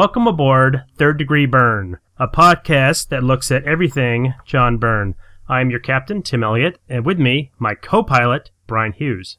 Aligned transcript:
Welcome 0.00 0.26
aboard 0.26 0.84
Third 0.96 1.18
Degree 1.18 1.44
Byrne, 1.44 1.98
a 2.16 2.26
podcast 2.26 3.08
that 3.08 3.22
looks 3.22 3.50
at 3.50 3.64
everything 3.64 4.32
John 4.46 4.78
Byrne. 4.78 5.14
I'm 5.46 5.68
your 5.68 5.78
captain, 5.78 6.22
Tim 6.22 6.42
Elliot, 6.42 6.78
and 6.88 7.04
with 7.04 7.18
me, 7.18 7.50
my 7.58 7.74
co 7.74 8.02
pilot, 8.02 8.50
Brian 8.66 8.92
Hughes. 8.92 9.36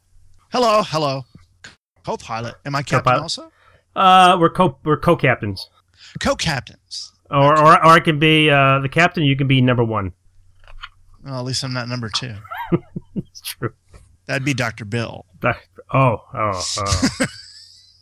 Hello, 0.52 0.84
hello. 0.86 1.24
Co-pilot. 2.06 2.54
Am 2.64 2.76
I 2.76 2.84
captain 2.84 3.00
Co-pilot. 3.00 3.22
also? 3.24 3.52
Uh, 3.96 4.38
we're 4.40 4.52
co 4.52 4.78
we're 4.84 5.00
co 5.00 5.16
captains, 5.16 5.68
Co-captains. 6.20 7.12
or, 7.32 7.58
or 7.60 7.74
or 7.74 7.88
I 7.88 8.00
can 8.00 8.20
be 8.20 8.52
uh, 8.52 8.78
the 8.82 8.90
captain. 8.90 9.24
You 9.24 9.36
can 9.36 9.48
be 9.48 9.62
number 9.62 9.84
one. 9.84 10.14
Well, 11.26 11.40
at 11.40 11.46
least 11.46 11.64
I'm 11.64 11.74
not 11.74 11.90
number 11.90 12.08
two. 12.08 12.36
It's 13.16 13.42
true. 13.42 13.74
That'd 14.28 14.46
be 14.46 14.54
Dr. 14.54 14.86
Bill. 14.86 15.26
That- 15.42 15.58
oh 15.92 16.18
oh 16.36 16.64
oh 16.78 17.26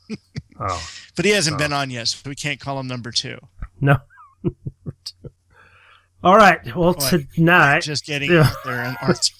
oh 0.59 0.89
But 1.15 1.25
he 1.25 1.31
hasn't 1.31 1.55
Oh. 1.55 1.57
been 1.59 1.73
on 1.73 1.89
yet, 1.89 2.07
so 2.09 2.29
we 2.29 2.35
can't 2.35 2.59
call 2.59 2.79
him 2.79 2.87
number 2.87 3.11
two. 3.11 3.37
no. 3.81 3.97
All 6.23 6.35
right. 6.35 6.59
Well, 6.75 6.93
What? 6.93 7.13
tonight 7.33 7.81
Just 7.83 8.05
getting 8.05 8.31
Yeah. 8.31 8.51
there 8.65 8.81
and 8.81 8.97
art. 9.01 9.31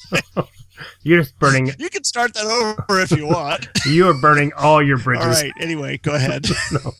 you're 1.04 1.22
just 1.24 1.38
burning. 1.40 1.72
You 1.78 1.90
can 1.90 2.04
start 2.06 2.34
that 2.36 2.46
over 2.46 3.02
if 3.02 3.12
you 3.12 3.28
want. 3.28 3.68
You 3.86 4.08
are 4.10 4.14
burning 4.22 4.52
all 4.58 4.82
your 4.84 4.98
bridges. 4.98 5.26
All 5.26 5.32
right. 5.32 5.52
Anyway, 5.60 5.98
go 5.98 6.14
ahead. 6.14 6.46
no. 6.72 6.94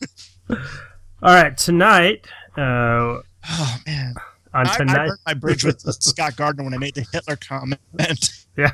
All 0.50 0.56
right. 1.34 1.56
Tonight. 1.56 2.26
Uh, 2.56 3.20
Oh 3.48 3.76
man, 3.86 4.14
on 4.52 4.66
I, 4.66 4.70
I 4.72 4.76
tonight. 4.76 5.06
burnt 5.08 5.20
my 5.26 5.32
bridge 5.34 5.64
with 5.64 5.80
Scott 6.02 6.36
Gardner 6.36 6.62
when 6.64 6.74
I 6.74 6.76
made 6.78 6.94
the 6.94 7.06
Hitler 7.10 7.36
comment. 7.36 7.80
Yeah. 8.56 8.72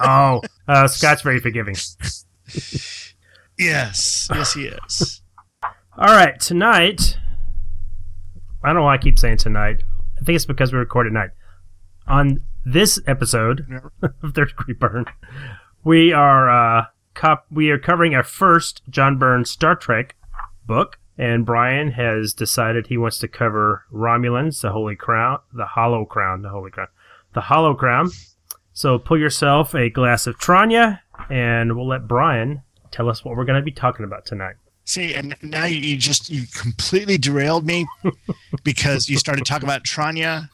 Oh, 0.00 0.42
uh, 0.66 0.88
Scott's 0.88 1.22
very 1.22 1.38
forgiving. 1.38 1.76
Yes, 3.58 4.28
yes, 4.32 4.54
he 4.54 4.66
is. 4.66 5.22
All 5.98 6.14
right, 6.14 6.38
tonight. 6.40 7.18
I 8.62 8.68
don't 8.68 8.76
know 8.76 8.82
why 8.84 8.94
I 8.94 8.98
keep 8.98 9.18
saying 9.18 9.38
tonight. 9.38 9.82
I 10.20 10.24
think 10.24 10.36
it's 10.36 10.46
because 10.46 10.72
we 10.72 10.78
record 10.78 11.06
at 11.06 11.12
night. 11.12 11.30
On 12.06 12.42
this 12.64 13.00
episode 13.06 13.66
of 14.02 14.34
Third 14.34 14.48
Degree 14.56 14.74
Byrne, 14.74 15.06
we 15.84 16.12
are 16.12 16.50
uh, 16.50 16.84
cop- 17.14 17.46
we 17.50 17.70
are 17.70 17.78
covering 17.78 18.14
our 18.14 18.22
first 18.22 18.82
John 18.88 19.18
Byrne 19.18 19.44
Star 19.44 19.74
Trek 19.74 20.14
book, 20.64 20.98
and 21.16 21.44
Brian 21.44 21.90
has 21.92 22.32
decided 22.32 22.86
he 22.86 22.96
wants 22.96 23.18
to 23.18 23.28
cover 23.28 23.84
Romulans, 23.92 24.60
the 24.60 24.70
Holy 24.70 24.94
Crown, 24.96 25.40
the 25.52 25.66
Hollow 25.66 26.04
Crown, 26.04 26.42
the 26.42 26.50
Holy 26.50 26.70
Crown, 26.70 26.88
the 27.34 27.40
Hollow 27.42 27.74
Crown. 27.74 28.10
So 28.72 28.98
pull 28.98 29.18
yourself 29.18 29.74
a 29.74 29.90
glass 29.90 30.28
of 30.28 30.38
Tranya, 30.38 31.00
and 31.28 31.76
we'll 31.76 31.88
let 31.88 32.06
Brian 32.06 32.62
tell 32.90 33.08
us 33.08 33.24
what 33.24 33.36
we're 33.36 33.44
going 33.44 33.58
to 33.58 33.64
be 33.64 33.72
talking 33.72 34.04
about 34.04 34.26
tonight. 34.26 34.56
See, 34.84 35.14
and 35.14 35.36
now 35.42 35.66
you, 35.66 35.78
you 35.78 35.96
just 35.98 36.30
you 36.30 36.44
completely 36.54 37.18
derailed 37.18 37.66
me 37.66 37.86
because 38.64 39.08
you 39.08 39.18
started 39.18 39.44
talking 39.44 39.68
about 39.68 39.84
Tranya, 39.84 40.48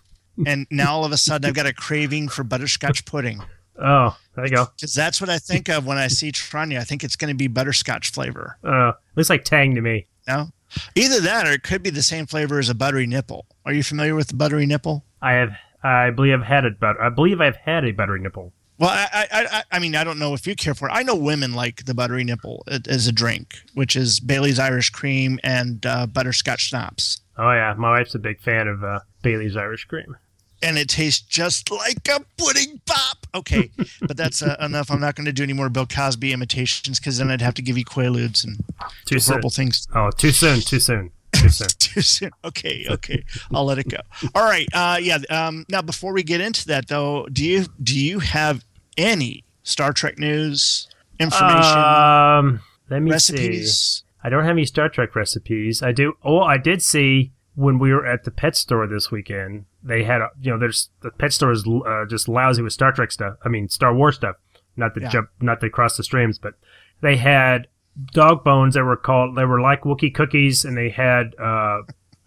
and 0.45 0.67
now 0.71 0.95
all 0.95 1.05
of 1.05 1.13
a 1.13 1.17
sudden 1.17 1.49
I've 1.49 1.55
got 1.55 1.67
a 1.67 1.73
craving 1.73 2.29
for 2.29 2.43
butterscotch 2.43 3.05
pudding. 3.05 3.43
Oh, 3.81 4.17
there 4.35 4.45
you 4.45 4.51
go. 4.51 4.67
Because 4.75 4.95
that's 4.95 5.21
what 5.21 5.31
I 5.31 5.39
think 5.39 5.69
of 5.69 5.87
when 5.87 5.99
I 5.99 6.09
see 6.09 6.33
Tranya. 6.33 6.79
I 6.79 6.85
think 6.85 7.05
it's 7.05 7.17
going 7.17 7.29
to 7.33 7.37
be 7.37 7.47
butterscotch 7.47 8.11
flavor. 8.11 8.59
Uh, 8.65 8.93
looks 9.15 9.31
like 9.31 9.45
Tang 9.45 9.75
to 9.77 9.81
me. 9.81 10.07
No, 10.27 10.49
either 10.95 11.21
that 11.21 11.47
or 11.47 11.53
it 11.53 11.63
could 11.63 11.83
be 11.83 11.91
the 11.91 12.03
same 12.03 12.27
flavor 12.27 12.59
as 12.59 12.69
a 12.69 12.75
buttery 12.75 13.07
nipple. 13.07 13.47
Are 13.65 13.73
you 13.73 13.83
familiar 13.83 14.15
with 14.15 14.29
the 14.29 14.35
buttery 14.35 14.67
nipple? 14.67 15.05
I 15.23 15.35
have, 15.35 15.53
I 15.83 16.11
believe 16.11 16.35
I've 16.35 16.47
had 16.47 16.65
it, 16.65 16.81
but 16.81 16.99
I 17.01 17.09
believe 17.09 17.41
I've 17.41 17.57
had 17.57 17.85
a 17.85 17.93
buttery 17.93 18.21
nipple. 18.21 18.53
Well, 18.85 18.93
I, 18.93 19.27
I, 19.33 19.47
I, 19.59 19.63
I 19.73 19.79
mean, 19.79 19.95
I 19.97 20.05
don't 20.05 20.19
know 20.19 20.35
if 20.35 20.47
you 20.47 20.55
care 20.55 20.75
for 20.75 20.89
it. 20.89 20.93
I 20.93 21.03
know 21.03 21.15
women 21.17 21.55
like 21.55 21.85
the 21.87 21.95
buttery 21.95 22.23
nipple 22.25 22.65
as 22.89 23.07
a 23.07 23.13
drink, 23.13 23.55
which 23.75 23.97
is 23.97 24.21
Bailey's 24.21 24.59
Irish 24.59 24.91
Cream 24.91 25.39
and 25.43 25.85
uh, 25.87 26.07
butterscotch 26.07 26.61
schnapps. 26.69 27.21
Oh 27.39 27.51
yeah, 27.53 27.75
my 27.79 27.91
wife's 27.99 28.15
a 28.15 28.19
big 28.19 28.41
fan 28.43 28.69
of 28.69 28.85
uh, 28.85 29.01
Bailey's 29.23 29.57
Irish 29.57 29.85
Cream. 29.87 30.17
and 30.63 30.79
it 30.79 30.89
tastes 30.89 31.21
just 31.21 31.71
like 31.71 32.07
a 32.09 32.21
pudding 32.37 32.81
pop. 32.87 33.27
Okay, 33.35 33.71
but 34.03 34.17
that's 34.17 34.43
uh, 34.43 34.57
enough. 34.61 34.91
I'm 34.91 35.01
not 35.01 35.15
going 35.17 35.25
to 35.27 35.33
do 35.33 35.43
any 35.43 35.53
more 35.55 35.69
Bill 35.69 35.87
Cosby 35.87 36.33
imitations 36.33 37.01
because 37.01 37.19
then 37.19 37.31
I'd 37.31 37.41
have 37.41 37.55
to 37.55 37.63
give 37.63 37.77
you 37.79 37.85
quaaludes 37.85 38.45
and 38.45 38.63
Too 39.07 39.19
soon. 39.19 39.33
horrible 39.33 39.51
things 39.51 39.89
Oh, 39.95 40.11
too 40.11 40.31
soon. 40.31 40.61
Too 40.61 40.79
soon. 40.79 41.11
Too 41.35 41.49
soon. 41.49 41.69
too 41.81 42.01
soon. 42.01 42.31
Okay, 42.45 42.87
okay, 42.89 43.25
I'll 43.53 43.65
let 43.65 43.79
it 43.79 43.89
go. 43.89 43.97
All 44.37 44.45
right. 44.45 44.69
Uh, 44.73 44.99
yeah. 45.03 45.19
Um, 45.29 45.65
now, 45.69 45.83
before 45.83 46.13
we 46.13 46.23
get 46.23 46.41
into 46.41 46.67
that, 46.69 46.87
though, 46.87 47.27
do 47.33 47.45
you 47.45 47.65
do 47.83 47.99
you 47.99 48.21
have 48.21 48.65
any 48.97 49.45
Star 49.63 49.93
Trek 49.93 50.19
news 50.19 50.89
information, 51.21 51.79
Um, 51.79 52.61
let 52.91 53.03
me 53.03 53.11
see. 53.19 53.33
recipes? 53.35 54.05
I 54.23 54.29
don't 54.31 54.45
have 54.45 54.53
any 54.53 54.65
Star 54.67 54.89
Trek 54.89 55.15
recipes. 55.15 55.83
I 55.83 55.93
do. 55.93 56.15
Oh, 56.25 56.41
I 56.41 56.57
did 56.59 56.83
see 56.83 57.33
when 57.55 57.79
we 57.79 57.93
were 57.93 58.07
at 58.07 58.25
the 58.25 58.31
pet 58.31 58.57
store 58.57 58.87
this 58.87 59.11
weekend. 59.11 59.67
They 59.83 60.03
had, 60.05 60.21
a, 60.23 60.31
you 60.41 60.51
know, 60.51 60.59
there's 60.59 60.89
the 61.03 61.11
pet 61.11 61.33
store 61.33 61.53
is 61.53 61.65
uh, 61.67 62.05
just 62.09 62.29
lousy 62.29 62.63
with 62.63 62.73
Star 62.73 62.91
Trek 62.93 63.13
stuff. 63.13 63.37
I 63.45 63.49
mean, 63.49 63.69
Star 63.69 63.95
Wars 63.95 64.17
stuff. 64.17 64.37
Not 64.77 64.95
the 64.95 65.03
Yeah. 65.03 65.09
jump, 65.09 65.29
not 65.41 65.61
the 65.61 65.71
cross 65.71 65.97
the 65.97 66.03
streams, 66.03 66.39
but 66.39 66.55
they 67.01 67.17
had 67.17 67.69
dog 68.13 68.43
bones 68.43 68.75
that 68.75 68.83
were 68.85 68.97
called. 68.97 69.37
They 69.37 69.45
were 69.45 69.61
like 69.61 69.83
Wookie 69.83 70.13
cookies, 70.13 70.65
and 70.65 70.77
they 70.77 70.89
had 70.89 71.35
uh, 71.39 71.83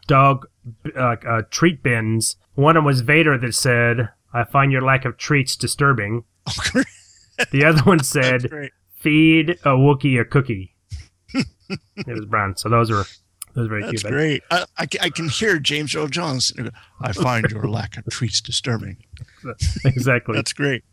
dog 0.07 0.45
uh, 0.95 1.15
uh, 1.27 1.41
treat 1.51 1.83
bins. 1.83 2.37
One 2.55 2.77
of 2.77 2.81
them 2.81 2.85
was 2.85 3.01
Vader 3.01 3.37
that 3.37 3.53
said, 3.53 4.09
"I 4.33 4.45
find 4.45 4.71
your 4.71 4.81
lack 4.81 5.03
of 5.03 5.17
treats 5.17 5.55
disturbing." 5.57 6.23
The 7.51 7.65
other 7.65 7.81
one 7.83 8.03
said, 8.03 8.49
feed 8.95 9.51
a 9.51 9.69
Wookiee 9.69 10.19
a 10.19 10.25
cookie. 10.25 10.73
it 11.33 12.07
was 12.07 12.25
brown. 12.25 12.57
So 12.57 12.67
those 12.69 12.89
are 12.89 13.05
those 13.53 13.65
are 13.65 13.69
very 13.69 13.83
That's 13.83 14.01
cute. 14.01 14.11
great. 14.13 14.43
I, 14.51 14.65
I, 14.77 14.87
I 15.01 15.09
can 15.09 15.29
hear 15.29 15.59
James 15.59 15.95
Earl 15.95 16.07
Jones. 16.07 16.51
I 17.01 17.11
find 17.11 17.49
your 17.51 17.67
lack 17.67 17.97
of 17.97 18.05
treats 18.09 18.41
disturbing. 18.41 18.97
exactly. 19.85 20.35
That's 20.35 20.53
great. 20.53 20.83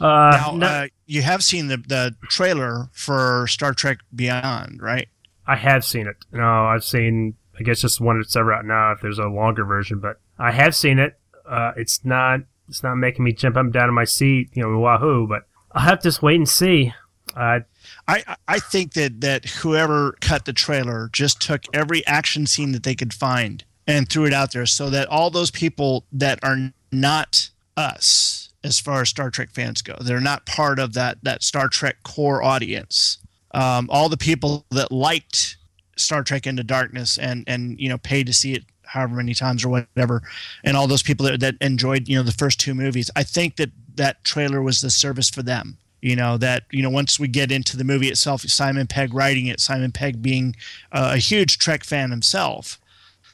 uh, 0.00 0.06
now, 0.50 0.52
no- 0.56 0.66
uh, 0.66 0.86
you 1.06 1.22
have 1.22 1.44
seen 1.44 1.68
the, 1.68 1.76
the 1.76 2.14
trailer 2.28 2.88
for 2.92 3.46
Star 3.46 3.72
Trek 3.74 3.98
Beyond, 4.14 4.80
right? 4.82 5.08
I 5.46 5.56
have 5.56 5.84
seen 5.84 6.06
it. 6.06 6.16
No, 6.32 6.66
I've 6.66 6.84
seen. 6.84 7.34
I 7.58 7.62
guess 7.62 7.80
just 7.82 8.00
one 8.00 8.18
that's 8.18 8.34
ever 8.36 8.52
out 8.52 8.64
now. 8.64 8.92
If 8.92 9.00
there's 9.00 9.18
a 9.18 9.26
longer 9.26 9.64
version, 9.64 10.00
but 10.00 10.20
I 10.38 10.50
have 10.50 10.74
seen 10.74 10.98
it. 10.98 11.18
Uh, 11.48 11.72
it's 11.76 12.04
not. 12.04 12.40
It's 12.68 12.82
not 12.82 12.96
making 12.96 13.24
me 13.24 13.32
jump 13.32 13.56
up 13.56 13.64
and 13.64 13.72
down 13.72 13.88
in 13.88 13.94
my 13.94 14.04
seat. 14.04 14.50
You 14.54 14.62
know, 14.62 14.78
wahoo! 14.78 15.26
But 15.26 15.42
I'll 15.72 15.82
have 15.82 15.98
to 16.00 16.08
just 16.08 16.22
wait 16.22 16.36
and 16.36 16.48
see. 16.48 16.92
Uh, 17.36 17.60
I, 18.06 18.36
I 18.46 18.58
think 18.58 18.92
that, 18.94 19.20
that 19.22 19.44
whoever 19.46 20.16
cut 20.20 20.44
the 20.44 20.52
trailer 20.52 21.08
just 21.12 21.40
took 21.40 21.64
every 21.74 22.06
action 22.06 22.46
scene 22.46 22.72
that 22.72 22.82
they 22.82 22.94
could 22.94 23.12
find 23.12 23.64
and 23.86 24.08
threw 24.08 24.24
it 24.26 24.32
out 24.32 24.52
there 24.52 24.66
so 24.66 24.88
that 24.90 25.08
all 25.08 25.30
those 25.30 25.50
people 25.50 26.04
that 26.12 26.38
are 26.42 26.72
not 26.92 27.50
us 27.76 28.50
as 28.62 28.78
far 28.80 29.02
as 29.02 29.08
Star 29.08 29.30
Trek 29.30 29.50
fans 29.50 29.82
go, 29.82 29.96
they're 30.00 30.20
not 30.20 30.46
part 30.46 30.78
of 30.78 30.94
that, 30.94 31.18
that 31.22 31.42
Star 31.42 31.68
Trek 31.68 31.96
core 32.02 32.42
audience. 32.42 33.18
Um, 33.52 33.88
all 33.90 34.08
the 34.08 34.16
people 34.16 34.64
that 34.70 34.90
liked 34.90 35.56
Star 35.96 36.22
Trek 36.22 36.46
Into 36.46 36.64
Darkness 36.64 37.18
and, 37.18 37.44
and 37.46 37.78
you 37.78 37.88
know 37.88 37.98
paid 37.98 38.26
to 38.26 38.32
see 38.32 38.54
it 38.54 38.64
however 38.86 39.16
many 39.16 39.34
times 39.34 39.64
or 39.64 39.68
whatever, 39.68 40.22
and 40.62 40.76
all 40.76 40.86
those 40.86 41.02
people 41.02 41.26
that, 41.26 41.40
that 41.40 41.56
enjoyed 41.60 42.08
you 42.08 42.16
know 42.16 42.22
the 42.22 42.32
first 42.32 42.60
two 42.60 42.74
movies, 42.74 43.10
I 43.16 43.22
think 43.22 43.56
that 43.56 43.70
that 43.96 44.24
trailer 44.24 44.62
was 44.62 44.80
the 44.80 44.90
service 44.90 45.30
for 45.30 45.42
them. 45.42 45.78
You 46.00 46.16
know 46.16 46.36
that 46.38 46.64
you 46.70 46.82
know 46.82 46.90
once 46.90 47.18
we 47.18 47.28
get 47.28 47.50
into 47.50 47.76
the 47.76 47.84
movie 47.84 48.08
itself 48.08 48.42
simon 48.42 48.86
pegg 48.86 49.14
writing 49.14 49.46
it 49.46 49.58
simon 49.58 49.90
pegg 49.90 50.20
being 50.20 50.54
uh, 50.92 51.12
a 51.14 51.16
huge 51.16 51.56
trek 51.56 51.82
fan 51.82 52.10
himself 52.10 52.78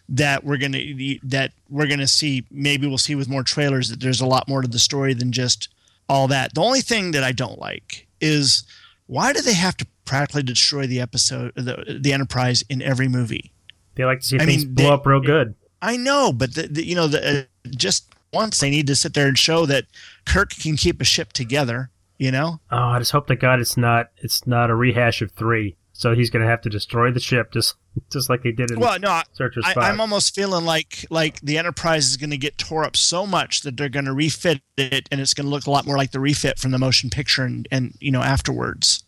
that 0.08 0.44
we're 0.44 0.56
gonna 0.56 0.78
that 1.22 1.52
we're 1.68 1.88
gonna 1.88 2.06
see 2.06 2.44
maybe 2.50 2.86
we'll 2.86 2.96
see 2.98 3.16
with 3.16 3.28
more 3.28 3.42
trailers 3.42 3.88
that 3.88 4.00
there's 4.00 4.20
a 4.20 4.26
lot 4.26 4.48
more 4.48 4.62
to 4.62 4.68
the 4.68 4.78
story 4.78 5.14
than 5.14 5.32
just 5.32 5.68
all 6.08 6.26
that. 6.28 6.54
The 6.54 6.60
only 6.60 6.80
thing 6.80 7.12
that 7.12 7.24
i 7.24 7.32
don't 7.32 7.58
like 7.58 8.06
is 8.20 8.64
why 9.06 9.32
do 9.32 9.40
they 9.40 9.54
have 9.54 9.76
to 9.78 9.86
practically 10.04 10.42
destroy 10.42 10.86
the 10.86 11.00
episode 11.00 11.52
the, 11.54 11.98
the 12.00 12.12
enterprise 12.12 12.62
in 12.68 12.82
every 12.82 13.08
movie 13.08 13.52
they 14.00 14.04
like 14.06 14.20
to 14.20 14.26
see 14.26 14.38
I 14.40 14.46
things 14.46 14.64
mean, 14.64 14.74
blow 14.74 14.84
they- 14.86 14.90
up 14.92 15.06
real 15.06 15.20
good. 15.20 15.54
i 15.82 15.96
know 15.96 16.32
but 16.32 16.54
the, 16.54 16.62
the, 16.62 16.84
you 16.84 16.94
know 16.94 17.06
the, 17.06 17.40
uh, 17.40 17.42
just 17.76 18.06
once 18.32 18.58
they 18.60 18.70
need 18.70 18.86
to 18.86 18.96
sit 18.96 19.14
there 19.14 19.28
and 19.28 19.38
show 19.38 19.66
that 19.66 19.84
kirk 20.24 20.50
can 20.50 20.76
keep 20.76 21.00
a 21.00 21.04
ship 21.04 21.32
together 21.32 21.90
you 22.18 22.30
know 22.30 22.60
Oh, 22.70 22.76
I 22.76 22.98
just 22.98 23.12
hope 23.12 23.26
to 23.28 23.36
God 23.36 23.60
it's 23.60 23.76
not. 23.76 24.10
It's 24.18 24.46
not 24.46 24.68
a 24.70 24.74
rehash 24.74 25.22
of 25.22 25.32
three. 25.32 25.76
So 25.92 26.14
he's 26.14 26.30
going 26.30 26.42
to 26.42 26.48
have 26.48 26.60
to 26.62 26.70
destroy 26.70 27.10
the 27.10 27.20
ship 27.20 27.52
just 27.52 27.74
just 28.12 28.30
like 28.30 28.42
they 28.42 28.52
did 28.52 28.70
in 28.70 28.78
well 28.78 28.98
no 28.98 29.20
Searchers 29.32 29.64
I, 29.66 29.74
Five. 29.74 29.84
I'm 29.84 30.00
almost 30.00 30.34
feeling 30.34 30.64
like 30.64 31.04
like 31.10 31.40
the 31.40 31.58
Enterprise 31.58 32.06
is 32.10 32.16
going 32.16 32.30
to 32.30 32.36
get 32.38 32.56
tore 32.58 32.84
up 32.84 32.96
so 32.96 33.26
much 33.26 33.62
that 33.62 33.76
they're 33.76 33.88
going 33.88 34.04
to 34.04 34.12
refit 34.12 34.60
it, 34.76 35.08
and 35.10 35.20
it's 35.20 35.34
going 35.34 35.44
to 35.46 35.50
look 35.50 35.66
a 35.66 35.70
lot 35.70 35.86
more 35.86 35.96
like 35.96 36.12
the 36.12 36.20
refit 36.20 36.58
from 36.58 36.70
the 36.70 36.78
motion 36.78 37.10
picture, 37.10 37.42
and, 37.44 37.66
and 37.70 37.94
you 38.00 38.10
know 38.12 38.22
afterwards. 38.22 39.02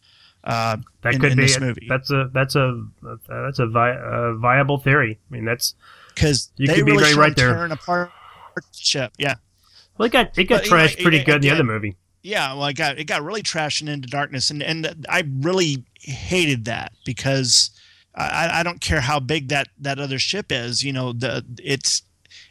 Uh, 0.45 0.77
that 1.03 1.15
in- 1.15 1.21
could 1.21 1.33
in 1.33 1.39
be 1.39 1.45
this 1.45 1.61
movie. 1.61 1.87
That's 1.89 2.11
a 2.11 2.29
that's 2.35 2.57
a 2.57 2.85
that's 3.29 3.59
a, 3.61 3.67
vi- 3.67 3.97
a 3.97 4.35
viable 4.35 4.79
theory. 4.79 5.19
I 5.31 5.35
mean, 5.35 5.45
that's 5.45 5.75
because 6.15 6.51
You 6.57 6.67
they 6.67 6.75
could 6.77 6.87
be 6.87 6.93
really 6.93 7.05
very 7.05 7.15
right 7.17 7.37
there. 7.37 7.55
tearing 7.55 7.73
apart 7.73 8.11
the 8.57 8.63
ship. 8.73 9.13
Yeah, 9.19 9.35
well, 9.99 10.07
it 10.07 10.13
got 10.13 10.37
it 10.37 10.45
got 10.45 10.63
But, 10.63 10.71
trashed 10.71 11.01
pretty 11.03 11.19
it- 11.19 11.27
good 11.27 11.37
in 11.37 11.41
the 11.43 11.51
other 11.51 11.63
movie. 11.65 11.97
yeah. 12.23 12.55
Well, 12.55 12.67
it 12.67 12.75
got 12.75 12.99
it 12.99 13.05
got 13.05 13.23
really 13.23 13.43
trashed 13.43 13.81
and 13.83 13.89
into 13.89 14.09
darkness, 14.09 14.51
and 14.51 14.63
and 14.63 15.07
I 15.09 15.23
really 15.41 15.85
hated 16.01 16.65
that 16.65 16.93
because 17.05 17.71
I, 18.17 18.61
I 18.61 18.63
don't 18.65 18.81
care 18.81 19.01
how 19.01 19.21
big 19.21 19.49
that 19.49 19.69
that 19.79 19.99
other 20.01 20.19
ship 20.19 20.47
is. 20.51 20.83
You 20.83 20.93
know, 20.93 21.13
the 21.13 21.45
it's 21.63 22.03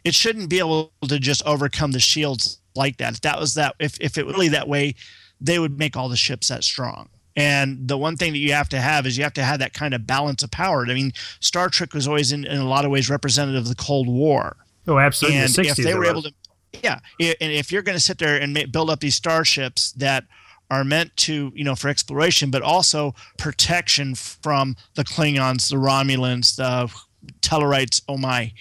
it 0.05 0.15
shouldn't 0.15 0.49
be 0.49 0.59
able 0.59 0.93
to 1.07 1.19
just 1.19 1.43
overcome 1.45 1.91
the 1.91 1.99
shields 1.99 2.59
like 2.73 2.97
that. 2.97 3.15
If 3.15 3.21
that 3.21 3.37
was 3.37 3.53
that, 3.55 3.75
if 3.79 3.99
if 3.99 4.17
it 4.17 4.25
was 4.25 4.33
really 4.33 4.47
that 4.47 4.69
way, 4.69 4.95
they 5.41 5.59
would 5.59 5.77
make 5.77 5.97
all 5.97 6.07
the 6.07 6.15
ships 6.15 6.47
that 6.47 6.63
strong. 6.63 7.09
And 7.35 7.87
the 7.87 7.97
one 7.97 8.17
thing 8.17 8.33
that 8.33 8.39
you 8.39 8.53
have 8.53 8.69
to 8.69 8.79
have 8.79 9.05
is 9.05 9.17
you 9.17 9.23
have 9.23 9.33
to 9.33 9.43
have 9.43 9.59
that 9.59 9.73
kind 9.73 9.93
of 9.93 10.05
balance 10.05 10.43
of 10.43 10.51
power. 10.51 10.85
I 10.85 10.93
mean, 10.93 11.13
Star 11.39 11.69
Trek 11.69 11.93
was 11.93 12.07
always 12.07 12.31
in, 12.31 12.45
in 12.45 12.57
a 12.57 12.67
lot 12.67 12.83
of 12.83 12.91
ways 12.91 13.09
representative 13.09 13.63
of 13.63 13.69
the 13.69 13.75
Cold 13.75 14.07
War. 14.07 14.57
Oh, 14.87 14.97
absolutely. 14.97 15.39
And 15.39 15.49
the 15.49 15.61
60s 15.63 15.69
if 15.69 15.77
they 15.77 15.93
were 15.93 16.05
able 16.05 16.23
to, 16.23 16.33
yeah, 16.83 16.99
and 17.19 17.35
if 17.39 17.71
you're 17.71 17.81
going 17.81 17.97
to 17.97 18.03
sit 18.03 18.17
there 18.17 18.37
and 18.37 18.71
build 18.71 18.89
up 18.89 18.99
these 18.99 19.15
starships 19.15 19.91
that 19.93 20.25
are 20.69 20.83
meant 20.83 21.15
to, 21.17 21.51
you 21.53 21.63
know, 21.63 21.75
for 21.75 21.89
exploration, 21.89 22.49
but 22.49 22.61
also 22.61 23.13
protection 23.37 24.15
from 24.15 24.75
the 24.95 25.03
Klingons, 25.03 25.69
the 25.69 25.75
Romulans, 25.75 26.55
the 26.55 26.89
Tellarites. 27.41 28.01
Oh 28.07 28.17
my, 28.17 28.53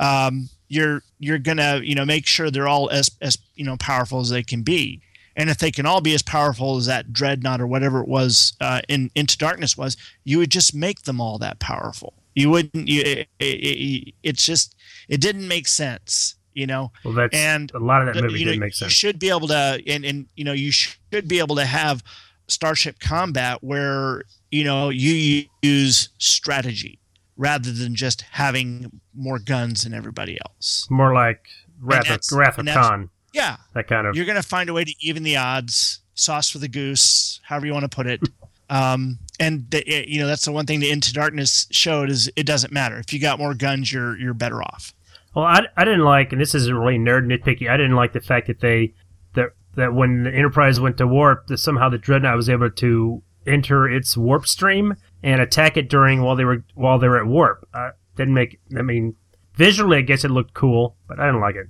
um, 0.00 0.48
you're 0.68 1.02
you're 1.18 1.38
gonna, 1.38 1.80
you 1.84 1.94
know, 1.94 2.06
make 2.06 2.26
sure 2.26 2.50
they're 2.50 2.68
all 2.68 2.88
as 2.90 3.10
as 3.20 3.38
you 3.54 3.64
know 3.64 3.76
powerful 3.76 4.20
as 4.20 4.30
they 4.30 4.42
can 4.42 4.62
be. 4.62 5.02
And 5.38 5.48
if 5.48 5.58
they 5.58 5.70
can 5.70 5.86
all 5.86 6.00
be 6.00 6.14
as 6.14 6.22
powerful 6.22 6.76
as 6.76 6.86
that 6.86 7.12
dreadnought 7.12 7.60
or 7.60 7.66
whatever 7.66 8.00
it 8.00 8.08
was 8.08 8.54
uh, 8.60 8.80
in 8.88 9.10
Into 9.14 9.38
Darkness 9.38 9.78
was, 9.78 9.96
you 10.24 10.38
would 10.38 10.50
just 10.50 10.74
make 10.74 11.02
them 11.02 11.20
all 11.20 11.38
that 11.38 11.60
powerful. 11.60 12.12
You 12.34 12.50
wouldn't. 12.50 12.88
You, 12.88 13.02
it, 13.02 13.28
it, 13.38 14.14
it's 14.24 14.44
just 14.44 14.74
it 15.08 15.20
didn't 15.20 15.46
make 15.46 15.68
sense, 15.68 16.34
you 16.54 16.66
know. 16.66 16.90
Well, 17.04 17.14
that's 17.14 17.34
and 17.36 17.70
a 17.72 17.78
lot 17.78 18.06
of 18.06 18.14
that 18.14 18.22
movie 18.22 18.40
you 18.40 18.44
know, 18.46 18.50
didn't 18.50 18.60
make 18.60 18.74
sense. 18.74 18.90
You 18.90 18.94
should 18.94 19.18
be 19.20 19.30
able 19.30 19.48
to, 19.48 19.80
and 19.86 20.04
and 20.04 20.26
you 20.34 20.44
know, 20.44 20.52
you 20.52 20.72
should 20.72 21.28
be 21.28 21.38
able 21.38 21.54
to 21.56 21.64
have 21.64 22.02
starship 22.48 22.98
combat 22.98 23.62
where 23.62 24.22
you 24.50 24.64
know 24.64 24.88
you 24.88 25.44
use 25.62 26.08
strategy 26.18 26.98
rather 27.36 27.70
than 27.72 27.94
just 27.94 28.22
having 28.32 29.00
more 29.14 29.38
guns 29.38 29.84
than 29.84 29.94
everybody 29.94 30.36
else. 30.44 30.86
More 30.90 31.14
like 31.14 31.46
Wrath 31.80 32.10
of, 32.10 32.20
Wrath 32.36 32.58
of 32.58 32.66
Khan, 32.66 33.10
Yeah, 33.32 33.56
that 33.74 33.86
kind 33.88 34.06
of. 34.06 34.16
you're 34.16 34.24
going 34.26 34.40
to 34.40 34.46
find 34.46 34.68
a 34.70 34.72
way 34.72 34.84
to 34.84 34.94
even 35.00 35.22
the 35.22 35.36
odds, 35.36 36.00
sauce 36.14 36.50
for 36.50 36.58
the 36.58 36.68
goose, 36.68 37.40
however 37.44 37.66
you 37.66 37.72
want 37.72 37.84
to 37.90 37.94
put 37.94 38.06
it. 38.06 38.20
Um, 38.70 39.18
and 39.40 39.64
the, 39.70 39.78
it- 39.90 40.08
you 40.08 40.20
know 40.20 40.26
that's 40.26 40.44
the 40.44 40.52
one 40.52 40.66
thing 40.66 40.80
the 40.80 40.90
Into 40.90 41.10
Darkness 41.14 41.66
showed 41.70 42.10
is 42.10 42.30
it 42.36 42.44
doesn't 42.44 42.70
matter 42.70 42.98
if 42.98 43.14
you 43.14 43.18
got 43.18 43.38
more 43.38 43.54
guns, 43.54 43.90
you're 43.90 44.14
you're 44.18 44.34
better 44.34 44.60
off. 44.60 44.92
Well, 45.34 45.46
I, 45.46 45.62
I 45.74 45.86
didn't 45.86 46.04
like, 46.04 46.32
and 46.32 46.40
this 46.40 46.54
isn't 46.54 46.74
really 46.76 46.98
nerd 46.98 47.24
nitpicky. 47.24 47.70
I 47.70 47.78
didn't 47.78 47.96
like 47.96 48.12
the 48.12 48.20
fact 48.20 48.46
that 48.48 48.60
they 48.60 48.92
that 49.32 49.52
that 49.76 49.94
when 49.94 50.24
the 50.24 50.34
Enterprise 50.34 50.80
went 50.80 50.98
to 50.98 51.06
warp, 51.06 51.46
that 51.46 51.56
somehow 51.56 51.88
the 51.88 51.96
Dreadnought 51.96 52.36
was 52.36 52.50
able 52.50 52.68
to 52.70 53.22
enter 53.46 53.88
its 53.88 54.18
warp 54.18 54.46
stream 54.46 54.94
and 55.22 55.40
attack 55.40 55.78
it 55.78 55.88
during 55.88 56.20
while 56.20 56.36
they 56.36 56.44
were 56.44 56.62
while 56.74 56.98
they 56.98 57.08
were 57.08 57.18
at 57.18 57.26
warp. 57.26 57.66
Uh, 57.72 57.92
didn't 58.16 58.34
make. 58.34 58.60
I 58.76 58.82
mean, 58.82 59.16
visually, 59.54 59.96
I 59.96 60.02
guess 60.02 60.24
it 60.24 60.30
looked 60.30 60.52
cool, 60.52 60.94
but 61.08 61.18
I 61.18 61.24
didn't 61.24 61.40
like 61.40 61.54
it. 61.56 61.68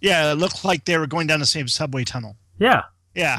Yeah, 0.00 0.32
it 0.32 0.36
looked 0.36 0.64
like 0.64 0.84
they 0.84 0.96
were 0.98 1.06
going 1.06 1.26
down 1.26 1.40
the 1.40 1.46
same 1.46 1.68
subway 1.68 2.04
tunnel. 2.04 2.36
Yeah, 2.58 2.82
Yeah, 3.14 3.38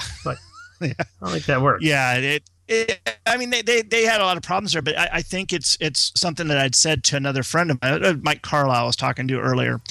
I 0.81 0.93
don't 1.21 1.31
think 1.31 1.45
that 1.45 1.61
worked. 1.61 1.83
yeah. 1.83 2.15
It, 2.15 2.43
it, 2.67 3.19
I 3.25 3.37
mean, 3.37 3.49
they, 3.49 3.61
they 3.61 3.81
they 3.81 4.05
had 4.05 4.21
a 4.21 4.23
lot 4.23 4.37
of 4.37 4.43
problems 4.43 4.73
there, 4.73 4.81
but 4.81 4.97
I, 4.97 5.09
I 5.13 5.21
think 5.21 5.51
it's 5.51 5.77
it's 5.81 6.11
something 6.15 6.47
that 6.49 6.57
I'd 6.57 6.75
said 6.75 7.03
to 7.05 7.17
another 7.17 7.41
friend 7.43 7.71
of 7.71 7.81
mine, 7.81 8.05
uh, 8.05 8.13
Mike 8.21 8.43
Carlyle, 8.43 8.83
I 8.83 8.85
was 8.85 8.95
talking 8.95 9.27
to 9.27 9.39
earlier, 9.39 9.81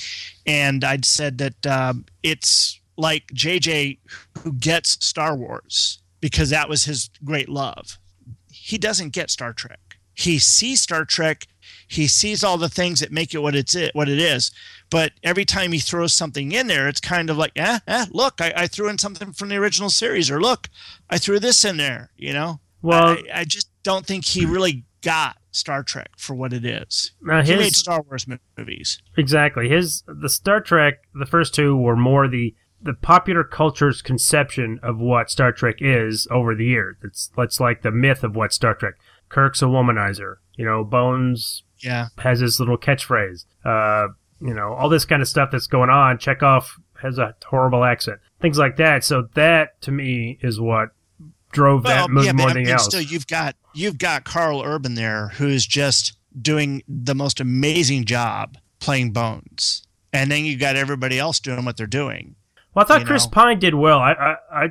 and 0.46 0.84
I'd 0.84 1.04
said 1.04 1.38
that 1.38 1.66
um, 1.66 2.04
it's 2.22 2.80
like 2.96 3.26
JJ 3.28 3.98
who 4.40 4.52
gets 4.52 5.04
Star 5.04 5.34
Wars 5.34 6.00
because 6.20 6.50
that 6.50 6.68
was 6.68 6.84
his 6.84 7.10
great 7.24 7.48
love. 7.48 7.98
He 8.50 8.78
doesn't 8.78 9.12
get 9.12 9.30
Star 9.30 9.52
Trek. 9.52 9.80
He 10.14 10.38
sees 10.38 10.82
Star 10.82 11.04
Trek. 11.04 11.46
He 11.88 12.06
sees 12.06 12.44
all 12.44 12.58
the 12.58 12.68
things 12.68 13.00
that 13.00 13.10
make 13.10 13.34
it 13.34 13.38
what 13.38 13.54
it's 13.54 13.74
it 13.74 13.94
what 13.94 14.08
it 14.08 14.18
is. 14.18 14.50
But 14.90 15.12
every 15.22 15.44
time 15.44 15.72
he 15.72 15.78
throws 15.78 16.12
something 16.12 16.52
in 16.52 16.66
there, 16.66 16.88
it's 16.88 17.00
kind 17.00 17.30
of 17.30 17.36
like, 17.36 17.52
eh, 17.56 17.80
eh 17.86 18.06
look, 18.10 18.40
I, 18.40 18.52
I 18.56 18.66
threw 18.66 18.88
in 18.88 18.98
something 18.98 19.32
from 19.32 19.48
the 19.48 19.56
original 19.56 19.90
series, 19.90 20.30
or 20.30 20.40
look, 20.40 20.68
I 21.10 21.18
threw 21.18 21.38
this 21.40 21.64
in 21.64 21.78
there. 21.78 22.10
You 22.16 22.32
know, 22.32 22.60
Well, 22.82 23.08
I, 23.08 23.40
I 23.40 23.44
just 23.44 23.70
don't 23.82 24.06
think 24.06 24.24
he 24.24 24.44
really 24.44 24.84
got 25.02 25.38
Star 25.50 25.82
Trek 25.82 26.10
for 26.16 26.34
what 26.34 26.52
it 26.52 26.64
is. 26.64 27.12
now 27.22 27.42
He 27.42 27.56
made 27.56 27.74
Star 27.74 28.02
Wars 28.02 28.26
movies. 28.56 29.00
Exactly. 29.16 29.68
His 29.68 30.04
the 30.06 30.28
Star 30.28 30.60
Trek, 30.60 31.00
the 31.14 31.26
first 31.26 31.54
two 31.54 31.76
were 31.76 31.96
more 31.96 32.28
the 32.28 32.54
the 32.80 32.94
popular 32.94 33.42
culture's 33.42 34.02
conception 34.02 34.78
of 34.82 34.98
what 34.98 35.30
Star 35.30 35.52
Trek 35.52 35.76
is 35.80 36.28
over 36.30 36.54
the 36.54 36.66
years. 36.66 36.96
It's 37.02 37.30
it's 37.38 37.60
like 37.60 37.82
the 37.82 37.90
myth 37.90 38.22
of 38.22 38.36
what 38.36 38.52
Star 38.52 38.74
Trek. 38.74 38.94
Kirk's 39.28 39.60
a 39.60 39.66
womanizer. 39.66 40.36
You 40.56 40.64
know, 40.64 40.84
Bones 40.84 41.62
Yeah, 41.80 42.08
has 42.18 42.40
his 42.40 42.58
little 42.58 42.78
catchphrase. 42.78 43.44
Uh, 43.64 44.08
you 44.40 44.54
know, 44.54 44.72
all 44.74 44.88
this 44.88 45.04
kind 45.04 45.22
of 45.22 45.28
stuff 45.28 45.50
that's 45.50 45.66
going 45.66 45.90
on. 45.90 46.18
Chekov 46.18 46.66
has 47.00 47.18
a 47.18 47.34
horrible 47.46 47.84
accent. 47.84 48.20
Things 48.40 48.58
like 48.58 48.76
that. 48.76 49.04
So 49.04 49.28
that 49.34 49.80
to 49.82 49.90
me 49.92 50.38
is 50.42 50.60
what 50.60 50.90
drove 51.50 51.82
that 51.84 52.10
movie 52.10 52.26
yeah, 52.26 52.32
more 52.32 52.48
but 52.48 52.56
I 52.56 52.60
mean, 52.60 52.68
else. 52.68 52.84
still, 52.84 53.00
you've 53.00 53.26
got 53.26 53.56
you've 53.74 53.98
got 53.98 54.24
Carl 54.24 54.62
Urban 54.62 54.94
there, 54.94 55.28
who's 55.28 55.66
just 55.66 56.16
doing 56.40 56.82
the 56.86 57.14
most 57.14 57.40
amazing 57.40 58.04
job 58.04 58.58
playing 58.80 59.12
Bones, 59.12 59.82
and 60.12 60.30
then 60.30 60.44
you 60.44 60.56
got 60.56 60.76
everybody 60.76 61.18
else 61.18 61.40
doing 61.40 61.64
what 61.64 61.76
they're 61.76 61.86
doing. 61.86 62.36
well, 62.74 62.84
I 62.84 62.88
thought 62.88 63.06
Chris 63.06 63.24
know. 63.24 63.30
Pine 63.30 63.58
did 63.58 63.74
well. 63.74 63.98
I, 63.98 64.12
I, 64.12 64.36
I, 64.64 64.68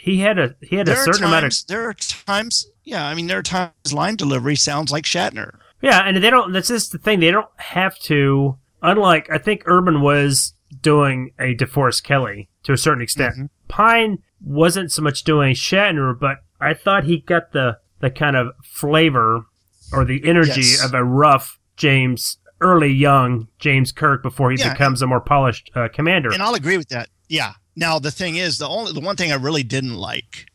he 0.00 0.20
had 0.20 0.38
a 0.38 0.56
he 0.60 0.76
had 0.76 0.88
a 0.88 0.92
There 0.92 1.00
are 1.00 1.04
certain 1.04 1.20
times. 1.20 1.30
amount 1.30 1.44
of 1.44 1.66
There 1.68 1.88
are 1.88 1.94
times. 1.94 2.66
Yeah, 2.82 3.06
I 3.06 3.14
mean, 3.14 3.26
there 3.28 3.38
are 3.38 3.42
times 3.42 3.92
line 3.92 4.16
delivery 4.16 4.56
sounds 4.56 4.90
like 4.90 5.04
Shatner. 5.04 5.58
Yeah, 5.84 6.00
and 6.00 6.16
they 6.22 6.30
don't. 6.30 6.52
That's 6.52 6.68
just 6.68 6.92
the 6.92 6.98
thing. 6.98 7.20
They 7.20 7.30
don't 7.30 7.48
have 7.56 7.98
to. 8.00 8.58
Unlike, 8.82 9.30
I 9.30 9.38
think 9.38 9.62
Urban 9.66 10.00
was 10.00 10.54
doing 10.82 11.32
a 11.38 11.54
DeForest 11.54 12.02
Kelley 12.04 12.48
to 12.64 12.72
a 12.72 12.76
certain 12.76 13.02
extent. 13.02 13.34
Mhm. 13.36 13.48
Pine 13.68 14.18
wasn't 14.42 14.92
so 14.92 15.00
much 15.02 15.24
doing 15.24 15.54
Shatner, 15.54 16.18
but 16.18 16.38
I 16.60 16.74
thought 16.74 17.04
he 17.04 17.18
got 17.18 17.52
the 17.52 17.78
the 18.00 18.10
kind 18.10 18.36
of 18.36 18.48
flavor 18.64 19.46
or 19.92 20.04
the 20.04 20.22
energy 20.26 20.60
Yes. 20.60 20.84
of 20.84 20.92
a 20.94 21.02
rough 21.04 21.58
James, 21.76 22.38
early 22.60 22.92
young 22.92 23.48
James 23.58 23.92
Kirk 23.92 24.22
before 24.22 24.50
he 24.50 24.58
Yeah. 24.58 24.72
becomes 24.72 25.00
a 25.00 25.06
more 25.06 25.20
polished 25.20 25.70
uh, 25.74 25.88
commander. 25.92 26.30
and 26.30 26.42
I'll 26.42 26.54
agree 26.54 26.76
with 26.76 26.88
that. 26.90 27.08
Yeah. 27.28 27.52
Now 27.76 27.98
the 27.98 28.10
thing 28.10 28.36
is, 28.36 28.58
the 28.58 28.68
only 28.68 28.92
the 28.92 29.00
one 29.00 29.16
thing 29.16 29.32
I 29.32 29.36
really 29.36 29.62
didn't 29.62 29.94
like 29.96 30.46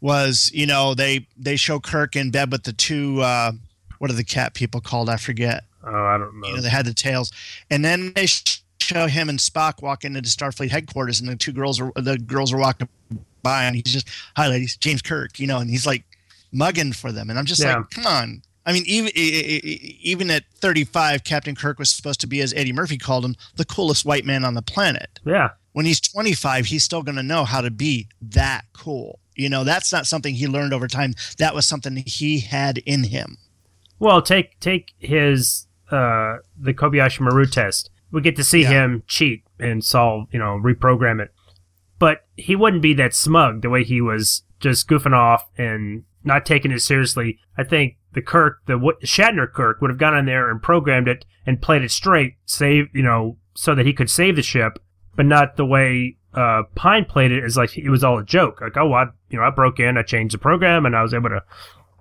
was 0.00 0.50
you 0.54 0.66
know 0.66 0.94
they 0.94 1.26
they 1.36 1.56
show 1.56 1.80
Kirk 1.80 2.14
in 2.16 2.30
bed 2.30 2.50
with 2.52 2.62
the 2.64 2.72
two 2.72 3.20
uh, 3.22 3.52
what 4.02 4.10
are 4.10 4.14
the 4.14 4.24
cat 4.24 4.52
people 4.52 4.80
called? 4.80 5.08
I 5.08 5.16
forget. 5.16 5.62
oh, 5.84 5.94
I 5.94 6.18
don't 6.18 6.40
know. 6.40 6.48
You 6.48 6.56
know 6.56 6.60
they 6.60 6.68
had 6.68 6.86
the 6.86 6.92
tails, 6.92 7.30
and 7.70 7.84
then 7.84 8.12
they 8.16 8.26
show 8.80 9.06
him 9.06 9.28
and 9.28 9.38
Spock 9.38 9.80
walking 9.80 10.16
into 10.16 10.28
Starfleet 10.28 10.70
headquarters, 10.70 11.20
and 11.20 11.28
the 11.28 11.36
two 11.36 11.52
girls 11.52 11.80
are 11.80 11.92
the 11.94 12.18
girls 12.18 12.52
are 12.52 12.58
walking 12.58 12.88
by, 13.44 13.62
and 13.62 13.76
he's 13.76 13.84
just 13.92 14.08
hi 14.36 14.48
ladies, 14.48 14.76
James 14.76 15.02
Kirk, 15.02 15.38
you 15.38 15.46
know, 15.46 15.58
and 15.58 15.70
he's 15.70 15.86
like 15.86 16.02
mugging 16.50 16.92
for 16.92 17.12
them, 17.12 17.30
and 17.30 17.38
I'm 17.38 17.44
just 17.44 17.62
Yeah. 17.62 17.76
like, 17.76 17.90
come 17.90 18.06
on. 18.06 18.42
I 18.66 18.72
mean, 18.72 18.82
even 18.88 19.12
even 19.14 20.30
at 20.32 20.42
35, 20.56 21.22
Captain 21.22 21.54
Kirk 21.54 21.78
was 21.78 21.90
supposed 21.94 22.20
to 22.22 22.26
be, 22.26 22.40
as 22.40 22.52
Eddie 22.54 22.72
Murphy 22.72 22.98
called 22.98 23.24
him, 23.24 23.36
the 23.54 23.64
coolest 23.64 24.04
white 24.04 24.24
man 24.24 24.44
on 24.44 24.54
the 24.54 24.62
planet 24.62 25.20
yeah, 25.24 25.50
when 25.74 25.86
he's 25.86 26.00
25 26.00 26.66
he's 26.66 26.82
still 26.82 27.02
going 27.04 27.16
to 27.16 27.22
know 27.22 27.44
how 27.44 27.60
to 27.60 27.70
be 27.70 28.08
that 28.20 28.62
cool 28.72 29.20
you 29.36 29.48
know 29.48 29.64
that's 29.64 29.90
not 29.92 30.06
something 30.06 30.34
he 30.34 30.46
learned 30.46 30.72
over 30.74 30.86
time 30.86 31.14
that 31.38 31.54
was 31.54 31.66
something 31.66 31.96
he 31.96 32.38
had 32.40 32.76
in 32.78 33.02
him 33.04 33.38
Well, 34.02 34.20
take 34.20 34.58
take 34.58 34.94
his 34.98 35.68
uh, 35.92 36.38
the 36.58 36.74
Kobayashi 36.74 37.20
Maru 37.20 37.46
test. 37.46 37.88
We 38.10 38.20
get 38.20 38.34
to 38.34 38.42
see 38.42 38.62
Yeah. 38.62 38.70
him 38.70 39.04
cheat 39.06 39.44
and 39.60 39.84
solve, 39.84 40.26
you 40.32 40.40
know, 40.40 40.60
reprogram 40.60 41.22
it. 41.22 41.32
But 42.00 42.24
he 42.36 42.56
wouldn't 42.56 42.82
be 42.82 42.94
that 42.94 43.14
smug 43.14 43.62
the 43.62 43.70
way 43.70 43.84
he 43.84 44.00
was 44.00 44.42
just 44.58 44.88
goofing 44.88 45.14
off 45.14 45.48
and 45.56 46.02
not 46.24 46.44
taking 46.44 46.72
it 46.72 46.80
seriously. 46.80 47.38
I 47.56 47.62
think 47.62 47.96
the 48.12 48.22
Kirk, 48.22 48.58
the 48.66 48.74
Shatner 49.04 49.50
Kirk, 49.50 49.80
would 49.80 49.92
have 49.92 50.00
gone 50.00 50.16
in 50.16 50.26
there 50.26 50.50
and 50.50 50.60
programmed 50.60 51.06
it 51.06 51.24
and 51.46 51.62
played 51.62 51.82
it 51.84 51.92
straight, 51.92 52.34
save, 52.44 52.88
you 52.92 53.02
know, 53.04 53.36
so 53.54 53.72
that 53.76 53.86
he 53.86 53.92
could 53.92 54.10
save 54.10 54.34
the 54.34 54.42
ship, 54.42 54.80
but 55.14 55.26
not 55.26 55.56
the 55.56 55.64
way 55.64 56.16
uh, 56.34 56.64
Pine 56.74 57.04
played 57.04 57.30
it. 57.30 57.44
Is 57.44 57.56
like 57.56 57.78
it 57.78 57.88
was 57.88 58.02
all 58.02 58.18
a 58.18 58.24
joke. 58.24 58.60
Like, 58.62 58.76
oh, 58.76 58.92
I, 58.94 59.04
you 59.30 59.38
know, 59.38 59.44
I 59.44 59.50
broke 59.50 59.78
in, 59.78 59.96
I 59.96 60.02
changed 60.02 60.34
the 60.34 60.38
program, 60.38 60.86
and 60.86 60.96
I 60.96 61.02
was 61.02 61.14
able 61.14 61.28
to 61.28 61.44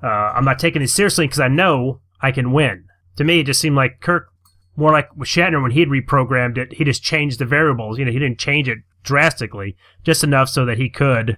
uh, 0.04 0.08
I'm 0.36 0.46
not 0.46 0.60
taking 0.60 0.82
this 0.82 0.94
seriously 0.94 1.26
because 1.26 1.40
I 1.40 1.48
know 1.48 2.02
I 2.22 2.32
can 2.32 2.52
win. 2.52 2.86
To 3.18 3.24
me, 3.24 3.40
it 3.42 3.46
just 3.46 3.60
seemed 3.62 3.76
like 3.76 4.00
Kirk, 4.02 4.30
more 4.76 4.92
like 4.92 5.10
Shatner 5.20 5.62
when 5.62 5.72
he 5.72 5.82
had 5.82 5.90
reprogrammed 5.90 6.58
it, 6.58 6.74
he 6.74 6.84
just 6.84 7.04
changed 7.04 7.40
the 7.40 7.46
variables. 7.46 8.00
You 8.00 8.06
know, 8.06 8.12
he 8.12 8.20
didn't 8.20 8.40
change 8.40 8.68
it 8.70 8.80
drastically, 9.04 9.76
just 10.04 10.24
enough 10.24 10.50
so 10.50 10.66
that 10.66 10.78
he 10.78 10.90
could. 10.90 11.38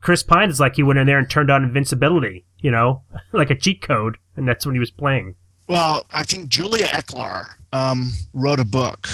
Chris 0.00 0.22
Pine 0.22 0.50
is 0.50 0.60
like 0.60 0.76
he 0.76 0.82
went 0.82 0.98
in 0.98 1.06
there 1.06 1.18
and 1.18 1.28
turned 1.28 1.50
on 1.50 1.64
invincibility, 1.64 2.44
you 2.58 2.70
know, 2.70 3.02
like 3.32 3.50
a 3.50 3.54
cheat 3.56 3.82
code, 3.82 4.18
and 4.36 4.46
that's 4.46 4.64
when 4.66 4.74
he 4.74 4.78
was 4.80 4.90
playing. 4.90 5.34
well 5.68 6.04
i 6.12 6.22
think 6.22 6.48
julia 6.48 6.86
ecklar 6.88 7.46
um, 7.72 8.12
wrote 8.34 8.60
a 8.60 8.64
book 8.64 9.08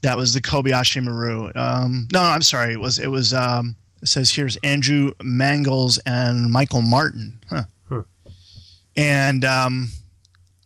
that 0.00 0.16
was 0.16 0.32
the 0.32 0.40
kobayashi 0.40 1.02
maru 1.02 1.50
um, 1.54 2.08
no 2.12 2.20
i'm 2.22 2.40
sorry 2.42 2.72
it 2.72 2.80
was 2.80 2.98
it 2.98 3.08
was 3.08 3.34
um, 3.34 3.76
it 4.02 4.08
says 4.08 4.30
here's 4.30 4.56
andrew 4.64 5.12
mangels 5.22 5.98
and 6.06 6.50
michael 6.50 6.80
martin 6.82 7.38
huh. 7.50 7.64
And 9.00 9.44
um, 9.44 9.88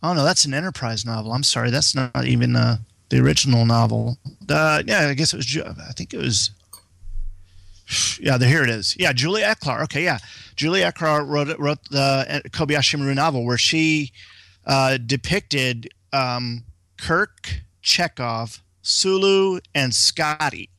Oh 0.05 0.13
no, 0.13 0.23
that's 0.23 0.45
an 0.45 0.53
Enterprise 0.53 1.03
novel. 1.03 1.33
I'm 1.33 1.41
sorry, 1.41 1.71
that's 1.71 1.95
not 1.95 2.25
even 2.25 2.55
uh, 2.55 2.77
the 3.09 3.17
original 3.19 3.65
novel. 3.65 4.19
Uh, 4.47 4.83
yeah, 4.85 5.07
I 5.07 5.15
guess 5.15 5.33
it 5.33 5.37
was. 5.37 5.57
I 5.57 5.93
think 5.93 6.13
it 6.13 6.19
was. 6.19 6.51
Yeah, 8.19 8.37
here 8.37 8.61
it 8.61 8.69
is. 8.69 8.95
Yeah, 8.99 9.13
Julia 9.13 9.47
Ecklar. 9.47 9.81
Okay, 9.85 10.03
yeah, 10.03 10.19
Julia 10.55 10.91
Ecklar 10.91 11.27
wrote 11.27 11.57
wrote 11.57 11.79
the 11.89 12.43
Kobayashi 12.49 12.99
Maru 12.99 13.15
novel 13.15 13.45
where 13.45 13.57
she 13.57 14.11
uh, 14.67 14.97
depicted 14.97 15.89
um, 16.13 16.65
Kirk, 16.99 17.61
Chekov, 17.83 18.59
Sulu, 18.83 19.59
and 19.73 19.95
Scotty 19.95 20.69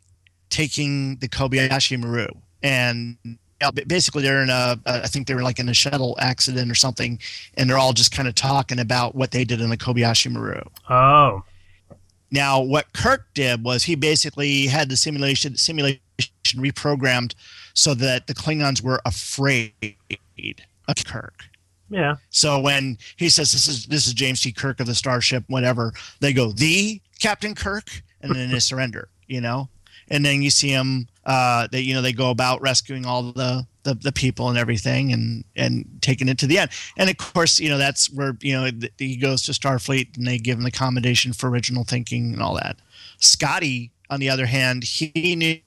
taking 0.51 1.17
the 1.17 1.29
Kobayashi 1.29 1.99
Maru, 1.99 2.29
and 2.63 3.17
basically 3.87 4.23
they're 4.23 4.43
in 4.43 4.51
a 4.51 4.79
I 4.87 5.07
think 5.07 5.27
they 5.27 5.35
were 5.35 5.43
like 5.43 5.59
in 5.59 5.69
a 5.69 5.75
shuttle 5.75 6.17
accident 6.21 6.71
or 6.71 6.75
something, 6.75 7.19
and 7.57 7.69
they're 7.69 7.79
all 7.79 7.93
just 7.93 8.13
kind 8.13 8.29
of 8.29 8.35
talking 8.35 8.79
about 8.79 9.15
what 9.15 9.31
they 9.31 9.45
did 9.45 9.61
in 9.61 9.71
the 9.71 9.77
Kobayashi 9.77 10.31
Maru. 10.31 10.63
Oh. 10.89 11.45
Now, 12.31 12.61
what 12.61 12.93
Kirk 12.93 13.27
did 13.35 13.63
was 13.63 13.85
he 13.85 13.95
basically 13.95 14.67
had 14.67 14.89
the 14.89 14.97
simulation 14.97 15.57
simulation 15.57 16.01
reprogrammed 16.55 17.35
so 17.75 17.95
that 17.95 18.27
the 18.27 18.35
Klingons 18.35 18.83
were 18.83 19.01
afraid 19.05 19.97
of 20.89 21.05
Kirk. 21.05 21.45
Yeah. 21.89 22.17
So 22.31 22.61
when 22.61 22.99
he 23.17 23.29
says 23.29 23.53
this 23.53 23.69
is 23.69 23.87
this 23.87 24.07
is 24.07 24.15
James 24.15 24.43
T. 24.43 24.53
Kirk 24.53 24.81
of 24.81 24.87
the 24.87 24.95
Starship, 24.95 25.45
whatever, 25.47 25.93
they 26.21 26.33
go 26.33 26.53
the 26.53 27.01
Captain 27.21 27.55
Kirk, 27.55 28.03
and 28.21 28.35
then 28.35 28.51
they 28.51 28.59
surrender. 28.61 29.09
You 29.29 29.41
know, 29.41 29.69
and 30.09 30.25
then 30.25 30.43
you 30.43 30.51
see 30.51 30.69
him. 30.69 31.09
Uh, 31.25 31.67
they 31.73 31.81
you 31.81 31.95
know 31.95 32.03
they 32.03 32.13
go 32.13 32.31
about 32.31 32.61
rescuing 32.61 33.05
all 33.05 33.33
the, 33.33 33.67
the 33.83 33.95
the 33.95 34.13
people 34.13 34.49
and 34.49 34.59
everything, 34.59 35.13
and 35.13 35.45
and 35.57 35.87
taking 36.01 36.29
it 36.29 36.39
to 36.39 36.47
the 36.47 36.59
end. 36.59 36.71
And 36.97 37.11
of 37.11 37.17
course, 37.17 37.59
you 37.59 37.69
know 37.69 37.79
that's 37.79 38.13
where 38.13 38.37
you 38.41 38.53
know 38.53 38.71
he 38.99 39.17
goes 39.17 39.43
to 39.43 39.53
Starfleet, 39.53 40.17
and 40.17 40.27
they 40.27 40.39
give 40.39 40.59
him 40.59 40.65
the 40.65 40.71
commendation 40.71 41.33
for 41.33 41.51
original 41.51 41.85
thinking 41.85 42.33
and 42.33 42.43
all 42.43 42.55
that. 42.55 42.77
Scotty, 43.19 43.91
on 44.11 44.21
the 44.21 44.31
other 44.31 44.47
hand, 44.47 44.85
he 44.85 45.63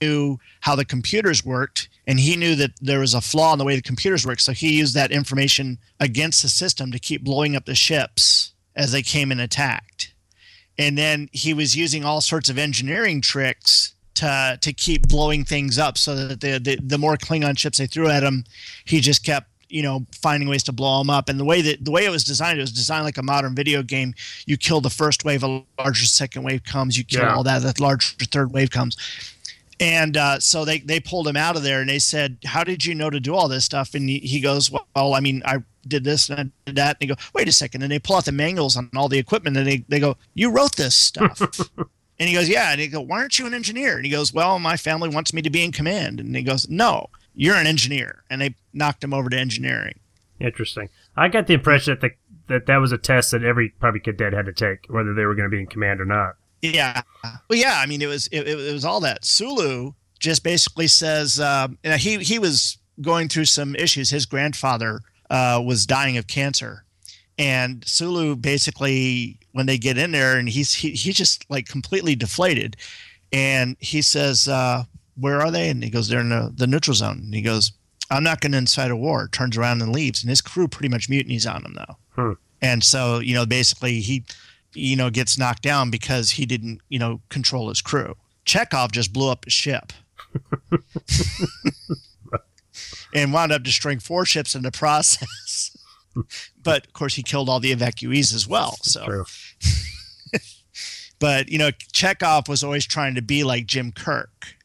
knew 0.00 0.38
how 0.60 0.74
the 0.74 0.84
computers 0.84 1.44
worked 1.44 1.88
and 2.06 2.18
he 2.18 2.36
knew 2.36 2.54
that 2.54 2.72
there 2.80 3.00
was 3.00 3.14
a 3.14 3.20
flaw 3.20 3.52
in 3.52 3.58
the 3.58 3.64
way 3.64 3.76
the 3.76 3.82
computers 3.82 4.26
worked 4.26 4.40
so 4.40 4.52
he 4.52 4.78
used 4.78 4.94
that 4.94 5.10
information 5.10 5.78
against 5.98 6.42
the 6.42 6.48
system 6.48 6.90
to 6.90 6.98
keep 6.98 7.22
blowing 7.22 7.56
up 7.56 7.66
the 7.66 7.74
ships 7.74 8.52
as 8.76 8.92
they 8.92 9.02
came 9.02 9.30
and 9.30 9.40
attacked 9.40 10.09
and 10.80 10.96
then 10.96 11.28
he 11.32 11.52
was 11.52 11.76
using 11.76 12.04
all 12.04 12.20
sorts 12.22 12.48
of 12.48 12.58
engineering 12.58 13.20
tricks 13.20 13.94
to 14.14 14.58
to 14.60 14.72
keep 14.72 15.06
blowing 15.08 15.44
things 15.44 15.78
up 15.78 15.98
so 15.98 16.14
that 16.16 16.40
the 16.40 16.58
the, 16.58 16.76
the 16.82 16.98
more 16.98 17.16
klingon 17.16 17.56
ships 17.56 17.78
they 17.78 17.86
threw 17.86 18.08
at 18.08 18.22
him 18.22 18.44
he 18.84 19.00
just 19.00 19.24
kept 19.24 19.46
you 19.68 19.82
know 19.82 20.04
finding 20.20 20.48
ways 20.48 20.64
to 20.64 20.72
blow 20.72 20.98
them 20.98 21.10
up 21.10 21.28
and 21.28 21.38
the 21.38 21.44
way 21.44 21.62
that 21.62 21.84
the 21.84 21.90
way 21.90 22.04
it 22.04 22.10
was 22.10 22.24
designed 22.24 22.58
it 22.58 22.62
was 22.62 22.72
designed 22.72 23.04
like 23.04 23.18
a 23.18 23.22
modern 23.22 23.54
video 23.54 23.82
game 23.82 24.14
you 24.46 24.56
kill 24.56 24.80
the 24.80 24.90
first 24.90 25.24
wave 25.24 25.44
a 25.44 25.62
larger 25.78 26.06
second 26.06 26.42
wave 26.42 26.64
comes 26.64 26.98
you 26.98 27.04
kill 27.04 27.22
yeah. 27.22 27.34
all 27.34 27.44
that 27.44 27.62
the 27.62 27.74
larger 27.80 28.16
third 28.24 28.50
wave 28.52 28.70
comes 28.70 28.96
and 29.80 30.18
uh, 30.18 30.38
so 30.38 30.66
they, 30.66 30.80
they 30.80 31.00
pulled 31.00 31.26
him 31.26 31.38
out 31.38 31.56
of 31.56 31.62
there 31.62 31.80
and 31.80 31.88
they 31.88 31.98
said, 31.98 32.36
How 32.44 32.62
did 32.62 32.84
you 32.84 32.94
know 32.94 33.08
to 33.08 33.18
do 33.18 33.34
all 33.34 33.48
this 33.48 33.64
stuff? 33.64 33.94
And 33.94 34.10
he, 34.10 34.18
he 34.18 34.38
goes, 34.38 34.70
Well, 34.70 35.14
I 35.14 35.20
mean, 35.20 35.40
I 35.46 35.62
did 35.86 36.04
this 36.04 36.28
and 36.28 36.40
I 36.40 36.42
did 36.66 36.76
that. 36.76 36.96
And 37.00 37.08
they 37.08 37.14
go, 37.14 37.20
Wait 37.34 37.48
a 37.48 37.52
second. 37.52 37.82
And 37.82 37.90
they 37.90 37.98
pull 37.98 38.16
out 38.16 38.24
the 38.24 38.32
manuals 38.32 38.76
on 38.76 38.90
all 38.96 39.08
the 39.08 39.18
equipment 39.18 39.56
and 39.56 39.66
they, 39.66 39.84
they 39.88 40.00
go, 40.00 40.16
You 40.34 40.50
wrote 40.50 40.76
this 40.76 40.94
stuff. 40.94 41.40
and 42.18 42.28
he 42.28 42.34
goes, 42.34 42.48
Yeah. 42.48 42.72
And 42.72 42.80
he 42.80 42.88
go, 42.88 43.00
Why 43.00 43.20
aren't 43.20 43.38
you 43.38 43.46
an 43.46 43.54
engineer? 43.54 43.96
And 43.96 44.04
he 44.04 44.10
goes, 44.10 44.32
Well, 44.32 44.58
my 44.58 44.76
family 44.76 45.08
wants 45.08 45.32
me 45.32 45.42
to 45.42 45.50
be 45.50 45.64
in 45.64 45.72
command. 45.72 46.20
And 46.20 46.34
he 46.34 46.42
goes, 46.42 46.68
No, 46.68 47.08
you're 47.34 47.56
an 47.56 47.66
engineer. 47.66 48.22
And 48.30 48.40
they 48.40 48.54
knocked 48.72 49.04
him 49.04 49.14
over 49.14 49.28
to 49.30 49.38
engineering. 49.38 49.98
Interesting. 50.38 50.88
I 51.16 51.28
got 51.28 51.46
the 51.46 51.54
impression 51.54 51.94
that 51.94 52.00
the, 52.00 52.10
that 52.52 52.66
that 52.66 52.78
was 52.78 52.92
a 52.92 52.98
test 52.98 53.30
that 53.30 53.44
every 53.44 53.70
probably 53.80 54.00
cadet 54.00 54.32
had 54.32 54.46
to 54.46 54.52
take, 54.52 54.86
whether 54.88 55.14
they 55.14 55.24
were 55.24 55.34
going 55.34 55.50
to 55.50 55.54
be 55.54 55.60
in 55.60 55.66
command 55.66 56.00
or 56.00 56.04
not. 56.04 56.36
Yeah. 56.62 57.02
Well, 57.48 57.58
yeah. 57.58 57.78
I 57.78 57.86
mean, 57.86 58.02
it 58.02 58.06
was 58.06 58.26
it, 58.28 58.46
it 58.46 58.72
was 58.72 58.84
all 58.84 59.00
that. 59.00 59.24
Sulu 59.24 59.92
just 60.18 60.44
basically 60.44 60.88
says 60.88 61.40
um, 61.40 61.78
he 61.82 62.18
he 62.18 62.38
was 62.38 62.78
going 63.00 63.28
through 63.28 63.46
some 63.46 63.74
issues. 63.76 64.10
His 64.10 64.26
grandfather 64.26 65.00
uh, 65.30 65.62
was 65.64 65.86
dying 65.86 66.16
of 66.16 66.26
cancer, 66.26 66.84
and 67.38 67.84
Sulu 67.86 68.36
basically 68.36 69.38
when 69.52 69.66
they 69.66 69.78
get 69.78 69.98
in 69.98 70.12
there 70.12 70.38
and 70.38 70.48
he's 70.48 70.74
he, 70.74 70.90
he's 70.90 71.16
just 71.16 71.48
like 71.50 71.66
completely 71.66 72.14
deflated, 72.14 72.76
and 73.32 73.76
he 73.80 74.02
says, 74.02 74.48
uh, 74.48 74.84
"Where 75.16 75.40
are 75.40 75.50
they?" 75.50 75.70
And 75.70 75.82
he 75.82 75.90
goes, 75.90 76.08
"They're 76.08 76.20
in 76.20 76.28
the, 76.30 76.52
the 76.54 76.66
neutral 76.66 76.94
zone." 76.94 77.20
And 77.24 77.34
he 77.34 77.42
goes, 77.42 77.72
"I'm 78.10 78.22
not 78.24 78.40
going 78.40 78.52
to 78.52 78.58
incite 78.58 78.90
a 78.90 78.96
war." 78.96 79.28
Turns 79.28 79.56
around 79.56 79.82
and 79.82 79.92
leaves, 79.92 80.22
and 80.22 80.30
his 80.30 80.40
crew 80.40 80.68
pretty 80.68 80.88
much 80.88 81.08
mutinies 81.08 81.46
on 81.46 81.64
him 81.64 81.74
though. 81.74 81.96
Hmm. 82.10 82.32
And 82.62 82.84
so 82.84 83.20
you 83.20 83.34
know 83.34 83.46
basically 83.46 84.00
he 84.00 84.24
you 84.74 84.96
know, 84.96 85.10
gets 85.10 85.38
knocked 85.38 85.62
down 85.62 85.90
because 85.90 86.30
he 86.32 86.46
didn't, 86.46 86.80
you 86.88 86.98
know, 86.98 87.20
control 87.28 87.68
his 87.68 87.82
crew. 87.82 88.16
Chekov 88.46 88.92
just 88.92 89.12
blew 89.12 89.30
up 89.30 89.44
his 89.44 89.54
ship. 89.54 89.92
and 93.14 93.32
wound 93.32 93.52
up 93.52 93.62
destroying 93.62 93.98
four 93.98 94.24
ships 94.24 94.54
in 94.54 94.62
the 94.62 94.70
process. 94.72 95.76
but 96.62 96.86
of 96.86 96.92
course, 96.92 97.14
he 97.14 97.22
killed 97.22 97.48
all 97.48 97.60
the 97.60 97.74
evacuees 97.74 98.34
as 98.34 98.46
well. 98.46 98.76
So, 98.82 99.24
but 101.18 101.48
you 101.48 101.58
know, 101.58 101.70
Chekov 101.92 102.48
was 102.48 102.64
always 102.64 102.86
trying 102.86 103.14
to 103.14 103.22
be 103.22 103.44
like 103.44 103.66
Jim 103.66 103.92
Kirk, 103.92 104.56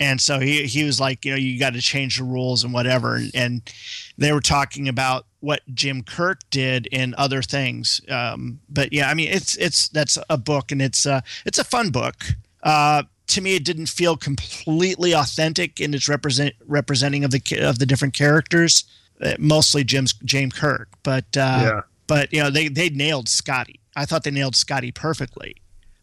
and 0.00 0.20
so 0.20 0.40
he 0.40 0.66
he 0.66 0.84
was 0.84 0.98
like, 0.98 1.24
you 1.24 1.32
know, 1.32 1.36
you 1.36 1.58
got 1.58 1.74
to 1.74 1.80
change 1.80 2.18
the 2.18 2.24
rules 2.24 2.64
and 2.64 2.72
whatever. 2.72 3.16
And, 3.16 3.30
and 3.34 3.72
they 4.16 4.32
were 4.32 4.40
talking 4.40 4.88
about 4.88 5.26
what 5.40 5.62
Jim 5.74 6.02
Kirk 6.02 6.40
did 6.50 6.86
in 6.86 7.14
other 7.16 7.42
things. 7.42 8.00
Um, 8.08 8.60
but 8.68 8.92
yeah, 8.92 9.10
I 9.10 9.14
mean, 9.14 9.30
it's 9.30 9.56
it's 9.56 9.88
that's 9.88 10.18
a 10.28 10.38
book, 10.38 10.72
and 10.72 10.80
it's 10.80 11.06
uh, 11.06 11.20
it's 11.44 11.58
a 11.58 11.64
fun 11.64 11.90
book. 11.90 12.24
Uh, 12.62 13.04
to 13.30 13.40
me, 13.40 13.56
it 13.56 13.64
didn't 13.64 13.86
feel 13.86 14.16
completely 14.16 15.12
authentic 15.12 15.80
in 15.80 15.94
its 15.94 16.08
represent 16.08 16.54
representing 16.66 17.24
of 17.24 17.30
the 17.30 17.42
of 17.60 17.78
the 17.78 17.86
different 17.86 18.14
characters. 18.14 18.84
Uh, 19.22 19.34
mostly 19.38 19.84
Jim's 19.84 20.14
James 20.24 20.54
Kirk, 20.54 20.88
but 21.02 21.24
uh, 21.36 21.60
yeah. 21.62 21.80
but 22.06 22.32
you 22.32 22.42
know 22.42 22.50
they 22.50 22.68
they 22.68 22.90
nailed 22.90 23.28
Scotty. 23.28 23.80
I 23.96 24.06
thought 24.06 24.24
they 24.24 24.30
nailed 24.30 24.56
Scotty 24.56 24.92
perfectly. 24.92 25.56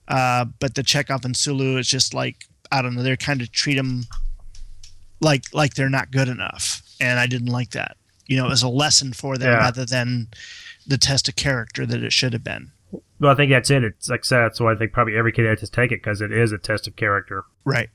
Uh, 0.07 0.45
but 0.59 0.75
the 0.75 0.83
Chekov 0.83 1.25
and 1.25 1.35
Sulu 1.35 1.77
is 1.77 1.87
just 1.87 2.13
like 2.13 2.45
I 2.71 2.81
don't 2.81 2.95
know. 2.95 3.03
They're 3.03 3.17
kind 3.17 3.41
of 3.41 3.51
treat 3.51 3.75
them 3.75 4.05
like 5.21 5.43
like 5.53 5.73
they're 5.73 5.89
not 5.89 6.11
good 6.11 6.29
enough, 6.29 6.81
and 6.99 7.19
I 7.19 7.27
didn't 7.27 7.47
like 7.47 7.71
that 7.71 7.97
you 8.27 8.37
know, 8.37 8.49
as 8.49 8.61
a 8.61 8.69
lesson 8.69 9.13
for 9.13 9.37
them 9.37 9.51
yeah. 9.51 9.57
rather 9.57 9.85
than 9.85 10.27
the 10.85 10.97
test 10.97 11.27
of 11.27 11.35
character 11.35 11.85
that 11.85 12.03
it 12.03 12.13
should 12.13 12.33
have 12.33 12.43
been. 12.43 12.71
Well, 13.19 13.31
I 13.31 13.35
think 13.35 13.51
that's 13.51 13.69
it. 13.69 13.83
It's 13.83 14.09
like 14.09 14.21
I 14.21 14.23
said, 14.23 14.39
that's 14.41 14.59
why 14.59 14.73
I 14.73 14.75
think 14.75 14.91
probably 14.91 15.15
every 15.17 15.31
kid 15.31 15.45
has 15.45 15.59
to 15.61 15.71
take 15.71 15.91
it 15.91 16.03
because 16.03 16.21
it 16.21 16.31
is 16.31 16.51
a 16.51 16.57
test 16.57 16.87
of 16.87 16.95
character. 16.95 17.43
Right. 17.65 17.89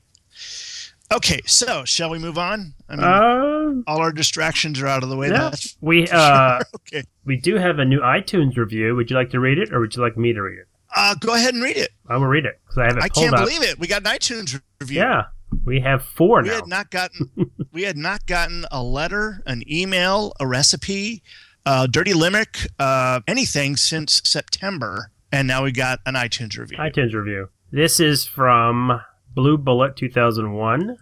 Okay, 1.11 1.41
so 1.45 1.85
shall 1.85 2.09
we 2.09 2.17
move 2.17 2.37
on? 2.37 2.73
I 2.89 2.95
mean, 2.95 3.03
uh, 3.05 3.91
all 3.91 3.99
our 3.99 4.11
distractions 4.11 4.81
are 4.81 4.87
out 4.87 5.03
of 5.03 5.09
the 5.09 5.15
way. 5.15 5.29
Yeah, 5.29 5.51
we 5.79 6.07
uh, 6.09 6.61
okay. 6.75 7.03
We 7.23 7.37
do 7.37 7.55
have 7.57 7.77
a 7.77 7.85
new 7.85 7.99
iTunes 7.99 8.57
review. 8.57 8.95
Would 8.95 9.11
you 9.11 9.15
like 9.15 9.29
to 9.31 9.39
read 9.39 9.59
it, 9.59 9.71
or 9.71 9.79
would 9.79 9.95
you 9.95 10.01
like 10.01 10.17
me 10.17 10.33
to 10.33 10.41
read 10.41 10.59
it? 10.59 10.67
Uh, 10.95 11.15
go 11.19 11.35
ahead 11.35 11.53
and 11.53 11.61
read 11.61 11.77
it. 11.77 11.91
I'm 12.09 12.17
gonna 12.17 12.27
read 12.27 12.45
it 12.45 12.59
because 12.63 12.77
I 12.79 12.85
have 12.85 12.97
it. 12.97 13.03
I 13.03 13.09
can't 13.09 13.35
believe 13.35 13.61
it. 13.61 13.77
We 13.79 13.87
got 13.87 14.05
an 14.05 14.11
iTunes 14.11 14.59
review. 14.79 15.01
Yeah, 15.01 15.25
we 15.65 15.81
have 15.81 16.03
four 16.03 16.41
we 16.41 16.49
now. 16.49 16.55
had 16.55 16.67
not 16.67 16.89
gotten 16.89 17.29
we 17.71 17.83
had 17.83 17.97
not 17.97 18.25
gotten 18.25 18.65
a 18.71 18.81
letter, 18.81 19.43
an 19.45 19.63
email, 19.71 20.33
a 20.39 20.47
recipe, 20.47 21.21
uh, 21.65 21.87
dirty 21.87 22.13
limerick, 22.13 22.59
uh, 22.79 23.21
anything 23.27 23.75
since 23.75 24.21
September, 24.25 25.11
and 25.31 25.47
now 25.47 25.63
we 25.63 25.71
got 25.71 25.99
an 26.05 26.15
iTunes 26.15 26.57
review. 26.57 26.77
iTunes 26.77 27.13
review. 27.13 27.49
This 27.71 27.99
is 27.99 28.25
from 28.25 29.01
Blue 29.33 29.57
Bullet 29.57 29.95
2001. 29.95 30.97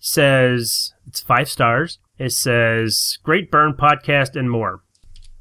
Says 0.00 0.94
it's 1.06 1.20
five 1.20 1.48
stars. 1.48 1.98
It 2.18 2.30
says 2.30 3.18
great 3.22 3.50
byrne 3.50 3.74
podcast 3.74 4.36
and 4.36 4.50
more. 4.50 4.82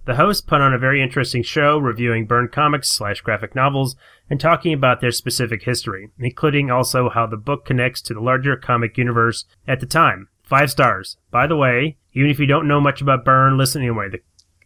The 0.06 0.16
host 0.16 0.48
put 0.48 0.62
on 0.62 0.74
a 0.74 0.80
very 0.80 1.02
interesting 1.02 1.44
show 1.44 1.78
reviewing 1.78 2.26
byrne 2.26 2.48
comics 2.48 2.90
slash 2.90 3.22
graphic 3.22 3.54
novels 3.54 3.96
and 4.30 4.40
talking 4.40 4.74
about 4.74 5.00
their 5.00 5.12
specific 5.12 5.64
history, 5.64 6.10
including 6.18 6.72
also 6.72 7.10
how 7.10 7.28
the 7.28 7.38
book 7.38 7.66
connects 7.66 8.02
to 8.04 8.14
the 8.14 8.20
larger 8.20 8.56
comic 8.56 8.98
universe 8.98 9.46
at 9.68 9.80
the 9.80 9.86
time. 9.86 10.30
Five 10.42 10.72
stars. 10.72 11.18
By 11.30 11.48
the 11.48 11.56
way, 11.56 11.98
even 12.14 12.30
if 12.30 12.40
you 12.40 12.46
don't 12.46 12.68
know 12.68 12.82
much 12.82 13.02
about 13.02 13.24
Byrne, 13.24 13.58
listen 13.58 13.82
anyway. 13.82 14.10
The, 14.10 14.20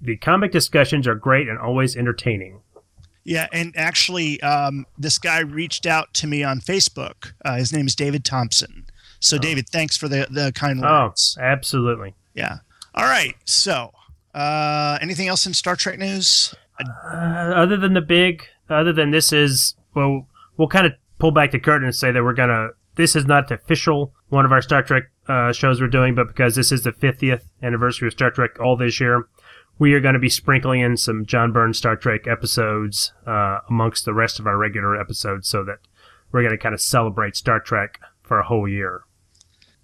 the 0.05 0.17
comic 0.17 0.51
discussions 0.51 1.07
are 1.07 1.15
great 1.15 1.47
and 1.47 1.59
always 1.59 1.95
entertaining. 1.95 2.61
Yeah, 3.23 3.47
and 3.51 3.73
actually, 3.75 4.39
um, 4.41 4.85
this 4.97 5.17
guy 5.17 5.39
reached 5.39 5.87
out 5.87 6.13
to 6.15 6.27
me 6.27 6.43
on 6.43 6.59
Facebook. 6.59 7.33
Uh, 7.43 7.55
his 7.55 7.73
name 7.73 7.87
is 7.87 7.95
David 7.95 8.23
Thompson. 8.23 8.85
So, 9.19 9.37
oh. 9.37 9.39
David, 9.39 9.67
thanks 9.67 9.97
for 9.97 10.07
the, 10.07 10.27
the 10.29 10.51
kind 10.53 10.83
oh, 10.85 11.05
words. 11.07 11.35
Oh, 11.39 11.43
absolutely. 11.43 12.13
Yeah. 12.35 12.57
All 12.93 13.05
right. 13.05 13.35
So, 13.45 13.91
uh, 14.35 14.99
anything 15.01 15.27
else 15.27 15.47
in 15.47 15.53
Star 15.53 15.75
Trek 15.75 15.97
news? 15.97 16.53
Uh, 16.79 16.87
other 17.55 17.77
than 17.77 17.93
the 17.93 18.01
big, 18.01 18.43
other 18.69 18.93
than 18.93 19.09
this 19.11 19.33
is 19.33 19.75
well, 19.95 20.27
we'll 20.57 20.67
kind 20.67 20.85
of 20.85 20.93
pull 21.17 21.31
back 21.31 21.51
the 21.51 21.59
curtain 21.59 21.85
and 21.85 21.95
say 21.95 22.11
that 22.11 22.23
we're 22.23 22.33
gonna. 22.33 22.69
This 22.95 23.15
is 23.15 23.25
not 23.25 23.47
the 23.47 23.55
official 23.55 24.13
one 24.29 24.45
of 24.45 24.51
our 24.51 24.61
Star 24.61 24.83
Trek 24.83 25.03
uh, 25.27 25.51
shows 25.51 25.81
we're 25.81 25.87
doing, 25.87 26.15
but 26.15 26.27
because 26.27 26.55
this 26.55 26.71
is 26.71 26.83
the 26.83 26.91
50th 26.91 27.41
anniversary 27.61 28.07
of 28.07 28.13
Star 28.13 28.31
Trek 28.31 28.59
all 28.59 28.77
this 28.77 28.99
year, 28.99 29.27
we 29.77 29.93
are 29.93 29.99
going 29.99 30.13
to 30.13 30.19
be 30.19 30.29
sprinkling 30.29 30.81
in 30.81 30.97
some 30.97 31.25
John 31.25 31.51
Byrne 31.51 31.73
Star 31.73 31.95
Trek 31.95 32.27
episodes 32.27 33.11
uh, 33.25 33.59
amongst 33.69 34.05
the 34.05 34.13
rest 34.13 34.39
of 34.39 34.47
our 34.47 34.57
regular 34.57 34.99
episodes, 34.99 35.47
so 35.47 35.63
that 35.65 35.79
we're 36.31 36.41
going 36.41 36.51
to 36.51 36.57
kind 36.57 36.75
of 36.75 36.81
celebrate 36.81 37.35
Star 37.35 37.59
Trek 37.59 37.99
for 38.21 38.39
a 38.39 38.45
whole 38.45 38.67
year. 38.67 39.03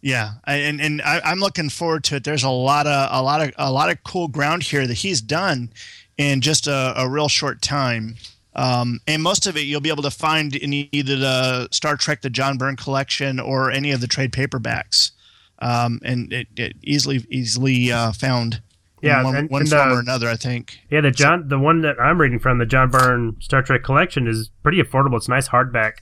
Yeah, 0.01 0.33
and 0.47 0.81
and 0.81 1.01
I, 1.01 1.31
am 1.31 1.39
looking 1.39 1.69
forward 1.69 2.03
to 2.05 2.15
it. 2.15 2.23
There's 2.23 2.43
a 2.43 2.49
lot 2.49 2.87
of 2.87 3.09
a 3.11 3.21
lot 3.21 3.41
of 3.41 3.53
a 3.57 3.71
lot 3.71 3.91
of 3.91 4.03
cool 4.03 4.27
ground 4.27 4.63
here 4.63 4.87
that 4.87 4.95
he's 4.95 5.21
done 5.21 5.71
in 6.17 6.41
just 6.41 6.67
a, 6.67 6.93
a 6.97 7.07
real 7.07 7.27
short 7.27 7.61
time. 7.61 8.15
Um, 8.53 8.99
and 9.07 9.23
most 9.23 9.47
of 9.47 9.55
it 9.55 9.61
you'll 9.61 9.79
be 9.79 9.89
able 9.89 10.03
to 10.03 10.11
find 10.11 10.55
in 10.55 10.73
either 10.73 11.15
the 11.15 11.69
Star 11.71 11.95
Trek, 11.95 12.21
the 12.21 12.29
John 12.29 12.57
Byrne 12.57 12.75
collection, 12.75 13.39
or 13.39 13.71
any 13.71 13.91
of 13.91 14.01
the 14.01 14.07
trade 14.07 14.31
paperbacks, 14.31 15.11
um, 15.59 16.01
and 16.03 16.33
it, 16.33 16.47
it, 16.57 16.75
easily 16.81 17.25
easily 17.29 17.91
uh, 17.91 18.11
found. 18.11 18.61
Yeah, 19.01 19.23
one, 19.23 19.35
and, 19.35 19.49
one 19.49 19.61
and 19.61 19.69
form 19.69 19.89
the, 19.89 19.95
or 19.95 19.99
another, 19.99 20.29
I 20.29 20.35
think. 20.35 20.79
Yeah, 20.89 21.01
the 21.01 21.11
John, 21.11 21.47
the 21.47 21.57
one 21.57 21.81
that 21.81 21.99
I'm 21.99 22.21
reading 22.21 22.39
from, 22.39 22.59
the 22.59 22.65
John 22.65 22.89
Byrne 22.89 23.35
Star 23.39 23.61
Trek 23.63 23.83
collection, 23.83 24.27
is 24.27 24.51
pretty 24.61 24.81
affordable. 24.81 25.17
It's 25.17 25.27
a 25.27 25.31
nice 25.31 25.49
hardback, 25.49 25.93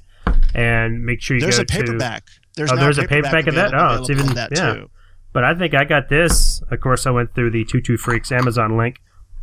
and 0.54 1.06
make 1.06 1.22
sure 1.22 1.38
you 1.38 1.42
There's 1.42 1.58
go 1.58 1.64
a 1.64 1.66
paperback. 1.66 2.26
To, 2.26 2.32
there's 2.56 2.72
oh, 2.72 2.76
there's 2.76 2.98
a 2.98 3.08
paperback 3.08 3.48
of 3.48 3.56
that. 3.56 3.74
Oh, 3.74 4.02
it's 4.02 4.10
even 4.10 4.28
that 4.34 4.50
yeah. 4.52 4.74
too. 4.74 4.90
But 5.32 5.44
I 5.44 5.54
think 5.54 5.74
I 5.74 5.86
got 5.86 6.10
this. 6.10 6.62
Of 6.70 6.82
course, 6.82 7.06
I 7.06 7.12
went 7.12 7.34
through 7.36 7.52
the 7.52 7.64
Two 7.64 7.98
Freaks 7.98 8.32
Amazon 8.32 8.76
link. 8.78 8.98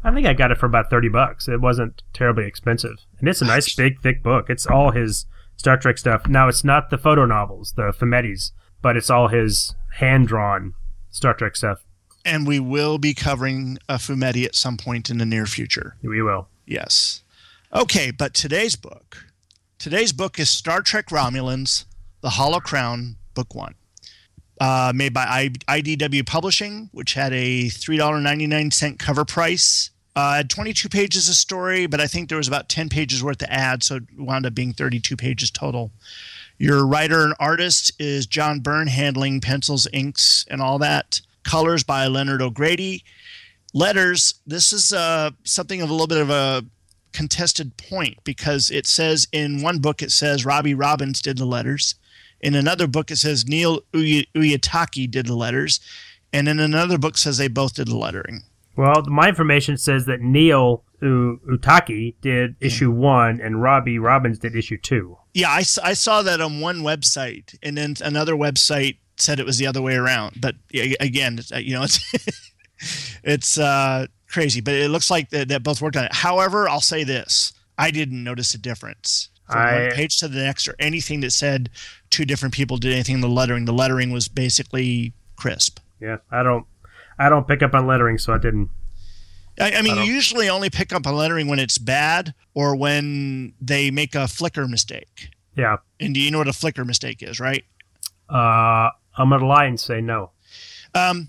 I 0.05 0.13
think 0.13 0.27
I 0.27 0.35
got 0.35 0.51
it 0.51 0.59
for 0.59 0.67
about 0.67 0.91
thirty 0.91 1.09
bucks. 1.09 1.49
It 1.49 1.61
wasn't 1.61 2.03
terribly 2.13 2.47
expensive, 2.47 2.99
and 3.19 3.29
it's 3.29 3.41
a 3.41 3.47
nice, 3.47 3.75
big, 3.75 4.01
thick 4.03 4.23
book. 4.23 4.51
It's 4.51 4.67
all 4.67 4.91
his 4.91 5.27
Star 5.57 5.79
Trek 5.79 5.97
stuff. 5.97 6.29
Now, 6.29 6.49
it's 6.49 6.63
not 6.63 6.91
the 6.91 6.99
photo 6.99 7.25
novels, 7.25 7.73
the 7.77 7.95
Fumettis, 7.99 8.53
but 8.83 8.97
it's 8.97 9.09
all 9.09 9.29
his 9.29 9.75
hand 9.95 10.29
drawn 10.29 10.75
Star 11.09 11.33
Trek 11.33 11.57
stuff. 11.57 11.86
And 12.27 12.45
we 12.45 12.59
will 12.59 12.99
be 12.99 13.15
covering 13.15 13.79
a 13.89 13.95
Fumetti 13.95 14.45
at 14.45 14.57
some 14.57 14.77
point 14.77 15.09
in 15.11 15.19
the 15.19 15.25
near 15.25 15.47
future. 15.47 15.97
We 16.03 16.23
will. 16.23 16.49
Yes. 16.67 17.23
Okay, 17.73 18.11
but 18.11 18.35
today's 18.35 18.75
book, 18.75 19.27
today's 19.79 20.13
book 20.13 20.39
is 20.41 20.51
Star 20.51 20.83
Trek 20.83 21.07
Romulans, 21.07 21.85
The 22.23 22.31
Hollow 22.31 22.59
Crown, 22.59 23.17
Book 23.35 23.55
One. 23.55 23.75
Uh, 24.61 24.93
made 24.95 25.15
by 25.15 25.51
IDW 25.69 26.27
Publishing, 26.27 26.89
which 26.93 27.15
had 27.15 27.33
a 27.33 27.67
$3.99 27.67 28.99
cover 28.99 29.25
price. 29.25 29.91
Uh, 30.17 30.37
had 30.37 30.51
22 30.51 30.89
pages 30.89 31.29
of 31.29 31.35
story, 31.35 31.87
but 31.87 32.01
I 32.01 32.07
think 32.07 32.29
there 32.29 32.39
was 32.39 32.49
about 32.49 32.69
10 32.69 32.89
pages 32.89 33.23
worth 33.23 33.43
of 33.43 33.49
ads, 33.51 33.87
so 33.87 33.97
it 33.97 34.05
wound 34.17 34.47
up 34.47 34.55
being 34.55 34.73
32 34.73 35.15
pages 35.17 35.51
total. 35.51 35.93
Your 36.59 36.87
writer 36.87 37.23
and 37.23 37.35
artist 37.39 37.93
is 38.01 38.27
John 38.27 38.61
Byrne, 38.61 38.87
handling 38.87 39.43
pencils, 39.43 39.87
inks, 39.93 40.47
and 40.49 40.63
all 40.63 40.79
that 40.79 41.21
colors 41.47 41.83
by 41.85 42.07
Leonard 42.07 42.43
O'Grady. 42.43 43.03
Letters, 43.73 44.35
this 44.47 44.73
is 44.73 44.93
uh, 44.93 45.31
something 45.45 45.81
of 45.81 45.89
a 45.89 45.93
little 45.93 46.07
bit 46.07 46.21
of 46.21 46.31
a 46.31 46.65
contested 47.13 47.77
point 47.77 48.19
because 48.25 48.71
it 48.71 48.87
says 48.87 49.27
in 49.33 49.63
one 49.63 49.79
book 49.79 50.03
it 50.03 50.11
says 50.11 50.45
Robbie 50.45 50.75
Robbins 50.75 51.23
did 51.23 51.39
the 51.39 51.47
letters. 51.47 51.95
In 52.41 52.55
another 52.55 52.87
book 52.87 53.11
it 53.11 53.17
says 53.17 53.47
Neil 53.47 53.81
Uy- 53.93 54.27
Uyetake 54.35 55.11
did 55.11 55.27
the 55.27 55.35
letters. 55.35 55.81
And 56.33 56.49
in 56.49 56.61
another 56.61 56.99
book 56.99 57.17
says 57.17 57.39
they 57.39 57.49
both 57.49 57.75
did 57.75 57.89
the 57.89 57.97
lettering. 57.97 58.43
Well, 58.77 59.03
my 59.07 59.29
information 59.29 59.79
says 59.79 60.05
that 60.05 60.21
Neil 60.21 60.83
U- 61.01 61.41
Uyetake 61.49 62.17
did 62.21 62.57
issue 62.61 62.91
one 62.91 63.41
and 63.41 63.63
Robbie 63.63 63.99
Robbins 63.99 64.39
did 64.39 64.55
issue 64.55 64.77
two. 64.77 65.17
Yeah, 65.33 65.49
I, 65.51 65.65
I 65.83 65.95
saw 65.95 66.23
that 66.23 66.41
on 66.41 66.61
one 66.61 66.81
website, 66.81 67.57
and 67.63 67.77
then 67.77 67.95
another 68.03 68.35
website 68.35 68.97
said 69.17 69.41
it 69.41 69.47
was 69.47 69.59
the 69.59 69.67
other 69.67 69.83
way 69.83 69.95
around. 69.95 70.41
But 70.41 70.57
again, 71.01 71.39
uh, 71.53 71.59
you 71.59 71.75
know, 71.75 71.83
it's 71.85 72.51
it's 73.23 73.59
uh, 73.59 74.07
crazy. 74.29 74.61
But 74.61 74.75
it 74.75 74.91
looks 74.91 75.11
like 75.11 75.31
that, 75.31 75.49
that 75.49 75.63
both 75.63 75.81
worked 75.83 75.97
on 75.97 76.05
it. 76.05 76.15
However, 76.15 76.69
I'll 76.69 76.81
say 76.81 77.05
this: 77.05 77.53
I 77.79 77.91
didn't 77.91 78.23
notice 78.23 78.55
a 78.55 78.59
difference 78.59 79.31
from 79.51 79.61
I, 79.61 79.83
one 79.83 79.91
page 79.93 80.19
to 80.21 80.29
the 80.29 80.43
next, 80.43 80.69
or 80.69 80.75
anything 80.79 81.21
that 81.21 81.33
said 81.33 81.71
two 82.11 82.25
different 82.25 82.55
people 82.55 82.77
did 82.77 82.93
anything 82.93 83.17
in 83.17 83.21
the 83.21 83.29
lettering. 83.29 83.65
The 83.65 83.73
lettering 83.73 84.11
was 84.11 84.29
basically 84.29 85.13
crisp. 85.37 85.81
Yeah, 86.01 86.19
I 86.31 86.43
don't, 86.43 86.67
I 87.19 87.29
don't 87.29 87.47
pick 87.47 87.63
up 87.63 87.75
on 87.75 87.87
lettering, 87.87 88.19
so 88.19 88.33
I 88.33 88.39
didn't. 88.39 88.71
I, 89.59 89.73
I 89.73 89.83
mean, 89.83 89.97
I 89.97 90.05
you 90.05 90.13
usually 90.13 90.51
only 90.51 90.69
pick 90.69 90.93
up 90.93 91.07
on 91.07 91.17
lettering 91.17 91.49
when 91.49 91.59
it's 91.59 91.79
bad 91.79 92.35
or 92.55 92.77
when 92.77 93.55
they 93.61 93.91
make 93.91 94.15
a 94.15 94.29
flicker 94.29 94.69
mistake. 94.69 95.31
Yeah. 95.57 95.79
And 95.99 96.15
do 96.15 96.21
you 96.21 96.31
know 96.31 96.39
what 96.39 96.49
a 96.49 96.53
flicker 96.53 96.85
mistake 96.85 97.23
is, 97.23 97.41
right? 97.41 97.65
Uh, 98.29 98.91
I'm 99.17 99.31
gonna 99.31 99.47
lie 99.47 99.67
and 99.67 99.79
say 99.79 100.01
no. 100.01 100.31
Um, 100.95 101.29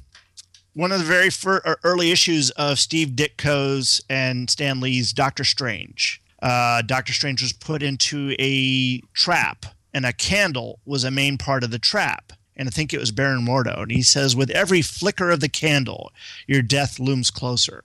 one 0.73 0.91
of 0.91 0.99
the 0.99 1.05
very 1.05 1.29
fir- 1.29 1.77
early 1.83 2.11
issues 2.11 2.51
of 2.51 2.79
Steve 2.79 3.09
Ditko's 3.09 4.01
and 4.09 4.49
Stan 4.49 4.79
Lee's 4.79 5.11
Doctor 5.11 5.43
Strange. 5.43 6.21
Uh, 6.41 6.83
Doctor 6.83 7.13
Strange 7.13 7.41
was 7.41 7.51
put 7.51 7.81
into 7.81 8.35
a 8.39 9.01
trap, 9.13 9.65
and 9.93 10.05
a 10.05 10.13
candle 10.13 10.79
was 10.85 11.03
a 11.03 11.11
main 11.11 11.37
part 11.37 11.63
of 11.63 11.71
the 11.71 11.79
trap. 11.79 12.31
And 12.55 12.67
I 12.67 12.71
think 12.71 12.93
it 12.93 12.99
was 12.99 13.11
Baron 13.11 13.45
Mordo. 13.45 13.83
And 13.83 13.91
he 13.91 14.01
says, 14.01 14.35
With 14.35 14.49
every 14.51 14.81
flicker 14.81 15.31
of 15.31 15.39
the 15.39 15.49
candle, 15.49 16.11
your 16.47 16.61
death 16.61 16.99
looms 16.99 17.31
closer. 17.31 17.83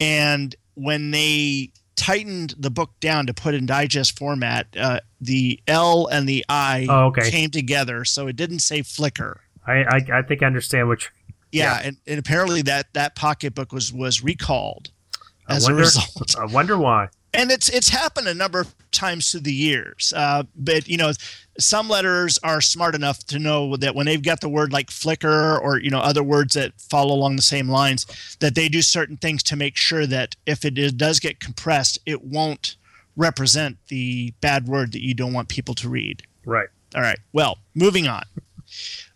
And 0.00 0.54
when 0.74 1.10
they 1.12 1.72
tightened 1.96 2.54
the 2.58 2.70
book 2.70 2.92
down 3.00 3.26
to 3.26 3.34
put 3.34 3.54
in 3.54 3.66
digest 3.66 4.18
format, 4.18 4.66
uh, 4.78 5.00
the 5.20 5.60
L 5.66 6.06
and 6.06 6.28
the 6.28 6.44
I 6.48 6.86
oh, 6.88 7.06
okay. 7.06 7.30
came 7.30 7.50
together, 7.50 8.04
so 8.04 8.26
it 8.26 8.36
didn't 8.36 8.60
say 8.60 8.82
flicker. 8.82 9.40
I 9.66 9.82
I, 9.82 10.00
I 10.12 10.22
think 10.22 10.42
I 10.42 10.46
understand 10.46 10.88
which. 10.88 11.10
Yeah, 11.50 11.64
yeah. 11.64 11.88
And, 11.88 11.96
and, 12.06 12.18
apparently 12.18 12.62
that 12.62 12.94
that 12.94 13.14
pocketbook 13.14 13.72
was 13.72 13.92
was 13.92 14.22
recalled 14.24 14.90
as 15.48 15.64
wonder, 15.64 15.78
a 15.78 15.80
result. 15.80 16.36
I 16.38 16.46
wonder 16.46 16.78
why. 16.78 17.08
And 17.34 17.50
it's 17.50 17.68
it's 17.68 17.90
happened 17.90 18.28
a 18.28 18.34
number 18.34 18.60
of 18.60 18.74
times 18.90 19.30
through 19.30 19.40
the 19.40 19.52
years, 19.52 20.12
uh, 20.16 20.44
but 20.56 20.88
you 20.88 20.96
know, 20.96 21.12
some 21.58 21.88
letters 21.88 22.38
are 22.42 22.60
smart 22.60 22.94
enough 22.94 23.24
to 23.26 23.38
know 23.38 23.76
that 23.76 23.94
when 23.94 24.06
they've 24.06 24.22
got 24.22 24.40
the 24.40 24.48
word 24.48 24.72
like 24.72 24.90
flicker 24.90 25.58
or 25.58 25.78
you 25.78 25.90
know 25.90 25.98
other 25.98 26.22
words 26.22 26.54
that 26.54 26.72
follow 26.80 27.14
along 27.14 27.36
the 27.36 27.42
same 27.42 27.68
lines, 27.68 28.06
that 28.40 28.54
they 28.54 28.68
do 28.68 28.82
certain 28.82 29.16
things 29.16 29.42
to 29.44 29.56
make 29.56 29.76
sure 29.76 30.06
that 30.06 30.36
if 30.46 30.64
it 30.64 30.78
is, 30.78 30.92
does 30.92 31.20
get 31.20 31.40
compressed, 31.40 31.98
it 32.06 32.24
won't 32.24 32.76
represent 33.16 33.76
the 33.88 34.32
bad 34.40 34.66
word 34.66 34.92
that 34.92 35.04
you 35.04 35.14
don't 35.14 35.32
want 35.32 35.48
people 35.48 35.74
to 35.74 35.88
read. 35.88 36.22
Right. 36.44 36.68
All 36.94 37.02
right. 37.02 37.18
Well, 37.32 37.58
moving 37.74 38.08
on. 38.08 38.24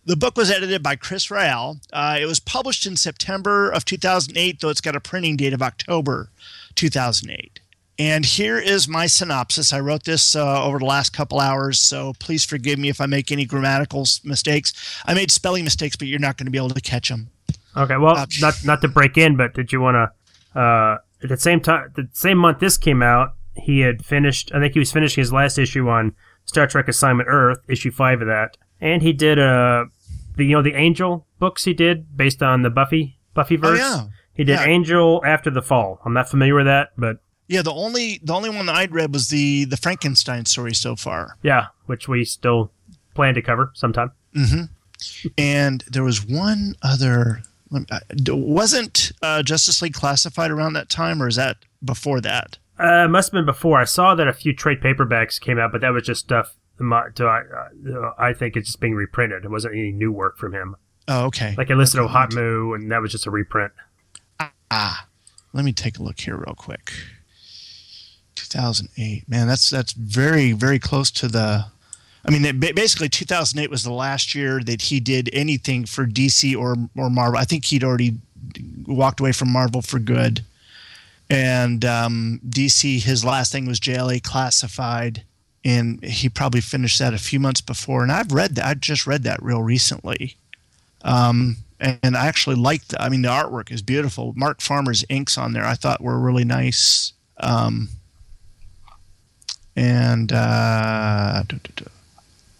The 0.05 0.15
book 0.15 0.37
was 0.37 0.51
edited 0.51 0.83
by 0.83 0.95
Chris 0.95 1.27
Ryall. 1.27 1.79
Uh, 1.91 2.17
it 2.21 2.25
was 2.25 2.39
published 2.39 2.85
in 2.85 2.95
September 2.95 3.69
of 3.69 3.85
2008, 3.85 4.61
though 4.61 4.69
it's 4.69 4.81
got 4.81 4.95
a 4.95 5.01
printing 5.01 5.35
date 5.35 5.53
of 5.53 5.61
October 5.61 6.29
2008. 6.75 7.59
And 7.99 8.25
here 8.25 8.59
is 8.59 8.87
my 8.87 9.07
synopsis. 9.07 9.73
I 9.73 9.79
wrote 9.79 10.03
this 10.03 10.35
uh, 10.35 10.63
over 10.63 10.77
the 10.77 10.85
last 10.85 11.13
couple 11.13 11.39
hours, 11.39 11.79
so 11.79 12.13
please 12.19 12.45
forgive 12.45 12.77
me 12.77 12.89
if 12.89 13.01
I 13.01 13.07
make 13.07 13.31
any 13.31 13.45
grammatical 13.45 14.05
mistakes. 14.23 15.01
I 15.05 15.15
made 15.15 15.31
spelling 15.31 15.63
mistakes, 15.63 15.95
but 15.95 16.07
you're 16.07 16.19
not 16.19 16.37
going 16.37 16.45
to 16.45 16.51
be 16.51 16.59
able 16.59 16.69
to 16.69 16.81
catch 16.81 17.09
them. 17.09 17.29
Okay. 17.75 17.97
Well, 17.97 18.15
uh, 18.15 18.25
not 18.39 18.53
not 18.63 18.81
to 18.81 18.87
break 18.87 19.17
in, 19.17 19.35
but 19.35 19.53
did 19.55 19.71
you 19.71 19.81
want 19.81 19.95
to? 19.95 20.59
Uh, 20.59 20.97
at 21.23 21.29
the 21.29 21.37
same 21.37 21.59
time, 21.59 21.91
the 21.95 22.07
same 22.13 22.37
month 22.37 22.59
this 22.59 22.77
came 22.77 23.01
out, 23.01 23.33
he 23.55 23.79
had 23.79 24.05
finished. 24.05 24.51
I 24.53 24.59
think 24.59 24.73
he 24.73 24.79
was 24.79 24.91
finishing 24.91 25.21
his 25.21 25.33
last 25.33 25.57
issue 25.57 25.89
on 25.89 26.15
Star 26.45 26.67
Trek 26.67 26.87
Assignment 26.87 27.27
Earth, 27.29 27.59
issue 27.67 27.91
five 27.91 28.21
of 28.21 28.27
that, 28.27 28.57
and 28.79 29.01
he 29.01 29.13
did 29.13 29.39
uh 29.39 29.85
the 30.35 30.45
you 30.45 30.55
know 30.55 30.61
the 30.61 30.75
Angel 30.75 31.25
books 31.39 31.63
he 31.65 31.73
did 31.73 32.15
based 32.15 32.43
on 32.43 32.61
the 32.61 32.69
Buffy 32.69 33.17
Buffy 33.33 33.55
verse. 33.55 33.79
Oh, 33.81 33.83
yeah. 33.83 34.03
He 34.33 34.43
did 34.43 34.59
Yeah. 34.59 34.65
Angel 34.65 35.23
After 35.25 35.49
the 35.49 35.63
Fall. 35.63 35.99
I'm 36.05 36.13
not 36.13 36.29
familiar 36.29 36.53
with 36.53 36.67
that, 36.67 36.89
but 36.95 37.17
Yeah, 37.47 37.61
the 37.61 37.71
only 37.73 38.19
the 38.23 38.33
only 38.33 38.49
one 38.49 38.65
that 38.65 38.75
I'd 38.75 38.91
read 38.91 39.13
was 39.13 39.29
the 39.29 39.65
the 39.65 39.77
Frankenstein 39.77 40.45
story 40.45 40.73
so 40.73 40.95
far. 40.95 41.37
yeah, 41.43 41.67
which 41.85 42.07
we 42.07 42.25
still 42.25 42.71
plan 43.15 43.33
to 43.35 43.41
cover 43.41 43.71
sometime. 43.73 44.11
hmm 44.33 44.63
And 45.37 45.83
there 45.89 46.03
was 46.03 46.25
one 46.25 46.75
other. 46.81 47.41
uh, 47.73 47.99
Wasn't 48.29 49.11
uh, 49.21 49.43
Justice 49.43 49.81
League 49.81 49.93
classified 49.93 50.51
around 50.51 50.73
that 50.73 50.89
time, 50.89 51.21
or 51.21 51.27
is 51.27 51.35
that 51.37 51.57
before 51.83 52.19
that? 52.21 52.57
Uh, 52.79 53.05
it 53.05 53.09
must 53.09 53.27
have 53.29 53.33
been 53.33 53.45
before. 53.45 53.79
I 53.79 53.85
saw 53.85 54.13
that 54.15 54.27
a 54.27 54.33
few 54.33 54.53
trade 54.53 54.81
paperbacks 54.81 55.39
came 55.39 55.57
out, 55.57 55.71
but 55.71 55.81
that 55.81 55.89
was 55.93 56.03
just 56.03 56.21
stuff. 56.25 56.53
To, 56.79 57.25
I, 57.25 57.41
uh, 57.91 58.11
I 58.19 58.33
think 58.33 58.55
it's 58.55 58.67
just 58.67 58.79
being 58.79 58.93
reprinted. 58.93 59.45
It 59.45 59.49
wasn't 59.49 59.73
any 59.73 59.91
new 59.91 60.11
work 60.11 60.37
from 60.37 60.53
him. 60.53 60.75
Oh, 61.07 61.25
okay. 61.25 61.55
Like 61.57 61.71
I 61.71 61.73
listed 61.73 62.05
Hot 62.05 62.33
Moo, 62.35 62.73
and 62.73 62.91
that 62.91 63.01
was 63.01 63.11
just 63.11 63.25
a 63.25 63.31
reprint. 63.31 63.71
Ah, 64.69 65.07
let 65.53 65.65
me 65.65 65.73
take 65.73 65.97
a 65.97 66.03
look 66.03 66.19
here 66.19 66.35
real 66.35 66.53
quick. 66.55 66.91
2008. 68.47 69.27
Man, 69.29 69.47
that's 69.47 69.69
that's 69.69 69.93
very 69.93 70.51
very 70.51 70.79
close 70.79 71.11
to 71.11 71.27
the. 71.27 71.65
I 72.25 72.29
mean, 72.29 72.59
basically, 72.59 73.07
2008 73.07 73.69
was 73.69 73.83
the 73.83 73.93
last 73.93 74.35
year 74.35 74.61
that 74.61 74.81
he 74.81 74.99
did 74.99 75.29
anything 75.31 75.85
for 75.85 76.05
DC 76.05 76.57
or 76.57 76.75
or 76.97 77.09
Marvel. 77.09 77.39
I 77.39 77.45
think 77.45 77.65
he'd 77.65 77.83
already 77.83 78.17
walked 78.85 79.19
away 79.19 79.31
from 79.31 79.49
Marvel 79.49 79.81
for 79.81 79.99
good. 79.99 80.43
And 81.29 81.83
um, 81.83 82.39
DC, 82.47 83.03
his 83.03 83.25
last 83.25 83.51
thing 83.51 83.65
was 83.65 83.79
JLA 83.79 84.23
Classified, 84.23 85.23
and 85.65 86.03
he 86.03 86.29
probably 86.29 86.61
finished 86.61 86.99
that 86.99 87.13
a 87.13 87.17
few 87.17 87.39
months 87.39 87.61
before. 87.61 88.01
And 88.03 88.11
I've 88.11 88.31
read 88.31 88.55
that. 88.55 88.65
I 88.65 88.73
just 88.75 89.05
read 89.05 89.23
that 89.23 89.43
real 89.43 89.61
recently. 89.61 90.37
Um, 91.03 91.57
and 91.79 92.15
I 92.15 92.27
actually 92.27 92.55
like 92.55 92.87
the. 92.87 93.01
I 93.01 93.09
mean, 93.09 93.21
the 93.21 93.29
artwork 93.29 93.71
is 93.71 93.81
beautiful. 93.81 94.33
Mark 94.35 94.61
Farmer's 94.61 95.05
inks 95.09 95.37
on 95.37 95.53
there 95.53 95.65
I 95.65 95.75
thought 95.75 96.01
were 96.01 96.19
really 96.19 96.45
nice. 96.45 97.13
Um, 97.39 97.89
and 99.77 100.31
uh, 100.33 101.43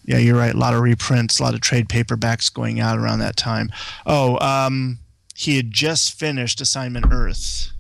yeah, 0.06 0.20
you're 0.20 0.38
right. 0.38 0.54
A 0.54 0.58
lot 0.58 0.76
of 0.76 0.82
reprints, 0.82 1.40
a 1.40 1.44
lot 1.44 1.56
of 1.56 1.62
trade 1.62 1.90
paperbacks 1.90 2.54
going 2.54 2.80
out 2.80 3.00
around 3.00 3.20
that 3.20 3.36
time. 3.36 3.72
Oh, 4.06 4.38
um, 4.40 5.00
he 5.36 5.58
had 5.58 5.72
just 5.72 6.18
finished 6.18 6.62
Assignment 6.62 7.08
Earth. 7.12 7.72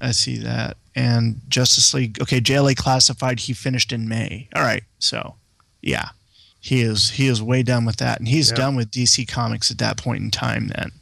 I 0.00 0.12
see 0.12 0.38
that. 0.38 0.76
And 0.94 1.40
Justice 1.48 1.92
League. 1.92 2.20
Okay, 2.22 2.40
JLA 2.40 2.76
Classified. 2.76 3.40
He 3.40 3.52
finished 3.52 3.92
in 3.92 4.08
May. 4.08 4.48
All 4.54 4.62
right. 4.62 4.84
So, 5.00 5.34
yeah, 5.80 6.10
he 6.60 6.82
is 6.82 7.10
he 7.10 7.26
is 7.26 7.42
way 7.42 7.62
done 7.62 7.84
with 7.84 7.96
that, 7.96 8.20
and 8.20 8.28
he's 8.28 8.50
yeah. 8.50 8.56
done 8.56 8.76
with 8.76 8.90
DC 8.90 9.26
Comics 9.26 9.70
at 9.70 9.78
that 9.78 9.96
point 9.96 10.22
in 10.22 10.30
time. 10.30 10.68
Then, 10.68 10.92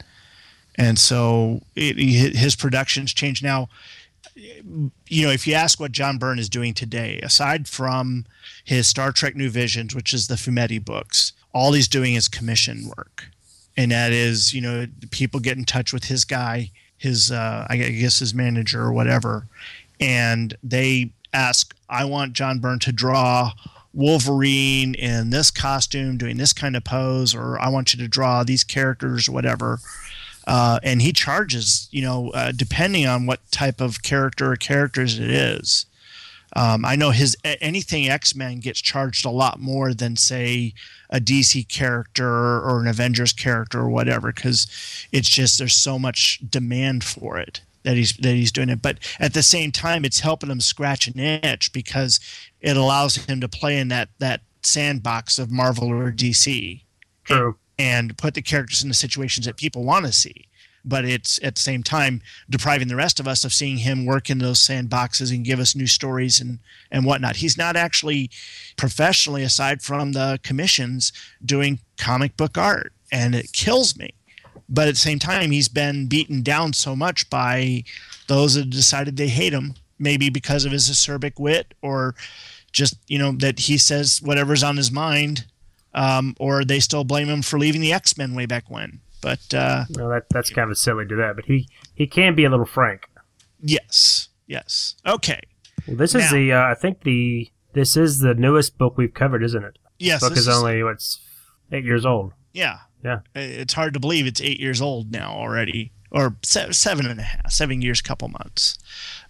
and 0.76 0.98
so 0.98 1.60
it, 1.76 1.98
his 1.98 2.56
productions 2.56 3.12
changed 3.12 3.42
now 3.42 3.68
you 5.08 5.26
know, 5.26 5.30
if 5.30 5.46
you 5.46 5.54
ask 5.54 5.78
what 5.80 5.92
John 5.92 6.18
Byrne 6.18 6.38
is 6.38 6.48
doing 6.48 6.74
today, 6.74 7.20
aside 7.22 7.68
from 7.68 8.26
his 8.64 8.86
Star 8.86 9.12
Trek 9.12 9.36
New 9.36 9.50
Visions, 9.50 9.94
which 9.94 10.14
is 10.14 10.28
the 10.28 10.36
Fumetti 10.36 10.82
books, 10.82 11.32
all 11.52 11.72
he's 11.72 11.88
doing 11.88 12.14
is 12.14 12.28
commission 12.28 12.90
work. 12.96 13.28
And 13.76 13.90
that 13.90 14.12
is, 14.12 14.52
you 14.54 14.60
know, 14.60 14.86
people 15.10 15.40
get 15.40 15.56
in 15.56 15.64
touch 15.64 15.92
with 15.92 16.04
his 16.04 16.24
guy, 16.24 16.70
his, 16.96 17.30
uh, 17.30 17.66
I 17.68 17.76
guess 17.76 18.18
his 18.18 18.34
manager 18.34 18.82
or 18.82 18.92
whatever, 18.92 19.46
and 20.00 20.56
they 20.62 21.12
ask, 21.32 21.74
I 21.88 22.04
want 22.04 22.32
John 22.32 22.58
Byrne 22.58 22.78
to 22.80 22.92
draw 22.92 23.52
Wolverine 23.92 24.94
in 24.94 25.30
this 25.30 25.50
costume, 25.50 26.16
doing 26.16 26.36
this 26.36 26.52
kind 26.52 26.76
of 26.76 26.84
pose, 26.84 27.34
or 27.34 27.58
I 27.60 27.68
want 27.68 27.92
you 27.92 28.00
to 28.02 28.08
draw 28.08 28.44
these 28.44 28.64
characters 28.64 29.28
or 29.28 29.32
whatever 29.32 29.80
uh, 30.46 30.80
and 30.82 31.02
he 31.02 31.12
charges, 31.12 31.88
you 31.90 32.02
know, 32.02 32.30
uh, 32.30 32.52
depending 32.52 33.06
on 33.06 33.26
what 33.26 33.40
type 33.50 33.80
of 33.80 34.02
character 34.02 34.52
or 34.52 34.56
characters 34.56 35.18
it 35.18 35.30
is. 35.30 35.86
Um, 36.56 36.84
I 36.84 36.96
know 36.96 37.10
his 37.10 37.36
anything 37.44 38.08
X 38.08 38.34
Men 38.34 38.58
gets 38.58 38.80
charged 38.80 39.24
a 39.24 39.30
lot 39.30 39.60
more 39.60 39.94
than 39.94 40.16
say 40.16 40.74
a 41.08 41.20
DC 41.20 41.68
character 41.68 42.26
or 42.26 42.80
an 42.80 42.88
Avengers 42.88 43.32
character 43.32 43.78
or 43.80 43.88
whatever 43.88 44.32
because 44.32 44.66
it's 45.12 45.28
just 45.28 45.58
there's 45.58 45.76
so 45.76 45.96
much 45.96 46.40
demand 46.50 47.04
for 47.04 47.38
it 47.38 47.60
that 47.84 47.96
he's 47.96 48.16
that 48.16 48.34
he's 48.34 48.50
doing 48.50 48.68
it. 48.68 48.82
But 48.82 48.98
at 49.20 49.32
the 49.32 49.44
same 49.44 49.70
time, 49.70 50.04
it's 50.04 50.20
helping 50.20 50.50
him 50.50 50.60
scratch 50.60 51.06
an 51.06 51.20
itch 51.20 51.72
because 51.72 52.18
it 52.60 52.76
allows 52.76 53.14
him 53.14 53.40
to 53.40 53.48
play 53.48 53.78
in 53.78 53.86
that 53.88 54.08
that 54.18 54.40
sandbox 54.64 55.38
of 55.38 55.52
Marvel 55.52 55.88
or 55.88 56.10
DC. 56.10 56.82
True 57.22 57.59
and 57.80 58.18
put 58.18 58.34
the 58.34 58.42
characters 58.42 58.82
in 58.82 58.90
the 58.90 58.94
situations 58.94 59.46
that 59.46 59.56
people 59.56 59.84
want 59.84 60.04
to 60.04 60.12
see. 60.12 60.46
But 60.84 61.06
it's 61.06 61.40
at 61.42 61.54
the 61.54 61.60
same 61.62 61.82
time 61.82 62.20
depriving 62.48 62.88
the 62.88 62.96
rest 62.96 63.18
of 63.18 63.26
us 63.26 63.42
of 63.42 63.54
seeing 63.54 63.78
him 63.78 64.04
work 64.04 64.28
in 64.28 64.38
those 64.38 64.60
sandboxes 64.60 65.34
and 65.34 65.44
give 65.44 65.58
us 65.58 65.74
new 65.74 65.86
stories 65.86 66.40
and, 66.40 66.58
and 66.90 67.06
whatnot. 67.06 67.36
He's 67.36 67.56
not 67.56 67.76
actually 67.76 68.30
professionally, 68.76 69.42
aside 69.42 69.80
from 69.80 70.12
the 70.12 70.38
commissions, 70.42 71.10
doing 71.42 71.80
comic 71.96 72.36
book 72.36 72.58
art. 72.58 72.92
And 73.10 73.34
it 73.34 73.52
kills 73.52 73.96
me. 73.96 74.10
But 74.68 74.88
at 74.88 74.94
the 74.94 75.00
same 75.00 75.18
time, 75.18 75.50
he's 75.50 75.68
been 75.68 76.06
beaten 76.06 76.42
down 76.42 76.74
so 76.74 76.94
much 76.94 77.28
by 77.30 77.84
those 78.28 78.54
that 78.54 78.70
decided 78.70 79.16
they 79.16 79.28
hate 79.28 79.54
him, 79.54 79.74
maybe 79.98 80.28
because 80.28 80.64
of 80.66 80.72
his 80.72 80.88
acerbic 80.88 81.40
wit 81.40 81.74
or 81.82 82.14
just, 82.72 82.96
you 83.08 83.18
know, 83.18 83.32
that 83.32 83.60
he 83.60 83.78
says 83.78 84.20
whatever's 84.22 84.62
on 84.62 84.76
his 84.76 84.92
mind 84.92 85.46
um, 85.94 86.34
or 86.38 86.64
they 86.64 86.80
still 86.80 87.04
blame 87.04 87.28
him 87.28 87.42
for 87.42 87.58
leaving 87.58 87.80
the 87.80 87.92
X 87.92 88.16
Men 88.16 88.34
way 88.34 88.46
back 88.46 88.70
when. 88.70 89.00
But 89.20 89.52
uh, 89.52 89.84
well, 89.90 90.08
that 90.10 90.26
that's 90.30 90.50
kind 90.50 90.70
of 90.70 90.78
silly 90.78 91.06
to 91.06 91.16
that. 91.16 91.36
But 91.36 91.44
he 91.44 91.68
he 91.94 92.06
can 92.06 92.34
be 92.34 92.44
a 92.44 92.50
little 92.50 92.66
frank. 92.66 93.06
Yes. 93.60 94.28
Yes. 94.46 94.96
Okay. 95.06 95.40
Well, 95.86 95.96
this 95.96 96.14
is 96.14 96.24
now, 96.24 96.32
the 96.32 96.52
uh, 96.52 96.62
I 96.62 96.74
think 96.74 97.02
the 97.02 97.50
this 97.72 97.96
is 97.96 98.20
the 98.20 98.34
newest 98.34 98.78
book 98.78 98.96
we've 98.96 99.14
covered, 99.14 99.42
isn't 99.42 99.62
it? 99.62 99.78
Yes. 99.98 100.20
This 100.20 100.28
book 100.28 100.38
is, 100.38 100.48
is 100.48 100.56
only 100.56 100.82
what's 100.82 101.20
eight 101.72 101.84
years 101.84 102.06
old. 102.06 102.32
Yeah. 102.52 102.78
Yeah. 103.04 103.20
It's 103.34 103.74
hard 103.74 103.94
to 103.94 104.00
believe 104.00 104.26
it's 104.26 104.40
eight 104.40 104.60
years 104.60 104.80
old 104.80 105.12
now 105.12 105.32
already, 105.32 105.92
or 106.10 106.36
seven 106.42 107.06
and 107.06 107.20
a 107.20 107.22
half, 107.22 107.50
seven 107.50 107.80
years, 107.82 108.00
couple 108.00 108.28
months. 108.28 108.78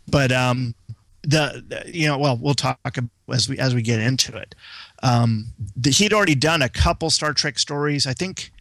But 0.09 0.33
um, 0.33 0.75
the, 1.23 1.65
the 1.67 1.91
you 1.93 2.07
know, 2.07 2.19
well, 2.19 2.39
we'll 2.41 2.55
talk 2.55 2.79
as 3.33 3.49
we 3.49 3.59
as 3.59 3.75
we 3.75 3.83
get 3.83 4.01
into 4.01 4.37
it. 4.37 4.55
Um, 5.03 5.47
the, 5.77 5.91
he'd 5.91 6.13
already 6.13 6.35
done 6.35 6.63
a 6.63 6.69
couple 6.69 7.11
Star 7.11 7.33
Trek 7.33 7.59
stories. 7.59 8.07
I 8.07 8.13
think. 8.13 8.53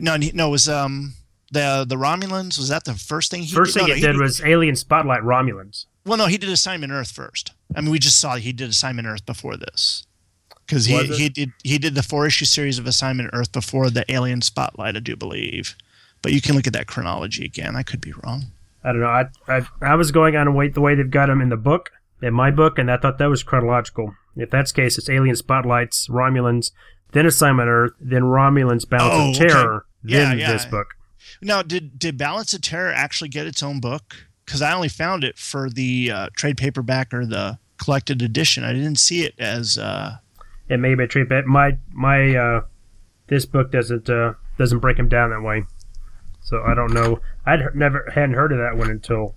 No, 0.00 0.16
no, 0.16 0.48
it 0.48 0.50
was 0.50 0.68
um, 0.68 1.14
the 1.50 1.84
the 1.88 1.96
Romulans. 1.96 2.58
Was 2.58 2.68
that 2.68 2.84
the 2.84 2.94
first 2.94 3.30
thing 3.30 3.42
he 3.42 3.54
first 3.54 3.74
did? 3.74 3.80
thing 3.80 3.88
no, 3.88 3.94
he 3.94 4.00
did 4.00 4.16
was 4.16 4.42
Alien 4.42 4.76
Spotlight 4.76 5.22
Romulans. 5.22 5.86
Well, 6.04 6.16
no, 6.18 6.26
he 6.26 6.38
did 6.38 6.48
Assignment 6.48 6.92
Earth 6.92 7.10
first. 7.10 7.52
I 7.74 7.80
mean, 7.80 7.90
we 7.90 7.98
just 7.98 8.18
saw 8.18 8.36
he 8.36 8.52
did 8.52 8.70
Assignment 8.70 9.06
Earth 9.06 9.24
before 9.26 9.56
this 9.56 10.06
because 10.66 10.84
he, 10.86 11.04
he 11.04 11.28
did 11.28 11.52
he 11.62 11.78
did 11.78 11.94
the 11.94 12.02
four 12.02 12.26
issue 12.26 12.44
series 12.44 12.78
of 12.78 12.86
Assignment 12.86 13.30
Earth 13.32 13.52
before 13.52 13.90
the 13.90 14.10
Alien 14.10 14.40
Spotlight, 14.40 14.96
I 14.96 15.00
do 15.00 15.16
believe. 15.16 15.76
But 16.22 16.32
you 16.32 16.40
can 16.40 16.54
look 16.54 16.66
at 16.66 16.72
that 16.74 16.86
chronology 16.86 17.44
again. 17.44 17.76
I 17.76 17.82
could 17.82 18.00
be 18.00 18.12
wrong. 18.24 18.44
I 18.84 18.92
don't 18.92 19.00
know. 19.00 19.08
I 19.08 19.26
I, 19.48 19.66
I 19.82 19.94
was 19.96 20.12
going 20.12 20.36
on 20.36 20.54
wait 20.54 20.74
the 20.74 20.80
way 20.80 20.94
they've 20.94 21.10
got 21.10 21.26
them 21.26 21.40
in 21.40 21.48
the 21.48 21.56
book, 21.56 21.90
in 22.22 22.34
my 22.34 22.50
book, 22.50 22.78
and 22.78 22.90
I 22.90 22.96
thought 22.96 23.18
that 23.18 23.26
was 23.26 23.42
chronological. 23.42 24.14
If 24.36 24.50
that's 24.50 24.72
the 24.72 24.82
case, 24.82 24.98
it's 24.98 25.08
Alien 25.08 25.36
Spotlights, 25.36 26.08
Romulans, 26.08 26.72
then 27.12 27.26
Assignment 27.26 27.68
Earth, 27.68 27.92
then 28.00 28.22
Romulans 28.22 28.88
Balance 28.88 29.38
oh, 29.38 29.44
of 29.44 29.50
Terror, 29.50 29.86
okay. 30.04 30.16
then 30.16 30.38
yeah, 30.38 30.52
this 30.52 30.64
book. 30.64 30.94
Now, 31.42 31.62
did 31.62 31.98
did 31.98 32.16
Balance 32.16 32.52
of 32.52 32.62
Terror 32.62 32.92
actually 32.92 33.28
get 33.28 33.46
its 33.46 33.62
own 33.62 33.80
book? 33.80 34.16
Because 34.44 34.62
I 34.62 34.72
only 34.72 34.88
found 34.88 35.22
it 35.24 35.38
for 35.38 35.70
the 35.70 36.10
uh, 36.10 36.28
trade 36.34 36.56
paperback 36.56 37.14
or 37.14 37.24
the 37.24 37.58
collected 37.78 38.20
edition. 38.22 38.64
I 38.64 38.72
didn't 38.72 38.96
see 38.96 39.22
it 39.22 39.34
as. 39.38 39.78
Uh... 39.78 40.18
It 40.68 40.78
may 40.78 40.94
be 40.94 41.04
a 41.04 41.06
trade 41.06 41.28
paperback. 41.28 41.46
My 41.46 41.78
my 41.92 42.36
uh, 42.36 42.60
this 43.26 43.46
book 43.46 43.72
doesn't 43.72 44.08
uh, 44.08 44.34
doesn't 44.58 44.78
break 44.80 44.96
them 44.96 45.08
down 45.08 45.30
that 45.30 45.42
way, 45.42 45.64
so 46.40 46.62
I 46.62 46.74
don't 46.74 46.92
know. 46.92 47.20
I'd 47.46 47.74
never 47.74 48.10
hadn't 48.12 48.34
heard 48.34 48.52
of 48.52 48.58
that 48.58 48.76
one 48.76 48.90
until 48.90 49.34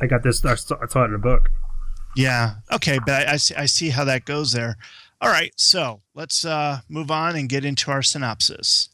I 0.00 0.06
got 0.06 0.22
this. 0.22 0.44
I 0.44 0.54
saw 0.54 0.76
it 0.82 1.08
in 1.08 1.14
a 1.14 1.18
book. 1.18 1.50
Yeah. 2.16 2.54
Okay, 2.72 2.98
but 3.04 3.28
I, 3.28 3.32
I, 3.32 3.36
see, 3.36 3.54
I 3.54 3.66
see 3.66 3.88
how 3.90 4.04
that 4.04 4.24
goes 4.24 4.52
there. 4.52 4.76
All 5.20 5.30
right, 5.30 5.52
so 5.56 6.00
let's 6.14 6.44
uh, 6.44 6.80
move 6.88 7.10
on 7.10 7.36
and 7.36 7.48
get 7.48 7.64
into 7.64 7.90
our 7.90 8.02
synopsis. 8.02 8.88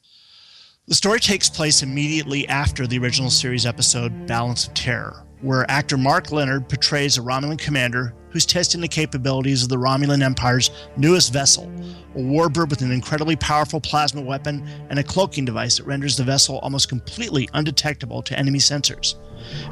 The 0.88 0.94
story 0.94 1.20
takes 1.20 1.48
place 1.48 1.82
immediately 1.82 2.46
after 2.48 2.86
the 2.86 2.98
original 2.98 3.30
series 3.30 3.66
episode 3.66 4.26
Balance 4.26 4.66
of 4.66 4.74
Terror, 4.74 5.24
where 5.40 5.68
actor 5.70 5.96
Mark 5.96 6.32
Lenard 6.32 6.68
portrays 6.68 7.16
a 7.16 7.22
Romulan 7.22 7.58
commander 7.58 8.14
who's 8.36 8.44
testing 8.44 8.82
the 8.82 8.86
capabilities 8.86 9.62
of 9.62 9.70
the 9.70 9.78
Romulan 9.78 10.22
Empire's 10.22 10.70
newest 10.98 11.32
vessel, 11.32 11.72
a 12.14 12.18
warbird 12.18 12.68
with 12.68 12.82
an 12.82 12.92
incredibly 12.92 13.34
powerful 13.34 13.80
plasma 13.80 14.20
weapon 14.20 14.62
and 14.90 14.98
a 14.98 15.02
cloaking 15.02 15.46
device 15.46 15.78
that 15.78 15.86
renders 15.86 16.18
the 16.18 16.22
vessel 16.22 16.58
almost 16.58 16.90
completely 16.90 17.48
undetectable 17.54 18.22
to 18.22 18.38
enemy 18.38 18.58
sensors. 18.58 19.14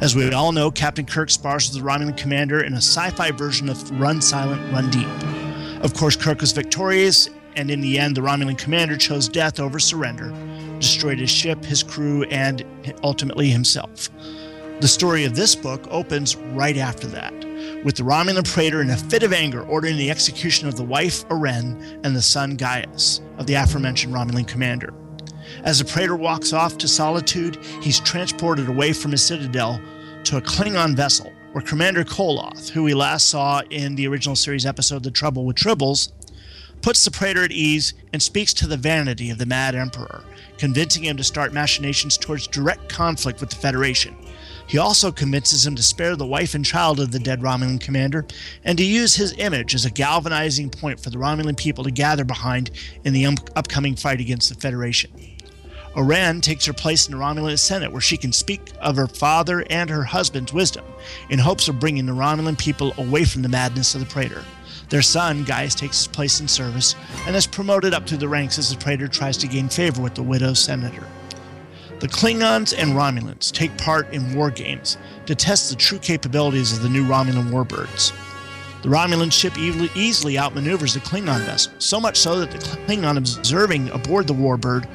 As 0.01 0.17
we 0.17 0.33
all 0.33 0.51
know, 0.51 0.71
Captain 0.71 1.05
Kirk 1.05 1.29
spars 1.29 1.69
with 1.69 1.79
the 1.79 1.87
Romulan 1.87 2.17
commander 2.17 2.65
in 2.65 2.73
a 2.73 2.79
sci 2.79 3.11
fi 3.11 3.33
version 3.33 3.69
of 3.69 3.91
Run 4.01 4.23
Silent, 4.23 4.73
Run 4.73 4.89
Deep. 4.89 5.85
Of 5.85 5.93
course, 5.93 6.17
Kirk 6.17 6.41
was 6.41 6.53
victorious, 6.53 7.29
and 7.57 7.71
in 7.71 7.83
the 7.83 7.99
end, 7.99 8.17
the 8.17 8.23
Romulan 8.23 8.57
commander 8.57 8.97
chose 8.97 9.29
death 9.29 9.61
over 9.61 9.79
surrender, 9.79 10.33
destroyed 10.79 11.19
his 11.19 11.29
ship, 11.29 11.63
his 11.63 11.83
crew, 11.83 12.23
and 12.31 12.65
ultimately 13.03 13.51
himself. 13.51 14.09
The 14.81 14.89
story 14.89 15.27
of 15.27 15.37
this 15.37 15.55
book 15.55 15.87
opens 15.91 16.35
right 16.37 16.79
after 16.79 17.07
that, 17.09 17.35
with 17.85 17.97
the 17.97 18.03
Romulan 18.03 18.51
Praetor 18.51 18.81
in 18.81 18.91
a 18.91 18.97
fit 18.97 19.23
of 19.23 19.33
anger 19.33 19.63
ordering 19.63 19.97
the 19.97 20.11
execution 20.11 20.69
of 20.69 20.77
the 20.77 20.85
wife, 20.85 21.29
Aurenne, 21.29 22.01
and 22.05 22.17
the 22.17 22.23
son, 22.23 22.57
Gaius, 22.57 23.21
of 23.39 23.47
the 23.47 23.55
aforementioned 23.55 24.15
Romulan 24.15 24.47
commander. 24.47 24.93
As 25.65 25.79
the 25.79 25.85
Praetor 25.85 26.17
walks 26.17 26.53
off 26.53 26.79
to 26.79 26.89
solitude, 26.89 27.59
he's 27.81 28.01
transported 28.01 28.69
away 28.69 28.93
from 28.93 29.11
his 29.11 29.25
citadel 29.25 29.81
to 30.25 30.37
a 30.39 30.43
Klingon 30.43 30.97
vessel, 30.97 31.33
where 31.53 31.63
Commander 31.63 32.05
Koloth, 32.05 32.71
who 32.71 32.83
we 32.83 32.95
last 32.95 33.29
saw 33.29 33.63
in 33.71 33.95
the 33.95 34.09
original 34.09 34.37
series 34.37 34.67
episode 34.67 35.03
The 35.03 35.11
Trouble 35.11 35.45
with 35.45 35.57
Tribbles, 35.57 36.13
puts 36.83 37.05
the 37.05 37.11
Praetor 37.11 37.45
at 37.45 37.53
ease 37.53 37.95
and 38.13 38.23
speaks 38.23 38.53
to 38.55 38.67
the 38.67 38.77
vanity 38.77 39.31
of 39.31 39.39
the 39.39 39.47
Mad 39.47 39.75
Emperor, 39.75 40.25
convincing 40.59 41.05
him 41.05 41.17
to 41.17 41.25
start 41.25 41.53
machinations 41.53 42.19
towards 42.19 42.47
direct 42.47 42.89
conflict 42.89 43.41
with 43.41 43.51
the 43.51 43.57
Federation. 43.57 44.17
He 44.67 44.79
also 44.79 45.13
convinces 45.13 45.67
him 45.67 45.75
to 45.77 45.83
spare 45.83 46.17
the 46.17 46.27
wife 46.27 46.55
and 46.55 46.65
child 46.65 46.99
of 46.99 47.13
the 47.13 47.19
dead 47.19 47.43
Romulan 47.43 47.81
commander 47.81 48.27
and 48.65 48.79
to 48.79 48.85
use 48.85 49.15
his 49.15 49.35
image 49.39 49.75
as 49.75 49.85
a 49.85 49.91
galvanizing 49.91 50.71
point 50.71 51.01
for 51.01 51.11
the 51.11 51.19
Romulan 51.19 51.57
people 51.57 51.85
to 51.85 51.91
gather 51.91 52.25
behind 52.25 52.71
in 53.05 53.13
the 53.13 53.27
um- 53.27 53.37
upcoming 53.57 53.95
fight 53.95 54.21
against 54.21 54.49
the 54.49 54.55
Federation. 54.55 55.11
Aurenne 55.95 56.43
takes 56.43 56.67
her 56.67 56.73
place 56.73 57.07
in 57.07 57.13
the 57.13 57.19
Romulan 57.19 57.59
Senate 57.59 57.93
where 57.93 58.01
she 58.01 58.17
can 58.17 58.33
speak 58.33 58.73
of 58.81 58.97
her 58.97 59.07
father 59.07 59.65
and 59.71 59.89
her 59.89 60.03
husband's 60.03 60.53
wisdom 60.53 60.85
in 61.31 61.39
hopes 61.39 61.69
of 61.69 61.79
bringing 61.79 62.07
the 62.07 62.13
Romulan 62.13 62.59
people 62.59 62.93
away 62.99 63.25
from 63.25 63.43
the 63.43 63.49
madness 63.49 63.95
of 63.95 64.01
the 64.01 64.07
Praetor. 64.07 64.43
Their 64.89 65.03
son, 65.03 65.45
Gaius, 65.45 65.75
takes 65.75 65.99
his 65.99 66.09
place 66.09 66.41
in 66.41 66.49
service 66.49 66.97
and 67.27 67.37
is 67.37 67.47
promoted 67.47 67.95
up 67.95 68.09
through 68.09 68.19
the 68.19 68.29
ranks 68.29 68.59
as 68.59 68.71
the 68.71 68.77
Praetor 68.77 69.09
tries 69.09 69.37
to 69.39 69.47
gain 69.47 69.69
favor 69.69 70.03
with 70.03 70.15
the 70.15 70.23
widow 70.23 70.53
senator. 70.53 71.07
The 72.05 72.11
Klingons 72.11 72.75
and 72.77 72.91
Romulans 72.91 73.51
take 73.51 73.75
part 73.79 74.13
in 74.13 74.35
war 74.35 74.51
games 74.51 74.99
to 75.25 75.35
test 75.35 75.71
the 75.71 75.75
true 75.75 75.99
capabilities 75.99 76.71
of 76.71 76.83
the 76.83 76.89
new 76.91 77.07
Romulan 77.07 77.49
warbirds. 77.49 78.13
The 78.83 78.91
Romulan 78.91 79.33
ship 79.33 79.57
easily 79.57 80.35
outmaneuvers 80.35 80.93
the 80.93 81.01
Klingon 81.01 81.47
vessel, 81.47 81.73
so 81.79 81.99
much 81.99 82.19
so 82.19 82.41
that 82.41 82.51
the 82.51 82.59
Klingon 82.59 83.17
observing 83.17 83.89
aboard 83.89 84.27
the 84.27 84.35
warbird, 84.35 84.87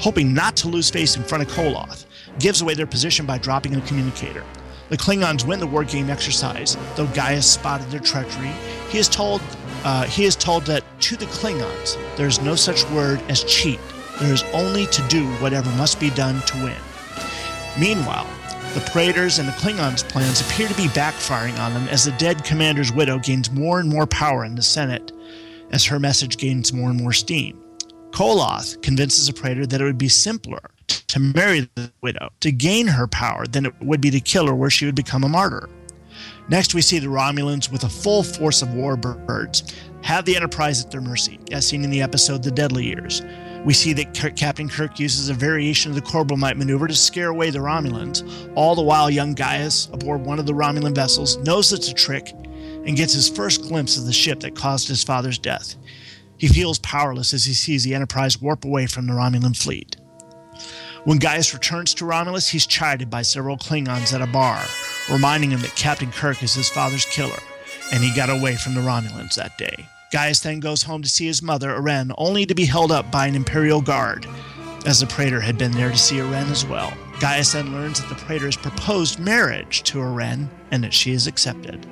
hoping 0.00 0.34
not 0.34 0.56
to 0.56 0.66
lose 0.66 0.90
face 0.90 1.16
in 1.16 1.22
front 1.22 1.44
of 1.44 1.54
Koloth, 1.54 2.06
gives 2.40 2.60
away 2.60 2.74
their 2.74 2.88
position 2.88 3.24
by 3.24 3.38
dropping 3.38 3.76
a 3.76 3.80
communicator. 3.82 4.42
The 4.88 4.96
Klingons 4.96 5.46
win 5.46 5.60
the 5.60 5.66
war 5.68 5.84
game 5.84 6.10
exercise, 6.10 6.76
though 6.96 7.06
Gaius 7.06 7.48
spotted 7.48 7.88
their 7.92 8.00
treachery. 8.00 8.50
He 8.88 8.98
is 8.98 9.08
told 9.08 9.42
uh, 9.84 10.06
he 10.06 10.24
is 10.24 10.34
told 10.34 10.66
that 10.66 10.82
to 11.02 11.16
the 11.16 11.26
Klingons 11.26 11.96
there 12.16 12.26
is 12.26 12.40
no 12.40 12.56
such 12.56 12.84
word 12.90 13.22
as 13.28 13.44
cheat. 13.44 13.78
There 14.20 14.32
is 14.32 14.42
only 14.52 14.86
to 14.86 15.08
do 15.08 15.26
whatever 15.36 15.70
must 15.76 16.00
be 16.00 16.10
done 16.10 16.42
to 16.42 16.64
win. 16.64 16.76
Meanwhile, 17.78 18.26
the 18.74 18.80
Praetors 18.92 19.38
and 19.38 19.48
the 19.48 19.52
Klingons' 19.52 20.06
plans 20.06 20.40
appear 20.40 20.68
to 20.68 20.74
be 20.74 20.88
backfiring 20.88 21.58
on 21.58 21.72
them 21.72 21.88
as 21.88 22.04
the 22.04 22.12
dead 22.12 22.44
commander's 22.44 22.92
widow 22.92 23.18
gains 23.18 23.50
more 23.50 23.80
and 23.80 23.88
more 23.88 24.06
power 24.06 24.44
in 24.44 24.54
the 24.54 24.62
Senate 24.62 25.12
as 25.70 25.84
her 25.84 25.98
message 25.98 26.36
gains 26.36 26.72
more 26.72 26.90
and 26.90 27.00
more 27.00 27.12
steam. 27.12 27.62
Koloth 28.10 28.80
convinces 28.82 29.26
the 29.26 29.32
Praetor 29.32 29.66
that 29.66 29.80
it 29.80 29.84
would 29.84 29.98
be 29.98 30.08
simpler 30.08 30.60
to 30.88 31.20
marry 31.20 31.68
the 31.74 31.92
widow 32.00 32.30
to 32.40 32.50
gain 32.50 32.86
her 32.86 33.06
power 33.06 33.46
than 33.46 33.66
it 33.66 33.74
would 33.80 34.00
be 34.00 34.10
to 34.10 34.20
kill 34.20 34.46
her 34.46 34.54
where 34.54 34.70
she 34.70 34.86
would 34.86 34.94
become 34.94 35.24
a 35.24 35.28
martyr. 35.28 35.68
Next, 36.48 36.74
we 36.74 36.82
see 36.82 36.98
the 36.98 37.06
Romulans 37.06 37.70
with 37.70 37.84
a 37.84 37.88
full 37.88 38.22
force 38.22 38.62
of 38.62 38.68
warbirds 38.68 39.74
have 40.02 40.24
the 40.24 40.36
Enterprise 40.36 40.84
at 40.84 40.90
their 40.90 41.00
mercy, 41.00 41.38
as 41.52 41.66
seen 41.66 41.84
in 41.84 41.90
the 41.90 42.02
episode 42.02 42.42
The 42.42 42.50
Deadly 42.50 42.86
Years. 42.86 43.22
We 43.64 43.74
see 43.74 43.92
that 43.94 44.14
Kirk, 44.14 44.36
Captain 44.36 44.68
Kirk 44.68 44.98
uses 44.98 45.28
a 45.28 45.34
variation 45.34 45.90
of 45.90 45.96
the 45.96 46.02
Corbomite 46.02 46.56
maneuver 46.56 46.88
to 46.88 46.94
scare 46.94 47.28
away 47.28 47.50
the 47.50 47.58
Romulans, 47.58 48.22
all 48.54 48.74
the 48.74 48.82
while 48.82 49.10
young 49.10 49.34
Gaius, 49.34 49.88
aboard 49.92 50.24
one 50.24 50.38
of 50.38 50.46
the 50.46 50.54
Romulan 50.54 50.94
vessels, 50.94 51.36
knows 51.38 51.72
it's 51.72 51.90
a 51.90 51.94
trick 51.94 52.32
and 52.32 52.96
gets 52.96 53.12
his 53.12 53.28
first 53.28 53.62
glimpse 53.62 53.98
of 53.98 54.06
the 54.06 54.12
ship 54.12 54.40
that 54.40 54.54
caused 54.54 54.88
his 54.88 55.04
father's 55.04 55.38
death. 55.38 55.74
He 56.38 56.48
feels 56.48 56.78
powerless 56.78 57.34
as 57.34 57.44
he 57.44 57.52
sees 57.52 57.84
the 57.84 57.94
Enterprise 57.94 58.40
warp 58.40 58.64
away 58.64 58.86
from 58.86 59.06
the 59.06 59.12
Romulan 59.12 59.56
fleet. 59.56 59.96
When 61.04 61.18
Gaius 61.18 61.52
returns 61.52 61.94
to 61.94 62.06
Romulus, 62.06 62.48
he's 62.48 62.66
chided 62.66 63.10
by 63.10 63.22
several 63.22 63.56
Klingons 63.56 64.12
at 64.12 64.22
a 64.22 64.26
bar, 64.26 64.62
reminding 65.10 65.50
him 65.50 65.60
that 65.60 65.74
Captain 65.74 66.12
Kirk 66.12 66.42
is 66.42 66.54
his 66.54 66.68
father's 66.68 67.04
killer, 67.06 67.38
and 67.92 68.02
he 68.02 68.14
got 68.14 68.30
away 68.30 68.56
from 68.56 68.74
the 68.74 68.80
Romulans 68.80 69.34
that 69.34 69.58
day. 69.58 69.86
Gaius 70.10 70.40
then 70.40 70.58
goes 70.60 70.84
home 70.84 71.02
to 71.02 71.08
see 71.08 71.26
his 71.26 71.42
mother, 71.42 71.70
Aurenne, 71.70 72.14
only 72.16 72.46
to 72.46 72.54
be 72.54 72.64
held 72.64 72.90
up 72.90 73.10
by 73.12 73.26
an 73.26 73.34
Imperial 73.34 73.82
guard, 73.82 74.26
as 74.86 75.00
the 75.00 75.06
Praetor 75.06 75.40
had 75.40 75.58
been 75.58 75.72
there 75.72 75.90
to 75.90 75.98
see 75.98 76.16
Aurenne 76.16 76.50
as 76.50 76.64
well. 76.64 76.94
Gaius 77.20 77.52
then 77.52 77.72
learns 77.72 78.00
that 78.00 78.08
the 78.08 78.24
Praetor 78.24 78.46
has 78.46 78.56
proposed 78.56 79.18
marriage 79.18 79.82
to 79.82 79.98
Aurenne 79.98 80.48
and 80.70 80.82
that 80.82 80.94
she 80.94 81.12
is 81.12 81.26
accepted. 81.26 81.86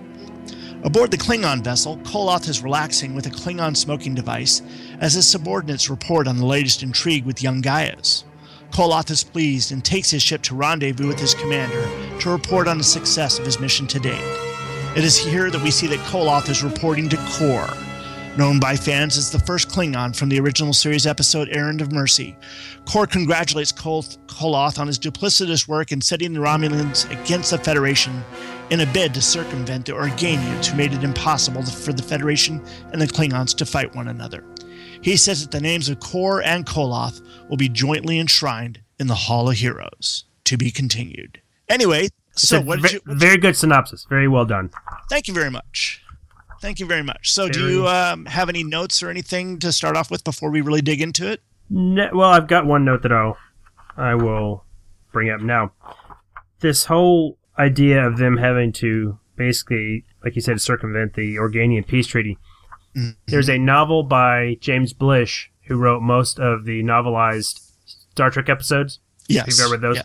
Aboard 0.83 1.11
the 1.11 1.18
Klingon 1.18 1.62
vessel, 1.62 1.98
Koloth 1.98 2.48
is 2.48 2.62
relaxing 2.62 3.14
with 3.14 3.26
a 3.26 3.31
Klingon 3.31 3.76
smoking 3.76 4.14
device 4.14 4.62
as 5.00 5.12
his 5.12 5.29
subordinates 5.29 5.90
report 5.90 6.26
on 6.26 6.38
the 6.38 6.46
latest 6.46 6.83
intrigue 6.83 7.26
with 7.26 7.42
young 7.42 7.61
Gaius. 7.61 8.24
Koloth 8.70 9.11
is 9.11 9.24
pleased 9.24 9.72
and 9.72 9.85
takes 9.85 10.11
his 10.11 10.22
ship 10.22 10.40
to 10.42 10.55
rendezvous 10.55 11.09
with 11.09 11.20
his 11.20 11.35
commander 11.35 11.87
to 12.20 12.31
report 12.31 12.66
on 12.66 12.79
the 12.79 12.85
success 12.85 13.38
of 13.38 13.44
his 13.44 13.61
mission 13.61 13.87
to 13.88 14.00
date. 14.00 14.38
It 14.96 15.05
is 15.05 15.18
here 15.18 15.50
that 15.50 15.62
we 15.62 15.70
see 15.70 15.87
that 15.88 15.98
Koloth 16.11 16.48
is 16.48 16.62
reporting 16.62 17.09
to 17.11 17.16
Kor, 17.33 17.68
known 18.37 18.61
by 18.61 18.77
fans 18.77 19.16
as 19.16 19.31
the 19.31 19.38
first 19.38 19.68
Klingon 19.68 20.14
from 20.14 20.29
the 20.29 20.38
original 20.38 20.72
series 20.72 21.07
episode 21.07 21.49
Errand 21.51 21.81
of 21.81 21.92
Mercy. 21.92 22.37
Kor 22.85 23.07
congratulates 23.07 23.72
Kol- 23.72 24.03
Koloth 24.27 24.79
on 24.79 24.87
his 24.87 24.99
duplicitous 24.99 25.66
work 25.66 25.90
in 25.90 26.01
setting 26.01 26.33
the 26.33 26.40
Romulans 26.40 27.11
against 27.11 27.51
the 27.51 27.59
Federation 27.59 28.22
in 28.70 28.81
a 28.81 28.87
bid 28.92 29.14
to 29.14 29.22
circumvent 29.22 29.87
the 29.87 29.92
Organians 29.92 30.66
who 30.66 30.77
made 30.77 30.92
it 30.92 31.03
impossible 31.03 31.64
for 31.64 31.92
the 31.92 32.03
Federation 32.03 32.62
and 32.92 33.01
the 33.01 33.07
Klingons 33.07 33.57
to 33.57 33.64
fight 33.64 33.94
one 33.94 34.09
another. 34.09 34.44
He 35.01 35.16
says 35.16 35.42
that 35.42 35.51
the 35.51 35.61
names 35.61 35.88
of 35.88 36.01
Kor 36.01 36.42
and 36.42 36.66
Koloth 36.66 37.22
will 37.49 37.57
be 37.57 37.68
jointly 37.68 38.18
enshrined 38.18 38.81
in 38.99 39.07
the 39.07 39.14
Hall 39.14 39.49
of 39.49 39.57
Heroes. 39.57 40.25
To 40.44 40.57
be 40.57 40.70
continued. 40.70 41.40
Anyway, 41.68 42.09
so 42.37 42.61
what 42.61 42.81
very, 42.81 42.94
you, 42.94 43.01
very 43.07 43.37
good 43.37 43.57
synopsis. 43.57 44.07
Very 44.09 44.29
well 44.29 44.44
done. 44.44 44.70
Thank 45.11 45.27
you 45.27 45.35
very 45.35 45.51
much. 45.51 46.03
Thank 46.61 46.81
you 46.81 46.87
very 46.87 47.03
much. 47.03 47.33
So, 47.33 47.45
very 47.45 47.53
do 47.53 47.69
you 47.69 47.88
um, 47.88 48.27
have 48.27 48.49
any 48.49 48.64
notes 48.64 49.03
or 49.03 49.11
anything 49.11 49.59
to 49.61 49.73
start 49.73 49.97
off 49.97 50.11
with 50.11 50.25
before 50.25 50.51
we 50.51 50.61
really 50.61 50.83
dig 50.83 51.01
into 51.01 51.31
it? 51.31 51.42
No, 51.69 52.09
well, 52.12 52.31
I've 52.31 52.49
got 52.49 52.66
one 52.66 52.85
note 52.85 53.03
that 53.03 53.12
I'll, 53.12 53.37
I 53.97 54.14
will 54.14 54.64
bring 55.12 55.31
up 55.31 55.40
now. 55.40 55.73
This 56.61 56.85
whole 56.85 57.38
idea 57.59 58.07
of 58.07 58.19
them 58.19 58.37
having 58.37 58.73
to 58.73 59.19
basically, 59.37 60.05
like 60.25 60.37
you 60.37 60.42
said, 60.42 60.61
circumvent 60.61 61.14
the 61.14 61.37
Organian 61.37 61.87
peace 61.87 62.07
treaty. 62.07 62.38
Mm-hmm. 62.97 63.11
There's 63.27 63.51
a 63.51 63.59
novel 63.59 64.03
by 64.03 64.57
James 64.61 64.92
Blish 64.92 65.51
who 65.66 65.77
wrote 65.77 66.01
most 66.01 66.38
of 66.38 66.64
the 66.64 66.83
novelized 66.83 67.61
Star 67.85 68.31
Trek 68.31 68.49
episodes. 68.49 69.01
Yes. 69.29 69.49
If 69.49 69.55
you've 69.55 69.66
ever 69.66 69.73
read 69.73 69.81
those. 69.83 69.97
Yeah. 69.97 70.03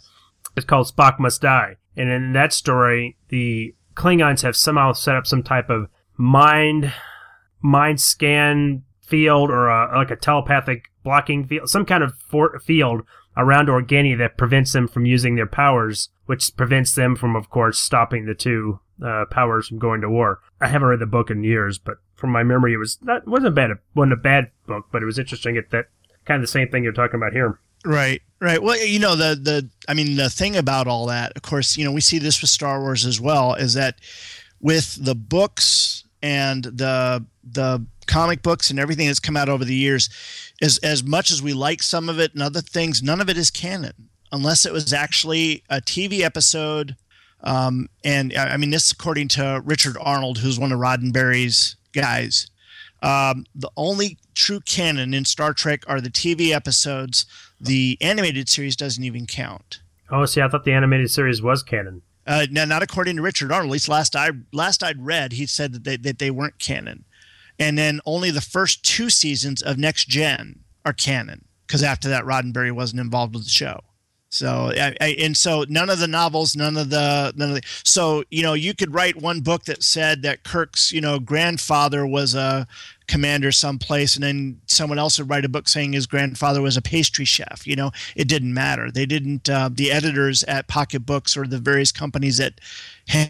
It's 0.57 0.65
called 0.65 0.91
Spock 0.91 1.19
Must 1.19 1.41
Die. 1.41 1.77
And 1.95 2.09
in 2.09 2.33
that 2.33 2.51
story, 2.51 3.17
the 3.29 3.73
Klingons 3.95 4.41
have 4.41 4.55
somehow 4.55 4.93
set 4.93 5.15
up 5.15 5.27
some 5.27 5.43
type 5.43 5.69
of 5.69 5.87
mind 6.21 6.93
mind 7.61 7.99
scan 7.99 8.83
field 9.01 9.49
or 9.49 9.67
a, 9.67 9.97
like 9.97 10.11
a 10.11 10.15
telepathic 10.15 10.85
blocking 11.03 11.45
field, 11.45 11.69
some 11.69 11.85
kind 11.85 12.03
of 12.03 12.13
for- 12.29 12.59
field 12.59 13.01
around 13.35 13.67
Organi 13.67 14.17
that 14.17 14.37
prevents 14.37 14.71
them 14.73 14.87
from 14.87 15.05
using 15.05 15.35
their 15.35 15.47
powers, 15.47 16.09
which 16.25 16.55
prevents 16.55 16.93
them 16.93 17.15
from, 17.15 17.35
of 17.35 17.49
course, 17.49 17.79
stopping 17.79 18.25
the 18.25 18.35
two 18.35 18.79
uh, 19.03 19.25
powers 19.31 19.67
from 19.67 19.79
going 19.79 20.01
to 20.01 20.09
war. 20.09 20.39
I 20.59 20.67
haven't 20.67 20.87
read 20.87 20.99
the 20.99 21.05
book 21.07 21.31
in 21.31 21.43
years, 21.43 21.79
but 21.79 21.97
from 22.15 22.29
my 22.29 22.43
memory, 22.43 22.73
it 22.73 22.77
was 22.77 22.99
not 23.01 23.27
wasn't 23.27 23.55
bad. 23.55 23.71
It 23.71 23.77
wasn't 23.95 24.13
a 24.13 24.17
bad 24.17 24.51
book, 24.67 24.85
but 24.91 25.01
it 25.01 25.07
was 25.07 25.17
interesting. 25.17 25.57
At 25.57 25.71
that 25.71 25.87
kind 26.25 26.35
of 26.35 26.43
the 26.43 26.51
same 26.51 26.69
thing 26.69 26.83
you're 26.83 26.93
talking 26.93 27.15
about 27.15 27.33
here. 27.33 27.59
Right, 27.83 28.21
right. 28.39 28.61
Well, 28.61 28.79
you 28.85 28.99
know 28.99 29.15
the 29.15 29.33
the 29.33 29.69
I 29.87 29.95
mean 29.95 30.17
the 30.17 30.29
thing 30.29 30.55
about 30.55 30.87
all 30.87 31.07
that, 31.07 31.33
of 31.35 31.41
course, 31.41 31.77
you 31.77 31.83
know 31.83 31.91
we 31.91 32.01
see 32.01 32.19
this 32.19 32.41
with 32.41 32.51
Star 32.51 32.79
Wars 32.79 33.07
as 33.07 33.19
well, 33.19 33.55
is 33.55 33.73
that 33.73 33.95
with 34.59 35.03
the 35.03 35.15
books 35.15 36.03
and 36.21 36.63
the 36.63 37.25
the 37.43 37.85
comic 38.07 38.41
books 38.41 38.69
and 38.69 38.79
everything 38.79 39.07
that's 39.07 39.19
come 39.19 39.37
out 39.37 39.49
over 39.49 39.65
the 39.65 39.75
years, 39.75 40.09
as 40.61 40.77
as 40.79 41.03
much 41.03 41.31
as 41.31 41.41
we 41.41 41.53
like 41.53 41.81
some 41.83 42.09
of 42.09 42.19
it 42.19 42.33
and 42.33 42.41
other 42.41 42.61
things, 42.61 43.01
none 43.01 43.21
of 43.21 43.29
it 43.29 43.37
is 43.37 43.51
canon 43.51 44.09
unless 44.31 44.65
it 44.65 44.73
was 44.73 44.93
actually 44.93 45.63
a 45.69 45.81
TV 45.81 46.21
episode. 46.21 46.95
Um, 47.43 47.89
and 48.03 48.33
I 48.37 48.57
mean, 48.57 48.69
this 48.69 48.91
according 48.91 49.29
to 49.29 49.61
Richard 49.65 49.97
Arnold, 49.99 50.39
who's 50.39 50.59
one 50.59 50.71
of 50.71 50.79
Roddenberry's 50.79 51.75
guys. 51.91 52.49
Um, 53.03 53.45
the 53.55 53.71
only 53.75 54.19
true 54.35 54.59
canon 54.59 55.13
in 55.13 55.25
Star 55.25 55.53
Trek 55.53 55.83
are 55.87 55.99
the 55.99 56.11
TV 56.11 56.51
episodes. 56.51 57.25
The 57.59 57.97
animated 57.99 58.47
series 58.47 58.75
doesn't 58.75 59.03
even 59.03 59.25
count. 59.25 59.81
Oh, 60.11 60.25
see, 60.25 60.41
I 60.41 60.47
thought 60.47 60.65
the 60.65 60.73
animated 60.73 61.09
series 61.09 61.41
was 61.41 61.63
canon. 61.63 62.03
Uh, 62.27 62.45
now, 62.51 62.65
not 62.65 62.83
according 62.83 63.15
to 63.15 63.21
Richard 63.21 63.51
Arnold. 63.51 63.69
At 63.69 63.73
least 63.73 63.89
last 63.89 64.15
I 64.15 64.29
last 64.53 64.83
I'd 64.83 65.05
read, 65.05 65.33
he 65.33 65.45
said 65.45 65.73
that 65.73 65.83
they, 65.83 65.97
that 65.97 66.19
they 66.19 66.31
weren't 66.31 66.59
canon, 66.59 67.05
and 67.57 67.77
then 67.77 67.99
only 68.05 68.31
the 68.31 68.41
first 68.41 68.83
two 68.83 69.09
seasons 69.09 69.61
of 69.61 69.77
Next 69.77 70.07
Gen 70.07 70.59
are 70.85 70.93
canon 70.93 71.45
because 71.65 71.83
after 71.83 72.09
that, 72.09 72.25
Roddenberry 72.25 72.71
wasn't 72.71 72.99
involved 72.99 73.33
with 73.33 73.45
the 73.45 73.49
show. 73.49 73.79
So 74.27 74.71
I, 74.75 74.95
I, 75.01 75.15
and 75.19 75.35
so 75.35 75.65
none 75.67 75.89
of 75.89 75.99
the 75.99 76.07
novels, 76.07 76.55
none 76.55 76.77
of 76.77 76.89
the 76.89 77.33
none 77.35 77.49
of 77.49 77.55
the 77.55 77.61
so 77.83 78.23
you 78.29 78.43
know 78.43 78.53
you 78.53 78.73
could 78.73 78.93
write 78.93 79.21
one 79.21 79.41
book 79.41 79.65
that 79.65 79.83
said 79.83 80.21
that 80.21 80.43
Kirk's 80.43 80.91
you 80.91 81.01
know 81.01 81.19
grandfather 81.19 82.05
was 82.07 82.33
a 82.35 82.65
commander 83.11 83.51
someplace, 83.51 84.15
and 84.15 84.23
then 84.23 84.61
someone 84.65 84.97
else 84.97 85.19
would 85.19 85.29
write 85.29 85.45
a 85.45 85.49
book 85.49 85.67
saying 85.67 85.93
his 85.93 86.07
grandfather 86.07 86.61
was 86.61 86.77
a 86.77 86.81
pastry 86.81 87.25
chef. 87.25 87.67
You 87.67 87.75
know, 87.75 87.91
it 88.15 88.27
didn't 88.27 88.53
matter. 88.53 88.89
They 88.89 89.05
didn't. 89.05 89.49
Uh, 89.49 89.69
the 89.71 89.91
editors 89.91 90.43
at 90.45 90.67
Pocket 90.67 91.01
Books 91.05 91.35
or 91.35 91.45
the 91.45 91.59
various 91.59 91.91
companies 91.91 92.37
that 92.37 92.61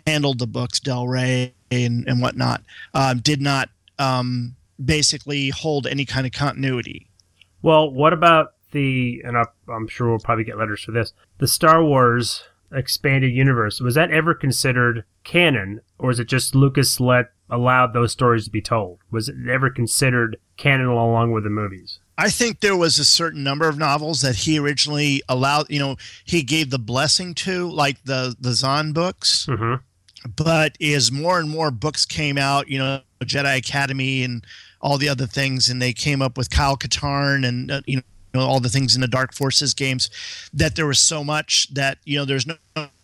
handled 0.05 0.39
the 0.39 0.47
books, 0.47 0.79
Del 0.79 1.07
Rey 1.07 1.53
and 1.71 2.07
and 2.07 2.21
whatnot, 2.21 2.61
um, 2.93 3.19
did 3.19 3.41
not 3.41 3.69
um, 3.97 4.55
basically 4.83 5.49
hold 5.49 5.87
any 5.87 6.05
kind 6.05 6.25
of 6.25 6.31
continuity. 6.31 7.07
Well, 7.61 7.91
what 7.91 8.13
about 8.13 8.53
the, 8.71 9.21
and 9.25 9.37
I'm 9.37 9.87
sure 9.87 10.09
we'll 10.09 10.19
probably 10.19 10.43
get 10.43 10.57
letters 10.57 10.83
for 10.83 10.91
this, 10.91 11.13
the 11.37 11.47
Star 11.47 11.83
Wars 11.83 12.43
expanded 12.71 13.31
universe, 13.33 13.81
was 13.81 13.95
that 13.95 14.11
ever 14.11 14.33
considered 14.33 15.03
canon, 15.23 15.81
or 15.99 16.09
is 16.09 16.19
it 16.19 16.27
just 16.27 16.55
Lucas 16.55 16.99
let 16.99 17.31
allowed 17.51 17.93
those 17.93 18.11
stories 18.11 18.45
to 18.45 18.51
be 18.51 18.61
told? 18.61 18.99
Was 19.11 19.29
it 19.29 19.35
ever 19.49 19.69
considered 19.69 20.37
canon 20.57 20.87
along 20.87 21.31
with 21.31 21.43
the 21.43 21.49
movies? 21.49 21.99
I 22.17 22.29
think 22.29 22.59
there 22.59 22.77
was 22.77 22.97
a 22.99 23.05
certain 23.05 23.43
number 23.43 23.67
of 23.67 23.77
novels 23.77 24.21
that 24.21 24.35
he 24.35 24.57
originally 24.57 25.21
allowed. 25.27 25.69
You 25.69 25.79
know, 25.79 25.95
he 26.23 26.43
gave 26.43 26.69
the 26.69 26.79
blessing 26.79 27.33
to, 27.35 27.69
like 27.69 28.03
the 28.03 28.35
the 28.39 28.53
Zahn 28.53 28.93
books. 28.93 29.45
Mm-hmm. 29.47 29.75
But 30.35 30.79
as 30.81 31.11
more 31.11 31.39
and 31.39 31.49
more 31.49 31.71
books 31.71 32.05
came 32.05 32.37
out, 32.37 32.69
you 32.69 32.77
know, 32.77 33.01
Jedi 33.23 33.57
Academy 33.57 34.23
and 34.23 34.45
all 34.79 34.97
the 34.97 35.09
other 35.09 35.25
things, 35.25 35.67
and 35.67 35.81
they 35.81 35.93
came 35.93 36.21
up 36.21 36.37
with 36.37 36.49
Kyle 36.49 36.77
Katarn 36.77 37.45
and 37.45 37.71
uh, 37.71 37.81
you 37.85 37.97
know 37.97 38.03
know, 38.33 38.41
all 38.41 38.59
the 38.59 38.69
things 38.69 38.95
in 38.95 39.01
the 39.01 39.07
Dark 39.07 39.33
Forces 39.33 39.73
games, 39.73 40.09
that 40.53 40.75
there 40.75 40.85
was 40.85 40.99
so 40.99 41.23
much 41.23 41.73
that 41.73 41.97
you 42.05 42.17
know 42.17 42.25
there's 42.25 42.47
no 42.47 42.55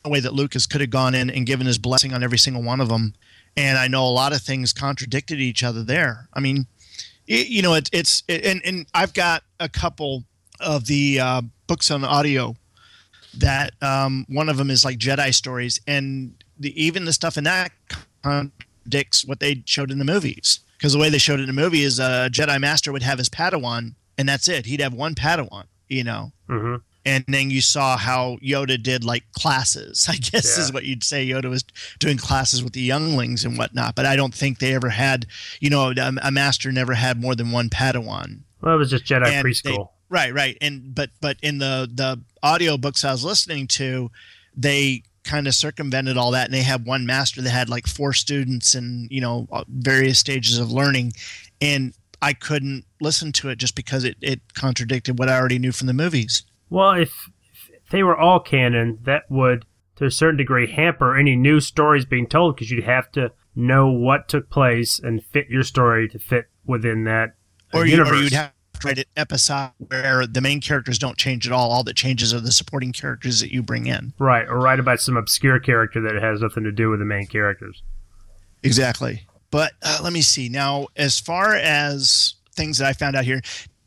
way 0.05 0.19
that 0.19 0.33
Lucas 0.33 0.65
could 0.65 0.81
have 0.81 0.89
gone 0.89 1.13
in 1.13 1.29
and 1.29 1.45
given 1.45 1.67
his 1.67 1.77
blessing 1.77 2.13
on 2.13 2.23
every 2.23 2.37
single 2.37 2.63
one 2.63 2.79
of 2.79 2.89
them. 2.89 3.13
And 3.57 3.77
I 3.77 3.87
know 3.87 4.05
a 4.05 4.09
lot 4.09 4.33
of 4.33 4.41
things 4.41 4.71
contradicted 4.71 5.41
each 5.41 5.63
other 5.63 5.83
there. 5.83 6.29
I 6.33 6.39
mean, 6.39 6.67
it, 7.27 7.47
you 7.47 7.61
know, 7.61 7.73
it, 7.73 7.89
it's 7.91 8.23
it, 8.27 8.45
and 8.45 8.61
and 8.63 8.85
I've 8.93 9.13
got 9.13 9.43
a 9.59 9.67
couple 9.67 10.23
of 10.59 10.85
the 10.85 11.19
uh, 11.19 11.41
books 11.65 11.91
on 11.91 12.03
audio 12.03 12.55
that 13.33 13.73
um, 13.81 14.25
one 14.29 14.47
of 14.47 14.57
them 14.57 14.69
is 14.69 14.85
like 14.85 14.97
Jedi 14.97 15.33
stories, 15.33 15.81
and 15.87 16.33
the, 16.59 16.81
even 16.81 17.05
the 17.05 17.13
stuff 17.13 17.37
in 17.37 17.43
that 17.43 17.71
contradicts 18.21 19.25
what 19.25 19.39
they 19.39 19.63
showed 19.65 19.91
in 19.91 19.99
the 19.99 20.05
movies. 20.05 20.59
Because 20.77 20.93
the 20.93 20.99
way 20.99 21.09
they 21.09 21.17
showed 21.17 21.39
it 21.39 21.49
in 21.49 21.55
the 21.55 21.61
movie 21.61 21.81
is 21.81 21.97
a 21.97 22.29
Jedi 22.31 22.61
Master 22.61 22.91
would 22.91 23.01
have 23.01 23.17
his 23.17 23.29
Padawan 23.29 23.95
and 24.17 24.27
that's 24.27 24.47
it. 24.47 24.65
He'd 24.65 24.81
have 24.81 24.93
one 24.93 25.15
Padawan, 25.15 25.65
you 25.87 26.03
know. 26.03 26.31
Mm-hmm. 26.49 26.75
And 27.07 27.23
then 27.27 27.49
you 27.49 27.61
saw 27.61 27.97
how 27.97 28.37
Yoda 28.43 28.81
did 28.81 29.03
like 29.03 29.23
classes. 29.31 30.05
I 30.09 30.15
guess 30.17 30.57
Yeah. 30.57 30.63
is 30.65 30.73
what 30.73 30.83
you'd 30.83 31.03
say. 31.03 31.25
Yoda 31.27 31.49
was 31.49 31.63
doing 31.99 32.17
classes 32.17 32.63
with 32.63 32.73
the 32.73 32.81
younglings 32.81 33.45
and 33.45 33.57
whatnot. 33.57 33.95
But 33.95 34.05
I 34.05 34.15
don't 34.15 34.33
think 34.35 34.59
they 34.59 34.75
ever 34.75 34.89
had, 34.89 35.25
you 35.59 35.69
know, 35.69 35.91
a, 35.91 36.11
a 36.21 36.31
master 36.31 36.71
never 36.71 36.93
had 36.93 37.19
more 37.21 37.33
than 37.33 37.51
one 37.51 37.69
Padawan. 37.69 38.41
Well, 38.61 38.75
it 38.75 38.77
was 38.77 38.89
just 38.89 39.05
Jedi 39.05 39.27
And 39.27 39.45
preschool. 39.45 39.89
Right, 40.09 40.33
right. 40.33 40.57
And 40.61 40.93
but 40.93 41.09
but 41.21 41.37
in 41.41 41.57
the 41.57 41.89
the 41.93 42.19
audio 42.43 42.77
books 42.77 43.03
I 43.05 43.11
was 43.11 43.23
listening 43.23 43.67
to, 43.67 44.11
they 44.55 45.03
kind 45.23 45.47
of 45.47 45.53
circumvented 45.53 46.17
all 46.17 46.31
that 46.31 46.45
and 46.45 46.53
they 46.53 46.61
had 46.61 46.85
one 46.85 47.05
master 47.05 47.41
that 47.41 47.49
had 47.49 47.67
like 47.69 47.85
four 47.85 48.13
students 48.13 48.73
and 48.75 49.11
you 49.11 49.19
know 49.19 49.45
uh, 49.51 49.63
various 49.67 50.17
stages 50.19 50.57
of 50.57 50.71
learning 50.71 51.11
and 51.59 51.93
I 52.21 52.31
couldn't 52.31 52.85
listen 53.01 53.33
to 53.33 53.49
it 53.49 53.57
just 53.57 53.75
because 53.75 54.05
it, 54.05 54.15
it 54.21 54.39
contradicted 54.53 55.19
what 55.19 55.27
I 55.29 55.37
already 55.37 55.59
knew 55.59 55.71
from 55.73 55.87
the 55.87 55.93
movies. 55.93 56.43
Well, 56.69 56.91
if, 56.93 57.29
if 57.73 57.89
they 57.91 58.03
were 58.03 58.17
all 58.17 58.39
canon, 58.39 58.99
that 59.03 59.23
would, 59.29 59.65
to 59.97 60.05
a 60.05 60.11
certain 60.11 60.37
degree, 60.37 60.67
hamper 60.71 61.17
any 61.17 61.35
new 61.35 61.59
stories 61.59 62.05
being 62.05 62.27
told 62.27 62.55
because 62.55 62.69
you'd 62.71 62.83
have 62.83 63.11
to 63.13 63.31
know 63.55 63.89
what 63.89 64.27
took 64.27 64.49
place 64.49 64.99
and 64.99 65.23
fit 65.23 65.47
your 65.49 65.63
story 65.63 66.07
to 66.09 66.19
fit 66.19 66.45
within 66.65 67.03
that 67.05 67.35
Or, 67.73 67.85
you, 67.85 67.91
universe. 67.93 68.11
or 68.19 68.23
you'd 68.23 68.33
have 68.33 68.51
to 68.79 68.87
write 68.87 68.99
an 68.99 69.05
episode 69.15 69.71
where 69.79 70.27
the 70.27 70.41
main 70.41 70.61
characters 70.61 70.99
don't 70.99 71.17
change 71.17 71.47
at 71.47 71.53
all. 71.53 71.71
All 71.71 71.83
that 71.85 71.95
changes 71.95 72.33
are 72.33 72.39
the 72.39 72.51
supporting 72.51 72.91
characters 72.93 73.39
that 73.39 73.51
you 73.51 73.63
bring 73.63 73.87
in. 73.87 74.13
right, 74.19 74.47
or 74.47 74.59
write 74.59 74.79
about 74.79 74.99
some 75.01 75.17
obscure 75.17 75.59
character 75.59 75.99
that 76.01 76.21
has 76.21 76.41
nothing 76.41 76.63
to 76.65 76.71
do 76.71 76.89
with 76.91 76.99
the 76.99 77.05
main 77.05 77.25
characters. 77.25 77.81
Exactly. 78.63 79.25
But 79.49 79.73
uh, 79.81 79.99
let 80.03 80.13
me 80.13 80.21
see. 80.21 80.49
Now, 80.49 80.87
as 80.95 81.19
far 81.19 81.55
as 81.55 82.35
things 82.55 82.77
that 82.79 82.87
I 82.87 82.93
found 82.93 83.15
out 83.15 83.23
here, 83.23 83.41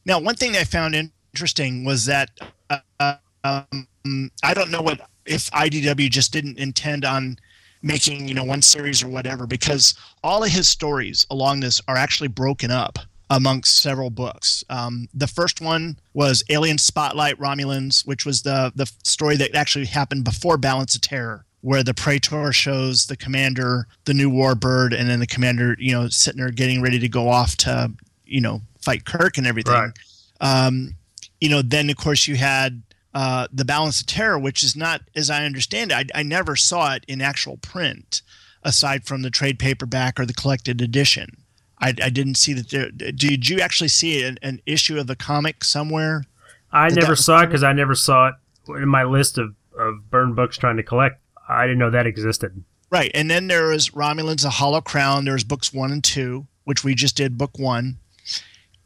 now, 0.06 0.18
one 0.18 0.34
thing 0.34 0.52
that 0.52 0.62
I 0.62 0.64
found 0.64 0.94
interesting 1.32 1.84
was 1.84 2.06
that 2.06 2.30
uh, 2.68 3.16
um, 3.44 4.30
I 4.42 4.54
don't 4.54 4.70
know 4.70 4.82
what 4.82 5.00
if 5.26 5.50
IDW 5.50 6.10
just 6.10 6.32
didn't 6.32 6.58
intend 6.58 7.04
on 7.04 7.38
making, 7.82 8.28
you 8.28 8.34
know, 8.34 8.44
one 8.44 8.62
series 8.62 9.02
or 9.02 9.08
whatever, 9.08 9.46
because 9.46 9.94
all 10.22 10.44
of 10.44 10.50
his 10.50 10.68
stories 10.68 11.26
along 11.30 11.60
this 11.60 11.80
are 11.88 11.96
actually 11.96 12.28
broken 12.28 12.70
up 12.70 12.98
amongst 13.30 13.76
several 13.76 14.10
books. 14.10 14.64
Um, 14.68 15.08
the 15.14 15.26
first 15.26 15.60
one 15.60 15.98
was 16.14 16.42
Alien 16.50 16.78
Spotlight 16.78 17.38
Romulans, 17.38 18.06
which 18.06 18.26
was 18.26 18.42
the 18.42 18.72
the 18.74 18.90
story 19.04 19.36
that 19.36 19.54
actually 19.54 19.86
happened 19.86 20.24
before 20.24 20.58
Balance 20.58 20.94
of 20.94 21.00
Terror, 21.00 21.44
where 21.60 21.82
the 21.82 21.94
Praetor 21.94 22.52
shows 22.52 23.06
the 23.06 23.16
commander 23.16 23.86
the 24.04 24.14
new 24.14 24.30
warbird, 24.30 24.98
and 24.98 25.08
then 25.08 25.20
the 25.20 25.26
commander, 25.26 25.76
you 25.78 25.92
know, 25.92 26.08
sitting 26.08 26.40
there 26.40 26.50
getting 26.50 26.82
ready 26.82 26.98
to 26.98 27.08
go 27.08 27.28
off 27.28 27.56
to, 27.58 27.92
you 28.24 28.40
know, 28.40 28.60
fight 28.80 29.04
Kirk 29.04 29.38
and 29.38 29.46
everything. 29.46 29.74
Right. 29.74 29.92
Um, 30.40 30.94
you 31.40 31.48
know, 31.48 31.62
then 31.62 31.90
of 31.90 31.96
course 31.96 32.28
you 32.28 32.36
had 32.36 32.82
uh, 33.14 33.48
the 33.52 33.64
Balance 33.64 34.00
of 34.00 34.06
Terror, 34.06 34.38
which 34.38 34.62
is 34.62 34.76
not, 34.76 35.02
as 35.16 35.30
I 35.30 35.44
understand 35.44 35.90
it, 35.90 36.10
I, 36.14 36.20
I 36.20 36.22
never 36.22 36.54
saw 36.56 36.94
it 36.94 37.04
in 37.08 37.20
actual 37.20 37.56
print, 37.56 38.22
aside 38.62 39.04
from 39.04 39.22
the 39.22 39.30
trade 39.30 39.58
paperback 39.58 40.20
or 40.20 40.26
the 40.26 40.34
collected 40.34 40.80
edition. 40.80 41.38
I, 41.78 41.94
I 42.02 42.10
didn't 42.10 42.34
see 42.34 42.52
that 42.52 42.70
there. 42.70 42.90
Did 42.90 43.48
you 43.48 43.60
actually 43.60 43.88
see 43.88 44.22
an, 44.22 44.38
an 44.42 44.60
issue 44.66 44.98
of 44.98 45.06
the 45.06 45.16
comic 45.16 45.64
somewhere? 45.64 46.24
I 46.70 46.90
never 46.90 47.16
saw 47.16 47.42
it 47.42 47.46
because 47.46 47.64
I 47.64 47.72
never 47.72 47.94
saw 47.94 48.28
it 48.28 48.34
in 48.68 48.88
my 48.88 49.02
list 49.02 49.38
of, 49.38 49.54
of 49.76 50.10
Byrne 50.10 50.34
books 50.34 50.56
trying 50.56 50.76
to 50.76 50.82
collect. 50.82 51.20
I 51.48 51.64
didn't 51.64 51.78
know 51.78 51.90
that 51.90 52.06
existed. 52.06 52.62
Right. 52.90 53.10
And 53.14 53.30
then 53.30 53.46
there 53.46 53.68
was 53.68 53.90
Romulans, 53.90 54.44
A 54.44 54.50
Hollow 54.50 54.80
Crown. 54.80 55.24
There 55.24 55.34
was 55.34 55.42
books 55.42 55.72
one 55.72 55.90
and 55.90 56.04
two, 56.04 56.46
which 56.64 56.84
we 56.84 56.94
just 56.94 57.16
did 57.16 57.38
book 57.38 57.58
one. 57.58 57.98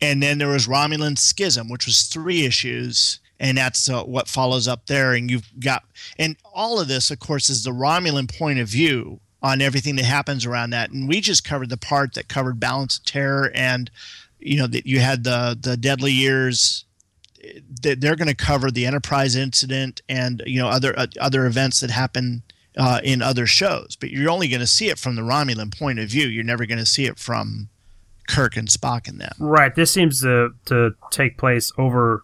And 0.04 0.22
then 0.22 0.38
there 0.38 0.48
was 0.48 0.66
Romulan 0.66 1.16
Schism, 1.18 1.68
which 1.68 1.86
was 1.86 2.02
three 2.02 2.44
issues. 2.44 3.20
And 3.40 3.58
that's 3.58 3.88
uh, 3.88 4.02
what 4.04 4.28
follows 4.28 4.68
up 4.68 4.86
there. 4.86 5.12
And 5.14 5.30
you've 5.30 5.50
got, 5.58 5.82
and 6.18 6.36
all 6.54 6.80
of 6.80 6.88
this, 6.88 7.10
of 7.10 7.18
course, 7.18 7.50
is 7.50 7.62
the 7.62 7.70
Romulan 7.70 8.28
point 8.38 8.58
of 8.60 8.68
view 8.68 9.20
on 9.42 9.60
everything 9.60 9.96
that 9.96 10.04
happens 10.04 10.46
around 10.46 10.70
that. 10.70 10.90
And 10.90 11.08
we 11.08 11.20
just 11.20 11.44
covered 11.44 11.70
the 11.70 11.76
part 11.76 12.14
that 12.14 12.28
covered 12.28 12.60
Balance 12.60 12.98
of 12.98 13.04
Terror 13.04 13.50
and, 13.54 13.90
you 14.38 14.56
know, 14.58 14.68
that 14.68 14.86
you 14.86 15.00
had 15.00 15.24
the, 15.24 15.58
the 15.60 15.76
Deadly 15.76 16.12
Years. 16.12 16.84
They- 17.82 17.96
They're 17.96 18.16
going 18.16 18.28
to 18.28 18.46
cover 18.50 18.70
the 18.70 18.86
Enterprise 18.86 19.34
incident 19.36 20.00
and, 20.08 20.42
you 20.46 20.60
know, 20.60 20.68
other, 20.68 20.98
uh, 20.98 21.08
other 21.20 21.44
events 21.46 21.80
that 21.80 21.90
happen 21.90 22.42
uh, 22.76 23.00
in 23.04 23.20
other 23.22 23.46
shows, 23.46 23.96
but 24.00 24.10
you're 24.10 24.30
only 24.30 24.48
going 24.48 24.60
to 24.60 24.66
see 24.66 24.88
it 24.88 24.98
from 24.98 25.14
the 25.16 25.22
Romulan 25.22 25.76
point 25.76 25.98
of 25.98 26.08
view. 26.08 26.26
You're 26.26 26.42
never 26.52 26.66
going 26.66 26.78
to 26.78 26.86
see 26.86 27.06
it 27.06 27.18
from 27.18 27.68
Kirk 28.28 28.56
and 28.56 28.68
Spock 28.68 29.08
and 29.08 29.20
them. 29.20 29.32
Right. 29.38 29.74
This 29.74 29.90
seems 29.92 30.20
to, 30.22 30.50
to 30.66 30.92
take 31.10 31.38
place 31.38 31.72
over 31.78 32.22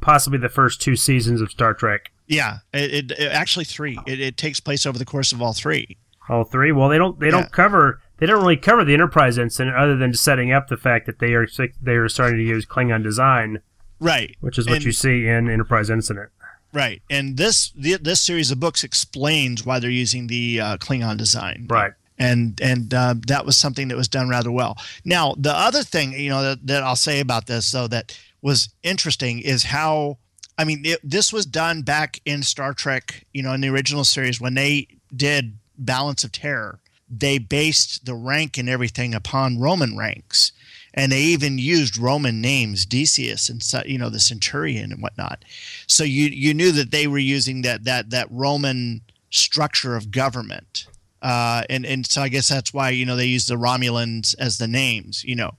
possibly 0.00 0.38
the 0.38 0.48
first 0.48 0.80
two 0.80 0.96
seasons 0.96 1.40
of 1.40 1.50
Star 1.50 1.74
Trek. 1.74 2.10
Yeah, 2.26 2.58
it, 2.72 2.94
it, 2.94 3.10
it- 3.12 3.32
actually 3.32 3.64
three. 3.64 3.98
It, 4.06 4.20
it 4.20 4.36
takes 4.36 4.60
place 4.60 4.86
over 4.86 4.98
the 4.98 5.04
course 5.04 5.32
of 5.32 5.42
all 5.42 5.52
three. 5.52 5.96
All 6.28 6.44
three. 6.44 6.70
Well, 6.72 6.88
they 6.88 6.98
don't. 6.98 7.18
They 7.18 7.26
Yeah. 7.26 7.32
don't 7.32 7.52
cover. 7.52 8.00
They 8.18 8.26
don't 8.26 8.40
really 8.40 8.56
cover 8.56 8.84
the 8.84 8.94
Enterprise 8.94 9.36
incident, 9.38 9.74
other 9.76 9.96
than 9.96 10.14
setting 10.14 10.52
up 10.52 10.68
the 10.68 10.76
fact 10.76 11.06
that 11.06 11.18
they 11.18 11.32
are 11.34 11.46
they 11.82 11.92
are 11.94 12.08
starting 12.08 12.36
to 12.38 12.44
use 12.44 12.66
Klingon 12.66 13.02
design, 13.02 13.60
Right, 13.98 14.36
which 14.40 14.58
is 14.58 14.66
what 14.66 14.76
And- 14.76 14.84
you 14.84 14.92
see 14.92 15.26
in 15.26 15.48
Enterprise 15.50 15.90
incident. 15.90 16.28
right. 16.72 17.02
And 17.10 17.36
this 17.36 17.72
the, 17.72 17.96
this 17.96 18.20
series 18.20 18.50
of 18.52 18.60
books 18.60 18.84
explains 18.84 19.64
why 19.66 19.80
they're 19.80 19.90
using 19.90 20.28
the 20.28 20.60
uh, 20.60 20.76
Klingon 20.76 21.16
design. 21.16 21.66
Right. 21.68 21.92
And 22.20 22.60
and 22.60 22.92
uh, 22.92 23.14
that 23.26 23.46
was 23.46 23.56
something 23.56 23.88
that 23.88 23.96
was 23.96 24.06
done 24.06 24.28
rather 24.28 24.52
well. 24.52 24.76
Now, 25.04 25.34
the 25.36 25.56
other 25.56 25.82
thing 25.82 26.12
you 26.12 26.28
know 26.28 26.42
that, 26.42 26.66
that 26.66 26.82
I'll 26.84 26.94
say 26.94 27.18
about 27.18 27.46
this 27.46 27.72
though 27.72 27.88
that 27.88 28.16
was 28.42 28.68
interesting 28.82 29.40
is 29.40 29.64
how 29.64 30.18
I 30.56 30.64
mean 30.64 30.82
it, 30.84 31.00
this 31.02 31.32
was 31.32 31.46
done 31.46 31.82
back 31.82 32.20
in 32.26 32.42
Star 32.42 32.74
Trek, 32.74 33.26
you 33.32 33.42
know, 33.42 33.52
in 33.54 33.62
the 33.62 33.70
original 33.70 34.04
series 34.04 34.40
when 34.40 34.54
they 34.54 34.86
did 35.16 35.56
Balance 35.78 36.22
of 36.22 36.30
Terror. 36.30 36.78
They 37.12 37.38
based 37.38 38.04
the 38.04 38.14
rank 38.14 38.56
and 38.56 38.68
everything 38.68 39.14
upon 39.14 39.58
Roman 39.58 39.96
ranks. 39.96 40.52
And 40.94 41.10
they 41.10 41.22
even 41.22 41.58
used 41.58 41.96
Roman 41.96 42.40
names, 42.40 42.84
Decius 42.84 43.48
and 43.48 43.62
you 43.86 43.96
know 43.96 44.10
the 44.10 44.20
Centurion 44.20 44.92
and 44.92 45.02
whatnot. 45.02 45.44
So 45.86 46.04
you 46.04 46.26
you 46.26 46.52
knew 46.52 46.70
that 46.72 46.90
they 46.90 47.06
were 47.06 47.18
using 47.18 47.62
that 47.62 47.84
that 47.84 48.10
that 48.10 48.28
Roman 48.30 49.00
structure 49.30 49.96
of 49.96 50.10
government 50.10 50.86
uh, 51.22 51.62
and 51.70 51.84
and 51.86 52.06
so 52.06 52.22
I 52.22 52.28
guess 52.28 52.48
that's 52.48 52.72
why 52.72 52.90
you 52.90 53.04
know 53.06 53.16
they 53.16 53.26
use 53.26 53.46
the 53.46 53.56
Romulans 53.56 54.34
as 54.38 54.58
the 54.58 54.68
names. 54.68 55.22
You 55.24 55.36
know, 55.36 55.52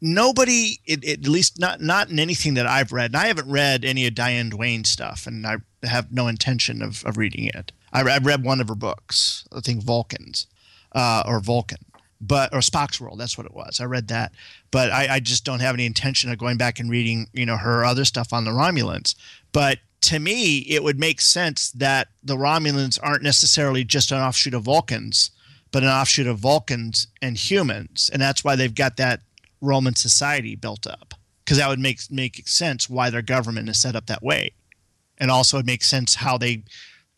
nobody, 0.00 0.80
it, 0.86 1.04
it- 1.04 1.20
at 1.20 1.28
least 1.28 1.58
not 1.58 1.80
not 1.80 2.10
in 2.10 2.18
anything 2.18 2.54
that 2.54 2.66
I've 2.66 2.92
read. 2.92 3.10
And 3.10 3.16
I 3.16 3.26
haven't 3.26 3.50
read 3.50 3.84
any 3.84 4.06
of 4.06 4.14
Diane 4.14 4.50
Duane 4.50 4.84
stuff, 4.84 5.26
and 5.26 5.46
I 5.46 5.56
have 5.82 6.12
no 6.12 6.28
intention 6.28 6.82
of, 6.82 7.04
of 7.04 7.16
reading 7.16 7.46
it. 7.46 7.72
I, 7.92 8.00
I've 8.02 8.26
read 8.26 8.44
one 8.44 8.60
of 8.60 8.68
her 8.68 8.74
books, 8.74 9.46
I 9.54 9.60
think 9.60 9.82
Vulcans, 9.82 10.46
uh, 10.92 11.22
or 11.26 11.40
Vulcan, 11.40 11.84
but 12.20 12.52
or 12.52 12.60
Spock's 12.60 13.00
World. 13.00 13.20
That's 13.20 13.38
what 13.38 13.46
it 13.46 13.54
was. 13.54 13.80
I 13.80 13.84
read 13.84 14.08
that, 14.08 14.32
but 14.70 14.90
I, 14.90 15.14
I 15.16 15.20
just 15.20 15.44
don't 15.44 15.60
have 15.60 15.74
any 15.74 15.86
intention 15.86 16.30
of 16.30 16.38
going 16.38 16.56
back 16.56 16.78
and 16.80 16.90
reading 16.90 17.28
you 17.32 17.46
know 17.46 17.56
her 17.56 17.84
other 17.84 18.04
stuff 18.04 18.32
on 18.32 18.44
the 18.44 18.50
Romulans. 18.50 19.14
But 19.52 19.78
to 20.04 20.18
me, 20.18 20.58
it 20.58 20.82
would 20.82 20.98
make 20.98 21.20
sense 21.20 21.70
that 21.72 22.08
the 22.22 22.36
Romulans 22.36 22.98
aren't 23.02 23.22
necessarily 23.22 23.84
just 23.84 24.12
an 24.12 24.18
offshoot 24.18 24.54
of 24.54 24.62
Vulcans, 24.62 25.30
but 25.72 25.82
an 25.82 25.88
offshoot 25.88 26.26
of 26.26 26.38
Vulcans 26.38 27.08
and 27.20 27.36
humans, 27.36 28.10
and 28.12 28.20
that's 28.20 28.44
why 28.44 28.54
they've 28.54 28.74
got 28.74 28.96
that 28.98 29.22
Roman 29.60 29.94
society 29.94 30.56
built 30.56 30.86
up. 30.86 31.14
Because 31.44 31.58
that 31.58 31.68
would 31.68 31.78
make 31.78 32.00
make 32.10 32.46
sense 32.48 32.88
why 32.88 33.10
their 33.10 33.22
government 33.22 33.68
is 33.68 33.80
set 33.80 33.96
up 33.96 34.06
that 34.06 34.22
way, 34.22 34.52
and 35.18 35.30
also 35.30 35.58
it 35.58 35.66
makes 35.66 35.86
sense 35.86 36.14
how 36.14 36.38
they 36.38 36.64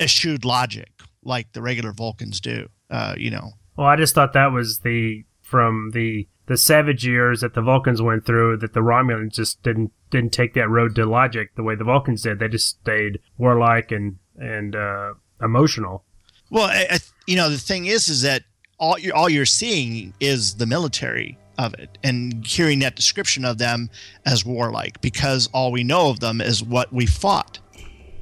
eschewed 0.01 0.45
logic 0.45 0.91
like 1.23 1.53
the 1.53 1.63
regular 1.63 1.93
Vulcans 1.93 2.41
do. 2.41 2.69
Uh, 2.91 3.15
you 3.17 3.31
know, 3.31 3.53
Well, 3.77 3.87
I 3.87 3.97
just 3.97 4.15
thought 4.15 4.33
that 4.33 4.53
was 4.53 4.79
the 4.81 5.25
from 5.47 5.91
the 5.93 6.29
the 6.47 6.57
savage 6.57 7.05
years 7.05 7.41
that 7.41 7.55
the 7.55 7.63
Vulcans 7.63 8.01
went 8.01 8.25
through 8.25 8.57
that 8.59 8.73
the 8.73 8.81
Romulans 8.81 9.35
just 9.35 9.63
didn't 9.63 9.93
didn't 10.11 10.33
take 10.33 10.55
that 10.55 10.69
road 10.69 10.95
to 10.97 11.07
logic 11.07 11.55
the 11.55 11.63
way 11.63 11.75
the 11.75 11.85
Vulcans 11.85 12.23
did. 12.23 12.39
They 12.39 12.49
just 12.49 12.81
stayed 12.81 13.21
warlike 13.39 13.93
and 13.93 14.17
and 14.37 14.75
uh, 14.75 15.15
emotional. 15.41 16.05
Well, 16.51 16.67
I, 16.67 16.87
I, 16.91 16.99
you 17.27 17.37
know, 17.37 17.49
the 17.49 17.59
thing 17.59 17.87
is, 17.87 18.09
is 18.09 18.23
that 18.23 18.43
all 18.79 18.99
you're 18.99 19.15
all 19.15 19.29
you're 19.29 19.47
seeing 19.47 20.15
is 20.21 20.57
the 20.57 20.67
military 20.67 21.39
of 21.59 21.75
it 21.75 21.97
and 22.03 22.45
hearing 22.47 22.81
that 22.81 22.97
description 22.97 23.45
of 23.45 23.59
them 23.59 23.89
as 24.27 24.45
warlike 24.45 25.01
because 25.01 25.49
all 25.55 25.73
we 25.73 25.83
know 25.83 26.11
of 26.11 26.21
them 26.21 26.41
is 26.41 26.63
what 26.63 26.93
we 26.93 27.07
fought 27.07 27.59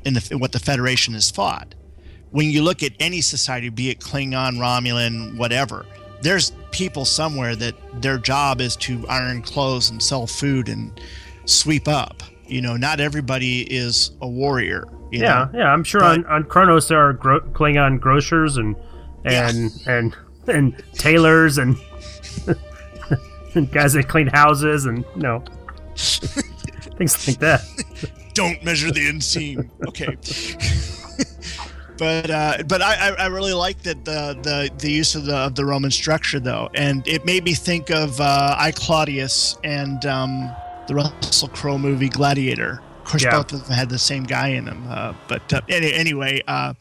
and 0.04 0.16
what 0.32 0.52
the 0.52 0.58
Federation 0.58 1.14
has 1.14 1.30
fought. 1.30 1.74
When 2.30 2.50
you 2.50 2.62
look 2.62 2.82
at 2.82 2.92
any 3.00 3.20
society, 3.20 3.70
be 3.70 3.90
it 3.90 4.00
Klingon, 4.00 4.58
Romulan, 4.58 5.36
whatever, 5.36 5.86
there's 6.24 6.52
people 6.72 7.04
somewhere 7.04 7.54
that 7.56 7.74
their 8.02 8.18
job 8.18 8.60
is 8.60 8.74
to 8.76 9.06
iron 9.08 9.42
clothes 9.42 9.90
and 9.90 10.02
sell 10.02 10.26
food 10.26 10.68
and 10.68 11.00
sweep 11.44 11.86
up. 11.86 12.22
You 12.46 12.60
know, 12.62 12.76
not 12.76 12.98
everybody 13.00 13.62
is 13.62 14.10
a 14.20 14.28
warrior. 14.28 14.84
You 15.12 15.20
yeah, 15.22 15.48
know? 15.52 15.58
yeah. 15.60 15.72
I'm 15.72 15.84
sure 15.84 16.00
But- 16.00 16.18
on, 16.20 16.26
on 16.26 16.44
Kronos 16.44 16.88
there 16.88 16.98
are 16.98 17.12
gro- 17.12 17.40
Klingon 17.40 18.00
grocers 18.00 18.56
and 18.56 18.74
and 19.24 19.70
and 19.86 20.16
and 20.48 20.82
tailors 20.94 21.56
and, 21.58 21.76
and 23.54 23.70
guys 23.70 23.92
that 23.94 24.08
clean 24.08 24.26
houses 24.26 24.84
and 24.86 25.04
you 25.14 25.22
know 25.22 25.42
things 25.96 27.28
like 27.28 27.38
that. 27.38 27.62
don't 28.34 28.62
measure 28.64 28.90
the 28.90 29.08
inseam. 29.08 29.70
Okay. 29.88 30.16
but 32.04 32.30
uh, 32.30 32.62
but 32.68 32.82
I, 32.82 33.14
I- 33.18 33.26
really 33.26 33.54
like 33.54 33.82
that 33.84 34.04
the, 34.04 34.38
the 34.42 34.70
the 34.78 34.90
use 34.90 35.14
of 35.14 35.24
the 35.24 35.36
of 35.36 35.54
the 35.54 35.64
Roman 35.64 35.90
structure 35.90 36.38
though, 36.40 36.68
and 36.74 37.06
it 37.08 37.24
made 37.24 37.44
me 37.44 37.54
think 37.54 37.90
of 37.90 38.20
uh, 38.20 38.54
I 38.58 38.72
Claudius 38.72 39.56
and 39.64 40.04
um, 40.04 40.50
the 40.86 40.94
Russell 40.96 41.48
Crowe 41.48 41.78
movie 41.78 42.08
Gladiator. 42.10 42.80
Of 43.00 43.10
course, 43.10 43.22
Yeah. 43.24 43.36
both 43.36 43.52
of 43.52 43.64
them 43.66 43.72
had 43.76 43.88
the 43.90 43.98
same 43.98 44.24
guy 44.24 44.48
in 44.48 44.64
them. 44.66 44.86
Uh, 44.88 45.12
but 45.28 45.52
uh, 45.52 45.60
any, 45.68 45.92
anyway, 45.92 46.42
uh, 46.46 46.74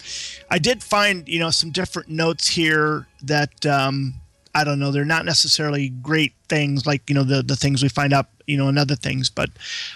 I 0.50 0.58
did 0.60 0.84
find 0.84 1.28
you 1.28 1.40
know 1.40 1.50
some 1.52 1.72
different 1.72 2.10
notes 2.10 2.48
here 2.50 3.08
that 3.24 3.66
um, 3.66 4.16
I 4.56 4.64
don't 4.64 4.80
know. 4.80 4.92
They're 4.92 5.06
not 5.06 5.26
necessarily 5.26 5.90
great 5.90 6.34
things 6.50 6.86
like 6.86 7.10
you 7.10 7.16
know 7.16 7.24
the 7.24 7.42
the 7.44 7.56
things 7.56 7.82
we 7.82 7.90
find 7.90 8.14
out 8.14 8.28
you 8.48 8.58
know 8.58 8.68
in 8.70 8.78
other 8.78 8.96
things, 8.96 9.30
but 9.30 9.50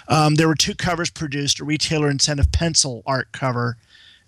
um, 0.08 0.34
there 0.36 0.48
were 0.48 0.54
two 0.54 0.74
covers 0.74 1.10
produced: 1.10 1.60
a 1.60 1.64
retailer 1.64 2.08
incentive 2.10 2.50
pencil 2.52 3.02
art 3.06 3.32
cover, 3.32 3.76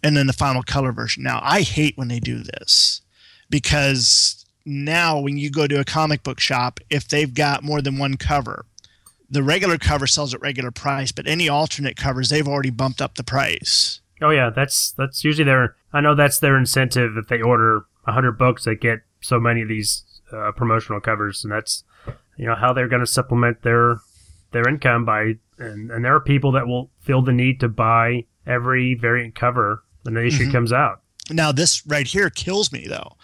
and 0.02 0.16
then 0.16 0.26
the 0.26 0.32
final 0.32 0.62
color 0.62 0.92
version. 0.92 1.22
Now 1.22 1.40
I 1.42 1.62
hate 1.62 1.96
when 1.96 2.08
they 2.08 2.20
do 2.20 2.38
this 2.38 3.02
because 3.48 4.44
now 4.64 5.18
when 5.18 5.36
you 5.36 5.50
go 5.50 5.66
to 5.66 5.80
a 5.80 5.84
comic 5.84 6.22
book 6.22 6.40
shop, 6.40 6.80
if 6.90 7.08
they've 7.08 7.32
got 7.32 7.62
more 7.62 7.80
than 7.80 7.98
one 7.98 8.16
cover, 8.16 8.64
the 9.30 9.42
regular 9.42 9.78
cover 9.78 10.06
sells 10.06 10.34
at 10.34 10.40
regular 10.40 10.70
price, 10.70 11.12
but 11.12 11.26
any 11.26 11.48
alternate 11.48 11.96
covers 11.96 12.28
they've 12.28 12.48
already 12.48 12.70
bumped 12.70 13.00
up 13.00 13.14
the 13.14 13.24
price. 13.24 14.00
Oh 14.20 14.30
yeah, 14.30 14.50
that's 14.50 14.92
that's 14.92 15.24
usually 15.24 15.44
their. 15.44 15.76
I 15.92 16.00
know 16.00 16.14
that's 16.14 16.38
their 16.38 16.58
incentive 16.58 17.16
if 17.16 17.28
they 17.28 17.40
order 17.40 17.84
hundred 18.06 18.32
books, 18.32 18.64
they 18.64 18.74
get 18.74 19.00
so 19.20 19.38
many 19.38 19.62
of 19.62 19.68
these 19.68 20.04
uh, 20.32 20.52
promotional 20.52 21.00
covers, 21.00 21.44
and 21.44 21.52
that's 21.52 21.84
you 22.36 22.46
know 22.46 22.54
how 22.54 22.72
they're 22.72 22.88
going 22.88 23.00
to 23.00 23.06
supplement 23.06 23.62
their 23.62 24.00
their 24.52 24.68
income 24.68 25.04
by. 25.04 25.34
And, 25.58 25.90
and 25.90 26.04
there 26.04 26.14
are 26.14 26.20
people 26.20 26.52
that 26.52 26.66
will 26.66 26.90
feel 27.00 27.20
the 27.20 27.32
need 27.32 27.60
to 27.60 27.68
buy 27.68 28.24
every 28.46 28.94
variant 28.94 29.34
cover 29.34 29.84
when 30.02 30.14
new 30.14 30.26
issue 30.26 30.46
Mhm. 30.48 30.52
comes 30.52 30.72
out. 30.72 31.02
Now, 31.30 31.52
this 31.52 31.86
right 31.86 32.06
here 32.06 32.30
kills 32.30 32.72
me 32.72 32.86
though. 32.88 33.16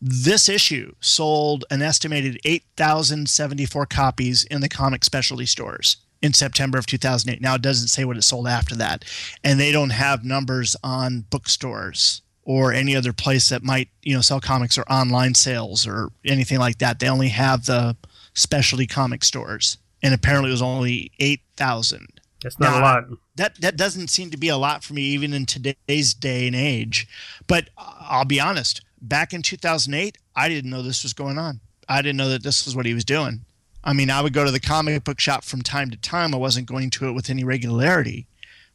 This 0.00 0.48
issue 0.48 0.94
sold 1.00 1.64
an 1.70 1.82
estimated 1.82 2.38
8,074 2.44 3.86
copies 3.86 4.44
in 4.44 4.60
the 4.60 4.68
comic 4.68 5.04
specialty 5.04 5.46
stores 5.46 5.96
in 6.22 6.32
September 6.32 6.78
of 6.78 6.86
2008. 6.86 7.40
Now, 7.40 7.54
it 7.56 7.62
doesn't 7.62 7.88
say 7.88 8.04
what 8.04 8.16
it 8.16 8.22
sold 8.22 8.46
after 8.46 8.76
that. 8.76 9.04
And 9.42 9.58
they 9.58 9.72
don't 9.72 9.90
have 9.90 10.24
numbers 10.24 10.76
on 10.84 11.24
bookstores 11.30 12.22
or 12.44 12.72
any 12.72 12.94
other 12.96 13.12
place 13.12 13.48
that 13.48 13.62
might, 13.62 13.88
you 14.02 14.14
know, 14.14 14.20
sell 14.20 14.40
comics 14.40 14.78
or 14.78 14.82
online 14.90 15.34
sales 15.34 15.86
or 15.86 16.10
anything 16.24 16.58
like 16.58 16.78
that. 16.78 16.98
They 17.00 17.08
only 17.08 17.28
have 17.28 17.66
the 17.66 17.96
specialty 18.34 18.86
comic 18.86 19.24
stores. 19.24 19.78
And 20.02 20.14
apparently 20.14 20.50
it 20.50 20.52
was 20.52 20.62
only 20.62 21.10
8,000 21.18 22.17
That's 22.42 22.58
not 22.58 22.80
a 22.80 22.84
lot. 22.84 23.04
that 23.36 23.60
that 23.60 23.76
doesn't 23.76 24.08
seem 24.08 24.30
to 24.30 24.36
be 24.36 24.48
a 24.48 24.56
lot 24.56 24.84
for 24.84 24.94
me 24.94 25.02
even 25.02 25.32
in 25.32 25.46
today's 25.46 26.14
day 26.14 26.46
and 26.46 26.56
age. 26.56 27.08
But 27.46 27.70
i'll 27.76 28.24
be 28.24 28.40
honest 28.40 28.82
back 29.00 29.32
in 29.32 29.42
2008 29.42 30.18
i 30.34 30.48
didn't 30.48 30.70
know 30.70 30.82
this 30.82 31.02
was 31.02 31.12
going 31.12 31.38
on. 31.38 31.60
I 31.88 32.02
didn't 32.02 32.18
know 32.18 32.28
that 32.28 32.42
this 32.42 32.64
was 32.64 32.76
what 32.76 32.86
he 32.86 32.94
was 32.94 33.04
doing. 33.04 33.44
I 33.82 33.92
mean 33.92 34.10
i 34.10 34.20
would 34.20 34.32
go 34.32 34.44
to 34.44 34.50
the 34.50 34.60
comic 34.60 35.04
book 35.04 35.20
shop 35.20 35.44
from 35.44 35.62
time 35.62 35.90
to 35.90 35.96
time. 35.96 36.34
I 36.34 36.38
wasn't 36.38 36.68
going 36.68 36.90
to 36.90 37.08
it 37.08 37.12
with 37.12 37.30
any 37.30 37.44
regularity 37.44 38.26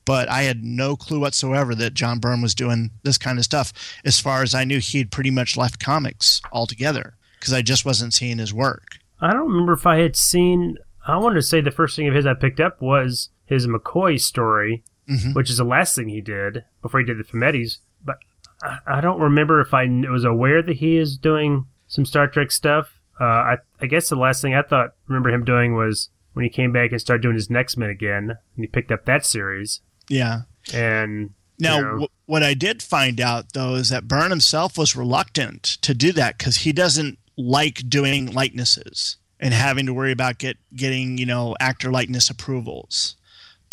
but 0.05 0.27
i 0.29 0.41
had 0.41 0.63
no 0.63 0.97
clue 0.97 1.19
whatsoever 1.21 1.73
that 1.73 1.93
john 1.93 2.19
byrne 2.19 2.41
was 2.41 2.53
doing 2.53 2.91
this 3.03 3.17
kind 3.17 3.37
of 3.39 3.45
stuff. 3.45 3.71
As 4.03 4.19
far 4.19 4.43
as 4.43 4.53
i 4.53 4.63
knew 4.65 4.79
he 4.79 4.97
had 4.97 5.11
pretty 5.11 5.31
much 5.31 5.55
left 5.55 5.79
comics 5.79 6.41
altogether 6.51 7.15
because 7.39 7.53
i 7.53 7.61
just 7.61 7.85
wasn't 7.85 8.13
seeing 8.13 8.37
his 8.37 8.53
work. 8.53 8.97
I 9.21 9.31
don't 9.31 9.47
remember 9.47 9.71
if 9.73 9.87
I 9.87 9.99
had 9.99 10.17
seen. 10.17 10.77
I 11.07 11.17
wanted 11.17 11.35
to 11.35 11.41
say 11.41 11.61
the 11.61 11.71
first 11.71 11.95
thing 11.95 12.09
of 12.09 12.13
his 12.13 12.25
I 12.25 12.33
picked 12.33 12.59
up 12.59 12.81
was 12.81 13.29
his 13.53 13.67
McCoy 13.67 14.19
story, 14.19 14.83
Mhm. 15.09 15.33
which 15.35 15.49
is 15.49 15.57
the 15.57 15.63
last 15.65 15.95
thing 15.95 16.09
he 16.09 16.21
did 16.21 16.63
before 16.81 16.99
he 16.99 17.05
did 17.05 17.17
the 17.17 17.23
Fumettis. 17.23 17.77
But 18.03 18.17
I, 18.61 18.77
I 18.87 19.01
don't 19.01 19.19
remember 19.19 19.59
if 19.61 19.73
I 19.73 19.85
was 20.09 20.23
aware 20.23 20.61
that 20.61 20.77
he 20.77 20.97
is 20.97 21.17
doing 21.17 21.65
some 21.87 22.05
Star 22.05 22.27
Trek 22.27 22.51
stuff. 22.51 22.99
Uh, 23.19 23.23
I, 23.25 23.57
I 23.81 23.85
guess 23.85 24.09
the 24.09 24.15
last 24.15 24.41
thing 24.41 24.55
I 24.55 24.61
thought 24.63 24.93
remember 25.07 25.29
him 25.29 25.43
doing 25.45 25.75
was 25.75 26.09
when 26.33 26.43
he 26.43 26.49
came 26.49 26.71
back 26.71 26.91
and 26.91 26.99
started 26.99 27.21
doing 27.21 27.35
his 27.35 27.49
Next 27.49 27.77
Men 27.77 27.89
again, 27.89 28.29
and 28.31 28.37
he 28.63 28.67
picked 28.67 28.91
up 28.91 29.05
that 29.05 29.25
series. 29.25 29.81
yeah 30.09 30.41
And 30.73 31.29
Now, 31.59 31.77
you 31.77 31.81
know, 31.83 31.97
wh- 32.07 32.29
what 32.29 32.41
I 32.43 32.53
did 32.55 32.81
find 32.81 33.21
out 33.21 33.53
though 33.53 33.75
is 33.75 33.89
that 33.89 34.07
Byrne 34.07 34.31
himself 34.31 34.77
was 34.77 34.95
reluctant 34.95 35.63
to 35.81 35.93
do 35.93 36.11
that 36.13 36.37
because 36.37 36.57
he 36.57 36.71
doesn't 36.73 37.19
like 37.37 37.87
doing 37.89 38.31
likenesses 38.31 39.17
and 39.39 39.53
having 39.53 39.85
to 39.85 39.93
worry 39.93 40.11
about 40.11 40.37
get 40.39 40.57
getting 40.75 41.17
you 41.17 41.25
know 41.25 41.55
actor 41.59 41.91
likeness 41.91 42.29
approvals. 42.29 43.15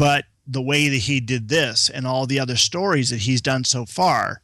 But 0.01 0.25
the 0.47 0.63
way 0.63 0.89
that 0.89 0.97
he 0.97 1.21
did 1.21 1.51
this 1.51 1.91
and 1.91 2.07
all 2.07 2.25
the 2.25 2.41
other 2.41 2.57
stories 2.57 3.11
that 3.11 3.21
he's 3.21 3.43
done 3.43 3.65
so 3.65 3.85
far, 3.85 4.41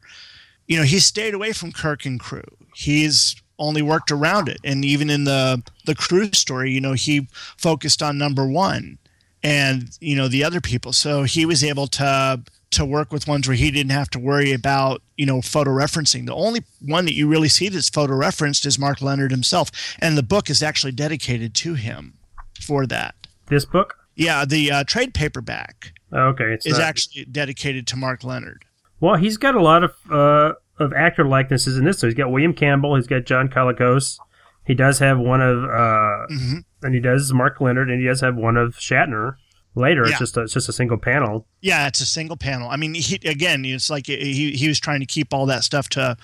you 0.67 0.77
know, 0.77 0.83
he 0.83 0.99
stayed 0.99 1.33
away 1.33 1.51
from 1.51 1.71
Kirk 1.71 2.05
and 2.05 2.19
crew. 2.19 2.43
He's 2.75 3.35
only 3.57 3.81
worked 3.81 4.11
around 4.11 4.49
it, 4.49 4.59
and 4.63 4.85
even 4.85 5.09
in 5.09 5.23
the 5.23 5.63
the 5.87 5.95
crew 5.95 6.29
story, 6.31 6.69
you 6.69 6.79
know, 6.79 6.93
he 6.93 7.27
focused 7.57 8.03
on 8.03 8.19
number 8.19 8.47
one 8.47 8.99
and 9.41 9.97
you 9.99 10.15
know 10.15 10.27
the 10.27 10.43
other 10.43 10.61
people. 10.61 10.93
So 10.93 11.23
he 11.23 11.43
was 11.43 11.63
able 11.63 11.87
to 11.87 12.43
to 12.69 12.85
work 12.85 13.11
with 13.11 13.27
ones 13.27 13.47
where 13.47 13.57
he 13.57 13.71
didn't 13.71 13.93
have 13.93 14.11
to 14.11 14.19
worry 14.19 14.53
about 14.53 15.01
you 15.15 15.25
know 15.25 15.41
photo 15.41 15.71
referencing. 15.71 16.27
The 16.27 16.35
only 16.35 16.65
one 16.85 17.05
that 17.05 17.15
you 17.15 17.27
really 17.27 17.49
see 17.49 17.67
that's 17.67 17.89
photo 17.89 18.13
referenced 18.13 18.63
is 18.67 18.77
Mark 18.77 19.01
Lenard 19.01 19.31
himself, 19.31 19.71
and 19.97 20.15
the 20.15 20.23
book 20.23 20.51
is 20.51 20.61
actually 20.61 20.91
dedicated 20.91 21.55
to 21.55 21.73
him 21.73 22.13
for 22.61 22.85
that. 22.85 23.15
this 23.47 23.65
book. 23.65 23.96
Yeah, 24.17 24.45
the 24.45 24.71
uh, 24.71 24.83
trade 24.83 25.13
paperback 25.13 25.93
okay, 26.11 26.53
it's 26.53 26.65
is 26.65 26.73
not- 26.79 26.81
actually 26.87 27.25
dedicated 27.25 27.87
to 27.87 27.95
Mark 27.95 28.23
Lenard. 28.23 28.65
Well, 28.99 29.15
he's 29.15 29.37
got 29.37 29.53
a 29.55 29.61
lot 29.61 29.83
of 29.83 29.91
uh, 30.11 30.53
of 30.79 30.91
actor 30.93 31.23
likenesses 31.25 31.77
in 31.77 31.85
this. 31.85 31.99
So 31.99 32.07
he's 32.07 32.15
got 32.15 32.31
William 32.31 32.53
Campbell. 32.53 32.95
He's 32.95 33.07
got 33.07 33.25
John 33.25 33.47
Colicos. 33.47 34.17
He 34.65 34.73
does 34.73 34.99
have 34.99 35.17
one 35.17 35.39
of, 35.41 35.63
uh, 35.63 36.25
hmm 36.29 36.57
and 36.83 36.93
he 36.93 36.99
does 36.99 37.31
Mark 37.33 37.59
Lenard, 37.61 37.89
and 37.89 37.99
he 38.01 38.05
does 38.07 38.21
have 38.21 38.35
one 38.35 38.57
of 38.57 38.75
Shatner. 38.75 39.35
Later, 39.75 40.03
Yeah. 40.05 40.09
it's 40.11 40.19
just 40.19 40.37
a, 40.37 40.41
it's 40.41 40.53
just 40.53 40.67
a 40.69 40.73
single 40.73 40.97
panel. 40.97 41.45
Yeah, 41.61 41.87
it's 41.87 42.01
a 42.01 42.05
single 42.05 42.35
panel. 42.37 42.69
I 42.69 42.77
mean, 42.77 42.93
he, 42.95 43.15
again, 43.25 43.63
it's 43.65 43.89
like 43.91 44.07
he, 44.07 44.51
he 44.51 44.67
was 44.67 44.79
trying 44.79 44.99
to 45.01 45.05
keep 45.05 45.33
all 45.33 45.45
that 45.47 45.63
stuff 45.63 45.87
to 45.89 46.17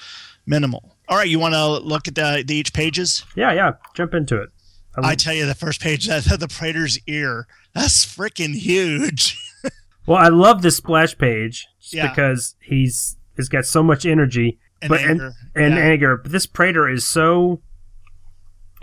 minimal. 0.47 0.95
All 1.07 1.17
right, 1.17 1.27
you 1.29 1.37
want 1.39 1.53
to 1.53 1.67
look 1.79 2.07
at 2.07 2.15
the, 2.15 2.43
the 2.45 2.55
each 2.55 2.73
pages? 2.73 3.23
Yeah, 3.35 3.51
yeah. 3.53 3.73
Jump 3.93 4.13
into 4.15 4.41
it. 4.41 4.49
I, 4.97 5.11
I 5.11 5.15
tell 5.15 5.33
you, 5.33 5.45
the 5.45 5.53
first 5.55 5.81
page, 5.81 6.07
that 6.07 6.23
the 6.39 6.47
Praetor's 6.47 6.97
ear, 7.07 7.47
that's 7.73 8.05
freaking 8.05 8.53
huge. 8.55 9.37
well, 10.05 10.17
I 10.17 10.27
love 10.29 10.61
this 10.61 10.77
splash 10.77 11.17
page 11.17 11.67
Yeah. 11.91 12.09
because 12.09 12.55
he's 12.61 13.17
he's 13.35 13.49
got 13.49 13.65
so 13.65 13.81
much 13.83 14.05
energy 14.05 14.59
And 14.81 14.89
But- 14.89 15.01
anger. 15.01 15.33
and 15.55 15.73
Yeah. 15.75 15.79
anger. 15.81 16.17
But 16.17 16.31
this 16.31 16.45
Praetor 16.45 16.87
is 16.89 17.05
so 17.05 17.61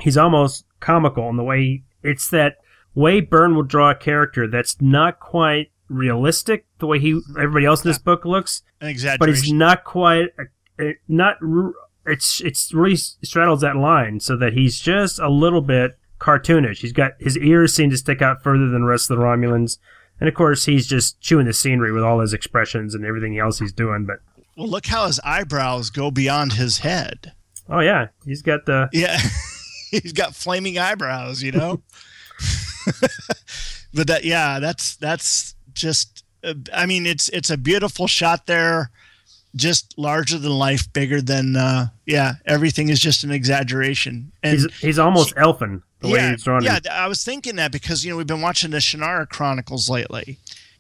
he's 0.01 0.17
almost 0.17 0.65
comical 0.81 1.29
in 1.29 1.37
the 1.37 1.45
way 1.45 1.83
it's 2.03 2.29
that 2.31 2.57
way 2.95 3.21
Byrne 3.21 3.55
will 3.55 3.63
draw 3.63 3.91
a 3.91 3.95
character 3.95 4.47
that's 4.49 4.81
not 4.81 5.21
quite 5.21 5.71
realistic 5.89 6.65
the 6.79 6.87
way 6.87 6.99
he 6.99 7.13
mm-hmm. 7.13 7.39
everybody 7.39 7.67
else 7.67 7.85
in 7.85 7.91
this 7.91 7.99
book 7.99 8.25
looks, 8.25 8.63
An 8.81 8.87
but 8.87 8.91
exaggeration. 8.91 9.43
he's 9.45 9.53
not 9.53 9.85
quite 9.85 10.29
not 11.09 11.37
it's 12.07 12.41
it's 12.41 12.73
really 12.73 12.97
straddles 12.97 13.61
that 13.61 13.77
line 13.77 14.21
so 14.21 14.37
that 14.37 14.55
he's 14.55 14.81
just 14.81 15.19
a 15.19 15.29
little 15.29 15.61
bit 15.61 15.99
cartoonish. 16.21 16.79
He's 16.79 16.93
got 16.93 17.13
his 17.19 17.37
ears 17.39 17.75
seem 17.75 17.91
to 17.91 17.97
stick 17.97 18.23
out 18.23 18.43
further 18.43 18.69
than 18.69 18.83
the 18.83 18.87
rest 18.89 19.11
of 19.11 19.17
the 19.17 19.25
Romulans. 19.25 19.79
And 20.21 20.29
of 20.29 20.35
course, 20.35 20.67
he's 20.67 20.87
just 20.87 21.21
chewing 21.21 21.47
the 21.47 21.53
scenery 21.53 21.93
with 21.93 22.05
all 22.05 22.21
his 22.21 22.35
expressions 22.35 22.95
and 22.95 23.05
everything 23.05 23.39
else 23.39 23.59
he's 23.59 23.73
doing. 23.73 24.05
But 24.05 24.21
well, 24.57 24.69
look 24.69 24.87
how 24.87 25.07
his 25.07 25.19
eyebrows 25.25 25.91
go 25.91 26.11
beyond 26.11 26.53
his 26.53 26.79
head. 26.79 27.33
oh 27.69 27.81
yeah, 27.81 28.09
he's 28.25 28.43
got 28.43 28.67
the 28.67 28.89
Yeah, 28.93 29.19
he's 29.91 30.13
got 30.13 30.35
flaming 30.35 30.79
eyebrows, 30.79 31.43
you 31.43 31.53
know. 31.53 31.83
but 33.95 34.07
that, 34.07 34.25
yeah, 34.25 34.61
that's 34.61 34.97
that's 34.97 35.55
just. 35.73 36.25
Uh, 36.45 36.55
I 36.73 36.87
mean, 36.87 37.07
it's 37.07 37.29
it's 37.31 37.51
a 37.51 37.59
beautiful 37.59 38.07
shot 38.07 38.47
there. 38.47 38.91
just 39.57 39.95
larger 39.99 40.39
than 40.39 40.53
life, 40.53 40.91
bigger 40.93 41.21
than 41.21 41.57
uh, 41.57 41.89
yeah. 42.07 42.35
Everything 42.47 42.89
is 42.89 43.01
just 43.01 43.25
an 43.25 43.31
exaggeration. 43.31 44.33
And 44.43 44.55
he's 44.55 44.79
he's 44.81 44.99
almost 44.99 45.35
elfin 45.37 45.83
the 46.01 46.09
way 46.09 46.19
yeah, 46.19 46.31
he's 46.33 46.45
drawn. 46.45 46.63
yeah. 46.63 46.79
I 46.91 47.07
was 47.09 47.25
thinking 47.25 47.57
that 47.57 47.73
because 47.73 48.05
you 48.05 48.11
know 48.11 48.17
we've 48.17 48.27
been 48.27 48.41
watching 48.41 48.71
the 48.71 48.79
Shannara 48.79 49.29
Chronicles 49.29 49.89
lately, 49.89 50.39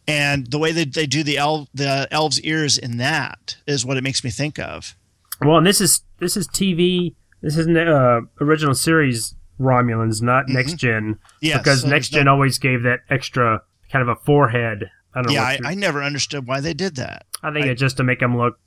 and 0.08 0.46
the 0.50 0.58
way 0.58 0.72
that 0.72 0.94
they 0.94 1.06
do 1.06 1.22
the 1.22 1.38
elf 1.38 1.68
the 1.74 2.08
elves' 2.10 2.40
ears 2.42 2.78
in 2.78 2.96
that 2.98 3.56
is 3.66 3.84
what 3.84 3.96
it 3.96 4.04
makes 4.04 4.24
me 4.24 4.30
think 4.30 4.58
of. 4.58 4.96
Well, 5.42 5.58
and 5.58 5.66
this 5.66 5.80
is 5.80 6.02
this 6.18 6.36
is 6.36 6.48
TV. 6.48 7.14
This 7.42 7.56
is 7.56 7.66
uh, 7.68 8.20
original 8.40 8.74
series 8.74 9.34
Romulans, 9.60 10.22
not 10.22 10.48
next 10.48 10.74
gen. 10.74 11.18
Yeah, 11.40 11.58
because 11.58 11.82
so 11.82 11.88
next 11.88 12.10
gen 12.10 12.24
no- 12.24 12.32
always 12.32 12.58
gave 12.58 12.82
that 12.82 13.00
extra 13.08 13.62
kind 13.90 14.02
of 14.02 14.08
a 14.08 14.16
forehead. 14.24 14.90
I 15.14 15.22
don't 15.22 15.32
yeah, 15.32 15.42
I, 15.42 15.58
I 15.64 15.74
never 15.74 16.02
understood 16.02 16.46
why 16.46 16.60
they 16.60 16.74
did 16.74 16.96
that. 16.96 17.26
I 17.42 17.52
think 17.52 17.66
I- 17.66 17.70
it's 17.70 17.80
just 17.80 17.96
to 17.98 18.04
make 18.04 18.20
them 18.20 18.36
look 18.36 18.58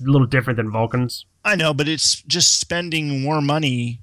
a 0.00 0.10
little 0.10 0.26
different 0.26 0.56
than 0.56 0.70
Vulcans. 0.70 1.26
I 1.44 1.56
know, 1.56 1.72
but 1.72 1.88
it's 1.88 2.22
just 2.22 2.58
spending 2.58 3.22
more 3.22 3.40
money 3.40 4.00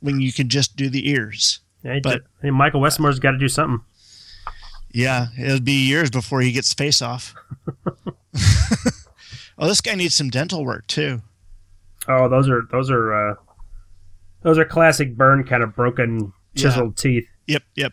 when 0.00 0.20
you 0.20 0.32
can 0.32 0.48
just 0.48 0.76
do 0.76 0.88
the 0.88 1.08
ears. 1.10 1.60
Yeah, 1.82 1.98
But- 2.02 2.22
mean, 2.42 2.54
Michael 2.54 2.80
Westmore's 2.80 3.18
got 3.18 3.32
to 3.32 3.38
do 3.38 3.48
something. 3.48 3.84
Yeah, 4.90 5.26
it'll 5.38 5.60
be 5.60 5.86
years 5.86 6.10
before 6.10 6.40
he 6.40 6.52
gets 6.52 6.72
face 6.72 7.02
off. 7.02 7.34
oh, 9.58 9.66
this 9.66 9.80
guy 9.80 9.94
needs 9.94 10.14
some 10.14 10.30
dental 10.30 10.64
work 10.64 10.86
too. 10.86 11.22
Oh, 12.08 12.28
those 12.28 12.48
are 12.48 12.62
those 12.70 12.90
are 12.90 13.30
uh, 13.30 13.34
those 14.42 14.58
are 14.58 14.64
classic 14.64 15.16
Byrne 15.16 15.44
kind 15.44 15.62
of 15.62 15.74
broken 15.74 16.32
chiseled 16.54 16.96
teeth. 16.96 17.26
Yep, 17.46 17.62
yep. 17.74 17.92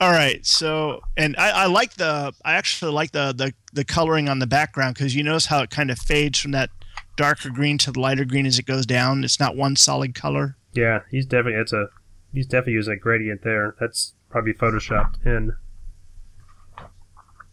All 0.00 0.10
right, 0.10 0.44
so 0.44 1.00
and 1.16 1.36
I, 1.36 1.50
I 1.50 1.66
like 1.66 1.94
the 1.94 2.32
I 2.44 2.54
actually 2.54 2.92
like 2.92 3.12
the 3.12 3.32
the, 3.36 3.52
the 3.72 3.84
coloring 3.84 4.28
on 4.28 4.38
the 4.38 4.46
background 4.46 4.94
because 4.94 5.14
you 5.14 5.22
notice 5.22 5.46
how 5.46 5.62
it 5.62 5.70
kind 5.70 5.90
of 5.90 5.98
fades 5.98 6.38
from 6.38 6.52
that 6.52 6.70
darker 7.16 7.50
green 7.50 7.78
to 7.78 7.92
the 7.92 8.00
lighter 8.00 8.24
green 8.24 8.46
as 8.46 8.58
it 8.58 8.66
goes 8.66 8.86
down. 8.86 9.22
It's 9.22 9.38
not 9.38 9.56
one 9.56 9.76
solid 9.76 10.14
color. 10.14 10.56
Yeah, 10.72 11.00
he's 11.10 11.26
definitely 11.26 11.60
it's 11.60 11.72
a 11.72 11.88
he's 12.32 12.46
definitely 12.46 12.74
using 12.74 12.94
a 12.94 12.96
gradient 12.96 13.42
there. 13.42 13.76
That's 13.78 14.14
probably 14.30 14.54
photoshopped 14.54 15.24
in. 15.26 15.54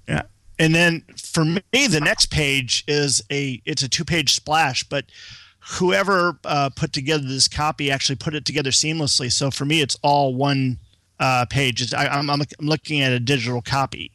Yeah. 0.08 0.24
And 0.58 0.74
then 0.74 1.04
for 1.18 1.46
me, 1.46 1.62
the 1.72 2.02
next 2.02 2.28
page 2.28 2.84
is 2.88 3.22
a 3.32 3.62
it's 3.66 3.84
a 3.84 3.90
two 3.90 4.06
page 4.06 4.34
splash, 4.34 4.84
but 4.84 5.06
whoever 5.72 6.40
uh, 6.46 6.70
put 6.76 6.94
together 6.94 7.24
this 7.28 7.48
copy 7.48 7.92
actually 7.92 8.16
put 8.16 8.34
it 8.34 8.46
together 8.46 8.72
seamlessly. 8.72 9.32
So 9.32 9.52
for 9.52 9.66
me, 9.66 9.82
it's 9.82 9.98
all 10.02 10.34
one 10.34 10.80
uh, 11.20 11.46
page. 11.50 11.94
I, 11.94 12.08
I'm, 12.08 12.30
I'm 12.30 12.42
I'm 12.42 12.68
looking 12.68 13.02
at 13.02 13.12
a 13.12 13.20
digital 13.20 13.62
copy, 13.62 14.12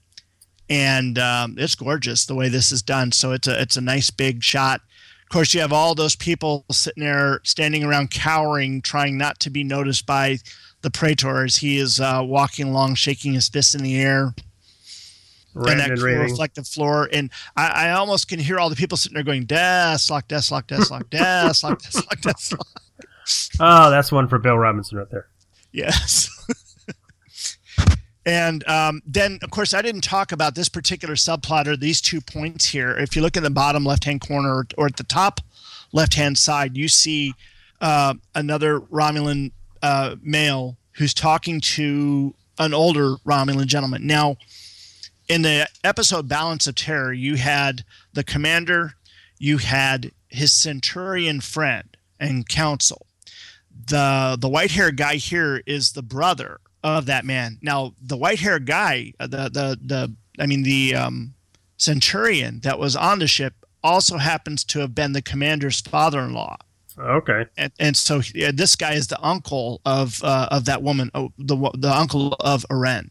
and 0.69 1.19
um, 1.19 1.57
it's 1.59 1.75
gorgeous 1.75 2.27
the 2.27 2.35
way 2.35 2.49
this 2.49 2.73
is 2.73 2.83
done. 2.83 3.13
So 3.13 3.33
it's 3.33 3.47
a 3.47 3.61
it's 3.61 3.77
a 3.77 3.83
nice 3.83 4.11
big 4.11 4.43
shot. 4.43 4.81
Of 5.25 5.29
course, 5.31 5.55
you 5.55 5.61
have 5.61 5.73
all 5.73 5.95
those 5.95 6.15
people 6.15 6.65
sitting 6.71 7.03
there, 7.03 7.41
standing 7.43 7.83
around, 7.83 8.11
cowering, 8.11 8.83
trying 8.83 9.19
not 9.19 9.41
to 9.41 9.51
be 9.51 9.65
noticed 9.65 10.07
by 10.07 10.39
the 10.83 10.91
praetor 10.91 11.45
as 11.45 11.57
he 11.57 11.79
is 11.79 11.99
uh, 11.99 12.23
walking 12.23 12.69
along, 12.69 12.95
shaking 12.95 13.33
his 13.33 13.49
fist 13.49 13.75
in 13.75 13.83
the 13.83 13.97
air 14.01 14.35
and 15.55 15.81
that 15.81 15.99
cool 15.99 16.07
reflective 16.07 16.67
floor. 16.67 17.09
And 17.13 17.31
I, 17.57 17.89
I 17.89 17.91
almost 17.93 18.29
can 18.29 18.39
hear 18.39 18.59
all 18.59 18.71
the 18.71 18.77
people 18.77 18.97
sitting 18.97 19.15
there 19.15 19.25
going, 19.25 19.47
Deslock, 19.47 20.29
Deslock, 20.29 20.67
Deslock, 20.67 21.09
Deslock, 21.11 21.81
Deslock, 21.81 22.21
Deslock. 22.21 22.67
Oh, 23.59 23.91
that's 23.91 24.13
one 24.13 24.29
for 24.29 24.39
Bill 24.39 24.59
Robinson 24.59 24.99
right 24.99 25.11
there. 25.11 25.29
Yes. 25.73 26.29
And 28.27 28.67
um, 28.69 29.03
then, 29.07 29.39
of 29.43 29.51
course, 29.51 29.75
I 29.75 29.83
didn't 29.83 30.03
talk 30.03 30.33
about 30.33 30.55
this 30.55 30.69
particular 30.69 31.15
subplot 31.15 31.67
or 31.67 31.77
these 31.77 32.01
two 32.01 32.21
points 32.21 32.67
here. 32.67 32.97
If 32.97 33.15
you 33.15 33.23
look 33.23 33.37
in 33.37 33.43
the 33.43 33.51
bottom 33.51 33.85
left 33.85 34.05
hand 34.05 34.27
corner 34.27 34.67
or 34.79 34.87
at 34.87 34.97
the 34.97 35.05
top 35.05 35.41
left 35.93 36.15
hand 36.15 36.39
side, 36.39 36.77
you 36.77 36.89
see 36.89 37.35
uh, 37.81 38.15
another 38.35 38.81
Romulan 38.81 39.53
uh, 39.83 40.17
male 40.23 40.77
who's 40.93 41.13
talking 41.13 41.61
to 41.61 42.35
an 42.59 42.73
older 42.73 43.17
Romulan 43.27 43.67
gentleman. 43.67 44.07
Now, 44.07 44.37
in 45.29 45.43
the 45.43 45.69
episode 45.83 46.29
Balance 46.29 46.67
of 46.67 46.75
Terror, 46.75 47.13
you 47.13 47.37
had 47.37 47.85
the 48.13 48.25
commander, 48.25 48.95
you 49.39 49.59
had 49.59 50.13
his 50.29 50.53
centurion 50.53 51.41
friend 51.41 51.97
and 52.19 52.49
counsel. 52.49 53.07
The 53.87 54.39
the 54.41 54.49
white 54.49 54.71
haired 54.71 54.97
guy 54.97 55.17
here 55.17 55.63
is 55.67 55.93
the 55.93 56.03
brother 56.03 56.61
of 56.85 57.07
that 57.07 57.25
man. 57.25 57.59
Now, 57.63 57.95
the 58.01 58.17
white 58.17 58.39
haired 58.39 58.67
guy, 58.67 59.13
uh, 59.19 59.27
the 59.27 59.49
the 59.51 59.79
the 59.85 60.15
I 60.39 60.47
mean 60.47 60.63
the 60.63 60.95
um, 60.95 61.35
centurion 61.79 62.61
that 62.61 62.79
was 62.79 62.95
on 62.95 63.19
the 63.19 63.27
ship 63.27 63.55
also 63.83 64.19
happens 64.19 64.65
to 64.65 64.79
have 64.81 64.95
been 64.95 65.13
the 65.13 65.21
commander's 65.23 65.81
father-in-law 65.81 66.57
Okay. 66.99 67.45
and, 67.59 67.71
and 67.79 67.97
so 67.97 68.23
yeah, 68.35 68.51
this 68.55 68.77
guy 68.77 68.93
is 68.95 69.09
the 69.09 69.21
uncle 69.21 69.81
of 69.85 70.23
uh, 70.23 70.49
of 70.51 70.65
that 70.67 70.83
woman, 70.83 71.11
oh, 71.15 71.33
the 71.39 71.57
the 71.77 71.93
uncle 71.93 72.35
of 72.41 72.65
Aren. 72.71 73.11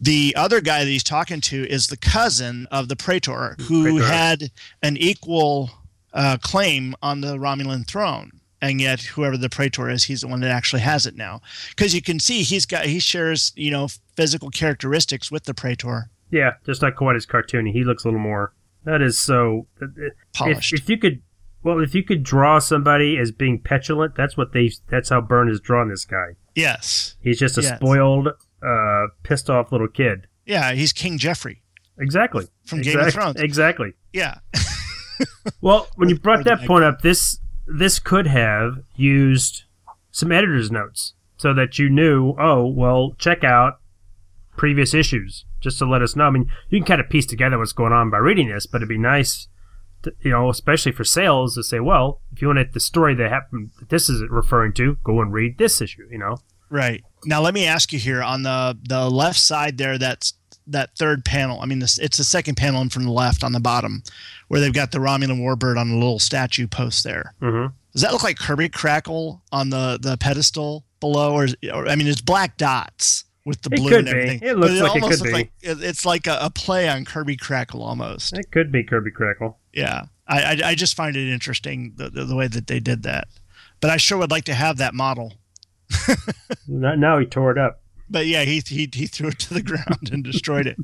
The 0.00 0.34
other 0.36 0.60
guy 0.60 0.80
that 0.84 0.90
he's 0.90 1.04
talking 1.04 1.40
to 1.42 1.66
is 1.68 1.86
the 1.86 1.96
cousin 1.96 2.66
of 2.70 2.88
the 2.88 2.96
praetor, 2.96 3.56
who 3.68 3.98
Praetor. 3.98 4.06
had 4.12 4.50
an 4.82 4.96
equal 4.98 5.70
uh, 6.12 6.36
claim 6.42 6.94
on 7.00 7.22
the 7.22 7.36
Romulan 7.38 7.86
throne, 7.86 8.32
and 8.68 8.80
yet 8.80 9.00
whoever 9.02 9.36
the 9.36 9.48
praetor 9.48 9.88
is, 9.90 10.04
he's 10.04 10.20
the 10.22 10.28
one 10.28 10.40
that 10.40 10.50
actually 10.50 10.82
has 10.82 11.06
it 11.06 11.16
now. 11.16 11.40
Because 11.70 11.94
you 11.94 12.02
can 12.02 12.18
see 12.20 12.42
he's 12.42 12.66
got 12.66 12.86
he 12.86 12.98
shares 12.98 13.52
you 13.56 13.70
know 13.70 13.88
physical 14.16 14.50
characteristics 14.50 15.30
with 15.30 15.44
the 15.44 15.54
praetor. 15.54 16.10
Yeah, 16.30 16.54
just 16.66 16.82
not 16.82 16.96
quite 16.96 17.16
as 17.16 17.26
cartoony. 17.26 17.72
He 17.72 17.84
looks 17.84 18.04
a 18.04 18.08
little 18.08 18.20
more. 18.20 18.52
That 18.84 19.00
is 19.02 19.18
so. 19.20 19.66
If, 19.80 20.12
Polished. 20.34 20.72
if 20.74 20.88
you 20.88 20.98
could, 20.98 21.22
well, 21.62 21.80
if 21.80 21.94
you 21.94 22.02
could 22.02 22.22
draw 22.22 22.58
somebody 22.58 23.16
as 23.18 23.30
being 23.30 23.60
petulant, 23.60 24.14
that's 24.16 24.36
what 24.36 24.52
they. 24.52 24.70
That's 24.90 25.08
how 25.10 25.20
Byrne 25.20 25.48
has 25.48 25.60
drawn 25.60 25.88
this 25.88 26.04
guy. 26.04 26.36
Yes, 26.54 27.16
He's 27.20 27.38
just 27.38 27.56
a 27.58 27.62
Yes. 27.62 27.76
spoiled, 27.78 28.28
uh, 28.62 29.06
pissed 29.24 29.48
off 29.50 29.72
little 29.72 29.88
kid. 29.88 30.26
yeah, 30.46 30.72
he's 30.72 30.92
King 30.92 31.18
Joffrey. 31.18 31.58
Exactly. 31.98 32.46
From 32.64 32.80
Game 32.82 32.98
of 32.98 33.12
Thrones. 33.12 33.40
Exactly. 33.40 33.92
Yeah, 34.12 34.38
Well, 35.60 35.88
when 35.96 36.08
you 36.08 36.18
brought 36.18 36.44
that 36.44 36.60
point 36.66 36.84
up, 36.84 37.00
this 37.02 37.38
this 37.66 37.98
could 37.98 38.26
have 38.26 38.78
used 38.96 39.64
some 40.10 40.32
editor's 40.32 40.70
notes 40.70 41.14
so 41.36 41.52
that 41.54 41.78
you 41.78 41.88
knew. 41.88 42.34
Oh, 42.38 42.66
well, 42.66 43.14
check 43.18 43.44
out 43.44 43.80
previous 44.56 44.94
issues 44.94 45.44
just 45.60 45.78
to 45.78 45.86
let 45.86 46.02
us 46.02 46.14
know. 46.14 46.24
I 46.24 46.30
mean, 46.30 46.50
you 46.68 46.78
can 46.78 46.86
kind 46.86 47.00
of 47.00 47.08
piece 47.08 47.26
together 47.26 47.58
what's 47.58 47.72
going 47.72 47.92
on 47.92 48.10
by 48.10 48.18
reading 48.18 48.48
this, 48.48 48.66
but 48.66 48.78
it'd 48.78 48.88
be 48.88 48.98
nice, 48.98 49.48
to, 50.02 50.12
you 50.20 50.30
know, 50.30 50.50
especially 50.50 50.92
for 50.92 51.04
sales, 51.04 51.54
to 51.54 51.62
say, 51.62 51.80
well, 51.80 52.20
if 52.32 52.42
you 52.42 52.48
want 52.48 52.58
to 52.58 52.66
the 52.72 52.80
story 52.80 53.14
that 53.14 53.30
happened, 53.30 53.70
that 53.78 53.88
this 53.88 54.08
is 54.08 54.22
referring 54.28 54.72
to, 54.74 54.98
go 55.02 55.20
and 55.20 55.32
read 55.32 55.58
this 55.58 55.80
issue. 55.80 56.06
You 56.10 56.18
know. 56.18 56.36
Right. 56.70 57.04
Now 57.24 57.40
let 57.40 57.54
me 57.54 57.66
ask 57.66 57.92
you 57.92 57.98
here 57.98 58.22
on 58.22 58.42
the 58.42 58.78
the 58.82 59.08
left 59.08 59.38
side 59.38 59.78
there 59.78 59.98
that's 59.98 60.34
that 60.66 60.96
third 60.96 61.24
panel. 61.24 61.60
I 61.60 61.66
mean 61.66 61.78
this 61.80 61.98
it's 61.98 62.16
the 62.16 62.24
second 62.24 62.56
panel 62.56 62.80
in 62.82 62.88
from 62.88 63.04
the 63.04 63.10
left 63.12 63.44
on 63.44 63.52
the 63.52 63.60
bottom 63.60 64.02
where 64.48 64.60
they've 64.60 64.72
got 64.72 64.92
the 64.92 64.98
Romulan 64.98 65.40
warbird 65.40 65.78
on 65.78 65.90
a 65.90 65.94
little 65.94 66.18
statue 66.18 66.66
post 66.66 67.04
there. 67.04 67.34
hmm 67.40 67.66
Does 67.92 68.02
that 68.02 68.12
look 68.12 68.22
like 68.24 68.38
Kirby 68.38 68.68
Crackle 68.70 69.42
on 69.52 69.70
the 69.70 69.98
the 70.00 70.16
pedestal 70.16 70.84
below 71.00 71.34
or, 71.34 71.46
or 71.72 71.88
I 71.88 71.96
mean 71.96 72.06
it's 72.06 72.20
black 72.20 72.56
dots 72.56 73.24
with 73.44 73.60
the 73.60 73.68
It 73.72 73.76
blue 73.76 73.96
and 73.98 74.04
be. 74.06 74.10
everything. 74.10 74.40
It 74.42 74.56
looks 74.56 74.72
But 74.80 74.82
like 74.82 74.96
it 74.96 75.00
could 75.02 75.10
looks 75.10 75.22
be. 75.22 75.32
like 75.32 75.52
it- 75.60 75.82
it's 75.82 76.06
like 76.06 76.26
a, 76.26 76.38
a 76.40 76.48
play 76.50 76.88
on 76.88 77.04
Kirby 77.04 77.36
Crackle 77.36 77.82
almost. 77.82 78.38
It 78.38 78.50
could 78.50 78.72
be 78.72 78.82
Kirby 78.84 79.10
Crackle. 79.10 79.58
Yeah. 79.74 80.04
I, 80.26 80.42
I 80.42 80.68
I 80.70 80.74
just 80.74 80.96
find 80.96 81.14
it 81.14 81.30
interesting 81.30 81.92
the, 81.96 82.08
the 82.08 82.24
the 82.24 82.34
way 82.34 82.48
that 82.48 82.66
they 82.68 82.80
did 82.80 83.02
that. 83.02 83.28
But 83.80 83.90
I 83.90 83.98
sure 83.98 84.16
would 84.16 84.30
like 84.30 84.44
to 84.44 84.54
have 84.54 84.78
that 84.78 84.94
model. 84.94 85.34
Now 86.66 87.18
he 87.18 87.26
tore 87.26 87.50
it 87.50 87.58
up. 87.58 87.80
But 88.08 88.26
yeah, 88.26 88.42
he, 88.44 88.60
he 88.66 88.88
he 88.92 89.06
threw 89.06 89.28
it 89.28 89.38
to 89.40 89.54
the 89.54 89.62
ground 89.70 90.10
and 90.12 90.22
destroyed 90.22 90.66
it. 90.66 90.76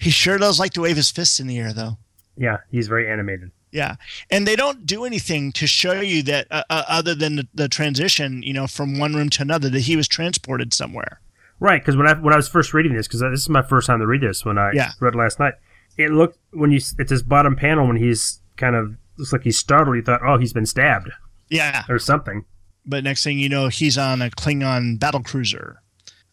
He 0.00 0.10
sure 0.10 0.38
does 0.38 0.58
like 0.58 0.72
to 0.72 0.80
wave 0.82 0.96
his 0.96 1.10
fists 1.10 1.38
in 1.40 1.46
the 1.46 1.58
air, 1.58 1.72
though. 1.72 1.98
Yeah, 2.36 2.58
he's 2.70 2.88
very 2.88 3.10
animated. 3.10 3.50
Yeah, 3.70 3.96
and 4.30 4.46
they 4.46 4.56
don't 4.56 4.84
do 4.84 5.04
anything 5.04 5.52
to 5.52 5.66
show 5.66 5.92
you 6.00 6.22
that 6.24 6.46
uh, 6.50 6.62
uh, 6.68 6.84
other 6.88 7.14
than 7.14 7.36
the, 7.36 7.48
the 7.54 7.68
transition, 7.68 8.42
you 8.42 8.52
know, 8.52 8.66
from 8.66 8.98
one 8.98 9.14
room 9.14 9.30
to 9.30 9.42
another, 9.42 9.70
that 9.70 9.80
he 9.80 9.96
was 9.96 10.06
transported 10.08 10.74
somewhere. 10.74 11.20
Right, 11.60 11.80
because 11.80 11.96
when 11.96 12.06
I 12.06 12.14
when 12.14 12.32
I 12.34 12.36
was 12.36 12.48
first 12.48 12.74
reading 12.74 12.94
this, 12.94 13.06
because 13.06 13.20
this 13.20 13.40
is 13.40 13.48
my 13.48 13.62
first 13.62 13.86
time 13.86 14.00
to 14.00 14.06
read 14.06 14.20
this 14.22 14.44
when 14.44 14.58
I 14.58 14.72
Yeah. 14.74 14.92
read 15.00 15.14
last 15.14 15.38
night, 15.38 15.54
it 15.96 16.10
looked 16.10 16.38
when 16.52 16.70
you 16.70 16.78
it's 16.98 17.10
this 17.10 17.22
bottom 17.22 17.54
panel 17.54 17.86
when 17.86 17.96
he's 17.96 18.40
kind 18.56 18.74
of 18.76 18.96
looks 19.18 19.32
like 19.32 19.42
he's 19.42 19.58
startled. 19.58 19.96
You 19.96 20.02
thought, 20.02 20.20
oh, 20.24 20.38
he's 20.38 20.52
been 20.54 20.66
stabbed 20.66 21.10
Yeah, 21.50 21.84
or 21.88 21.98
something. 21.98 22.44
but 22.84 23.04
next 23.04 23.22
thing 23.24 23.38
you 23.38 23.48
know, 23.48 23.68
he's 23.68 23.96
on 23.96 24.20
a 24.22 24.30
Klingon 24.30 24.98
battle 24.98 25.22
cruiser, 25.22 25.80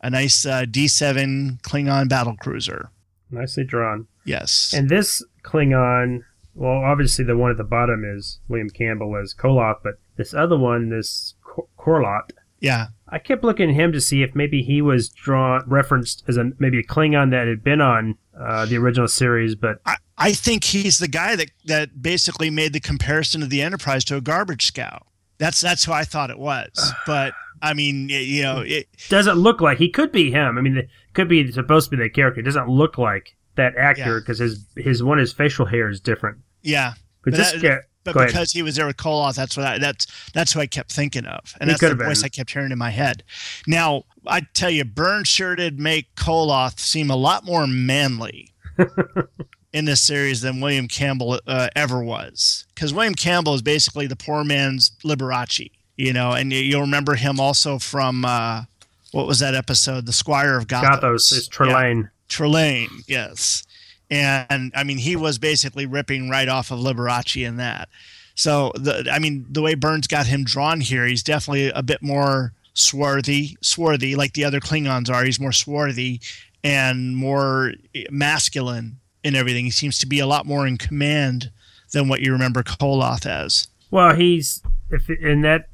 a 0.02 0.10
nice 0.10 0.46
uh, 0.46 0.64
D7 0.64 1.62
Klingon 1.62 2.10
battle 2.10 2.36
cruiser. 2.40 2.92
Nicely 3.32 3.64
drawn. 3.64 4.08
Yes. 4.26 4.74
And 4.76 4.90
this 4.90 5.24
Klingon, 5.44 6.24
well, 6.56 6.84
obviously 6.84 7.26
the 7.26 7.38
one 7.38 7.52
at 7.52 7.58
the 7.58 7.64
bottom 7.64 8.04
is 8.06 8.40
William 8.48 8.70
Campbell 8.70 9.16
as 9.16 9.34
Koloth, 9.34 9.80
but 9.84 9.96
this 10.18 10.34
other 10.34 10.58
one, 10.58 10.90
this 10.90 11.36
Kor- 11.44 11.68
Korlot, 11.78 12.32
yeah. 12.60 12.88
I 13.08 13.20
kept 13.20 13.44
looking 13.44 13.70
at 13.70 13.76
him 13.76 13.92
to 13.94 14.02
see 14.02 14.22
if 14.22 14.36
maybe 14.36 14.62
he 14.62 14.82
was 14.82 15.10
drawn 15.10 15.64
referenced 15.66 16.24
as 16.28 16.38
a 16.38 16.52
maybe 16.60 16.80
a 16.80 16.84
Klingon 16.84 17.32
that 17.32 17.48
had 17.48 17.64
been 17.64 17.82
on 17.82 18.18
uh, 18.40 18.66
the 18.66 18.78
original 18.78 19.08
series, 19.08 19.56
but 19.56 19.82
I, 19.86 19.96
I 20.18 20.34
think 20.34 20.64
he's 20.64 21.00
the 21.00 21.08
guy 21.08 21.36
that 21.36 21.52
that 21.66 22.02
basically 22.02 22.50
made 22.50 22.74
the 22.74 22.80
comparison 22.80 23.42
of 23.42 23.50
the 23.50 23.62
Enterprise 23.62 24.04
to 24.06 24.18
a 24.18 24.22
garbage 24.22 24.66
scow. 24.66 25.06
That's 25.38 25.62
that's 25.62 25.86
who 25.86 25.94
I 25.94 26.04
thought 26.04 26.30
it 26.30 26.40
was. 26.40 26.94
But 27.08 27.34
I 27.62 27.74
mean, 27.74 28.10
you 28.10 28.44
know, 28.44 28.64
it 28.66 28.88
doesn't 29.10 29.38
look 29.38 29.62
like 29.62 29.78
he 29.78 29.90
could 29.90 30.12
be 30.12 30.32
him. 30.32 30.58
I 30.58 30.62
mean, 30.62 30.78
it 30.78 30.90
could 31.14 31.28
be 31.28 31.52
supposed 31.52 31.90
to 31.90 31.98
be 31.98 32.04
the 32.04 32.10
character. 32.10 32.42
It 32.42 32.44
doesn't 32.44 32.70
look 32.70 32.98
like 32.98 33.36
that 33.56 33.76
actor 33.76 34.20
because 34.20 34.40
his 34.40 34.66
his 34.76 35.04
one 35.04 35.18
his 35.18 35.34
facial 35.34 35.66
hair 35.66 35.90
is 35.90 36.00
different. 36.00 36.40
Yeah, 36.62 36.94
but, 37.24 37.32
but 37.32 37.38
this 37.38 37.62
that, 37.62 37.84
but 38.04 38.14
because 38.14 38.34
ahead. 38.34 38.48
he 38.52 38.64
was 38.64 38.76
there 38.76 38.88
with 38.88 38.98
Koloth, 38.98 39.36
that's 39.36 39.58
what 39.58 39.66
I, 39.66 39.78
that's 39.78 40.08
that's 40.32 40.54
who 40.54 40.60
I 40.60 40.68
kept 40.68 40.92
thinking 40.92 41.26
of, 41.26 41.56
and 41.60 41.70
he 41.70 41.74
that's 41.74 41.82
the 41.82 41.96
voice 41.96 42.22
been. 42.22 42.28
I 42.28 42.30
kept 42.30 42.52
hearing 42.52 42.72
in 42.72 42.78
my 42.78 42.90
head. 42.90 43.24
Now 43.68 44.04
I 44.26 44.42
tell 44.54 44.70
you, 44.70 44.84
sure 45.24 45.56
did 45.56 45.80
make 45.80 46.16
Koloth 46.16 46.80
seem 46.80 47.10
a 47.10 47.16
lot 47.16 47.46
more 47.46 47.68
manly 47.68 48.54
in 49.74 49.86
this 49.86 50.02
series 50.02 50.42
than 50.42 50.62
William 50.62 50.88
Campbell 50.88 51.40
uh, 51.46 51.68
ever 51.76 52.04
was, 52.04 52.66
because 52.74 52.94
William 52.94 53.16
Campbell 53.16 53.54
is 53.54 53.62
basically 53.62 54.08
the 54.08 54.16
poor 54.16 54.44
man's 54.44 54.92
Liberace, 55.04 55.72
you 56.00 56.14
know, 56.14 56.32
and 56.32 56.52
you'll 56.52 56.82
remember 56.82 57.16
him 57.16 57.40
also 57.40 57.78
from 57.78 58.26
uh, 58.26 58.64
what 59.12 59.28
was 59.28 59.40
that 59.40 59.56
episode, 59.56 60.06
The 60.06 60.14
Squire 60.14 60.58
of 60.58 60.68
Gothos. 60.68 61.02
Gothos 61.02 61.34
is 61.34 61.50
Trelane. 61.50 62.04
Yeah. 62.04 62.10
Trelane, 62.30 63.04
yes 63.08 63.64
and 64.10 64.72
I 64.76 64.84
mean 64.84 64.98
he 64.98 65.16
was 65.16 65.38
basically 65.38 65.86
ripping 65.86 66.30
right 66.30 66.48
off 66.48 66.72
of 66.72 66.80
Liberace 66.80 67.46
in 67.46 67.58
that. 67.58 67.90
So 68.36 68.72
the 68.76 69.10
I 69.12 69.20
mean 69.20 69.46
the 69.50 69.62
way 69.62 69.76
Byrne's 69.76 70.08
got 70.08 70.28
him 70.28 70.44
drawn 70.44 70.82
here, 70.82 71.06
he's 71.06 71.24
definitely 71.24 71.70
a 71.70 71.84
bit 71.84 72.02
more 72.02 72.54
swarthy, 72.74 73.58
swarthy 73.62 74.16
like 74.16 74.34
the 74.34 74.46
other 74.46 74.60
Klingons 74.60 75.14
are. 75.14 75.24
He's 75.24 75.40
more 75.40 75.52
swarthy 75.52 76.22
and 76.64 77.16
more 77.16 77.74
masculine 78.10 78.98
in 79.24 79.36
everything. 79.36 79.66
He 79.66 79.72
seems 79.72 80.00
to 80.00 80.08
be 80.08 80.20
a 80.20 80.28
lot 80.28 80.46
more 80.46 80.66
in 80.66 80.78
command 80.78 81.52
than 81.92 82.08
what 82.08 82.22
you 82.22 82.32
remember 82.32 82.64
Koloth 82.64 83.26
as. 83.26 83.68
Well, 83.92 84.16
he's 84.16 84.64
if 84.90 85.10
in 85.10 85.42
that 85.42 85.70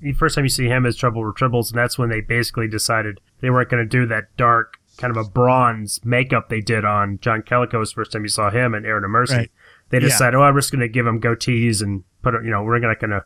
the 0.00 0.12
first 0.12 0.34
time 0.34 0.44
you 0.44 0.50
see 0.50 0.66
him 0.66 0.86
as 0.86 0.96
Trouble 0.96 1.24
with 1.24 1.36
Tribbles, 1.36 1.70
and 1.70 1.78
that's 1.78 1.98
when 1.98 2.08
they 2.08 2.20
basically 2.20 2.68
decided 2.68 3.20
they 3.40 3.50
weren't 3.50 3.70
going 3.70 3.82
to 3.82 3.88
do 3.88 4.06
that 4.06 4.36
dark 4.36 4.78
kind 4.96 5.16
of 5.16 5.16
a 5.16 5.28
bronze 5.28 6.00
makeup 6.04 6.48
they 6.48 6.60
did 6.60 6.84
on 6.84 7.18
John 7.20 7.42
Colicos' 7.42 7.94
first 7.94 8.12
time 8.12 8.22
you 8.22 8.28
saw 8.28 8.50
him 8.50 8.74
and 8.74 8.84
Errand 8.84 9.04
of 9.04 9.10
Mercy. 9.10 9.34
Right. 9.34 9.50
They 9.90 9.98
decided, 9.98 10.36
yeah. 10.36 10.44
oh, 10.44 10.48
I'm 10.48 10.56
just 10.56 10.70
going 10.70 10.80
to 10.80 10.88
give 10.88 11.06
him 11.06 11.20
goatees 11.20 11.82
and 11.82 12.04
put, 12.22 12.34
you 12.44 12.50
know, 12.50 12.62
we're 12.62 12.78
not 12.78 13.00
going 13.00 13.10
to. 13.10 13.24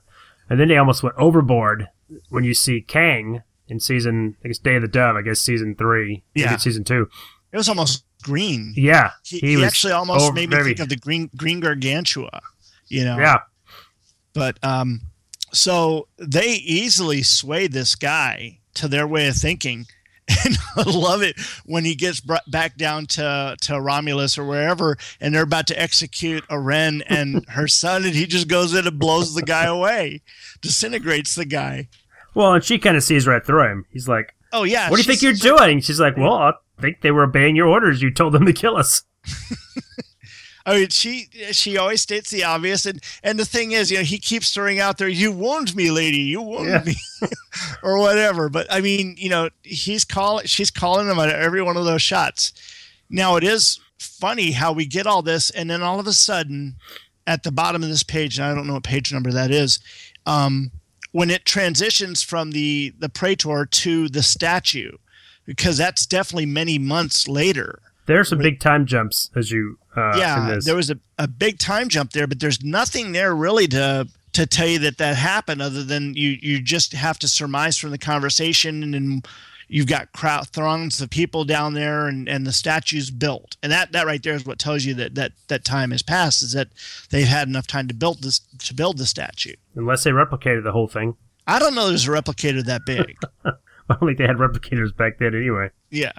And 0.48 0.58
then 0.58 0.68
they 0.68 0.76
almost 0.76 1.02
went 1.02 1.16
overboard 1.16 1.88
when 2.28 2.44
you 2.44 2.54
see 2.54 2.80
Kang 2.80 3.42
in 3.68 3.80
season, 3.80 4.36
I 4.44 4.48
guess, 4.48 4.58
Day 4.58 4.76
of 4.76 4.82
the 4.82 4.88
Dove, 4.88 5.16
I 5.16 5.22
guess 5.22 5.40
season 5.40 5.74
three, 5.74 6.22
yeah, 6.34 6.56
season 6.56 6.84
two. 6.84 7.08
It 7.52 7.56
was 7.56 7.68
almost 7.68 8.04
green. 8.22 8.72
Yeah, 8.76 9.10
he, 9.24 9.38
he, 9.38 9.56
he 9.56 9.64
actually 9.64 9.92
almost 9.92 10.24
over, 10.24 10.34
made 10.34 10.50
me 10.50 10.56
very, 10.56 10.68
think 10.68 10.80
of 10.80 10.88
the 10.88 10.96
green 10.96 11.30
green 11.36 11.60
gargantua. 11.60 12.40
You 12.88 13.04
know. 13.04 13.18
Yeah. 13.18 13.38
But 14.34 14.58
um, 14.62 15.00
so 15.54 16.08
they 16.18 16.54
easily 16.54 17.22
sway 17.22 17.66
this 17.66 17.94
guy 17.94 18.58
to 18.74 18.88
their 18.88 19.06
way 19.06 19.28
of 19.28 19.36
thinking 19.36 19.86
and 20.44 20.56
I 20.76 20.82
love 20.90 21.22
it 21.22 21.38
when 21.66 21.84
he 21.84 21.94
gets 21.94 22.20
brought 22.20 22.50
back 22.50 22.76
down 22.76 23.06
to 23.08 23.56
to 23.60 23.80
Romulus 23.80 24.38
or 24.38 24.44
wherever, 24.44 24.96
and 25.20 25.34
they're 25.34 25.42
about 25.42 25.66
to 25.66 25.80
execute 25.80 26.46
Aurenne 26.48 27.02
and 27.06 27.44
her 27.48 27.68
son, 27.68 28.04
and 28.04 28.14
he 28.14 28.26
just 28.26 28.48
goes 28.48 28.74
in 28.74 28.86
and 28.86 28.98
blows 28.98 29.34
the 29.34 29.42
guy 29.42 29.64
away, 29.64 30.22
disintegrates 30.62 31.34
the 31.34 31.44
guy. 31.44 31.88
Well, 32.34 32.54
and 32.54 32.64
she 32.64 32.78
kind 32.78 32.96
of 32.96 33.02
sees 33.02 33.26
right 33.26 33.44
through 33.44 33.70
him. 33.70 33.84
He's 33.90 34.08
like, 34.08 34.34
"Oh 34.52 34.64
yeah, 34.64 34.88
what 34.88 34.96
do 34.96 35.02
you 35.02 35.06
think 35.06 35.20
you're 35.20 35.34
doing?" 35.34 35.80
She's 35.80 36.00
like, 36.00 36.16
"Well, 36.16 36.32
I 36.32 36.52
think 36.80 37.02
they 37.02 37.10
were 37.10 37.24
obeying 37.24 37.54
your 37.54 37.68
orders. 37.68 38.00
You 38.00 38.10
told 38.10 38.32
them 38.32 38.46
to 38.46 38.52
kill 38.54 38.76
us." 38.76 39.02
I 40.66 40.78
mean, 40.78 40.88
she 40.88 41.28
she 41.52 41.76
always 41.76 42.00
states 42.00 42.30
the 42.30 42.44
obvious, 42.44 42.86
and 42.86 43.02
and 43.22 43.38
the 43.38 43.44
thing 43.44 43.72
is, 43.72 43.90
you 43.90 43.98
know, 43.98 44.04
he 44.04 44.18
keeps 44.18 44.52
throwing 44.52 44.80
out 44.80 44.96
there, 44.96 45.08
"You 45.08 45.30
wounded 45.30 45.76
me, 45.76 45.90
lady. 45.90 46.18
You 46.18 46.40
wounded 46.40 46.86
yeah. 46.86 46.94
me," 46.94 47.28
or 47.82 47.98
whatever. 47.98 48.48
But 48.48 48.66
I 48.70 48.80
mean, 48.80 49.14
you 49.18 49.28
know, 49.28 49.50
he's 49.62 50.04
calling, 50.04 50.46
she's 50.46 50.70
calling 50.70 51.08
him 51.08 51.18
on 51.18 51.30
every 51.30 51.62
one 51.62 51.76
of 51.76 51.84
those 51.84 52.02
shots. 52.02 52.52
Now 53.10 53.36
it 53.36 53.44
is 53.44 53.78
funny 53.98 54.52
how 54.52 54.72
we 54.72 54.86
get 54.86 55.06
all 55.06 55.20
this, 55.20 55.50
and 55.50 55.68
then 55.68 55.82
all 55.82 56.00
of 56.00 56.06
a 56.06 56.14
sudden, 56.14 56.76
at 57.26 57.42
the 57.42 57.52
bottom 57.52 57.82
of 57.82 57.90
this 57.90 58.02
page, 58.02 58.38
and 58.38 58.46
I 58.46 58.54
don't 58.54 58.66
know 58.66 58.74
what 58.74 58.84
page 58.84 59.12
number 59.12 59.32
that 59.32 59.50
is, 59.50 59.80
um, 60.24 60.70
when 61.12 61.28
it 61.28 61.44
transitions 61.44 62.22
from 62.22 62.52
the 62.52 62.94
the 62.98 63.10
praetor 63.10 63.66
to 63.66 64.08
the 64.08 64.22
statue, 64.22 64.92
because 65.44 65.76
that's 65.76 66.06
definitely 66.06 66.46
many 66.46 66.78
months 66.78 67.28
later 67.28 67.80
there's 68.06 68.28
some 68.28 68.38
big 68.38 68.60
time 68.60 68.86
jumps 68.86 69.30
as 69.34 69.50
you. 69.50 69.78
Uh, 69.96 70.16
yeah, 70.16 70.58
there 70.64 70.76
was 70.76 70.90
a, 70.90 70.98
a 71.18 71.28
big 71.28 71.58
time 71.58 71.88
jump 71.88 72.12
there, 72.12 72.26
but 72.26 72.40
there's 72.40 72.62
nothing 72.62 73.12
there 73.12 73.34
really 73.34 73.66
to 73.68 74.08
to 74.32 74.46
tell 74.46 74.66
you 74.66 74.80
that 74.80 74.98
that 74.98 75.16
happened, 75.16 75.62
other 75.62 75.82
than 75.82 76.14
you 76.14 76.36
you 76.40 76.60
just 76.60 76.92
have 76.92 77.18
to 77.20 77.28
surmise 77.28 77.78
from 77.78 77.90
the 77.90 77.98
conversation, 77.98 78.82
and, 78.82 78.94
and 78.94 79.28
you've 79.68 79.86
got 79.86 80.12
crowd 80.12 80.48
throngs 80.48 81.00
of 81.00 81.10
people 81.10 81.44
down 81.44 81.74
there, 81.74 82.06
and 82.06 82.28
and 82.28 82.46
the 82.46 82.52
statue's 82.52 83.10
built, 83.10 83.56
and 83.62 83.72
that 83.72 83.92
that 83.92 84.06
right 84.06 84.22
there 84.22 84.34
is 84.34 84.44
what 84.44 84.58
tells 84.58 84.84
you 84.84 84.94
that 84.94 85.14
that 85.14 85.32
that 85.48 85.64
time 85.64 85.92
has 85.92 86.02
passed, 86.02 86.42
is 86.42 86.52
that 86.52 86.68
they've 87.10 87.28
had 87.28 87.48
enough 87.48 87.66
time 87.66 87.88
to 87.88 87.94
build 87.94 88.22
this 88.22 88.40
to 88.58 88.74
build 88.74 88.98
the 88.98 89.06
statue. 89.06 89.54
Unless 89.74 90.04
they 90.04 90.10
replicated 90.10 90.64
the 90.64 90.72
whole 90.72 90.88
thing. 90.88 91.16
I 91.46 91.58
don't 91.58 91.74
know. 91.74 91.88
There's 91.88 92.08
a 92.08 92.10
replicator 92.10 92.64
that 92.64 92.82
big. 92.86 93.16
I 93.44 93.96
don't 93.96 94.08
think 94.08 94.18
they 94.18 94.26
had 94.26 94.36
replicators 94.36 94.96
back 94.96 95.18
then, 95.18 95.34
anyway. 95.34 95.70
Yeah. 95.90 96.12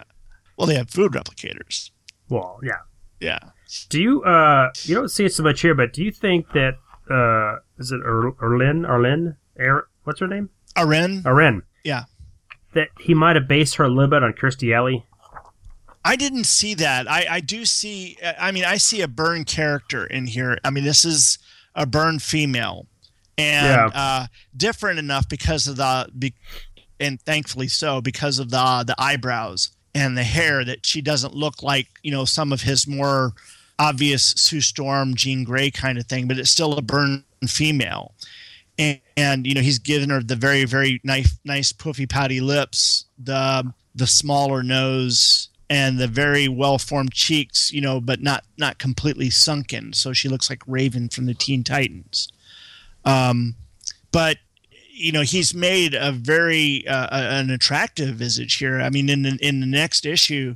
Well, 0.58 0.68
they 0.68 0.76
have 0.76 0.90
food 0.90 1.12
replicators. 1.12 1.92
Well, 2.30 2.60
yeah. 2.64 2.80
Yeah. 3.20 3.40
Do 3.90 4.02
you 4.02 4.24
uh 4.24 4.72
you 4.84 4.96
don't 4.96 5.10
see 5.10 5.26
it 5.26 5.34
so 5.34 5.44
much 5.44 5.62
here, 5.62 5.76
but 5.76 5.94
do 5.94 6.04
you 6.04 6.12
think 6.12 6.52
that 6.54 6.76
uh 7.10 7.60
is 7.78 7.92
it 7.92 8.02
Erlin 8.02 8.86
Arlen 8.86 9.38
er, 9.60 9.88
what's 10.04 10.20
her 10.20 10.28
name? 10.28 10.50
Aurenne. 10.76 11.24
Aurenne. 11.24 11.64
Yeah. 11.84 12.06
That 12.74 12.90
he 13.00 13.14
might 13.14 13.36
have 13.36 13.48
based 13.48 13.76
her 13.76 13.86
a 13.86 13.90
little 13.90 14.10
bit 14.10 14.24
on 14.24 14.34
Kirstie 14.34 14.76
Alley. 14.76 15.06
I 16.04 16.16
didn't 16.16 16.44
see 16.44 16.76
that. 16.76 17.10
I 17.10 17.26
I 17.30 17.40
do 17.40 17.66
see. 17.66 18.18
I 18.40 18.52
mean, 18.52 18.66
I 18.66 18.78
see 18.78 19.02
a 19.02 19.08
Byrne 19.08 19.44
character 19.44 20.06
in 20.06 20.28
here. 20.28 20.58
I 20.64 20.70
mean, 20.70 20.84
this 20.84 21.04
is 21.04 21.40
a 21.74 21.88
Byrne 21.88 22.20
female, 22.20 22.86
and 23.38 23.92
yeah. 23.92 24.00
uh, 24.00 24.28
different 24.56 25.00
enough 25.00 25.28
because 25.28 25.68
of 25.68 25.78
the, 25.78 26.08
be, 26.18 26.36
and 27.00 27.20
thankfully 27.22 27.68
so 27.68 28.02
because 28.02 28.38
of 28.38 28.52
the 28.52 28.84
the 28.86 28.96
eyebrows 29.00 29.75
and 29.96 30.18
the 30.18 30.24
hair 30.24 30.64
that 30.66 30.86
she 30.86 31.02
doesn't 31.02 31.34
look 31.34 31.64
like 31.64 31.88
you 32.04 32.12
know 32.12 32.26
some 32.26 32.54
of 32.54 32.62
his 32.62 32.86
more 32.86 33.34
obvious 33.80 34.24
Sue 34.38 34.62
Storm, 34.62 35.16
Jean 35.16 35.44
Grey 35.44 35.72
kind 35.72 35.98
of 35.98 36.06
thing, 36.06 36.28
but 36.28 36.38
it's 36.38 36.50
still 36.50 36.74
a 36.74 36.82
Byrne 36.82 37.24
female. 37.48 38.14
And, 38.78 39.00
and, 39.18 39.48
you 39.48 39.54
know 39.54 39.62
he's 39.62 39.80
given 39.80 40.10
her 40.10 40.22
the 40.22 40.36
very 40.36 40.66
very 40.66 41.00
nice 41.04 41.40
nice 41.46 41.72
puffy 41.72 42.06
pouty 42.06 42.42
lips, 42.42 43.06
the 43.18 43.74
the 43.96 44.06
smaller 44.06 44.62
nose, 44.62 45.48
and 45.70 45.98
the 45.98 46.08
very 46.08 46.50
well 46.50 46.78
formed 46.78 47.14
cheeks. 47.14 47.72
You 47.72 47.82
know, 47.82 48.02
but 48.02 48.22
not 48.22 48.44
not 48.58 48.78
completely 48.78 49.30
sunken, 49.30 49.94
so 49.94 50.12
she 50.12 50.28
looks 50.28 50.50
like 50.50 50.62
Raven 50.68 51.08
from 51.08 51.26
the 51.26 51.34
Teen 51.34 51.64
Titans. 51.64 52.28
Um, 53.06 53.56
but 54.12 54.38
you 54.96 55.12
know 55.12 55.22
he's 55.22 55.54
made 55.54 55.94
a 55.94 56.12
very 56.12 56.88
uh, 56.88 57.08
an 57.12 57.50
attractive 57.50 58.16
visage 58.16 58.56
here. 58.56 58.80
I 58.80 58.90
mean, 58.90 59.10
in 59.10 59.24
the, 59.24 59.38
in 59.42 59.60
the 59.60 59.66
next 59.66 60.06
issue, 60.06 60.56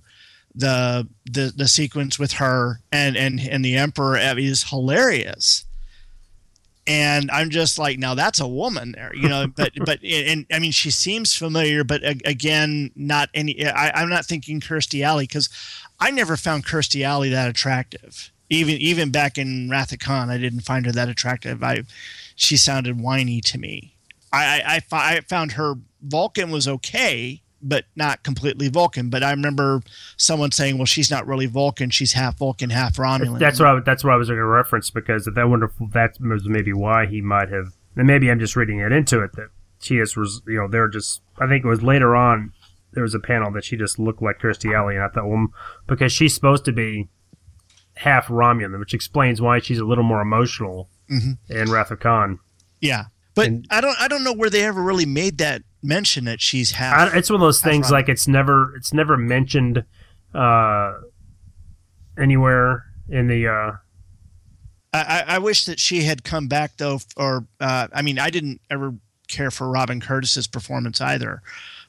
the 0.56 1.08
the 1.26 1.54
the 1.56 1.68
sequence 1.68 2.18
with 2.18 2.34
her 2.34 2.80
and 2.92 3.18
and 3.18 3.40
and 3.40 3.64
the 3.64 3.76
emperor 3.76 4.18
is 4.18 4.70
hilarious. 4.70 5.66
And 6.88 7.30
I'm 7.30 7.52
just 7.52 7.78
like, 7.78 8.00
now 8.00 8.16
that's 8.16 8.40
a 8.40 8.48
woman 8.48 8.94
there, 8.94 9.14
you 9.14 9.30
know. 9.30 9.46
But 9.48 9.74
but 9.86 10.00
and 10.04 10.46
I 10.52 10.60
mean, 10.60 10.72
she 10.72 10.90
seems 10.90 11.36
familiar, 11.36 11.84
but 11.84 12.02
again, 12.26 12.92
not 12.96 13.30
any. 13.34 13.66
I, 13.66 13.92
I'm 13.92 14.10
not 14.10 14.26
thinking 14.26 14.62
Kirstie 14.62 15.04
Alley 15.04 15.26
because 15.26 15.50
I 16.00 16.12
never 16.12 16.38
found 16.38 16.66
Kirstie 16.66 17.04
Alley 17.04 17.30
that 17.30 17.50
attractive. 17.50 18.32
Even 18.50 18.76
even 18.76 19.12
back 19.12 19.38
in 19.38 19.70
Wrath 19.70 19.92
of 19.92 20.00
Khan, 20.00 20.30
I 20.30 20.38
didn't 20.38 20.62
find 20.62 20.86
her 20.86 20.92
that 20.94 21.10
attractive. 21.10 21.62
I 21.62 21.84
she 22.36 22.56
sounded 22.56 23.02
whiny 23.02 23.42
to 23.42 23.58
me. 23.60 23.96
I, 24.32 24.82
I, 24.92 25.16
I 25.16 25.22
found 25.22 25.54
her 25.54 25.76
Vulcan 26.02 26.52
was 26.52 26.68
okay, 26.68 27.42
but 27.62 27.86
not 27.96 28.24
completely 28.24 28.70
Vulcan. 28.70 29.10
But 29.10 29.24
I 29.24 29.32
remember 29.32 29.82
someone 30.18 30.52
saying, 30.52 30.78
"Well, 30.78 30.86
she's 30.86 31.12
not 31.12 31.28
really 31.28 31.46
Vulcan; 31.46 31.90
she's 31.90 32.14
half 32.14 32.38
Vulcan, 32.38 32.70
half 32.70 32.98
Romulan." 32.98 33.40
That's 33.40 33.60
what 33.60 33.68
I, 33.68 33.80
that's 33.82 34.04
what 34.04 34.14
I 34.14 34.18
was 34.18 34.28
going 34.28 34.38
to 34.38 34.46
reference 34.46 34.90
because 34.90 35.26
that 35.26 35.50
wonderful 35.50 35.88
that 35.94 36.18
was 36.20 36.48
maybe 36.48 36.74
why 36.74 37.06
he 37.06 37.22
might 37.22 37.50
have. 37.50 37.74
And 37.96 38.08
maybe 38.08 38.30
I'm 38.30 38.40
just 38.40 38.56
reading 38.56 38.80
it 38.80 38.92
into 38.92 39.22
it 39.22 39.34
that 39.34 39.50
she 39.80 39.98
is 39.98 40.16
was 40.16 40.42
you 40.48 40.58
know 40.58 40.68
they're 40.68 40.88
just. 40.88 41.22
I 41.38 41.48
think 41.48 41.66
it 41.66 41.68
was 41.68 41.82
later 41.82 42.16
on 42.16 42.54
there 42.94 43.04
was 43.04 43.14
a 43.14 43.20
panel 43.20 43.52
that 43.52 43.64
she 43.64 43.78
just 43.78 44.00
looked 44.00 44.22
like 44.22 44.40
Kirstie 44.40 44.76
Alley, 44.76 44.96
and 44.96 45.04
I 45.04 45.10
thought, 45.10 45.28
well, 45.28 45.48
because 45.88 46.12
she's 46.12 46.34
supposed 46.34 46.66
to 46.66 46.72
be 46.72 47.08
half 47.96 48.28
Romulan, 48.28 48.80
which 48.80 48.94
explains 48.94 49.42
why 49.42 49.60
she's 49.60 49.80
a 49.80 49.86
little 49.86 50.04
more 50.04 50.22
emotional 50.22 50.90
mm-hmm. 51.10 51.34
in 51.52 51.72
Wrath 51.72 51.92
of 51.92 52.00
Khan. 52.00 52.40
Yeah, 52.82 53.06
but 53.36 53.48
and, 53.48 53.68
I 53.70 53.82
don't 53.82 54.00
I 54.00 54.08
don't 54.08 54.24
know 54.24 54.34
where 54.34 54.50
they 54.50 54.64
ever 54.64 54.82
really 54.82 55.06
made 55.06 55.38
that 55.40 55.64
mention 55.82 56.26
that 56.26 56.42
she's 56.42 56.72
half. 56.72 57.14
I, 57.14 57.18
it's 57.18 57.30
one 57.30 57.36
of 57.36 57.42
those 57.42 57.62
things 57.62 57.92
like 57.92 58.10
it's 58.10 58.28
never 58.28 58.76
it's 58.76 58.94
never 58.94 59.18
mentioned 59.18 59.84
uh, 60.34 60.94
anywhere. 62.18 62.86
in 63.10 63.28
the. 63.28 63.48
Uh, 63.48 63.72
I, 64.92 65.24
I 65.28 65.38
wish 65.40 65.66
that 65.66 65.80
she 65.80 66.02
had 66.04 66.24
come 66.24 66.48
back 66.48 66.78
though, 66.78 67.00
or 67.16 67.46
uh, 67.60 67.88
I 67.94 68.02
mean, 68.02 68.18
I 68.18 68.30
didn't 68.30 68.62
ever 68.70 68.96
care 69.28 69.52
for 69.52 69.70
Robin 69.70 70.02
Curtis's 70.02 70.48
performance 70.48 71.00
either, 71.00 71.42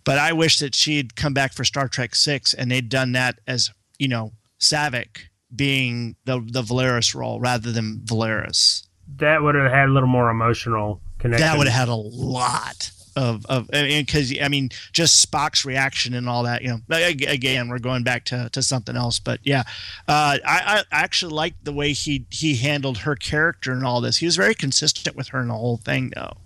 but 0.05 0.19
I 0.19 0.33
wish 0.33 0.59
that 0.59 0.75
she'd 0.75 1.17
come 1.17 1.33
back 1.33 1.55
for 1.55 1.65
Star 1.65 1.89
Trek 1.89 2.15
Six 2.15 2.53
and 2.53 2.71
they'd 2.71 2.89
done 2.89 3.13
that 3.13 3.41
as 3.47 3.71
you 3.99 4.09
know 4.09 4.33
Saavik 4.61 5.29
being 5.55 6.17
the 6.27 6.41
the 6.47 6.63
Valeris 6.63 7.15
role 7.15 7.41
rather 7.41 7.73
than 7.73 8.01
Valeris. 8.05 8.87
That 9.17 9.43
would 9.43 9.55
have 9.55 9.73
had 9.73 9.89
a 9.89 9.93
little 9.93 10.09
more 10.09 10.31
emotional 10.31 11.01
connection. 11.21 11.47
That 11.47 11.59
would 11.59 11.69
have 11.69 11.89
had 11.89 11.89
a 11.89 11.95
lot 11.95 12.91
of 13.17 13.45
of 13.47 13.69
because 13.71 14.33
I, 14.41 14.49
mean 14.49 14.71
just 14.93 15.31
Spock's 15.31 15.65
reaction 15.65 16.15
and 16.15 16.29
all 16.29 16.45
that. 16.45 16.63
You 16.63 16.69
know, 16.69 16.97
again 16.97 17.69
we're 17.69 17.79
going 17.79 18.03
back 18.03 18.25
to, 18.27 18.49
to 18.53 18.63
something 18.63 18.97
else, 18.97 19.19
but 19.19 19.41
yeah, 19.43 19.63
uh, 20.09 20.39
I, 20.45 20.85
I 20.91 21.03
actually 21.03 21.35
liked 21.35 21.65
the 21.65 21.73
way 21.73 21.93
he 21.93 22.27
he 22.31 22.57
handled 22.57 22.99
her 22.99 23.17
character 23.17 23.73
and 23.73 23.85
all 23.85 24.01
this. 24.01 24.19
He 24.19 24.27
was 24.27 24.37
very 24.37 24.55
consistent 24.55 25.17
with 25.17 25.29
her 25.29 25.41
in 25.41 25.49
the 25.49 25.55
whole 25.55 25.77
thing, 25.77 26.13
though. 26.15 26.37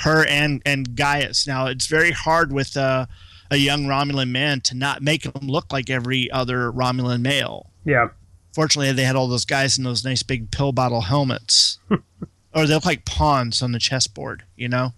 Her 0.00 0.26
and 0.26 0.62
and 0.64 0.96
Gaius. 0.96 1.46
Now 1.46 1.66
it's 1.66 1.86
very 1.86 2.10
hard 2.10 2.52
with 2.52 2.76
uh, 2.76 3.06
a 3.50 3.56
young 3.56 3.84
Romulan 3.84 4.30
man 4.30 4.60
to 4.62 4.76
not 4.76 5.02
make 5.02 5.24
him 5.24 5.32
look 5.42 5.72
like 5.72 5.90
every 5.90 6.30
other 6.30 6.72
Romulan 6.72 7.20
male. 7.20 7.70
Yeah. 7.84 8.08
Fortunately, 8.54 8.92
they 8.92 9.04
had 9.04 9.16
all 9.16 9.28
those 9.28 9.44
guys 9.44 9.78
in 9.78 9.84
those 9.84 10.04
nice 10.04 10.22
big 10.22 10.50
pill 10.50 10.72
bottle 10.72 11.02
helmets, 11.02 11.78
or 12.54 12.66
they 12.66 12.74
look 12.74 12.84
like 12.84 13.04
pawns 13.04 13.62
on 13.62 13.72
the 13.72 13.78
chessboard. 13.78 14.44
You 14.56 14.68
know. 14.68 14.92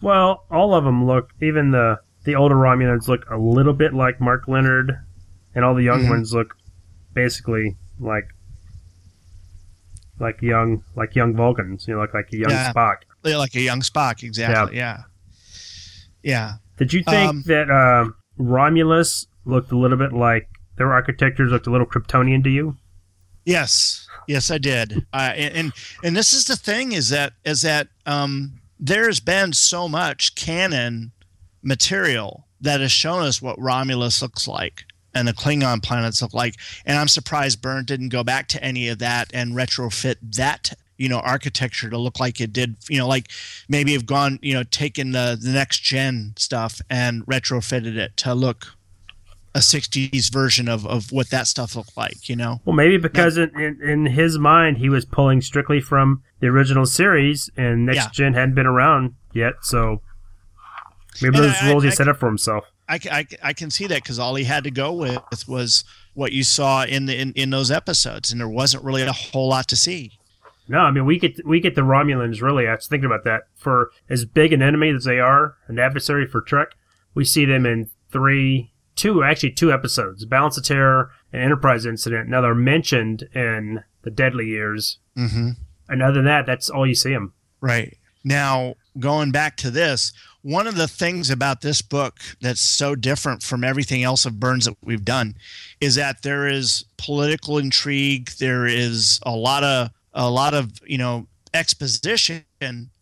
Well, 0.00 0.44
all 0.50 0.74
of 0.74 0.84
them 0.84 1.06
look, 1.06 1.30
even 1.40 1.70
the 1.70 2.00
the 2.24 2.34
older 2.34 2.56
Romulans 2.56 3.08
look 3.08 3.28
a 3.30 3.38
little 3.38 3.72
bit 3.72 3.94
like 3.94 4.20
Mark 4.20 4.48
Lenard, 4.48 4.96
and 5.54 5.64
all 5.64 5.74
the 5.74 5.82
young 5.82 6.00
mm-hmm. 6.00 6.10
ones 6.10 6.34
look 6.34 6.56
basically 7.14 7.76
like 8.00 8.28
like 10.18 10.40
young 10.40 10.82
like 10.96 11.14
young 11.14 11.34
Vulcans. 11.34 11.86
You 11.86 11.94
know, 11.94 12.00
like 12.00 12.14
like 12.14 12.28
a 12.32 12.36
young 12.36 12.50
yeah. 12.50 12.72
Spock. 12.72 12.96
Yeah, 13.24 13.36
like 13.36 13.54
a 13.54 13.60
young 13.60 13.80
Spock, 13.80 14.22
exactly. 14.22 14.76
Yeah. 14.76 15.02
Yeah. 16.22 16.30
yeah. 16.30 16.52
Did 16.78 16.92
you 16.92 17.04
think 17.04 17.30
um, 17.30 17.42
that 17.46 17.70
uh, 17.70 18.10
Romulus 18.38 19.26
looked 19.44 19.70
a 19.70 19.78
little 19.78 19.98
bit 19.98 20.12
like 20.12 20.48
their 20.76 20.92
architectures 20.92 21.52
looked 21.52 21.66
a 21.66 21.70
little 21.70 21.86
Kryptonian 21.86 22.42
to 22.44 22.50
you? 22.50 22.76
Yes, 23.44 24.08
yes, 24.32 24.50
I 24.50 24.58
did. 24.58 25.06
uh, 25.12 25.32
and 25.36 25.72
and 26.02 26.16
this 26.16 26.32
is 26.32 26.46
the 26.46 26.56
thing 26.56 26.92
is 26.92 27.10
that 27.10 27.34
is 27.44 27.62
that 27.62 27.88
um, 28.06 28.60
there's 28.80 29.20
been 29.20 29.52
so 29.52 29.88
much 29.88 30.34
canon 30.34 31.12
material 31.62 32.46
that 32.60 32.80
has 32.80 32.92
shown 32.92 33.22
us 33.22 33.42
what 33.42 33.60
Romulus 33.60 34.22
looks 34.22 34.48
like 34.48 34.84
and 35.14 35.28
the 35.28 35.32
Klingon 35.32 35.82
planets 35.82 36.22
look 36.22 36.32
like. 36.32 36.56
And 36.86 36.98
I'm 36.98 37.08
surprised 37.08 37.60
Byrne 37.60 37.84
didn't 37.84 38.08
go 38.08 38.24
back 38.24 38.48
to 38.48 38.64
any 38.64 38.88
of 38.88 38.98
that 38.98 39.30
and 39.34 39.54
retrofit 39.54 40.16
that 40.36 40.72
you 40.96 41.08
know 41.08 41.18
architecture 41.18 41.90
to 41.90 41.98
look 41.98 42.20
like 42.20 42.40
it 42.40 42.52
did 42.52 42.76
you 42.88 42.98
know 42.98 43.08
like 43.08 43.28
maybe 43.68 43.92
have 43.92 44.06
gone 44.06 44.38
you 44.42 44.54
know 44.54 44.62
taken 44.64 45.10
the 45.12 45.38
the 45.40 45.50
next 45.50 45.82
gen 45.82 46.32
stuff 46.36 46.80
and 46.88 47.26
retrofitted 47.26 47.96
it 47.96 48.16
to 48.18 48.34
look 48.34 48.76
a 49.54 49.58
60s 49.58 50.32
version 50.32 50.66
of, 50.66 50.86
of 50.86 51.12
what 51.12 51.28
that 51.30 51.46
stuff 51.46 51.76
looked 51.76 51.96
like 51.96 52.28
you 52.28 52.34
know 52.34 52.60
well 52.64 52.74
maybe 52.74 52.96
because 52.96 53.36
in, 53.36 53.50
in, 53.60 53.82
in 53.82 54.06
his 54.06 54.38
mind 54.38 54.78
he 54.78 54.88
was 54.88 55.04
pulling 55.04 55.40
strictly 55.40 55.80
from 55.80 56.22
the 56.42 56.48
original 56.48 56.84
series, 56.84 57.48
and 57.56 57.86
next 57.86 57.96
yeah. 57.96 58.08
gen 58.12 58.34
hadn't 58.34 58.56
been 58.56 58.66
around 58.66 59.14
yet, 59.32 59.54
so 59.62 60.02
maybe 61.22 61.36
and 61.36 61.44
those 61.44 61.54
I, 61.62 61.70
roles 61.70 61.84
I, 61.84 61.86
he 61.86 61.92
I, 61.92 61.94
set 61.94 62.08
up 62.08 62.18
for 62.18 62.26
himself. 62.26 62.64
I, 62.88 62.98
I, 63.10 63.26
I 63.44 63.52
can 63.52 63.70
see 63.70 63.86
that 63.86 64.02
because 64.02 64.18
all 64.18 64.34
he 64.34 64.44
had 64.44 64.64
to 64.64 64.70
go 64.70 64.92
with 64.92 65.48
was 65.48 65.84
what 66.14 66.32
you 66.32 66.42
saw 66.42 66.84
in 66.84 67.06
the 67.06 67.16
in, 67.16 67.32
in 67.34 67.50
those 67.50 67.70
episodes, 67.70 68.32
and 68.32 68.40
there 68.40 68.48
wasn't 68.48 68.82
really 68.82 69.02
a 69.02 69.12
whole 69.12 69.48
lot 69.48 69.68
to 69.68 69.76
see. 69.76 70.18
No, 70.66 70.80
I 70.80 70.90
mean 70.90 71.06
we 71.06 71.16
get 71.16 71.46
we 71.46 71.60
get 71.60 71.76
the 71.76 71.82
Romulans 71.82 72.42
really. 72.42 72.66
I 72.66 72.74
was 72.74 72.88
thinking 72.88 73.06
about 73.06 73.22
that. 73.22 73.42
For 73.54 73.92
as 74.10 74.24
big 74.24 74.52
an 74.52 74.62
enemy 74.62 74.90
as 74.90 75.04
they 75.04 75.20
are, 75.20 75.54
an 75.68 75.78
adversary 75.78 76.26
for 76.26 76.40
Trek, 76.40 76.70
we 77.14 77.24
see 77.24 77.44
them 77.44 77.64
in 77.64 77.88
three, 78.10 78.71
two 78.96 79.22
actually 79.22 79.52
two 79.52 79.72
episodes: 79.72 80.24
Balance 80.24 80.58
of 80.58 80.64
Terror 80.64 81.10
and 81.32 81.42
Enterprise 81.42 81.86
Incident. 81.86 82.28
Now 82.28 82.40
they're 82.40 82.54
mentioned 82.54 83.28
in 83.34 83.84
the 84.02 84.10
Deadly 84.10 84.46
Years, 84.46 84.98
mm-hmm. 85.16 85.50
And 85.92 86.02
other 86.02 86.14
than 86.14 86.24
that, 86.24 86.46
that's 86.46 86.70
all 86.70 86.86
you 86.86 86.94
see 86.94 87.12
them. 87.12 87.34
Right. 87.60 87.98
Now, 88.24 88.76
going 88.98 89.30
back 89.30 89.58
to 89.58 89.70
this, 89.70 90.12
one 90.40 90.66
of 90.66 90.76
the 90.76 90.88
things 90.88 91.28
about 91.28 91.60
this 91.60 91.82
book 91.82 92.18
that's 92.40 92.62
so 92.62 92.94
different 92.94 93.42
from 93.42 93.62
everything 93.62 94.02
else 94.02 94.24
of 94.24 94.40
Byrne's 94.40 94.64
that 94.64 94.76
we've 94.82 95.04
done 95.04 95.36
is 95.80 95.96
that 95.96 96.22
there 96.22 96.46
is 96.46 96.84
political 96.96 97.58
intrigue, 97.58 98.30
there 98.38 98.64
is 98.64 99.20
a 99.24 99.32
lot 99.32 99.64
of 99.64 99.90
a 100.14 100.30
lot 100.30 100.54
of, 100.54 100.72
you 100.86 100.98
know, 100.98 101.26
exposition, 101.54 102.44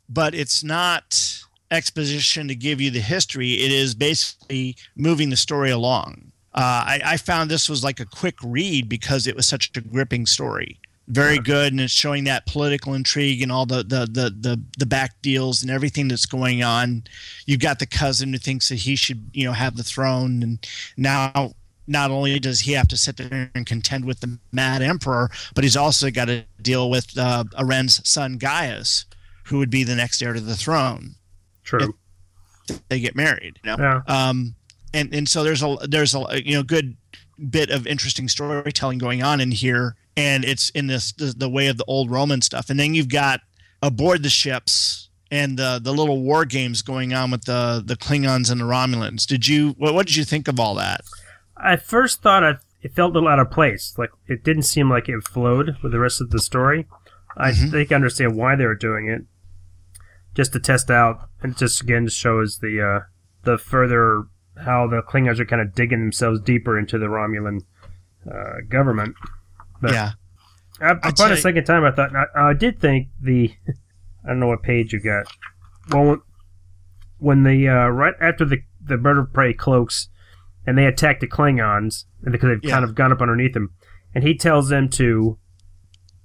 but 0.08 0.34
it's 0.34 0.64
not 0.64 1.42
exposition 1.70 2.48
to 2.48 2.54
give 2.54 2.80
you 2.80 2.90
the 2.90 3.00
history. 3.00 3.54
It 3.54 3.72
is 3.72 3.94
basically 3.94 4.76
moving 4.96 5.30
the 5.30 5.36
story 5.36 5.70
along. 5.70 6.32
Uh, 6.52 6.82
I, 6.84 7.00
I, 7.04 7.16
found 7.16 7.48
this 7.48 7.68
was 7.68 7.84
like 7.84 8.00
a 8.00 8.04
quick 8.04 8.34
read 8.42 8.88
because 8.88 9.28
it 9.28 9.36
was 9.36 9.46
such 9.46 9.70
a 9.76 9.80
gripping 9.80 10.26
story 10.26 10.80
very 11.10 11.38
good 11.40 11.72
and 11.72 11.80
it's 11.80 11.92
showing 11.92 12.24
that 12.24 12.46
political 12.46 12.94
intrigue 12.94 13.42
and 13.42 13.50
all 13.50 13.66
the, 13.66 13.82
the 13.82 14.06
the 14.06 14.30
the 14.40 14.60
the, 14.78 14.86
back 14.86 15.20
deals 15.22 15.60
and 15.60 15.70
everything 15.70 16.06
that's 16.06 16.24
going 16.24 16.62
on 16.62 17.02
you've 17.46 17.60
got 17.60 17.80
the 17.80 17.86
cousin 17.86 18.32
who 18.32 18.38
thinks 18.38 18.68
that 18.68 18.76
he 18.76 18.94
should 18.94 19.28
you 19.32 19.44
know 19.44 19.52
have 19.52 19.76
the 19.76 19.82
throne 19.82 20.42
and 20.42 20.66
now 20.96 21.52
not 21.88 22.12
only 22.12 22.38
does 22.38 22.60
he 22.60 22.72
have 22.72 22.86
to 22.86 22.96
sit 22.96 23.16
there 23.16 23.50
and 23.56 23.66
contend 23.66 24.04
with 24.04 24.20
the 24.20 24.38
mad 24.52 24.82
emperor 24.82 25.28
but 25.54 25.64
he's 25.64 25.76
also 25.76 26.10
got 26.10 26.26
to 26.26 26.44
deal 26.62 26.88
with 26.88 27.18
uh, 27.18 27.42
Aren's 27.58 28.08
son 28.08 28.38
Gaius 28.38 29.04
who 29.44 29.58
would 29.58 29.70
be 29.70 29.82
the 29.82 29.96
next 29.96 30.22
heir 30.22 30.32
to 30.32 30.40
the 30.40 30.56
throne 30.56 31.16
true. 31.64 31.94
They 32.88 33.00
get 33.00 33.16
married 33.16 33.58
you 33.64 33.70
know? 33.70 33.76
Yeah. 33.78 34.28
um 34.28 34.54
and 34.92 35.14
and 35.14 35.28
so 35.28 35.42
there's 35.42 35.62
a 35.62 35.76
there's 35.88 36.14
a 36.14 36.42
you 36.44 36.54
know 36.54 36.62
good 36.62 36.96
bit 37.48 37.70
of 37.70 37.86
interesting 37.86 38.28
storytelling 38.28 38.98
going 38.98 39.22
on 39.22 39.40
in 39.40 39.50
here. 39.50 39.96
And 40.16 40.44
it's 40.44 40.70
in 40.70 40.88
this 40.88 41.12
the, 41.12 41.26
the 41.36 41.48
way 41.48 41.68
of 41.68 41.78
the 41.78 41.84
old 41.84 42.10
roman 42.10 42.42
stuff. 42.42 42.68
And 42.68 42.78
then 42.78 42.94
you've 42.94 43.08
got 43.08 43.40
aboard 43.82 44.22
the 44.22 44.28
ships 44.28 45.08
and 45.30 45.58
the 45.58 45.80
the 45.82 45.92
little 45.92 46.20
war 46.22 46.44
games 46.44 46.82
going 46.82 47.14
on 47.14 47.30
with 47.30 47.44
the 47.44 47.82
the 47.84 47.96
klingons 47.96 48.50
and 48.50 48.60
the 48.60 48.64
romulans. 48.64 49.26
Did 49.26 49.46
you 49.46 49.70
what, 49.78 49.94
what 49.94 50.06
did 50.06 50.16
you 50.16 50.24
think 50.24 50.48
of 50.48 50.60
all 50.60 50.74
that? 50.74 51.02
I 51.56 51.76
first 51.76 52.22
thought 52.22 52.42
I, 52.42 52.54
it 52.82 52.94
felt 52.94 53.12
a 53.12 53.14
little 53.14 53.28
out 53.28 53.38
of 53.38 53.50
place. 53.50 53.94
Like 53.96 54.10
it 54.26 54.44
didn't 54.44 54.64
seem 54.64 54.90
like 54.90 55.08
it 55.08 55.26
flowed 55.26 55.76
with 55.82 55.92
the 55.92 55.98
rest 55.98 56.20
of 56.20 56.30
the 56.30 56.40
story. 56.40 56.86
I 57.36 57.52
mm-hmm. 57.52 57.70
think 57.70 57.92
i 57.92 57.94
understand 57.94 58.36
why 58.36 58.56
they 58.56 58.66
were 58.66 58.74
doing 58.74 59.08
it 59.08 59.22
just 60.40 60.54
to 60.54 60.58
test 60.58 60.90
out 60.90 61.28
and 61.42 61.54
just 61.54 61.82
again 61.82 62.08
shows 62.08 62.60
the 62.60 62.80
uh 62.80 63.04
the 63.42 63.58
further 63.58 64.24
how 64.56 64.86
the 64.86 65.02
Klingons 65.02 65.38
are 65.38 65.44
kind 65.44 65.60
of 65.60 65.74
digging 65.74 66.00
themselves 66.00 66.40
deeper 66.40 66.78
into 66.78 66.98
the 66.98 67.06
Romulan 67.06 67.60
uh, 68.26 68.62
government. 68.66 69.14
But 69.82 69.92
yeah. 69.92 70.12
Upon 70.80 71.32
a 71.32 71.36
second 71.36 71.64
time, 71.64 71.84
I 71.84 71.90
thought 71.90 72.16
I, 72.16 72.24
I, 72.50 72.54
did 72.54 72.80
think 72.80 73.08
the 73.20 73.52
I 74.24 74.28
don't 74.28 74.40
know 74.40 74.46
what 74.46 74.62
page 74.62 74.94
you 74.94 75.00
got. 75.00 75.26
Well, 75.90 76.22
when 77.18 77.42
the 77.42 77.68
uh, 77.68 77.88
right 77.88 78.14
after 78.18 78.46
the 78.46 78.62
the 78.82 78.96
bird 78.96 79.18
of 79.18 79.34
prey 79.34 79.52
cloaks 79.52 80.08
and 80.66 80.78
they 80.78 80.86
attack 80.86 81.20
the 81.20 81.28
Klingons 81.28 82.04
because 82.24 82.48
they've 82.48 82.64
yeah. 82.64 82.70
kind 82.70 82.84
of 82.84 82.94
gone 82.94 83.12
up 83.12 83.20
underneath 83.20 83.52
them, 83.52 83.74
and 84.14 84.24
he 84.24 84.34
tells 84.34 84.70
them 84.70 84.88
to 84.90 85.38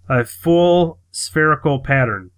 a 0.08 0.24
full 0.24 1.00
spherical 1.12 1.80
pattern. 1.80 2.32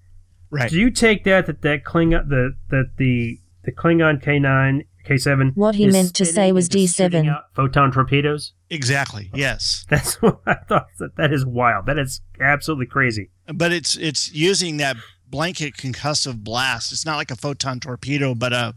Right. 0.49 0.69
Do 0.69 0.79
you 0.79 0.91
take 0.91 1.23
that 1.25 1.45
that 1.47 1.61
that 1.61 1.83
Klingon 1.83 2.29
the 2.29 2.55
that 2.69 2.91
the 2.97 3.39
the 3.63 3.71
Klingon 3.71 4.21
K 4.21 4.39
nine 4.39 4.83
K7. 5.07 5.55
What 5.55 5.75
he 5.75 5.87
meant 5.87 6.13
to 6.15 6.25
say 6.25 6.51
was 6.51 6.67
D7. 6.67 7.41
Photon 7.55 7.91
torpedoes? 7.91 8.53
Exactly. 8.69 9.31
Yes. 9.33 9.85
That's 9.89 10.21
what 10.21 10.41
I 10.45 10.55
thought. 10.55 10.87
That 10.99 11.15
That 11.15 11.33
is 11.33 11.45
wild. 11.45 11.85
That 11.85 11.97
is 11.97 12.21
absolutely 12.41 12.87
crazy. 12.87 13.29
But 13.53 13.71
it's 13.71 13.95
it's 13.95 14.31
using 14.33 14.77
that 14.77 14.97
blanket 15.29 15.75
concussive 15.75 16.43
blast. 16.43 16.91
It's 16.91 17.05
not 17.05 17.15
like 17.17 17.31
a 17.31 17.35
photon 17.35 17.79
torpedo, 17.79 18.35
but 18.35 18.53
a, 18.53 18.75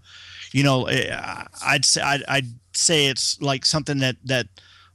you 0.53 0.62
know, 0.62 0.87
eh, 0.87 1.45
I'd 1.64 1.85
say 1.85 2.03
I'd, 2.03 2.23
I'd 2.29 2.47
say 2.73 3.07
it's 3.07 3.41
like 3.41 3.66
something 3.66 3.99
that 3.99 4.16
that 4.25 4.47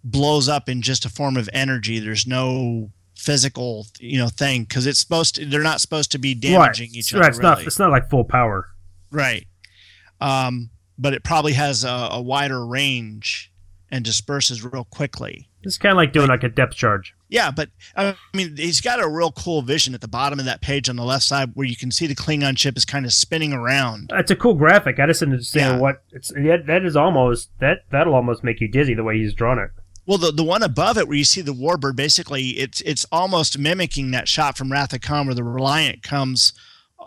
blows 0.04 0.48
up 0.48 0.70
in 0.70 0.82
just 0.82 1.06
a 1.06 1.10
form 1.10 1.36
of 1.36 1.50
energy. 1.52 2.00
There's 2.00 2.28
no 2.28 2.92
physical, 3.26 3.88
you 4.00 4.20
know, 4.20 4.28
thing 4.28 4.64
because 4.64 4.86
it's 4.86 5.00
supposed 5.00 5.36
to. 5.36 5.46
They're 5.46 5.64
not 5.64 5.82
supposed 5.82 6.12
to 6.12 6.18
be 6.18 6.34
damaging 6.36 6.90
right. 6.90 6.96
each 6.96 7.14
right. 7.14 7.22
other. 7.22 7.30
It's 7.30 7.38
really. 7.40 7.50
not. 7.50 7.64
It's 7.64 7.80
not 7.80 7.92
like 7.92 8.10
full 8.10 8.24
power. 8.24 8.70
Right. 9.12 9.48
Um, 10.22 10.70
but 10.98 11.14
it 11.14 11.24
probably 11.24 11.54
has 11.54 11.84
a, 11.84 12.10
a 12.12 12.22
wider 12.22 12.66
range 12.66 13.52
and 13.90 14.06
disperses 14.06 14.64
real 14.64 14.86
quickly. 14.86 15.50
It's 15.64 15.78
kind 15.78 15.92
of 15.92 15.98
like 15.98 16.14
doing 16.14 16.28
like, 16.28 16.44
like 16.44 16.52
a 16.52 16.56
depth 16.56 16.76
charge. 16.76 17.16
Yeah, 17.28 17.50
but 17.50 17.70
I 17.96 18.16
mean, 18.36 18.56
he's 18.56 18.82
got 18.82 19.02
a 19.02 19.08
real 19.08 19.32
cool 19.32 19.64
vision 19.64 19.96
at 19.96 20.02
the 20.02 20.08
bottom 20.08 20.38
of 20.38 20.46
that 20.46 20.62
page 20.62 20.90
on 20.90 20.96
the 20.96 21.04
left 21.04 21.24
side 21.24 21.52
where 21.56 21.66
you 21.66 21.76
can 21.76 21.90
see 21.90 22.06
the 22.06 22.16
Klingon 22.16 22.58
ship 22.58 22.78
is 22.78 22.86
kind 22.86 23.04
of 23.04 23.14
spinning 23.14 23.52
around. 23.52 24.12
It's 24.14 24.30
a 24.30 24.36
cool 24.36 24.54
graphic. 24.54 25.00
I 25.00 25.08
just 25.08 25.24
understand 25.24 25.76
yeah. 25.76 25.80
what 25.80 26.04
it's. 26.12 26.32
Yeah, 26.40 26.58
that 26.68 26.86
is 26.86 26.96
almost 26.96 27.50
that 27.60 27.86
that'll 27.92 28.14
almost 28.14 28.44
make 28.44 28.62
you 28.62 28.68
dizzy 28.68 28.94
the 28.94 29.04
way 29.04 29.18
he's 29.18 29.34
drawn 29.34 29.58
it. 29.58 29.72
Well, 30.06 30.18
the, 30.18 30.32
the 30.32 30.44
one 30.44 30.62
above 30.64 30.98
it 30.98 31.08
where 31.08 31.18
you 31.18 31.24
see 31.26 31.42
the 31.42 31.54
warbird, 31.54 31.96
basically, 31.96 32.50
it's 32.60 32.82
it's 32.82 33.06
almost 33.12 33.58
mimicking 33.58 34.12
that 34.12 34.28
shot 34.28 34.58
from 34.58 34.72
Wrath 34.72 34.94
of 34.94 35.02
Khan 35.02 35.26
where 35.26 35.36
the 35.36 35.44
Reliant 35.44 36.04
comes, 36.04 36.54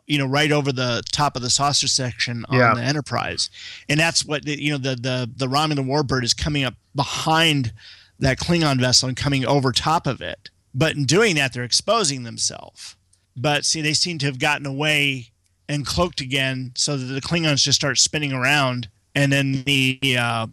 you 0.07 0.19
know, 0.19 0.27
right 0.27 0.51
over 0.51 0.73
the 0.73 1.03
top 1.13 1.37
of 1.37 1.43
the 1.43 1.51
saucer 1.51 1.89
section 1.89 2.45
on 2.49 2.59
Yeah. 2.59 2.75
the 2.75 2.83
Enterprise, 2.83 3.51
and 3.89 4.01
that's 4.01 4.25
what 4.25 4.45
the, 4.45 4.61
you 4.61 4.73
know 4.73 4.79
the 4.79 4.97
the 4.97 5.31
the 5.37 5.47
Romulan 5.47 5.87
warbird 5.87 6.25
is 6.25 6.35
coming 6.35 6.65
up 6.65 6.75
behind 6.95 7.73
that 8.19 8.39
Klingon 8.39 8.81
vessel 8.81 9.09
and 9.09 9.17
coming 9.17 9.47
over 9.47 9.71
top 9.71 10.07
of 10.07 10.21
it. 10.21 10.51
But 10.75 10.97
in 10.97 11.05
doing 11.05 11.37
that, 11.37 11.53
they're 11.53 11.65
exposing 11.65 12.25
themselves. 12.25 12.97
But 13.37 13.65
see, 13.65 13.81
they 13.81 13.95
seem 13.95 14.19
to 14.19 14.27
have 14.27 14.41
gotten 14.41 14.67
away 14.67 15.31
and 15.69 15.87
cloaked 15.87 16.21
again, 16.21 16.73
so 16.75 16.97
that 16.97 17.05
the 17.05 17.21
Klingons 17.21 17.63
just 17.63 17.79
start 17.79 17.99
spinning 17.99 18.33
around, 18.33 18.89
and 19.15 19.31
then 19.31 19.63
the, 19.65 20.17
uh, 20.19 20.47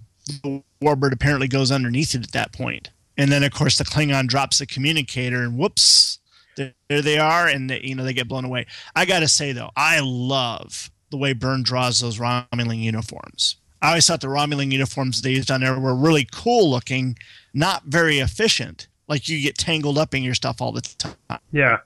the 0.44 0.62
warbird 0.86 1.12
apparently 1.14 1.48
goes 1.48 1.72
underneath 1.72 2.14
it 2.16 2.24
at 2.24 2.32
that 2.34 2.54
point. 2.54 2.92
And 3.18 3.32
then, 3.32 3.44
of 3.44 3.52
course, 3.52 3.78
the 3.78 3.86
Klingon 3.86 4.28
drops 4.28 4.60
the 4.60 4.66
communicator, 4.66 5.42
and 5.42 5.58
whoops, 5.58 6.20
there, 6.58 6.74
there 6.90 7.02
they 7.02 7.18
are, 7.18 7.48
and 7.48 7.70
they, 7.70 7.80
you 7.82 7.96
know 7.96 8.04
they 8.04 8.14
get 8.14 8.28
blown 8.28 8.46
away. 8.46 8.66
I 8.96 9.06
got 9.06 9.20
to 9.22 9.28
say 9.28 9.52
though, 9.54 9.72
I 9.76 10.00
love 10.04 10.92
the 11.12 11.18
way 11.18 11.34
Byrne 11.34 11.64
draws 11.64 12.00
those 12.02 12.20
Romulan 12.20 12.80
uniforms. 12.80 13.56
I 13.82 13.90
always 13.90 14.08
thought 14.08 14.22
the 14.22 14.28
Romulan 14.28 14.72
uniforms 14.72 15.22
they 15.22 15.32
used 15.32 15.52
on 15.52 15.62
there 15.62 15.80
were 15.80 15.96
really 15.96 16.28
cool 16.32 16.70
looking, 16.70 17.18
not 17.54 17.84
very 17.86 18.20
efficient. 18.20 18.88
Like 19.08 19.30
you 19.30 19.42
get 19.42 19.58
tangled 19.58 19.98
up 19.98 20.14
in 20.16 20.24
your 20.24 20.34
stuff 20.34 20.60
all 20.62 20.72
the 20.72 20.82
time 20.82 21.40
Yeah. 21.52 21.78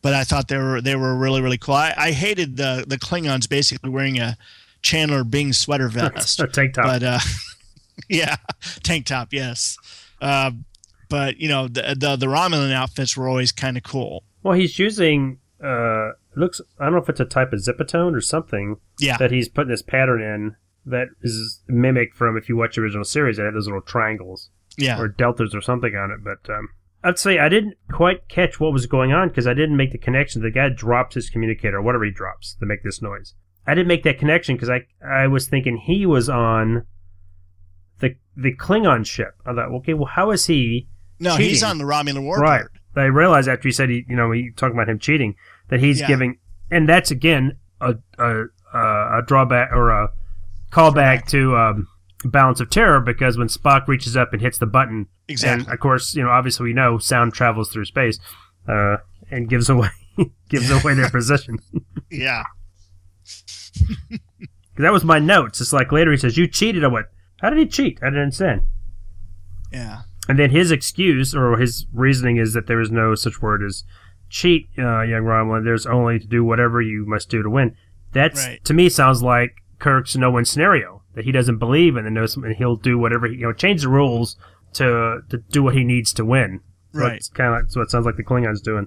but 0.00 0.14
I 0.14 0.24
thought 0.24 0.48
they 0.48 0.56
were 0.58 0.80
they 0.80 0.96
were 0.96 1.14
really 1.14 1.42
really 1.42 1.58
cool. 1.58 1.74
I, 1.74 1.92
I 1.96 2.10
hated 2.12 2.56
the 2.56 2.84
the 2.86 2.98
Klingons 2.98 3.48
basically 3.48 3.90
wearing 3.90 4.18
a 4.18 4.36
Chandler 4.80 5.22
Bing 5.24 5.52
sweater 5.52 5.88
vest, 5.88 6.40
A 6.40 6.46
tank 6.46 6.74
top. 6.74 6.86
but 6.86 7.02
uh, 7.02 7.18
yeah, 8.08 8.36
tank 8.82 9.06
top, 9.06 9.32
yes. 9.32 9.76
Uh, 10.20 10.52
but 11.08 11.36
you 11.38 11.48
know 11.48 11.68
the, 11.68 11.96
the 11.98 12.16
the 12.16 12.26
Romulan 12.26 12.72
outfits 12.72 13.16
were 13.16 13.28
always 13.28 13.52
kind 13.52 13.76
of 13.76 13.82
cool. 13.82 14.24
well, 14.42 14.54
he's 14.54 14.78
using. 14.78 15.38
Uh, 15.62 16.10
looks. 16.36 16.60
I 16.78 16.84
don't 16.84 16.94
know 16.94 16.98
if 17.00 17.08
it's 17.08 17.20
a 17.20 17.24
type 17.24 17.52
of 17.52 17.60
zipatone 17.60 18.14
or 18.14 18.20
something 18.20 18.76
Yeah, 18.98 19.16
that 19.18 19.30
he's 19.30 19.48
putting 19.48 19.70
this 19.70 19.82
pattern 19.82 20.20
in 20.20 20.56
that 20.86 21.08
is 21.22 21.62
mimic 21.68 22.14
from 22.14 22.36
if 22.36 22.48
you 22.48 22.56
watch 22.56 22.76
the 22.76 22.82
original 22.82 23.04
series. 23.04 23.36
They 23.36 23.44
had 23.44 23.54
those 23.54 23.66
little 23.66 23.80
triangles 23.80 24.50
yeah, 24.76 24.98
or 24.98 25.08
deltas 25.08 25.54
or 25.54 25.60
something 25.60 25.94
on 25.94 26.10
it. 26.10 26.22
But 26.22 26.52
um, 26.52 26.68
I'd 27.02 27.18
say 27.18 27.38
I 27.38 27.48
didn't 27.48 27.76
quite 27.92 28.28
catch 28.28 28.60
what 28.60 28.72
was 28.72 28.86
going 28.86 29.12
on 29.12 29.28
because 29.28 29.46
I 29.46 29.54
didn't 29.54 29.76
make 29.76 29.92
the 29.92 29.98
connection. 29.98 30.42
The 30.42 30.50
guy 30.50 30.68
drops 30.68 31.14
his 31.14 31.30
communicator, 31.30 31.78
or 31.78 31.82
whatever 31.82 32.04
he 32.04 32.10
drops, 32.10 32.56
to 32.60 32.66
make 32.66 32.82
this 32.82 33.00
noise. 33.00 33.34
I 33.66 33.74
didn't 33.74 33.88
make 33.88 34.02
that 34.02 34.18
connection 34.18 34.56
because 34.56 34.68
I 34.68 34.86
I 35.06 35.28
was 35.28 35.48
thinking 35.48 35.78
he 35.78 36.04
was 36.04 36.28
on 36.28 36.84
the 38.00 38.16
the 38.36 38.54
Klingon 38.56 39.06
ship. 39.06 39.34
I 39.46 39.54
thought, 39.54 39.70
okay, 39.76 39.94
well, 39.94 40.06
how 40.06 40.30
is 40.30 40.46
he? 40.46 40.88
no, 41.20 41.36
he's 41.36 41.62
on 41.62 41.78
the 41.78 41.84
Romulan 41.84 42.24
warbird. 42.24 42.38
Right. 42.40 42.64
I 42.96 43.04
realized 43.04 43.48
after 43.48 43.68
he 43.68 43.72
said 43.72 43.88
he, 43.90 44.04
you 44.08 44.16
know, 44.16 44.30
he 44.32 44.50
talking 44.56 44.76
about 44.76 44.88
him 44.88 44.98
cheating, 44.98 45.34
that 45.68 45.80
he's 45.80 46.00
Yeah. 46.00 46.06
giving, 46.08 46.38
and 46.70 46.88
that's 46.88 47.10
again 47.10 47.56
a 47.80 47.96
a, 48.18 48.44
a, 48.72 49.22
drawback 49.26 49.70
or 49.72 49.90
a 49.90 50.08
callback 50.70 51.26
to 51.28 51.56
um, 51.56 51.88
Balance 52.24 52.60
of 52.60 52.70
Terror 52.70 53.00
because 53.00 53.36
when 53.38 53.48
Spock 53.48 53.86
reaches 53.88 54.16
up 54.16 54.32
and 54.32 54.40
hits 54.42 54.58
the 54.58 54.66
button, 54.66 55.06
Exactly. 55.28 55.64
and 55.64 55.72
of 55.72 55.80
course, 55.80 56.14
you 56.14 56.22
know, 56.22 56.30
obviously 56.30 56.64
we 56.64 56.72
know 56.72 56.98
sound 56.98 57.32
travels 57.34 57.70
through 57.70 57.84
space, 57.86 58.18
uh, 58.68 58.96
and 59.30 59.48
gives 59.48 59.68
away 59.68 59.88
gives 60.48 60.70
away 60.70 60.94
their 60.94 61.10
position. 61.10 61.58
Yeah, 62.10 62.44
that 64.76 64.92
was 64.92 65.04
my 65.04 65.18
notes. 65.18 65.60
It's 65.60 65.72
like 65.72 65.90
later 65.92 66.10
he 66.12 66.16
says, 66.16 66.36
"You 66.36 66.46
cheated." 66.46 66.84
I 66.84 66.88
went, 66.88 67.06
"How 67.40 67.50
did 67.50 67.58
he 67.58 67.66
cheat?" 67.66 67.98
I 68.02 68.06
didn't 68.06 68.22
understand. 68.22 68.62
yeah, 69.72 70.02
And 70.28 70.38
then 70.38 70.50
his 70.50 70.70
excuse 70.70 71.34
or 71.34 71.58
his 71.58 71.86
reasoning 71.92 72.36
is 72.36 72.52
that 72.54 72.66
there 72.66 72.80
is 72.80 72.90
no 72.90 73.14
such 73.14 73.42
word 73.42 73.62
as 73.62 73.84
cheat, 74.30 74.68
uh, 74.78 75.02
young 75.02 75.22
Romulan. 75.24 75.64
There's 75.64 75.86
only 75.86 76.18
to 76.18 76.26
do 76.26 76.44
whatever 76.44 76.80
you 76.80 77.04
must 77.06 77.28
do 77.28 77.42
to 77.42 77.50
win. 77.50 77.74
That's 78.12 78.44
Right. 78.46 78.64
to 78.64 78.74
me 78.74 78.88
sounds 78.88 79.22
like 79.22 79.56
Kirk's 79.80 80.16
no 80.16 80.30
win 80.30 80.44
scenario 80.44 81.02
that 81.14 81.24
he 81.24 81.32
doesn't 81.32 81.58
believe 81.58 81.96
in 81.96 82.06
and 82.06 82.14
knows 82.14 82.36
and 82.36 82.54
he'll 82.56 82.76
do 82.76 82.98
whatever 82.98 83.26
he, 83.26 83.34
you 83.34 83.42
know 83.42 83.52
change 83.52 83.82
the 83.82 83.88
rules 83.88 84.36
to 84.74 85.20
to 85.28 85.38
do 85.50 85.62
what 85.62 85.74
he 85.74 85.84
needs 85.84 86.12
to 86.14 86.24
win. 86.24 86.60
Right. 86.92 87.16
It's 87.16 87.28
kind 87.28 87.48
of 87.52 87.62
like, 87.62 87.70
so 87.70 87.80
it 87.80 87.90
sounds 87.90 88.06
like 88.06 88.16
the 88.16 88.22
Klingons 88.24 88.62
doing. 88.62 88.86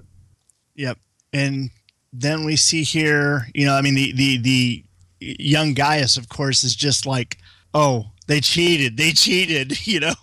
yep. 0.74 0.98
And 1.32 1.70
then 2.12 2.46
we 2.46 2.56
see 2.56 2.82
here, 2.84 3.46
you 3.54 3.66
know, 3.66 3.74
I 3.74 3.82
mean, 3.82 3.94
the 3.94 4.12
the 4.12 4.38
the 4.38 4.84
young 5.20 5.74
Gaius, 5.74 6.16
of 6.16 6.30
course, 6.30 6.64
is 6.64 6.74
just 6.74 7.04
like, 7.04 7.36
oh, 7.74 8.06
they 8.28 8.40
cheated, 8.40 8.96
they 8.96 9.10
cheated, 9.10 9.84
you 9.86 9.98
know, 10.00 10.14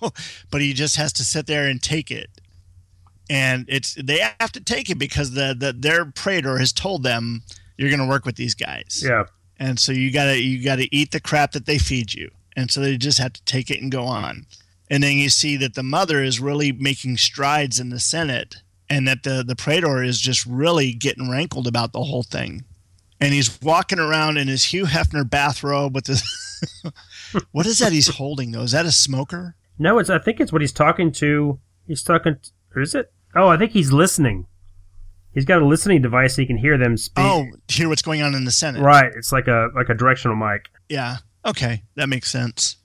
but 0.50 0.62
he 0.62 0.72
just 0.74 0.96
has 0.96 1.12
to 1.14 1.24
sit 1.26 1.46
there 1.48 1.68
and 1.68 1.84
take 1.84 2.10
it. 2.12 2.30
And 3.30 3.66
it's 3.68 3.96
they 3.96 4.20
have 4.40 4.52
to 4.54 4.62
take 4.64 4.90
it 4.90 5.00
because 5.00 5.32
the, 5.32 5.56
the 5.58 5.74
their 5.74 6.06
praetor 6.06 6.58
has 6.60 6.72
told 6.72 7.04
them 7.04 7.42
you're 7.78 7.90
going 7.90 8.00
to 8.00 8.08
work 8.08 8.24
with 8.26 8.36
these 8.36 8.54
guys, 8.56 9.04
Yeah. 9.06 9.26
and 9.60 9.78
so 9.80 9.92
you 9.92 10.12
gotta 10.12 10.40
you 10.40 10.64
gotta 10.64 10.88
eat 10.96 11.12
the 11.12 11.20
crap 11.20 11.52
that 11.54 11.66
they 11.66 11.78
feed 11.80 12.14
you, 12.14 12.30
and 12.56 12.70
so 12.72 12.80
they 12.80 12.96
just 12.98 13.18
have 13.18 13.34
to 13.34 13.44
take 13.44 13.70
it 13.72 13.82
and 13.82 13.92
go 13.92 14.06
on. 14.06 14.46
And 14.92 15.02
then 15.02 15.18
you 15.18 15.30
see 15.30 15.58
that 15.58 15.74
the 15.74 15.82
mother 15.84 16.22
is 16.24 16.40
really 16.40 16.72
making 16.72 17.18
strides 17.18 17.80
in 17.80 17.90
the 17.90 18.00
Senate, 18.00 18.58
and 18.92 19.08
that 19.08 19.24
the 19.24 19.44
the 19.46 19.56
praetor 19.56 20.04
is 20.04 20.20
just 20.22 20.46
really 20.46 20.94
getting 20.94 21.28
rankled 21.30 21.66
about 21.66 21.92
the 21.94 22.04
whole 22.04 22.24
thing. 22.24 22.64
And 23.20 23.34
he's 23.34 23.60
walking 23.62 23.98
around 23.98 24.38
in 24.38 24.48
his 24.48 24.66
Hugh 24.66 24.86
Hefner 24.86 25.28
bathrobe 25.28 25.96
with 25.96 26.06
this. 26.06 26.22
what 27.52 27.66
is 27.66 27.80
that 27.80 27.92
he's 27.92 28.08
holding 28.16 28.52
though? 28.52 28.62
Is 28.62 28.72
that 28.72 28.86
a 28.86 28.92
smoker? 28.92 29.56
No, 29.78 30.00
it's 30.00 30.10
I 30.10 30.20
think 30.20 30.40
it's 30.40 30.52
what 30.52 30.62
he's 30.62 30.72
talking 30.74 31.12
to. 31.14 31.60
He's 31.88 32.04
talking. 32.04 32.38
Or 32.76 32.82
is 32.82 32.96
it? 32.96 33.12
Oh, 33.36 33.48
I 33.48 33.58
think 33.58 33.72
he's 33.72 33.92
listening. 33.92 34.48
He's 35.34 35.46
got 35.46 35.62
a 35.62 35.66
listening 35.66 36.02
device. 36.02 36.36
So 36.36 36.42
he 36.42 36.46
can 36.46 36.58
hear 36.58 36.78
them 36.78 36.96
speak. 36.98 37.24
Oh, 37.26 37.46
hear 37.68 37.90
what's 37.90 38.02
going 38.02 38.22
on 38.22 38.34
in 38.36 38.46
the 38.46 38.52
Senate. 38.52 38.82
Right. 38.82 39.12
It's 39.16 39.32
like 39.32 39.48
a 39.48 39.70
like 39.76 39.90
a 39.90 39.94
directional 39.94 40.36
mic. 40.36 40.70
Yeah. 40.90 41.18
Okay, 41.46 41.84
that 41.96 42.10
makes 42.10 42.32
sense. 42.32 42.78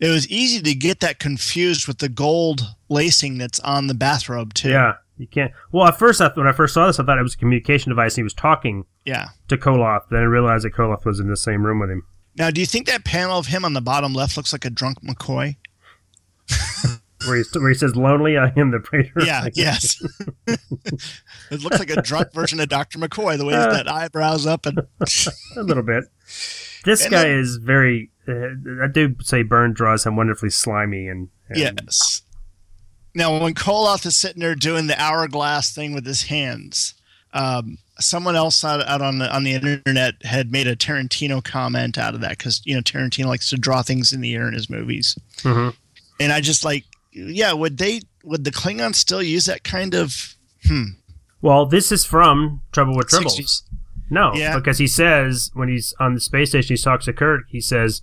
It 0.00 0.08
was 0.08 0.28
easy 0.28 0.60
to 0.62 0.74
get 0.74 1.00
that 1.00 1.18
confused 1.18 1.86
with 1.88 1.98
the 1.98 2.08
gold 2.08 2.62
lacing 2.88 3.38
that's 3.38 3.60
on 3.60 3.86
the 3.88 3.94
bathrobe 3.94 4.54
too. 4.54 4.70
Yeah. 4.70 4.94
You 5.18 5.26
can't. 5.26 5.50
Well, 5.72 5.86
at 5.88 5.98
first, 5.98 6.20
I, 6.20 6.30
when 6.34 6.46
I 6.46 6.52
first 6.52 6.74
saw 6.74 6.86
this, 6.86 7.00
I 7.00 7.04
thought 7.04 7.18
it 7.18 7.22
was 7.22 7.34
a 7.34 7.38
communication 7.38 7.90
device. 7.90 8.12
and 8.14 8.18
He 8.18 8.22
was 8.22 8.34
talking 8.34 8.84
Yeah. 9.04 9.28
to 9.48 9.56
Koloth. 9.56 10.02
Then 10.10 10.20
I 10.20 10.24
realized 10.24 10.64
that 10.64 10.74
Koloth 10.74 11.04
was 11.04 11.18
in 11.18 11.28
the 11.28 11.36
same 11.36 11.66
room 11.66 11.80
with 11.80 11.90
him. 11.90 12.04
Now, 12.38 12.50
do 12.50 12.60
you 12.60 12.66
think 12.66 12.86
that 12.86 13.04
panel 13.04 13.38
of 13.38 13.46
him 13.48 13.64
on 13.64 13.72
the 13.72 13.80
bottom 13.80 14.14
left 14.14 14.36
looks 14.36 14.52
like 14.52 14.64
a 14.64 14.70
drunk 14.70 15.02
McCoy? 15.02 15.56
Where 17.26 17.36
he, 17.36 17.42
where 17.58 17.68
he 17.68 17.74
says, 17.74 17.96
"Lonely, 17.96 18.38
I 18.38 18.52
am 18.56 18.70
the 18.70 18.78
praetor." 18.78 19.10
Yeah, 19.26 19.42
Like, 19.42 19.56
yes. 19.56 20.00
it 20.46 21.60
looks 21.62 21.80
like 21.80 21.90
a 21.90 22.00
drunk 22.00 22.32
version 22.32 22.60
of 22.60 22.68
Dr. 22.68 23.00
McCoy, 23.00 23.36
the 23.36 23.44
way 23.44 23.54
Uh. 23.54 23.72
that 23.72 23.90
eyebrows 23.90 24.46
up 24.46 24.66
and 24.66 24.78
a 25.56 25.62
little 25.62 25.82
bit. 25.82 26.04
This 26.84 27.02
And 27.02 27.10
guy 27.10 27.24
then- 27.24 27.38
is 27.40 27.56
very. 27.56 28.10
Uh, 28.28 28.84
I 28.84 28.86
do 28.86 29.16
say 29.20 29.42
Byrne 29.42 29.72
draws 29.72 30.06
him 30.06 30.14
wonderfully 30.14 30.50
slimy 30.50 31.08
and. 31.08 31.28
and 31.48 31.58
yes. 31.58 32.22
Now, 33.16 33.36
when 33.42 33.54
Koloth 33.54 34.06
is 34.06 34.14
sitting 34.14 34.38
there 34.40 34.54
doing 34.54 34.86
the 34.86 34.98
hourglass 35.02 35.74
thing 35.74 35.94
with 35.94 36.06
his 36.06 36.24
hands, 36.24 36.94
um, 37.34 37.78
someone 37.98 38.36
else 38.36 38.64
out, 38.64 38.86
out 38.86 39.02
on 39.02 39.18
the 39.18 39.34
on 39.34 39.44
the 39.44 39.52
internet 39.52 40.14
had 40.22 40.50
made 40.52 40.66
a 40.66 40.74
Tarantino 40.76 41.42
comment 41.44 41.98
out 41.98 42.14
of 42.14 42.20
that 42.22 42.30
because 42.38 42.60
you 42.64 42.74
know 42.74 42.80
Tarantino 42.80 43.26
likes 43.26 43.50
to 43.50 43.56
draw 43.56 43.82
things 43.82 44.12
in 44.12 44.20
the 44.20 44.34
air 44.34 44.48
in 44.48 44.54
his 44.54 44.70
movies, 44.70 45.16
Mhm. 45.38 45.74
and 46.20 46.32
I 46.32 46.40
just 46.40 46.64
like, 46.64 46.84
yeah, 47.12 47.52
would 47.52 47.78
they 47.78 48.00
would 48.24 48.44
the 48.44 48.50
Klingons 48.50 48.96
still 48.96 49.22
use 49.22 49.46
that 49.46 49.64
kind 49.64 49.94
of 49.94 50.34
hmm 50.66 50.84
Well, 51.40 51.66
this 51.66 51.92
is 51.92 52.04
from 52.04 52.62
Trouble 52.72 52.96
with 52.96 53.08
Tribbles. 53.08 53.38
60s? 53.38 53.62
No, 54.10 54.32
Yeah. 54.34 54.56
because 54.56 54.78
he 54.78 54.86
says 54.86 55.50
when 55.54 55.68
he's 55.68 55.92
on 56.00 56.14
the 56.14 56.20
space 56.20 56.48
station, 56.50 56.76
he 56.76 56.82
talks 56.82 57.04
to 57.04 57.12
Kirk. 57.12 57.42
He 57.48 57.60
says, 57.60 58.00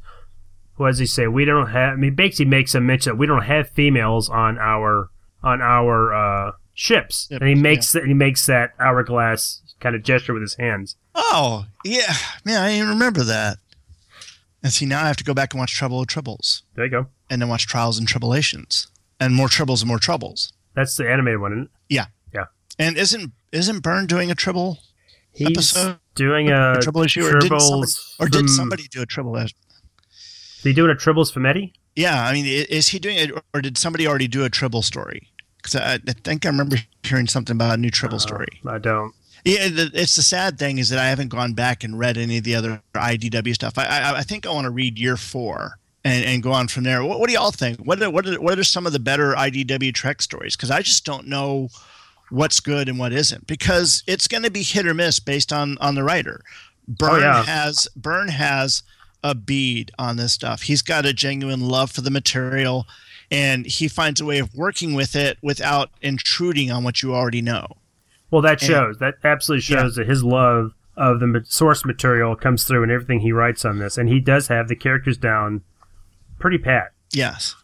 "What 0.78 0.90
does 0.90 1.00
he 1.00 1.06
say? 1.08 1.28
We 1.28 1.46
don't 1.46 1.72
have." 1.72 1.94
I 1.94 1.96
mean, 1.96 2.14
basically 2.16 2.46
makes 2.46 2.76
a 2.76 2.80
mention 2.80 3.12
that 3.14 3.18
we 3.18 3.26
don't 3.26 3.42
have 3.44 3.70
females 3.72 4.30
on 4.30 4.58
our 4.60 5.10
on 5.44 5.62
our 5.62 6.14
uh, 6.14 6.52
ships, 6.76 7.28
Yep, 7.32 7.42
and 7.42 7.50
he 7.50 7.56
makes 7.56 7.92
that 7.94 8.06
he 8.06 8.14
makes 8.14 8.46
that 8.46 8.74
hourglass 8.80 9.62
kind 9.80 9.96
of 9.96 10.04
gesture 10.04 10.34
with 10.34 10.42
his 10.44 10.56
hands. 10.56 10.96
Oh, 11.16 11.66
yeah. 11.84 12.14
Man, 12.44 12.62
I 12.62 12.70
didn't 12.74 12.90
remember 12.90 13.24
that. 13.24 13.58
And 14.62 14.72
see, 14.74 14.86
now 14.86 15.04
I 15.04 15.08
have 15.08 15.18
to 15.18 15.24
go 15.24 15.34
back 15.34 15.54
and 15.54 15.60
watch 15.60 15.74
Trouble 15.76 16.00
with 16.00 16.10
Troubles 16.10 16.64
There 16.76 16.86
you 16.86 16.92
go. 16.92 17.08
and 17.30 17.42
then 17.42 17.50
watch 17.50 17.68
Trials 17.68 17.98
and 17.98 18.08
Tribble-ations 18.08 18.88
and 19.20 19.34
more 19.34 19.48
Troubles 19.48 19.82
and 19.82 19.88
more 19.88 20.00
Troubles. 20.00 20.52
That's 20.76 20.98
the 20.98 21.10
animated 21.10 21.40
one. 21.40 21.52
Isn't 21.54 21.64
it? 21.66 21.70
Yeah, 21.90 22.06
yeah. 22.34 22.46
And 22.78 22.98
isn't 22.98 23.32
isn't 23.52 23.80
Byrne 23.82 24.06
doing 24.08 24.30
a 24.30 24.36
Tribble 24.36 24.80
He's 25.32 25.48
Episode- 25.52 25.98
doing 26.16 26.50
a 26.50 26.74
a 26.74 26.82
Tribble 26.82 27.04
issue 27.04 27.26
or 27.26 27.40
did 27.40 27.50
somebody, 27.62 27.92
or 28.20 28.28
did 28.28 28.50
somebody 28.50 28.88
do 28.88 29.02
a 29.02 29.06
Tribble? 29.06 29.36
Is 29.38 29.54
he 30.64 30.74
doing 30.74 30.90
a 30.92 30.96
Tribbles 30.96 31.32
from 31.32 31.46
Eddie? 31.46 31.74
Yeah, 31.96 32.26
I 32.26 32.34
mean, 32.34 32.46
is 32.46 32.90
he 32.90 33.00
doing 33.00 33.18
it 33.18 33.32
or 33.54 33.62
did 33.62 33.78
somebody 33.78 34.08
already 34.08 34.28
do 34.28 34.44
a 34.44 34.50
Tribble 34.50 34.82
story? 34.82 35.30
Because 35.66 35.82
I, 35.82 35.95
I 36.07 36.13
think 36.24 36.45
I 36.45 36.49
remember 36.49 36.78
hearing 37.03 37.28
something 37.28 37.55
about 37.55 37.74
a 37.74 37.78
new 37.78 37.89
Tribble 37.91 38.20
story. 38.20 38.61
I 38.68 38.78
don't. 38.78 39.13
Yeah, 39.43 39.68
the, 39.68 39.91
it's 39.93 40.16
the 40.16 40.22
sad 40.24 40.57
thing 40.57 40.78
is 40.80 40.89
that 40.89 40.99
I 40.99 41.05
haven't 41.09 41.30
gone 41.30 41.53
back 41.53 41.84
and 41.84 41.97
read 41.99 42.18
any 42.18 42.38
of 42.38 42.43
the 42.43 42.55
other 42.55 42.82
IDW 42.93 43.53
stuff. 43.53 43.78
I 43.78 43.86
I, 43.86 44.18
I 44.20 44.22
think 44.24 44.45
I 44.45 44.51
want 44.51 44.66
to 44.66 44.72
read 44.72 44.97
year 44.97 45.18
four 45.18 45.78
and, 46.03 46.24
and 46.26 46.41
go 46.43 46.51
on 46.51 46.68
from 46.68 46.84
there. 46.84 47.03
What, 47.03 47.20
what 47.20 47.28
do 47.28 47.34
y'all 47.34 47.51
think? 47.51 47.80
What 47.80 48.01
are, 48.01 48.09
what 48.09 48.28
are 48.28 48.39
what 48.41 48.57
are 48.57 48.63
some 48.63 48.88
of 48.88 48.93
the 48.93 48.99
better 48.99 49.34
IDW 49.34 49.93
Trek 49.93 50.22
stories? 50.22 50.55
Because 50.55 50.72
I 50.72 50.82
just 50.82 51.05
don't 51.05 51.28
know 51.28 51.70
what's 52.32 52.59
good 52.59 52.89
and 52.89 52.97
what 52.97 53.13
isn't 53.13 53.45
because 53.45 54.01
it's 54.07 54.28
going 54.28 54.41
to 54.43 54.49
be 54.49 54.63
hit 54.63 54.88
or 54.88 54.93
miss 54.95 55.20
based 55.20 55.53
on 55.53 55.78
on 55.80 55.93
the 55.95 56.03
writer. 56.03 56.41
Byrne 56.88 57.16
Oh, 57.16 57.20
yeah. 57.20 57.43
has 57.43 57.88
Byrne 57.95 58.30
has 58.30 58.82
a 59.24 59.34
bead 59.36 59.91
on 59.99 60.18
this 60.18 60.34
stuff. 60.34 60.63
He's 60.63 60.82
got 60.82 61.05
a 61.05 61.13
genuine 61.13 61.61
love 61.61 61.91
for 61.91 62.01
the 62.01 62.11
material, 62.11 62.86
and 63.32 63.66
he 63.66 63.88
finds 63.88 64.22
a 64.22 64.26
way 64.26 64.40
of 64.40 64.54
working 64.56 64.94
with 64.94 65.16
it 65.16 65.38
without 65.42 65.90
intruding 66.02 66.72
on 66.72 66.84
what 66.84 67.02
you 67.02 67.14
already 67.16 67.42
know. 67.42 67.68
Well, 68.32 68.42
that 68.42 68.62
And- 68.62 68.70
shows. 68.70 68.98
That 69.00 69.16
absolutely 69.24 69.62
shows 69.62 69.96
that 69.96 70.08
his 70.08 70.24
love 70.24 70.72
of 70.98 71.20
the 71.20 71.44
source 71.46 71.84
material 71.86 72.36
comes 72.36 72.64
through 72.64 72.84
in 72.84 72.90
everything 72.92 73.20
he 73.20 73.32
writes 73.32 73.66
on 73.66 73.80
this, 73.80 73.98
and 73.98 74.08
he 74.10 74.20
does 74.20 74.48
have 74.48 74.68
the 74.68 74.76
characters 74.76 75.18
down 75.18 75.62
pretty 76.40 76.58
pat, 76.58 76.92
Yes. 77.12 77.56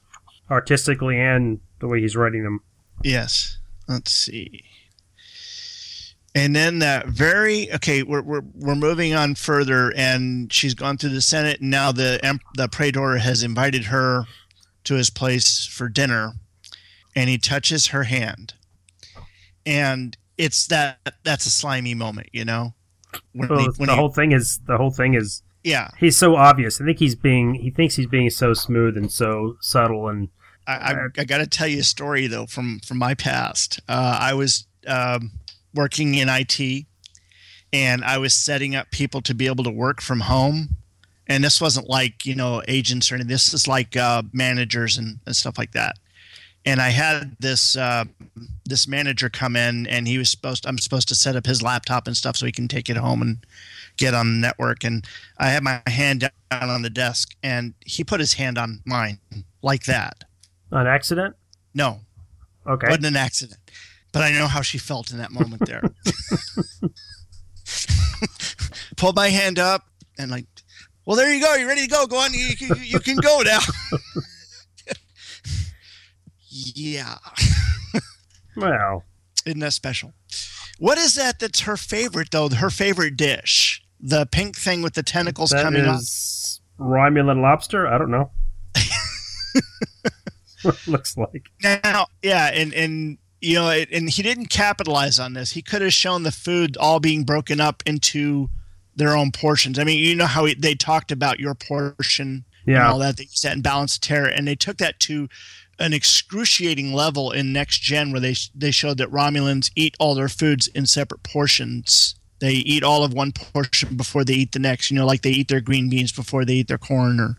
artistically 0.50 1.20
and 1.20 1.60
the 1.80 1.88
way 1.88 2.02
he's 2.02 2.16
writing 2.16 2.44
them. 2.44 2.60
Yes. 3.04 3.58
Let's 3.88 4.12
see. 4.12 4.64
And 6.34 6.56
then 6.56 6.80
that 6.80 7.08
very 7.08 7.72
okay, 7.74 8.04
we're, 8.04 8.22
we're 8.22 8.42
we're 8.56 8.76
moving 8.76 9.14
on 9.14 9.36
further, 9.36 9.92
and 9.98 10.52
she's 10.52 10.74
gone 10.74 10.98
through 10.98 11.10
the 11.10 11.20
Senate, 11.22 11.60
and 11.60 11.70
now 11.70 11.92
the 11.92 12.20
the 12.56 12.70
Praetor 12.70 13.18
has 13.18 13.44
invited 13.44 13.86
her 13.86 14.24
to 14.86 14.96
his 14.96 15.10
place 15.10 15.66
for 15.66 15.90
dinner, 15.90 16.34
and 17.16 17.30
he 17.30 17.38
touches 17.38 17.88
her 17.88 18.04
hand, 18.04 18.54
and 19.66 20.18
it's 20.38 20.66
that 20.68 21.00
that's 21.24 21.46
a 21.46 21.50
slimy 21.52 21.94
moment, 21.94 22.30
you 22.32 22.46
know. 22.46 22.74
When 23.34 23.50
Well, 23.50 23.60
he- 23.60 23.66
when 23.78 23.88
the 23.88 23.94
he- 23.94 24.00
whole 24.00 24.10
thing 24.12 24.32
is 24.32 24.60
the 24.66 24.78
whole 24.78 24.92
thing 24.92 25.14
is 25.14 25.44
yeah, 25.64 25.90
he's 26.00 26.18
so 26.18 26.36
obvious. 26.36 26.82
I 26.82 26.86
think 26.86 26.98
he's 27.00 27.16
being 27.16 27.56
he 27.56 27.70
thinks 27.70 27.96
he's 27.96 28.08
being 28.08 28.30
so 28.30 28.54
smooth 28.54 28.98
and 28.98 29.12
so 29.12 29.58
subtle 29.62 30.08
and 30.08 30.30
I, 30.68 30.74
I, 30.74 30.96
I 31.18 31.24
got 31.26 31.40
to 31.40 31.48
tell 31.48 31.68
you 31.68 31.80
a 31.80 31.84
story 31.84 32.28
though 32.28 32.46
from 32.46 32.80
from 32.80 32.98
my 32.98 33.14
past. 33.14 33.80
Uh, 33.90 34.18
I 34.20 34.34
was 34.34 34.68
um, 34.88 35.32
working 35.74 36.16
in 36.16 36.30
IT, 36.30 36.86
and 37.74 38.04
I 38.06 38.18
was 38.20 38.34
setting 38.34 38.76
up 38.76 38.90
people 38.92 39.22
to 39.22 39.34
be 39.36 39.48
able 39.48 39.64
to 39.66 39.72
work 39.72 40.02
from 40.02 40.22
home. 40.22 40.78
And 41.28 41.44
this 41.44 41.62
wasn't 41.62 41.90
like 41.90 42.26
you 42.26 42.36
know 42.36 42.62
agents 42.68 43.12
or 43.12 43.16
anything. 43.16 43.30
This 43.30 43.54
is 43.54 43.68
like 43.68 43.96
uh, 43.96 44.24
managers 44.34 44.98
and, 44.98 45.20
and 45.26 45.36
stuff 45.36 45.58
like 45.58 45.72
that. 45.72 45.98
And 46.66 46.80
I 46.80 46.90
had 46.90 47.36
this 47.40 47.76
uh, 47.76 48.06
this 48.66 48.88
manager 48.88 49.30
come 49.30 49.56
in, 49.56 49.88
and 49.88 50.08
he 50.08 50.18
was 50.18 50.30
supposed. 50.30 50.66
I'm 50.66 50.78
supposed 50.78 51.08
to 51.10 51.16
set 51.16 51.36
up 51.36 51.46
his 51.46 51.64
laptop 51.64 52.08
and 52.08 52.16
stuff 52.16 52.36
so 52.36 52.46
he 52.46 52.52
can 52.52 52.68
take 52.68 52.90
it 52.90 52.98
home 52.98 53.22
and 53.22 53.38
get 53.98 54.14
on 54.14 54.28
the 54.28 54.48
network. 54.48 54.84
And 54.84 55.06
I 55.38 55.50
had 55.50 55.64
my 55.64 55.82
hand 55.88 56.30
down 56.52 56.70
on 56.70 56.82
the 56.82 56.90
desk, 56.90 57.36
and 57.42 57.74
he 57.86 58.04
put 58.04 58.20
his 58.20 58.34
hand 58.34 58.58
on 58.58 58.82
mine 58.86 59.20
like 59.62 59.86
that. 59.86 60.24
an 60.72 60.88
accident. 60.88 61.36
No, 61.74 62.02
Okay, 62.68 62.88
wasn't 62.88 63.06
an 63.06 63.16
accident. 63.16 63.60
But 64.12 64.24
I 64.24 64.32
know 64.32 64.48
how 64.48 64.62
she 64.62 64.78
felt 64.78 65.12
in 65.12 65.18
that 65.18 65.32
moment 65.32 65.66
there. 65.66 65.82
Pulled 68.98 69.16
my 69.16 69.30
hand 69.30 69.58
up 69.58 69.88
and 70.18 70.30
like, 70.30 70.46
well, 71.06 71.18
there 71.18 71.34
you 71.34 71.42
go. 71.42 71.56
You're 71.56 71.68
ready 71.68 71.84
to 71.84 71.88
go. 71.88 72.06
Go 72.08 72.18
on. 72.18 72.34
You, 72.34 72.50
you, 72.60 72.76
you 72.76 73.00
can 73.00 73.18
go 73.18 73.42
now. 73.42 73.60
yeah. 76.50 77.18
well, 78.56 79.04
Isn't 79.46 79.60
that 79.60 79.74
special? 79.74 80.14
What 80.80 80.98
is 80.98 81.16
that 81.16 81.40
that's 81.40 81.62
her 81.62 81.78
favorite, 81.78 82.30
though? 82.32 82.50
Her 82.50 82.70
favorite 82.70 83.16
dish? 83.18 83.84
The 84.00 84.26
pink 84.26 84.58
thing 84.58 84.82
with 84.82 84.94
the 84.94 85.04
tentacles 85.04 85.52
that 85.52 85.64
coming 85.64 85.86
off? 85.86 86.00
is 86.00 86.62
Romulan 86.80 87.42
lobster. 87.42 87.88
I 87.88 87.98
don't 87.98 88.10
know. 88.10 88.32
looks 90.88 91.18
like. 91.18 91.46
Now, 91.62 92.08
yeah, 92.22 92.48
and 92.48 92.74
and 92.74 93.18
you 93.42 93.56
know, 93.56 93.70
it, 93.70 93.90
and 93.92 94.10
he 94.10 94.24
didn't 94.24 94.48
capitalize 94.48 95.20
on 95.20 95.34
this. 95.34 95.52
He 95.52 95.62
could 95.62 95.82
have 95.82 95.94
shown 95.94 96.24
the 96.24 96.32
food 96.32 96.78
all 96.78 97.00
being 97.00 97.24
broken 97.24 97.60
up 97.60 97.84
into 97.86 98.50
their 98.96 99.16
own 99.16 99.32
portions. 99.32 99.80
I 99.80 99.84
mean, 99.84 100.00
you 100.00 100.16
know 100.16 100.26
how 100.26 100.48
they 100.58 100.76
talked 100.76 101.12
about 101.12 101.40
your 101.40 101.56
portion 101.56 102.46
and 102.66 102.76
Yeah, 102.76 102.92
all 102.92 103.00
that. 103.00 103.18
They 103.18 103.26
set 103.26 103.56
in 103.56 103.62
balance 103.62 103.96
of 103.96 104.02
terror, 104.02 104.28
and 104.28 104.48
they 104.48 104.56
took 104.56 104.78
that 104.78 105.00
to 105.02 105.28
an 105.80 105.94
excruciating 105.94 106.94
level 106.94 107.32
in 107.32 107.54
Next 107.54 107.80
Gen, 107.82 108.12
where 108.12 108.22
they 108.22 108.36
they 108.54 108.72
showed 108.72 108.98
that 108.98 109.10
Romulans 109.12 109.72
eat 109.76 109.96
all 110.00 110.16
their 110.16 110.30
foods 110.30 110.68
in 110.68 110.86
separate 110.86 111.24
portions. 111.24 112.16
They 112.40 112.54
eat 112.54 112.84
all 112.84 113.04
of 113.04 113.14
one 113.14 113.32
portion 113.32 113.96
before 113.96 114.24
they 114.24 114.34
eat 114.34 114.52
the 114.52 114.60
next. 114.60 114.92
You 114.92 114.98
know, 114.98 115.06
like 115.06 115.22
they 115.22 115.32
eat 115.32 115.48
their 115.48 115.62
green 115.62 115.90
beans 115.90 116.12
before 116.12 116.46
they 116.46 116.56
eat 116.56 116.68
their 116.68 116.78
corn, 116.78 117.20
or 117.20 117.38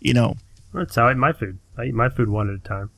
you 0.00 0.14
know, 0.14 0.36
that's 0.72 0.94
how 0.94 1.08
I 1.08 1.12
eat 1.12 1.16
my 1.16 1.32
food. 1.32 1.58
I 1.76 1.84
eat 1.84 1.94
my 1.94 2.08
food 2.08 2.28
one 2.28 2.48
at 2.48 2.56
a 2.56 2.58
time. 2.58 2.90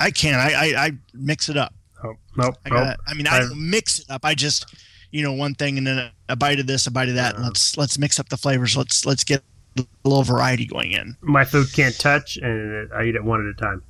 I 0.00 0.10
can't. 0.10 0.36
I 0.36 0.52
I, 0.52 0.86
I 0.86 0.92
mix 1.14 1.48
it 1.48 1.56
up. 1.56 1.74
Oh 2.04 2.14
nope, 2.36 2.56
I, 2.66 2.68
nope. 2.70 2.96
I 3.06 3.14
mean, 3.14 3.26
I 3.26 3.40
don't 3.40 3.70
mix 3.70 4.00
it 4.00 4.10
up. 4.10 4.24
I 4.24 4.34
just, 4.34 4.66
you 5.12 5.22
know, 5.22 5.32
one 5.32 5.54
thing 5.54 5.78
and 5.78 5.86
then 5.86 6.10
a, 6.28 6.34
bite 6.36 6.58
of 6.58 6.66
this, 6.66 6.86
a 6.86 6.90
bite 6.90 7.08
of 7.08 7.14
that. 7.14 7.34
and 7.36 7.44
Uh. 7.44 7.48
let's 7.48 7.76
let's 7.76 7.98
mix 7.98 8.18
up 8.18 8.28
the 8.30 8.36
flavors. 8.36 8.76
Let's 8.76 9.06
let's 9.06 9.22
get 9.24 9.42
a 9.78 9.84
little 10.04 10.24
variety 10.24 10.66
going 10.66 10.92
in. 10.92 11.16
my 11.22 11.44
food 11.44 11.72
can't 11.72 11.96
touch, 11.98 12.36
and 12.38 12.92
I 12.92 13.04
eat 13.04 13.14
it 13.14 13.22
one 13.24 13.40
at 13.46 13.54
a 13.54 13.54
time. 13.58 13.82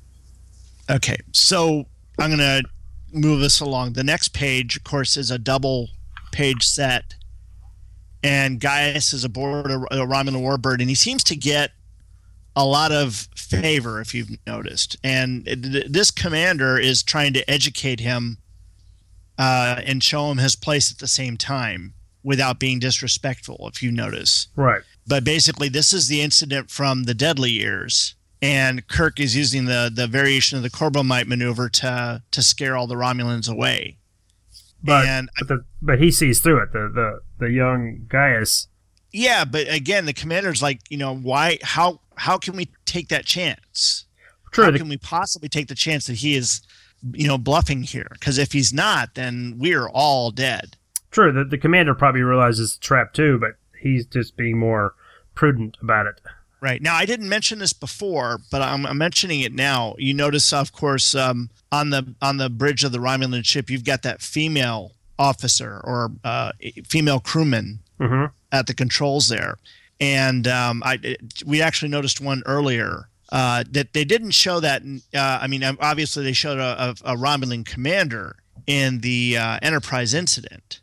Okay, 0.89 1.17
so 1.31 1.85
I'm 2.19 2.29
gonna 2.29 2.61
move 3.11 3.39
this 3.41 3.59
along. 3.59 3.93
The 3.93 4.03
next 4.03 4.29
page, 4.29 4.77
of 4.77 4.83
course, 4.83 5.17
is 5.17 5.31
a 5.31 5.37
double 5.37 5.89
page 6.31 6.63
set, 6.67 7.15
and 8.23 8.59
Gaius 8.59 9.13
is 9.13 9.23
aboard 9.23 9.71
a, 9.71 9.75
a 9.91 10.05
Romulan 10.05 10.41
warbird, 10.41 10.79
and 10.79 10.89
he 10.89 10.95
seems 10.95 11.23
to 11.25 11.35
get 11.35 11.71
a 12.55 12.65
lot 12.65 12.91
of 12.91 13.27
favor, 13.35 13.99
if 13.99 14.13
you've 14.13 14.29
noticed. 14.45 14.95
And 15.03 15.45
th- 15.45 15.85
this 15.89 16.11
commander 16.11 16.77
is 16.77 17.01
trying 17.03 17.33
to 17.33 17.49
educate 17.49 17.99
him 17.99 18.37
uh, 19.37 19.81
and 19.85 20.03
show 20.03 20.29
him 20.31 20.37
his 20.37 20.55
place 20.55 20.91
at 20.91 20.99
the 20.99 21.07
same 21.07 21.37
time 21.37 21.93
without 22.23 22.59
being 22.59 22.79
disrespectful, 22.79 23.69
if 23.73 23.83
you 23.83 23.91
notice 23.91 24.47
Right. 24.55 24.81
but 25.07 25.23
basically 25.23 25.69
this 25.69 25.91
is 25.93 26.07
the 26.07 26.21
incident 26.21 26.69
from 26.71 27.03
the 27.03 27.13
deadly 27.13 27.51
years 27.51 28.15
and 28.41 28.87
kirk 28.87 29.19
is 29.19 29.35
using 29.35 29.65
the 29.65 29.91
the 29.93 30.07
variation 30.07 30.57
of 30.57 30.63
the 30.63 30.69
corbomite 30.69 31.27
maneuver 31.27 31.69
to 31.69 32.21
to 32.31 32.41
scare 32.41 32.75
all 32.77 32.87
the 32.87 32.95
romulans 32.95 33.49
away 33.49 33.97
But 34.83 35.05
and 35.05 35.29
but, 35.39 35.47
the, 35.47 35.65
but 35.81 35.99
he 35.99 36.11
sees 36.11 36.39
through 36.39 36.61
it. 36.63 36.71
The 36.73 36.89
the 36.93 37.19
the 37.45 37.51
young 37.51 38.05
Gaius. 38.07 38.67
yeah 39.11 39.43
but 39.45 39.67
again 39.73 40.05
the 40.05 40.13
commander's 40.13 40.61
like 40.61 40.79
you 40.89 40.97
know 40.97 41.15
why 41.15 41.57
how 41.61 41.99
how 42.15 42.37
can 42.37 42.55
we 42.55 42.69
take 42.85 43.07
that 43.09 43.25
chance 43.25 44.05
True. 44.51 44.65
how 44.65 44.71
The, 44.71 44.77
can 44.79 44.89
we 44.89 44.97
possibly 44.97 45.49
take 45.49 45.67
the 45.67 45.75
chance 45.75 46.05
that 46.07 46.17
he 46.17 46.35
is 46.35 46.61
you 47.11 47.27
know 47.27 47.37
bluffing 47.37 47.83
here 47.83 48.07
because 48.13 48.37
if 48.37 48.53
he's 48.53 48.73
not 48.73 49.15
then 49.15 49.55
we're 49.57 49.89
all 49.89 50.31
dead 50.31 50.77
true. 51.13 51.31
The, 51.31 51.45
the 51.45 51.57
commander 51.57 51.93
probably 51.93 52.21
realizes 52.21 52.75
the 52.75 52.81
trap 52.81 53.13
too, 53.13 53.37
but 53.39 53.51
he's 53.79 54.05
just 54.05 54.35
being 54.35 54.57
more 54.57 54.95
prudent 55.35 55.77
about 55.81 56.07
it. 56.07 56.19
Right 56.59 56.81
now, 56.81 56.95
I 56.95 57.05
didn't 57.05 57.29
mention 57.29 57.59
this 57.59 57.73
before, 57.73 58.39
but 58.51 58.61
I'm, 58.61 58.85
I'm 58.85 58.97
mentioning 58.97 59.41
it 59.41 59.53
now. 59.53 59.95
You 59.97 60.13
notice, 60.13 60.51
of 60.53 60.71
course, 60.71 61.13
um, 61.13 61.49
on 61.71 61.89
the 61.89 62.15
on 62.21 62.37
the 62.37 62.49
bridge 62.49 62.83
of 62.83 62.91
the 62.91 62.99
Romulan 62.99 63.45
ship, 63.45 63.69
you've 63.69 63.83
got 63.83 64.01
that 64.03 64.21
female 64.21 64.93
officer 65.19 65.81
or 65.83 66.11
uh, 66.23 66.51
female 66.85 67.19
crewman 67.19 67.79
hmm 67.99 68.25
at 68.51 68.67
the 68.67 68.73
controls 68.73 69.29
there, 69.29 69.57
and 69.99 70.47
um, 70.47 70.83
I 70.85 71.17
we 71.45 71.61
actually 71.61 71.89
noticed 71.89 72.21
one 72.21 72.43
earlier. 72.45 73.09
Uh, 73.33 73.63
that 73.71 73.93
they 73.93 74.05
didn't 74.05 74.29
show 74.29 74.59
that. 74.59 74.83
Uh, 75.11 75.39
I 75.41 75.47
mean, 75.47 75.63
obviously 75.63 76.23
they 76.23 76.33
showed 76.33 76.59
a, 76.59 76.93
a, 77.03 77.13
a 77.13 77.17
Romulan 77.17 77.65
commander 77.65 78.35
in 78.67 78.99
the 78.99 79.35
uh, 79.39 79.57
Enterprise 79.63 80.13
incident, 80.13 80.81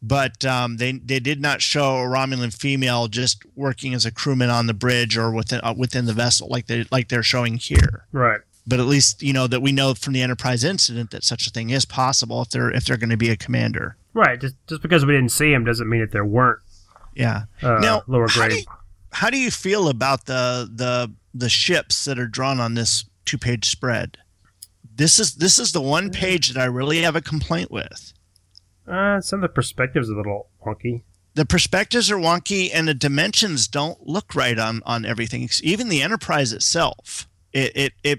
but 0.00 0.46
um, 0.46 0.78
they 0.78 0.92
they 0.92 1.20
did 1.20 1.42
not 1.42 1.60
show 1.60 1.96
a 1.98 2.06
Romulan 2.08 2.54
female 2.58 3.08
just 3.08 3.42
working 3.54 3.92
as 3.92 4.06
a 4.06 4.10
crewman 4.10 4.48
on 4.48 4.66
the 4.66 4.72
bridge 4.72 5.18
or 5.18 5.30
within 5.30 5.60
uh, 5.62 5.74
within 5.76 6.06
the 6.06 6.14
vessel 6.14 6.48
like 6.48 6.68
they 6.68 6.86
like 6.90 7.08
they're 7.08 7.22
showing 7.22 7.56
here. 7.56 8.06
Right. 8.12 8.40
But 8.66 8.80
at 8.80 8.86
least 8.86 9.22
you 9.22 9.34
know 9.34 9.46
that 9.46 9.60
we 9.60 9.70
know 9.70 9.92
from 9.92 10.14
the 10.14 10.22
Enterprise 10.22 10.64
incident 10.64 11.10
that 11.10 11.22
such 11.22 11.46
a 11.46 11.50
thing 11.50 11.68
is 11.68 11.84
possible 11.84 12.40
if 12.40 12.48
they're 12.48 12.70
if 12.70 12.86
they're 12.86 12.96
going 12.96 13.10
to 13.10 13.18
be 13.18 13.28
a 13.28 13.36
commander. 13.36 13.98
Right. 14.14 14.40
Just 14.40 14.54
just 14.68 14.80
because 14.80 15.04
we 15.04 15.12
didn't 15.12 15.32
see 15.32 15.52
him 15.52 15.64
doesn't 15.66 15.86
mean 15.86 16.00
that 16.00 16.12
there 16.12 16.24
weren't 16.24 16.60
Yeah. 17.14 17.42
uh, 17.62 17.78
now, 17.80 18.04
lower 18.06 18.26
how 18.28 18.48
do, 18.48 18.56
you, 18.56 18.64
how 19.12 19.28
do 19.28 19.38
you 19.38 19.50
feel 19.50 19.88
about 19.90 20.24
the 20.24 20.66
the 20.74 21.12
the 21.34 21.48
ships 21.48 22.04
that 22.04 22.18
are 22.18 22.28
drawn 22.28 22.60
on 22.60 22.74
this 22.74 23.04
two 23.24 23.36
page 23.38 23.68
spread? 23.68 24.16
This 24.96 25.18
is 25.18 25.34
this 25.36 25.58
is 25.58 25.72
the 25.72 25.80
one 25.80 26.10
page 26.10 26.50
that 26.50 26.60
I 26.60 26.66
really 26.66 27.02
have 27.02 27.16
a 27.16 27.20
complaint 27.20 27.70
with. 27.70 28.12
Uh, 28.86 29.20
some 29.20 29.38
of 29.38 29.42
the 29.42 29.52
perspectives 29.54 30.08
are 30.08 30.14
a 30.14 30.16
little 30.16 30.48
wonky. 30.64 31.02
the 31.34 31.44
perspectives 31.46 32.10
are 32.10 32.16
wonky 32.16 32.70
and 32.72 32.86
the 32.86 32.94
dimensions 32.94 33.66
don't 33.66 34.06
look 34.06 34.34
right 34.34 34.58
on 34.58 34.82
on 34.86 35.04
everything 35.04 35.48
even 35.62 35.88
the 35.88 36.02
enterprise 36.02 36.52
itself 36.52 37.26
it 37.52 37.72
it 37.74 37.92
it, 38.04 38.18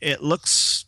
it 0.00 0.22
looks 0.22 0.84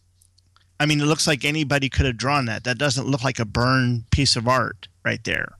i 0.81 0.87
mean 0.87 1.01
it 1.01 1.05
looks 1.05 1.27
like 1.27 1.45
anybody 1.45 1.89
could 1.89 2.07
have 2.07 2.17
drawn 2.17 2.47
that 2.47 2.63
that 2.65 2.79
doesn't 2.79 3.07
look 3.09 3.23
like 3.25 3.39
a 3.41 3.45
Byrne 3.45 4.05
piece 4.13 4.37
of 4.37 4.47
art 4.49 4.87
right 5.05 5.23
there 5.25 5.59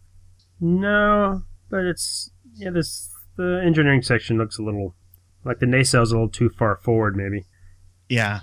No, 0.61 1.43
but 1.69 1.85
it's 1.85 2.31
yeah. 2.55 2.71
This 2.71 3.11
the 3.37 3.61
engineering 3.65 4.03
section 4.03 4.39
looks 4.39 4.59
a 4.59 4.63
little 4.63 4.95
Like 5.49 5.61
the 5.61 5.67
nacelles 5.67 6.09
a 6.09 6.13
little 6.13 6.29
too 6.29 6.51
far 6.51 6.77
forward, 6.77 7.17
maybe. 7.17 7.47
Yeah. 8.07 8.41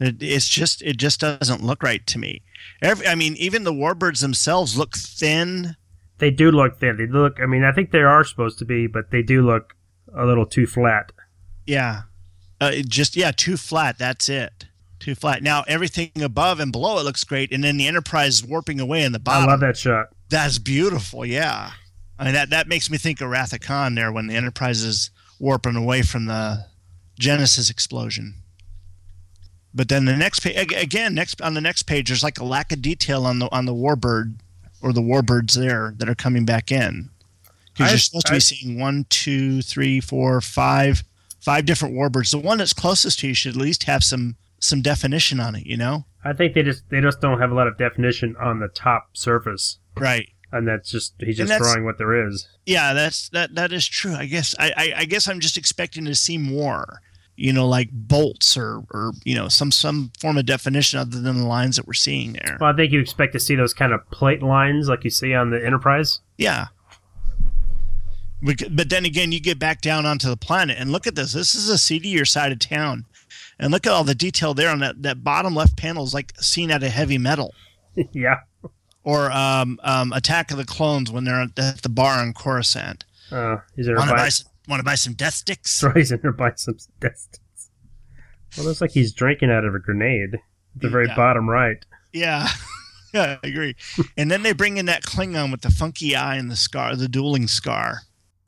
It, 0.00 0.22
it's 0.22 0.48
just 0.48 0.80
it 0.80 0.96
just 0.96 1.20
doesn't 1.20 1.62
look 1.62 1.82
right 1.82 2.06
to 2.06 2.18
me. 2.18 2.40
Every, 2.80 3.06
I 3.06 3.14
mean, 3.14 3.36
even 3.36 3.64
the 3.64 3.72
warbirds 3.72 4.22
themselves 4.22 4.78
look 4.78 4.96
thin. 4.96 5.76
They 6.16 6.30
do 6.30 6.50
look 6.50 6.80
thin. 6.80 6.96
They 6.96 7.06
look. 7.06 7.40
I 7.42 7.46
mean, 7.46 7.62
I 7.62 7.72
think 7.72 7.90
they 7.90 8.00
are 8.00 8.24
supposed 8.24 8.58
to 8.60 8.64
be, 8.64 8.86
but 8.86 9.10
they 9.10 9.22
do 9.22 9.42
look 9.42 9.74
a 10.16 10.24
little 10.24 10.46
too 10.46 10.66
flat. 10.66 11.12
Yeah. 11.66 12.02
Uh, 12.58 12.72
just 12.88 13.14
yeah, 13.14 13.30
too 13.30 13.58
flat. 13.58 13.98
That's 13.98 14.30
it. 14.30 14.64
Too 15.00 15.14
flat. 15.14 15.42
Now 15.42 15.62
everything 15.68 16.10
above 16.22 16.58
and 16.58 16.72
below 16.72 16.98
it 16.98 17.04
looks 17.04 17.22
great, 17.22 17.52
and 17.52 17.62
then 17.62 17.76
the 17.76 17.86
Enterprise 17.86 18.36
is 18.36 18.46
warping 18.46 18.80
away 18.80 19.02
in 19.02 19.12
the 19.12 19.18
bottom. 19.18 19.44
I 19.44 19.52
love 19.52 19.60
that 19.60 19.76
shot. 19.76 20.08
That's 20.30 20.58
beautiful. 20.58 21.26
Yeah. 21.26 21.72
I 22.18 22.24
mean 22.24 22.32
that 22.32 22.48
that 22.50 22.66
makes 22.66 22.90
me 22.90 22.96
think 22.96 23.20
of 23.20 23.28
Wrath 23.28 23.52
of 23.52 23.60
Khan 23.60 23.94
there 23.94 24.10
when 24.10 24.26
the 24.26 24.34
Enterprise 24.34 24.82
is 24.82 25.10
warping 25.38 25.76
away 25.76 26.02
from 26.02 26.26
the 26.26 26.66
Genesis 27.18 27.70
explosion. 27.70 28.34
But 29.74 29.88
then 29.88 30.06
the 30.06 30.16
next 30.16 30.40
page 30.40 30.72
again, 30.72 31.14
next 31.14 31.40
on 31.42 31.54
the 31.54 31.60
next 31.60 31.84
page, 31.84 32.08
there's 32.08 32.22
like 32.22 32.38
a 32.38 32.44
lack 32.44 32.72
of 32.72 32.82
detail 32.82 33.26
on 33.26 33.38
the 33.38 33.48
on 33.52 33.66
the 33.66 33.74
warbird 33.74 34.36
or 34.82 34.92
the 34.92 35.00
warbirds 35.00 35.54
there 35.54 35.94
that 35.98 36.08
are 36.08 36.14
coming 36.14 36.44
back 36.44 36.72
in. 36.72 37.10
Because 37.72 37.92
you're 37.92 37.98
supposed 37.98 38.26
to 38.26 38.32
be 38.32 38.40
seeing 38.40 38.80
one, 38.80 39.06
two, 39.08 39.62
three, 39.62 40.00
four, 40.00 40.40
five, 40.40 41.04
five 41.40 41.64
different 41.64 41.94
warbirds. 41.94 42.32
The 42.32 42.38
one 42.38 42.58
that's 42.58 42.72
closest 42.72 43.20
to 43.20 43.28
you 43.28 43.34
should 43.34 43.54
at 43.54 43.60
least 43.60 43.84
have 43.84 44.02
some 44.02 44.36
some 44.58 44.82
definition 44.82 45.38
on 45.38 45.54
it. 45.54 45.66
You 45.66 45.76
know? 45.76 46.04
I 46.24 46.32
think 46.32 46.54
they 46.54 46.62
just 46.62 46.88
they 46.90 47.00
just 47.00 47.20
don't 47.20 47.38
have 47.38 47.52
a 47.52 47.54
lot 47.54 47.68
of 47.68 47.78
definition 47.78 48.36
on 48.36 48.58
the 48.58 48.68
top 48.68 49.10
surface, 49.16 49.78
Right. 49.96 50.28
And 50.52 50.66
that's 50.66 50.90
just 50.90 51.14
he's 51.18 51.36
just 51.36 51.52
throwing 51.52 51.84
what 51.84 51.98
there 51.98 52.26
is. 52.28 52.48
Yeah, 52.66 52.92
that's 52.94 53.28
that 53.30 53.54
that 53.54 53.72
is 53.72 53.86
true. 53.86 54.14
I 54.14 54.26
guess 54.26 54.54
I, 54.58 54.72
I, 54.76 54.92
I 54.98 55.04
guess 55.04 55.28
I'm 55.28 55.40
just 55.40 55.56
expecting 55.56 56.04
to 56.06 56.14
see 56.14 56.38
more. 56.38 57.02
You 57.40 57.52
know, 57.52 57.68
like 57.68 57.90
bolts 57.92 58.56
or 58.56 58.82
or 58.92 59.12
you 59.24 59.36
know 59.36 59.48
some 59.48 59.70
some 59.70 60.10
form 60.18 60.38
of 60.38 60.46
definition 60.46 60.98
other 60.98 61.20
than 61.20 61.38
the 61.38 61.46
lines 61.46 61.76
that 61.76 61.86
we're 61.86 61.92
seeing 61.92 62.32
there. 62.32 62.58
Well, 62.60 62.72
I 62.72 62.76
think 62.76 62.90
you 62.90 63.00
expect 63.00 63.32
to 63.34 63.40
see 63.40 63.54
those 63.54 63.72
kind 63.72 63.92
of 63.92 64.08
plate 64.10 64.42
lines 64.42 64.88
like 64.88 65.04
you 65.04 65.10
see 65.10 65.34
on 65.34 65.50
the 65.50 65.64
Enterprise. 65.64 66.18
Yeah. 66.36 66.66
But 68.42 68.74
but 68.74 68.90
then 68.90 69.04
again, 69.04 69.30
you 69.30 69.40
get 69.40 69.58
back 69.58 69.80
down 69.80 70.04
onto 70.04 70.28
the 70.28 70.36
planet 70.36 70.78
and 70.80 70.90
look 70.90 71.06
at 71.06 71.14
this. 71.14 71.32
This 71.32 71.54
is 71.54 71.68
a 71.68 71.78
seedier 71.78 72.24
side 72.24 72.50
of 72.50 72.58
town, 72.58 73.04
and 73.58 73.70
look 73.70 73.86
at 73.86 73.92
all 73.92 74.04
the 74.04 74.16
detail 74.16 74.52
there 74.52 74.70
on 74.70 74.80
that 74.80 75.02
that 75.02 75.22
bottom 75.22 75.54
left 75.54 75.76
panel 75.76 76.02
is 76.02 76.14
like 76.14 76.32
seen 76.40 76.72
out 76.72 76.82
of 76.82 76.90
heavy 76.90 77.18
metal. 77.18 77.54
yeah. 78.12 78.40
Or 79.08 79.32
um, 79.32 79.80
um, 79.84 80.12
Attack 80.12 80.50
of 80.50 80.58
the 80.58 80.66
Clones 80.66 81.10
when 81.10 81.24
they're 81.24 81.40
at 81.40 81.56
the, 81.56 81.88
bar 81.88 82.18
on 82.20 82.34
Coruscant. 82.34 83.06
Uh, 83.32 83.56
he's 83.74 83.86
in 83.86 83.94
her 83.94 83.98
Want 83.98 84.10
to 84.10 84.16
buy 84.16 84.28
some? 84.28 84.46
Want 84.68 84.80
to 84.80 84.84
buy 84.84 84.96
some 84.96 85.14
death 85.14 85.32
sticks? 85.32 85.70
so 85.70 85.88
he's 85.92 86.12
in 86.12 86.20
buy 86.36 86.52
some 86.56 86.76
distance. 87.00 87.70
Well, 88.54 88.66
looks 88.66 88.82
like 88.82 88.90
he's 88.90 89.14
drinking 89.14 89.50
out 89.50 89.64
of 89.64 89.74
a 89.74 89.78
grenade 89.78 90.34
at 90.34 90.40
the 90.76 90.90
very 90.90 91.06
Yeah. 91.06 91.16
bottom 91.16 91.48
right. 91.48 91.82
Yeah. 92.12 92.48
yeah, 93.14 93.38
I 93.42 93.46
agree. 93.46 93.76
and 94.18 94.30
then 94.30 94.42
they 94.42 94.52
bring 94.52 94.76
in 94.76 94.84
that 94.86 95.04
Klingon 95.04 95.50
with 95.50 95.62
the 95.62 95.70
funky 95.70 96.14
eye 96.14 96.36
and 96.36 96.50
the 96.50 96.56
scar, 96.56 96.94
the 96.94 97.08
dueling 97.08 97.48
scar. 97.48 98.00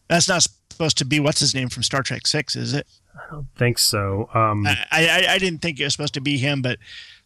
That's 0.08 0.28
not 0.28 0.46
supposed 0.70 0.98
to 0.98 1.06
be 1.06 1.20
what's 1.20 1.40
his 1.40 1.54
name 1.54 1.70
from 1.70 1.84
Star 1.84 2.02
Trek 2.02 2.26
Six, 2.26 2.54
is 2.54 2.74
it? 2.74 2.86
I 3.16 3.32
don't 3.32 3.48
think 3.56 3.78
so. 3.78 4.28
Um, 4.34 4.66
I, 4.66 4.76
I, 4.90 5.26
I 5.30 5.38
didn't 5.38 5.62
think 5.62 5.80
it 5.80 5.84
was 5.84 5.94
supposed 5.94 6.14
to 6.14 6.20
be 6.20 6.36
him, 6.36 6.60
but 6.60 6.78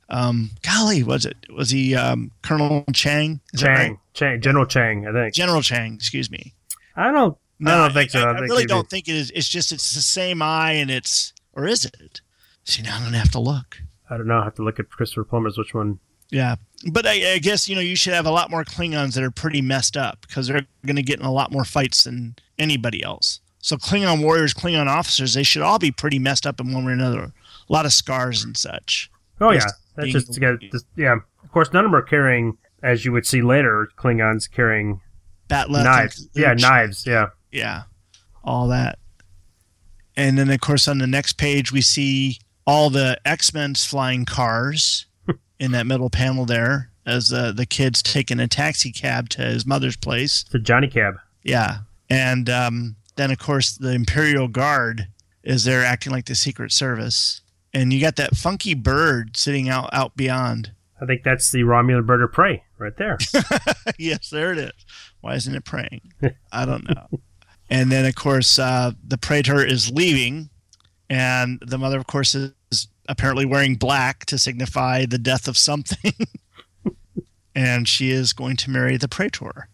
um, 0.09 0.51
golly, 0.63 1.03
was 1.03 1.25
it? 1.27 1.37
Was 1.55 1.71
he 1.71 1.95
um, 1.95 2.31
Colonel 2.43 2.85
Chang? 2.93 3.41
Is 3.53 3.61
Chang, 3.61 3.91
right? 3.91 3.99
Chang, 4.13 4.41
General 4.41 4.67
Chang, 4.67 5.07
I 5.07 5.13
think. 5.13 5.35
General 5.35 5.63
Chang, 5.63 5.95
excuse 5.95 6.31
me. 6.31 6.55
I 6.97 7.11
don't. 7.11 7.37
No, 7.59 7.73
I 7.73 7.77
don't 7.79 7.95
think 7.95 8.11
so. 8.11 8.21
I, 8.21 8.25
I 8.25 8.31
I 8.31 8.35
think 8.35 8.51
really 8.51 8.67
don't 8.67 8.89
think 8.89 9.09
it 9.09 9.15
is. 9.15 9.31
It's 9.31 9.49
just 9.49 9.73
it's 9.73 9.95
the 9.95 10.01
same 10.01 10.43
eye, 10.43 10.73
and 10.73 10.91
it's 10.91 11.33
or 11.53 11.67
is 11.67 11.85
it? 11.85 12.21
See, 12.65 12.83
now 12.83 12.97
I'm 12.97 13.05
gonna 13.05 13.19
have 13.19 13.31
to 13.33 13.41
look. 13.41 13.79
I 14.11 14.17
don't 14.17 14.27
know. 14.27 14.39
I 14.39 14.45
have 14.45 14.55
to 14.57 14.63
look 14.63 14.79
at 14.79 14.91
Christopher 14.91 15.25
Plummer's 15.25 15.57
which 15.57 15.75
one. 15.75 15.99
Yeah, 16.31 16.57
but 16.91 17.07
I, 17.07 17.35
I 17.35 17.39
guess 17.39 17.69
you 17.69 17.75
know 17.75 17.81
you 17.81 17.97
should 17.97 18.13
have 18.13 18.27
a 18.27 18.31
lot 18.31 18.51
more 18.51 18.65
Klingons 18.65 19.15
that 19.15 19.25
are 19.25 19.31
pretty 19.31 19.63
messed 19.63 19.97
up 19.97 20.27
because 20.27 20.49
they're 20.49 20.67
going 20.85 20.97
to 20.97 21.03
get 21.03 21.21
in 21.21 21.27
a 21.27 21.33
lot 21.33 21.53
more 21.53 21.65
fights 21.65 22.05
than 22.05 22.35
anybody 22.59 23.03
else. 23.03 23.41
So 23.61 23.77
Klingon 23.77 24.23
warriors, 24.23 24.53
Klingon 24.53 24.89
officers, 24.89 25.35
they 25.35 25.43
should 25.43 25.63
all 25.63 25.79
be 25.79 25.91
pretty 25.91 26.19
messed 26.19 26.47
up 26.47 26.61
in 26.61 26.73
one 26.73 26.85
way 26.85 26.93
or 26.93 26.95
another. 26.95 27.33
A 27.69 27.73
lot 27.73 27.87
of 27.87 27.93
scars 27.93 28.45
and 28.45 28.57
such. 28.57 29.11
Oh 29.41 29.53
yeah, 29.53 29.67
that's 29.97 30.11
just 30.11 30.33
to 30.33 30.41
get. 30.41 30.61
Just, 30.73 30.87
yeah, 30.97 31.17
of 31.43 31.53
course, 31.53 31.73
none 31.73 31.85
of 31.85 31.91
them 31.91 31.99
are 31.99 32.03
carrying, 32.03 32.59
as 32.83 33.05
you 33.05 33.13
would 33.13 33.27
see 33.27 33.43
later, 33.43 33.89
Klingons 33.97 34.51
carrying 34.51 35.01
knives. 35.85 36.29
Yeah, 36.35 36.55
knives. 36.55 37.07
Yeah. 37.07 37.29
yeah, 37.53 37.83
all 38.43 38.69
that. 38.69 38.99
And 40.17 40.39
then 40.39 40.49
of 40.51 40.61
course 40.61 40.87
on 40.87 40.99
the 40.99 41.09
next 41.09 41.35
page 41.35 41.73
we 41.73 41.81
see 41.81 42.39
all 42.67 42.89
the 42.89 43.21
X 43.25 43.53
Men's 43.53 43.85
flying 43.85 44.25
cars 44.25 45.07
in 45.59 45.73
that 45.73 45.87
middle 45.87 46.09
panel 46.09 46.45
there 46.45 46.91
as 47.07 47.29
the 47.29 47.53
the 47.53 47.67
kid's 47.67 48.03
taking 48.03 48.41
a 48.41 48.49
taxi 48.49 48.93
cab 48.93 49.29
to 49.31 49.43
his 49.43 49.67
mother's 49.67 49.97
place. 49.97 50.45
A 50.55 50.59
Johnny 50.59 50.89
Cab. 50.89 51.17
Yeah. 51.43 51.79
And 52.09 52.49
um, 52.49 52.97
then, 53.17 53.31
of 53.31 53.39
course, 53.39 53.77
the 53.77 53.93
Imperial 53.93 54.49
Guard 54.49 55.09
is 55.43 55.65
there 55.65 55.85
acting 55.85 56.13
like 56.13 56.27
the 56.27 56.35
Secret 56.35 56.73
Service. 56.73 57.43
And 57.75 57.93
you 57.93 58.01
got 58.01 58.16
that 58.16 58.37
funky 58.37 58.75
bird 58.75 59.37
sitting 59.37 59.68
out, 59.68 59.91
out 59.93 60.16
beyond. 60.16 60.70
I 61.03 61.07
think 61.07 61.25
that's 61.25 61.51
the 61.51 61.62
Romulan 61.62 62.07
bird 62.07 62.22
of 62.22 62.33
prey 62.33 62.62
right 62.79 62.97
there. 62.97 63.18
yes, 63.99 64.31
there 64.31 64.53
it 64.53 64.59
is. 64.59 64.72
Why 65.20 65.35
isn't 65.35 65.55
it 65.55 65.64
praying? 65.64 66.12
I 66.53 66.64
don't 66.64 66.89
know. 66.89 67.09
and 67.70 67.90
then, 67.90 68.07
of 68.07 68.15
course, 68.15 68.59
uh, 68.59 68.93
the 69.05 69.19
Praetor 69.19 69.65
is 69.65 69.90
leaving. 69.90 70.51
And 71.11 71.61
the 71.66 71.77
mother, 71.77 71.99
of 71.99 72.07
course, 72.07 72.35
is 72.35 72.89
apparently 73.09 73.44
wearing 73.44 73.74
black 73.74 74.24
to 74.27 74.39
signify 74.39 75.05
the 75.05 75.19
death 75.19 75.49
of 75.49 75.59
something. 75.59 76.12
and 77.55 77.89
she 77.89 78.11
is 78.11 78.32
going 78.32 78.57
to 78.57 78.70
marry 78.70 78.97
the 78.97 79.09
Praetor. 79.09 79.69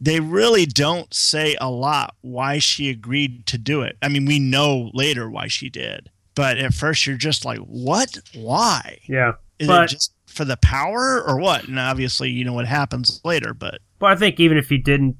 They 0.00 0.20
really 0.20 0.66
don't 0.66 1.12
say 1.12 1.56
a 1.60 1.70
lot 1.70 2.14
why 2.20 2.58
she 2.58 2.90
agreed 2.90 3.46
to 3.46 3.58
do 3.58 3.82
it. 3.82 3.96
I 4.00 4.08
mean, 4.08 4.24
we 4.24 4.38
know 4.38 4.90
later 4.94 5.28
why 5.28 5.48
she 5.48 5.68
did. 5.68 6.10
But 6.34 6.58
at 6.58 6.72
first, 6.74 7.06
you're 7.06 7.16
just 7.16 7.44
like, 7.44 7.58
what? 7.58 8.16
Why? 8.34 8.98
yeah. 9.08 9.32
Is 9.58 9.66
But- 9.66 9.84
it 9.84 9.94
just 9.94 10.14
for 10.26 10.44
the 10.44 10.56
power 10.56 11.22
or 11.26 11.38
what? 11.38 11.66
And 11.68 11.78
obviously, 11.78 12.30
you 12.30 12.44
know 12.44 12.52
what 12.52 12.66
happens 12.66 13.20
later, 13.24 13.52
but 13.52 13.80
Well, 14.00 14.12
I 14.12 14.16
think 14.16 14.38
even 14.40 14.56
if 14.56 14.68
he 14.68 14.78
didn't, 14.78 15.16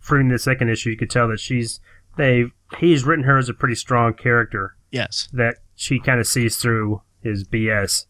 from 0.00 0.28
the 0.28 0.38
second 0.38 0.68
issue, 0.70 0.90
you 0.90 0.96
could 0.96 1.10
tell 1.10 1.28
that 1.28 1.40
she's 1.40 1.80
they 2.16 2.46
he's 2.78 3.04
written 3.04 3.24
her 3.24 3.38
as 3.38 3.48
a 3.48 3.54
pretty 3.54 3.74
strong 3.76 4.12
character 4.14 4.74
yes. 4.90 5.28
that 5.32 5.56
she 5.76 6.00
kind 6.00 6.18
of 6.20 6.26
sees 6.26 6.56
through 6.56 7.02
his 7.22 7.44
BS. 7.44 8.06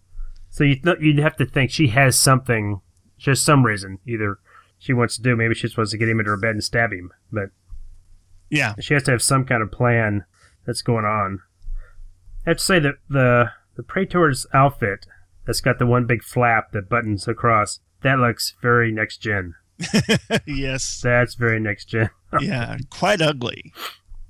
So 0.49 0.65
you 0.65 0.77
th- 0.77 0.97
you'd 1.01 1.19
have 1.19 1.37
to 1.37 1.45
think 1.47 1.71
she 1.71 1.89
has 1.89 2.19
something, 2.19 2.81
just 3.19 3.45
some 3.45 3.65
reason. 3.67 3.99
Either 4.07 4.39
she 4.79 4.93
wants 4.93 5.17
to 5.17 5.23
do, 5.23 5.37
maybe 5.37 5.55
she 5.55 5.63
just 5.63 5.77
wants 5.77 5.93
to 5.93 5.99
get 5.99 6.09
him 6.09 6.19
into 6.19 6.31
her 6.31 6.37
bed 6.39 6.53
and 6.53 6.65
stab 6.65 6.91
him, 6.93 7.13
but 7.31 7.51
Yeah. 8.49 8.75
she 8.81 8.95
has 8.95 9.03
to 9.05 9.11
have 9.13 9.23
some 9.23 9.45
kind 9.45 9.63
of 9.63 9.71
plan 9.71 10.25
that's 10.67 10.83
going 10.83 11.05
on. 11.05 11.41
I 12.47 12.51
have 12.51 12.59
to 12.59 12.65
say 12.65 12.79
that 12.79 12.95
the 13.09 13.53
the 13.77 13.83
Praetor's 13.83 14.47
outfit 14.53 15.07
that's 15.47 15.61
got 15.61 15.79
the 15.79 15.87
one 15.87 16.07
big 16.07 16.23
flap 16.23 16.73
that 16.73 16.89
buttons 16.89 17.27
across 17.27 17.81
that 18.03 18.19
looks 18.19 18.55
very 18.63 18.93
next 18.93 19.19
gen. 19.19 19.55
yes. 20.47 21.01
That's 21.03 21.35
very 21.35 21.61
next 21.61 21.87
gen. 21.87 22.11
Yeah. 22.41 22.77
Quite 22.91 23.21
ugly. 23.21 23.73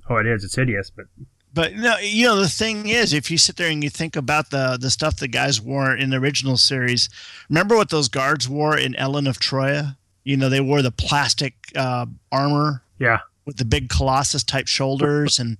Oh, 0.09 0.15
it 0.17 0.25
is. 0.25 0.43
It's 0.43 0.55
hideous, 0.55 0.89
but 0.89 1.05
But 1.53 1.75
no, 1.75 1.97
you 1.99 2.25
know 2.25 2.35
the 2.35 2.49
thing 2.49 2.87
is, 2.87 3.13
if 3.13 3.29
you 3.29 3.37
sit 3.37 3.57
there 3.57 3.69
and 3.69 3.83
you 3.83 3.91
think 3.91 4.15
about 4.15 4.49
the 4.49 4.77
the 4.81 4.89
stuff 4.89 5.17
the 5.17 5.27
guys 5.27 5.61
wore 5.61 5.95
in 5.95 6.09
the 6.09 6.17
original 6.17 6.57
series, 6.57 7.09
remember 7.47 7.75
what 7.75 7.91
those 7.91 8.07
guards 8.07 8.49
wore 8.49 8.75
in 8.75 8.93
Elaan 8.93 9.29
of 9.29 9.39
Troyius? 9.39 9.95
You 10.23 10.35
know, 10.35 10.49
they 10.49 10.61
wore 10.61 10.81
the 10.81 10.91
plastic 10.91 11.53
uh, 11.75 12.07
armor 12.31 12.81
yeah, 12.97 13.19
with 13.45 13.57
the 13.57 13.65
big 13.65 13.89
colossus 13.89 14.43
type 14.43 14.67
shoulders 14.67 15.37
and 15.37 15.57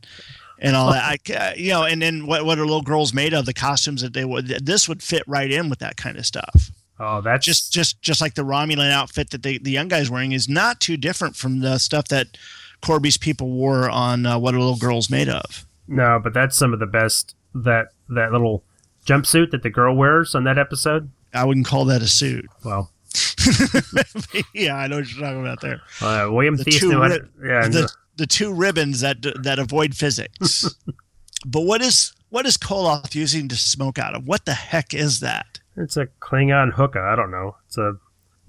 and 0.61 0.75
all 0.75 0.91
that. 0.93 1.19
I, 1.29 1.53
you 1.57 1.71
know, 1.71 1.83
and 1.83 2.01
then 2.01 2.25
what 2.27 2.45
what 2.45 2.57
are 2.59 2.65
little 2.65 2.81
girls 2.81 3.13
made 3.13 3.33
of? 3.33 3.45
The 3.45 3.53
costumes 3.53 4.01
that 4.01 4.13
they 4.13 4.23
would. 4.25 4.47
This 4.47 4.87
would 4.87 5.03
fit 5.03 5.23
right 5.27 5.51
in 5.51 5.69
with 5.69 5.79
that 5.79 5.97
kind 5.97 6.17
of 6.17 6.25
stuff. 6.25 6.71
oh, 6.99 7.19
that's 7.21 7.45
Just 7.45 7.73
just 7.73 8.01
just 8.01 8.21
like 8.21 8.35
the 8.35 8.43
Romulan 8.43 8.91
outfit 8.91 9.31
that 9.31 9.43
they, 9.43 9.57
the 9.57 9.71
young 9.71 9.87
guys 9.89 10.09
wearing 10.09 10.31
is 10.31 10.47
not 10.47 10.79
too 10.79 10.95
different 10.97 11.35
from 11.35 11.59
the 11.59 11.77
stuff 11.79 12.07
that 12.09 12.37
Korby's 12.81 13.17
people 13.17 13.49
wore 13.49 13.89
on 13.89 14.25
uh, 14.25 14.39
what 14.39 14.53
are 14.55 14.59
little 14.59 14.77
girls 14.77 15.09
made 15.09 15.29
of. 15.29 15.65
no, 15.87 16.19
but 16.23 16.33
that's 16.33 16.55
some 16.55 16.73
of 16.73 16.79
the 16.79 16.85
best 16.87 17.35
that 17.53 17.87
that 18.09 18.31
little 18.31 18.63
jumpsuit 19.05 19.51
that 19.51 19.63
the 19.63 19.69
girl 19.69 19.95
wears 19.95 20.35
on 20.35 20.43
that 20.45 20.57
episode. 20.57 21.09
I 21.33 21.43
wouldn't 21.45 21.65
call 21.65 21.85
that 21.85 22.01
a 22.01 22.07
suit. 22.07 22.45
Well, 22.63 22.91
yeah, 24.53 24.75
I 24.75 24.87
know 24.87 24.97
what 24.97 25.11
you're 25.11 25.21
talking 25.23 25.41
about 25.41 25.61
there. 25.61 25.81
uh, 26.01 26.27
William 26.31 26.55
The 26.55 26.65
two 26.65 26.99
ri- 27.01 27.19
yeah, 27.47 27.67
the 27.67 27.91
the 28.15 28.27
two 28.27 28.53
ribbons 28.53 29.01
that 29.01 29.21
that 29.43 29.59
avoid 29.59 29.95
physics. 29.95 30.73
but 31.45 31.61
what 31.61 31.81
is 31.81 32.13
what 32.29 32.45
is 32.45 32.57
Koloth 32.57 33.15
using 33.15 33.47
to 33.49 33.55
smoke 33.55 33.99
out 33.99 34.15
of? 34.15 34.27
What 34.27 34.45
the 34.45 34.53
heck 34.53 34.93
is 34.93 35.19
that? 35.19 35.51
it's 35.77 35.97
a 35.97 36.07
Klingon 36.19 36.73
hookah. 36.73 36.99
I 37.01 37.15
don't 37.15 37.31
know. 37.31 37.55
It's 37.67 37.77
a, 37.77 37.93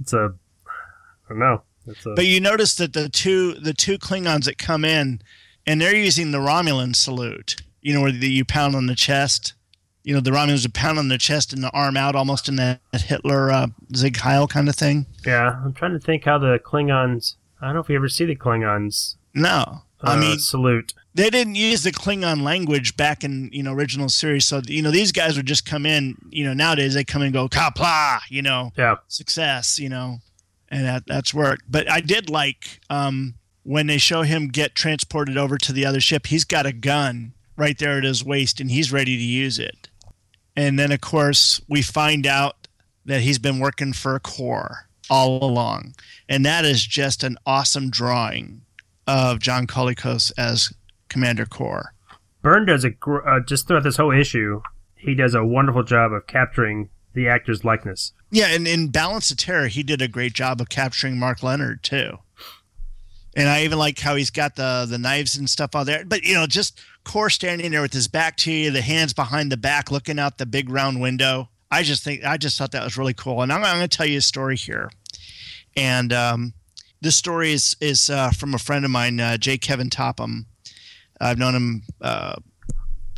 it's 0.00 0.12
a, 0.12 0.34
I 0.66 1.28
don't 1.28 1.38
know. 1.38 1.62
It's 1.86 2.04
a, 2.06 2.14
But 2.14 2.26
you 2.26 2.40
notice 2.40 2.74
that 2.76 2.92
the 2.92 3.08
two 3.08 3.54
the 3.54 3.74
two 3.74 3.98
Klingons 3.98 4.44
that 4.44 4.58
come 4.58 4.84
in 4.84 5.20
and 5.66 5.80
they're 5.80 5.96
using 5.96 6.30
the 6.30 6.38
Romulan 6.38 6.94
salute. 6.94 7.56
You 7.80 7.94
know, 7.94 8.02
where 8.02 8.12
the, 8.12 8.28
you 8.28 8.44
pound 8.44 8.76
on 8.76 8.86
the 8.86 8.94
chest. 8.94 9.54
You 10.04 10.14
know, 10.14 10.20
the 10.20 10.30
Romulans 10.30 10.64
would 10.64 10.74
pound 10.74 10.98
on 10.98 11.08
the 11.08 11.18
chest 11.18 11.52
and 11.52 11.62
the 11.62 11.70
arm 11.70 11.96
out, 11.96 12.16
almost 12.16 12.48
in 12.48 12.56
that 12.56 12.80
Hitler 12.92 13.50
uh, 13.52 13.68
Sieg 13.94 14.16
Heil 14.16 14.48
kind 14.48 14.68
of 14.68 14.74
thing. 14.74 15.06
Yeah, 15.24 15.60
I'm 15.64 15.72
trying 15.72 15.92
to 15.92 16.00
think 16.00 16.24
how 16.24 16.38
the 16.38 16.60
Klingons. 16.64 17.36
I 17.60 17.66
don't 17.66 17.74
know 17.74 17.80
if 17.80 17.88
you 17.88 17.96
ever 17.96 18.08
see 18.08 18.24
the 18.24 18.34
Klingons. 18.34 19.16
No, 19.34 19.82
Uh, 20.00 20.10
I 20.10 20.20
mean 20.20 20.38
salute. 20.38 20.94
they 21.14 21.30
didn't 21.30 21.54
use 21.54 21.82
the 21.82 21.92
Klingon 21.92 22.42
language 22.42 22.96
back 22.96 23.24
in 23.24 23.48
you 23.52 23.62
know 23.62 23.72
original 23.72 24.08
series. 24.08 24.46
So 24.46 24.60
you 24.66 24.82
know 24.82 24.90
these 24.90 25.12
guys 25.12 25.36
would 25.36 25.46
just 25.46 25.64
come 25.66 25.86
in. 25.86 26.16
You 26.30 26.44
know 26.44 26.52
nowadays 26.54 26.94
they 26.94 27.04
come 27.04 27.22
in 27.22 27.26
and 27.26 27.34
go 27.34 27.48
Qapla'. 27.48 28.20
You 28.28 28.42
know 28.42 28.72
Yeah, 28.76 28.96
success. 29.08 29.78
You 29.78 29.88
know, 29.88 30.18
and 30.68 30.84
that 30.84 31.04
that's 31.06 31.32
worked. 31.32 31.62
But 31.70 31.90
I 31.90 32.00
did 32.00 32.28
like 32.30 32.80
um, 32.90 33.34
when 33.62 33.86
they 33.86 33.98
show 33.98 34.22
him 34.22 34.48
get 34.48 34.74
transported 34.74 35.36
over 35.38 35.56
to 35.58 35.72
the 35.72 35.86
other 35.86 36.00
ship. 36.00 36.26
He's 36.26 36.44
got 36.44 36.66
a 36.66 36.72
gun 36.72 37.32
right 37.56 37.78
there 37.78 37.98
at 37.98 38.04
his 38.04 38.24
waist, 38.24 38.60
and 38.60 38.70
he's 38.70 38.90
ready 38.92 39.16
to 39.16 39.22
use 39.22 39.58
it. 39.58 39.88
And 40.56 40.78
then 40.78 40.90
of 40.92 41.00
course 41.00 41.60
we 41.68 41.80
find 41.82 42.26
out 42.26 42.66
that 43.06 43.20
he's 43.22 43.38
been 43.38 43.58
working 43.60 43.92
for 43.92 44.14
a 44.16 44.20
Kor 44.20 44.88
all 45.10 45.42
along, 45.44 45.94
and 46.28 46.44
that 46.44 46.64
is 46.64 46.84
just 46.84 47.22
an 47.22 47.36
awesome 47.46 47.88
drawing 47.90 48.61
of 49.06 49.40
John 49.40 49.66
Colicos 49.66 50.32
as 50.36 50.72
Commander 51.08 51.46
Kor. 51.46 51.94
Byrne 52.42 52.66
does 52.66 52.84
a 52.84 52.90
gr- 52.90 53.26
uh, 53.26 53.40
just 53.40 53.66
throughout 53.66 53.84
this 53.84 53.96
whole 53.96 54.12
issue. 54.12 54.60
He 54.96 55.14
does 55.14 55.34
a 55.34 55.44
wonderful 55.44 55.82
job 55.82 56.12
of 56.12 56.26
capturing 56.26 56.90
the 57.14 57.28
actor's 57.28 57.64
likeness. 57.64 58.12
Yeah, 58.30 58.48
and 58.48 58.66
in 58.66 58.88
Balance 58.88 59.30
of 59.30 59.36
Terror, 59.36 59.68
he 59.68 59.82
did 59.82 60.00
a 60.00 60.08
great 60.08 60.32
job 60.32 60.60
of 60.60 60.68
capturing 60.68 61.18
Mark 61.18 61.42
Lenard 61.42 61.82
too. 61.82 62.18
And 63.34 63.48
I 63.48 63.64
even 63.64 63.78
like 63.78 63.98
how 63.98 64.14
he's 64.14 64.30
got 64.30 64.56
the 64.56 64.86
the 64.88 64.98
knives 64.98 65.36
and 65.36 65.48
stuff 65.48 65.74
on 65.74 65.86
there. 65.86 66.04
But 66.04 66.22
you 66.22 66.34
know, 66.34 66.46
just 66.46 66.80
Kor 67.04 67.30
standing 67.30 67.70
there 67.70 67.82
with 67.82 67.92
his 67.92 68.08
back 68.08 68.36
to 68.38 68.52
you, 68.52 68.70
the 68.70 68.82
hands 68.82 69.12
behind 69.12 69.50
the 69.50 69.56
back, 69.56 69.90
looking 69.90 70.18
out 70.18 70.38
the 70.38 70.46
big 70.46 70.68
round 70.68 71.00
window. 71.00 71.48
I 71.70 71.82
just 71.82 72.04
think 72.04 72.24
I 72.24 72.36
just 72.36 72.58
thought 72.58 72.72
that 72.72 72.84
was 72.84 72.98
really 72.98 73.14
cool. 73.14 73.42
And 73.42 73.52
I'm, 73.52 73.64
I'm 73.64 73.78
going 73.78 73.88
to 73.88 73.96
tell 73.96 74.06
you 74.06 74.18
a 74.18 74.22
story 74.22 74.56
here. 74.56 74.90
And 75.74 76.12
um, 76.12 76.52
this 77.02 77.16
story 77.16 77.52
is 77.52 77.76
is 77.80 78.08
uh, 78.08 78.30
from 78.30 78.54
a 78.54 78.58
friend 78.58 78.84
of 78.84 78.90
mine, 78.90 79.20
uh, 79.20 79.36
J. 79.36 79.58
Kevin 79.58 79.90
Topham. 79.90 80.46
I've 81.20 81.38
known 81.38 81.54
him, 81.54 81.82
uh, 82.00 82.36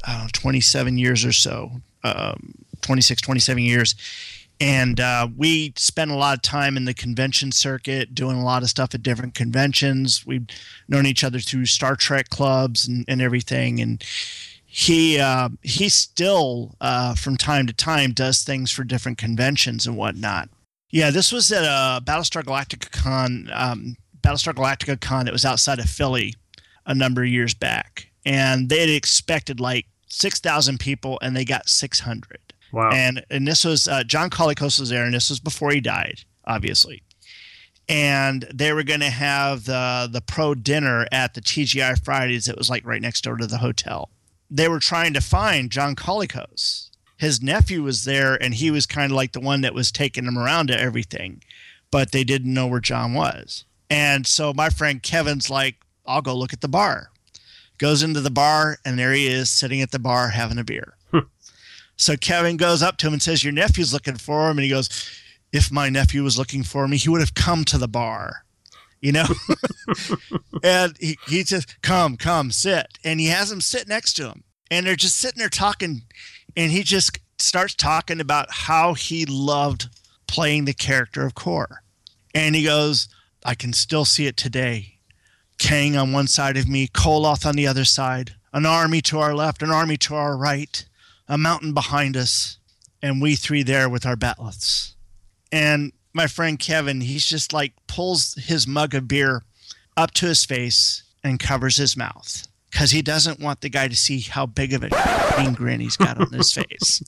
I 0.04 0.18
know, 0.18 0.26
27 0.32 0.98
years 0.98 1.24
or 1.24 1.32
so, 1.32 1.70
um, 2.02 2.54
26, 2.82 3.22
27 3.22 3.62
years. 3.62 3.94
And 4.60 5.00
uh, 5.00 5.28
we 5.36 5.72
spent 5.76 6.10
a 6.10 6.16
lot 6.16 6.36
of 6.36 6.42
time 6.42 6.76
in 6.76 6.84
the 6.84 6.94
convention 6.94 7.50
circuit 7.50 8.14
doing 8.14 8.36
a 8.36 8.44
lot 8.44 8.62
of 8.62 8.68
stuff 8.70 8.94
at 8.94 9.02
different 9.02 9.34
conventions. 9.34 10.24
We've 10.26 10.46
known 10.86 11.06
each 11.06 11.24
other 11.24 11.38
through 11.40 11.66
Star 11.66 11.96
Trek 11.96 12.28
clubs 12.28 12.86
and, 12.86 13.04
and 13.08 13.20
everything. 13.20 13.80
And 13.80 14.02
he 14.64 15.18
uh, 15.18 15.50
he 15.62 15.88
still, 15.88 16.74
uh, 16.80 17.14
from 17.14 17.36
time 17.36 17.66
to 17.66 17.72
time, 17.72 18.12
does 18.12 18.42
things 18.42 18.70
for 18.70 18.84
different 18.84 19.18
conventions 19.18 19.86
and 19.86 19.96
whatnot. 19.96 20.48
Yeah, 20.94 21.10
this 21.10 21.32
was 21.32 21.50
at 21.50 21.64
a 21.64 22.00
Battlestar 22.04 22.44
Galactica 22.44 22.88
con, 22.92 23.50
um, 23.52 23.96
Battlestar 24.20 24.54
Galactica 24.54 25.00
con 25.00 25.24
that 25.24 25.32
was 25.32 25.44
outside 25.44 25.80
of 25.80 25.90
Philly 25.90 26.34
a 26.86 26.94
number 26.94 27.24
of 27.24 27.28
years 27.28 27.52
back, 27.52 28.10
and 28.24 28.68
they 28.68 28.78
had 28.78 28.88
expected 28.88 29.58
like 29.58 29.86
six 30.06 30.38
thousand 30.38 30.78
people, 30.78 31.18
and 31.20 31.36
they 31.36 31.44
got 31.44 31.68
six 31.68 31.98
hundred. 31.98 32.38
Wow. 32.72 32.90
And 32.92 33.26
and 33.28 33.44
this 33.44 33.64
was 33.64 33.88
uh, 33.88 34.04
John 34.04 34.30
Colicos 34.30 34.78
was 34.78 34.90
there, 34.90 35.04
and 35.04 35.12
this 35.12 35.30
was 35.30 35.40
before 35.40 35.72
he 35.72 35.80
died, 35.80 36.20
obviously. 36.44 37.02
And 37.88 38.46
they 38.54 38.72
were 38.72 38.84
going 38.84 39.00
to 39.00 39.10
have 39.10 39.64
the 39.64 40.08
the 40.08 40.20
pro 40.20 40.54
dinner 40.54 41.08
at 41.10 41.34
the 41.34 41.40
TGI 41.40 42.04
Fridays. 42.04 42.46
It 42.46 42.56
was 42.56 42.70
like 42.70 42.86
right 42.86 43.02
next 43.02 43.24
door 43.24 43.36
to 43.36 43.48
the 43.48 43.58
hotel. 43.58 44.10
They 44.48 44.68
were 44.68 44.78
trying 44.78 45.12
to 45.14 45.20
find 45.20 45.72
John 45.72 45.96
Colicos. 45.96 46.90
His 47.16 47.42
nephew 47.42 47.82
was 47.82 48.04
there, 48.04 48.34
and 48.42 48.54
he 48.54 48.70
was 48.70 48.86
kind 48.86 49.12
of 49.12 49.16
like 49.16 49.32
the 49.32 49.40
one 49.40 49.60
that 49.60 49.74
was 49.74 49.92
taking 49.92 50.24
him 50.24 50.38
around 50.38 50.68
to 50.68 50.80
everything, 50.80 51.42
but 51.90 52.12
they 52.12 52.24
didn't 52.24 52.52
know 52.52 52.66
where 52.66 52.80
John 52.80 53.14
was. 53.14 53.64
And 53.88 54.26
so 54.26 54.52
my 54.52 54.70
friend 54.70 55.02
Kevin's 55.02 55.48
like, 55.48 55.76
"I'll 56.06 56.22
go 56.22 56.36
look 56.36 56.52
at 56.52 56.60
the 56.60 56.68
bar." 56.68 57.10
Goes 57.78 58.02
into 58.02 58.20
the 58.20 58.30
bar, 58.30 58.78
and 58.84 58.98
there 58.98 59.12
he 59.12 59.26
is 59.26 59.50
sitting 59.50 59.82
at 59.82 59.90
the 59.90 59.98
bar 59.98 60.28
having 60.28 60.58
a 60.58 60.64
beer. 60.64 60.94
Hmm. 61.10 61.18
So 61.96 62.16
Kevin 62.16 62.56
goes 62.56 62.82
up 62.82 62.96
to 62.98 63.06
him 63.06 63.14
and 63.14 63.22
says, 63.22 63.44
Your 63.44 63.52
nephew's 63.52 63.92
looking 63.92 64.16
for 64.16 64.50
him. 64.50 64.58
And 64.58 64.64
he 64.64 64.70
goes, 64.70 64.88
If 65.52 65.72
my 65.72 65.88
nephew 65.88 66.22
was 66.22 66.38
looking 66.38 66.62
for 66.62 66.86
me, 66.88 66.96
he 66.96 67.08
would 67.08 67.20
have 67.20 67.34
come 67.34 67.64
to 67.64 67.78
the 67.78 67.88
bar. 67.88 68.44
You 69.00 69.12
know? 69.12 69.26
and 70.62 70.96
he, 70.98 71.18
he 71.26 71.42
says, 71.44 71.66
Come, 71.82 72.16
come, 72.16 72.50
sit. 72.50 72.98
And 73.04 73.20
he 73.20 73.26
has 73.26 73.50
him 73.50 73.60
sit 73.60 73.88
next 73.88 74.14
to 74.14 74.28
him. 74.28 74.44
And 74.70 74.86
they're 74.86 74.96
just 74.96 75.18
sitting 75.18 75.38
there 75.38 75.48
talking. 75.48 76.02
And 76.56 76.70
he 76.70 76.82
just 76.82 77.18
starts 77.38 77.74
talking 77.74 78.20
about 78.20 78.46
how 78.50 78.94
he 78.94 79.26
loved 79.26 79.88
playing 80.26 80.64
the 80.64 80.74
character 80.74 81.26
of 81.26 81.34
Kor. 81.34 81.82
And 82.34 82.54
he 82.54 82.64
goes, 82.64 83.08
I 83.44 83.54
can 83.54 83.72
still 83.72 84.04
see 84.04 84.26
it 84.26 84.36
today. 84.36 84.98
Kang 85.58 85.96
on 85.96 86.12
one 86.12 86.26
side 86.26 86.56
of 86.56 86.68
me, 86.68 86.88
Koloth 86.88 87.46
on 87.46 87.54
the 87.54 87.66
other 87.66 87.84
side, 87.84 88.34
an 88.52 88.66
army 88.66 89.00
to 89.02 89.18
our 89.18 89.34
left, 89.34 89.62
an 89.62 89.70
army 89.70 89.96
to 89.98 90.14
our 90.14 90.36
right 90.36 90.84
a 91.28 91.38
mountain 91.38 91.72
behind 91.72 92.16
us, 92.16 92.58
and 93.02 93.20
we 93.20 93.34
three 93.34 93.62
there 93.62 93.88
with 93.88 94.04
our 94.04 94.16
bat'leths. 94.16 94.92
And 95.50 95.92
my 96.12 96.26
friend 96.26 96.58
Kevin, 96.58 97.00
he's 97.00 97.26
just 97.26 97.52
like 97.52 97.72
pulls 97.86 98.34
his 98.34 98.66
mug 98.66 98.94
of 98.94 99.08
beer 99.08 99.42
up 99.96 100.10
to 100.12 100.26
his 100.26 100.44
face 100.44 101.02
and 101.22 101.40
covers 101.40 101.76
his 101.76 101.96
mouth 101.96 102.46
because 102.74 102.90
he 102.90 103.02
doesn't 103.02 103.38
want 103.38 103.60
the 103.60 103.68
guy 103.68 103.86
to 103.86 103.94
see 103.94 104.18
how 104.18 104.46
big 104.46 104.72
of 104.72 104.82
a 104.82 104.88
green 105.36 105.54
grin 105.54 105.78
he's 105.78 105.96
got 105.96 106.20
on 106.20 106.32
his 106.32 106.52
face. 106.52 107.00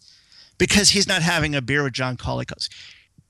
Because 0.58 0.90
he's 0.90 1.08
not 1.08 1.22
having 1.22 1.56
a 1.56 1.60
beer 1.60 1.82
with 1.82 1.92
John 1.92 2.16
Colicos. 2.16 2.68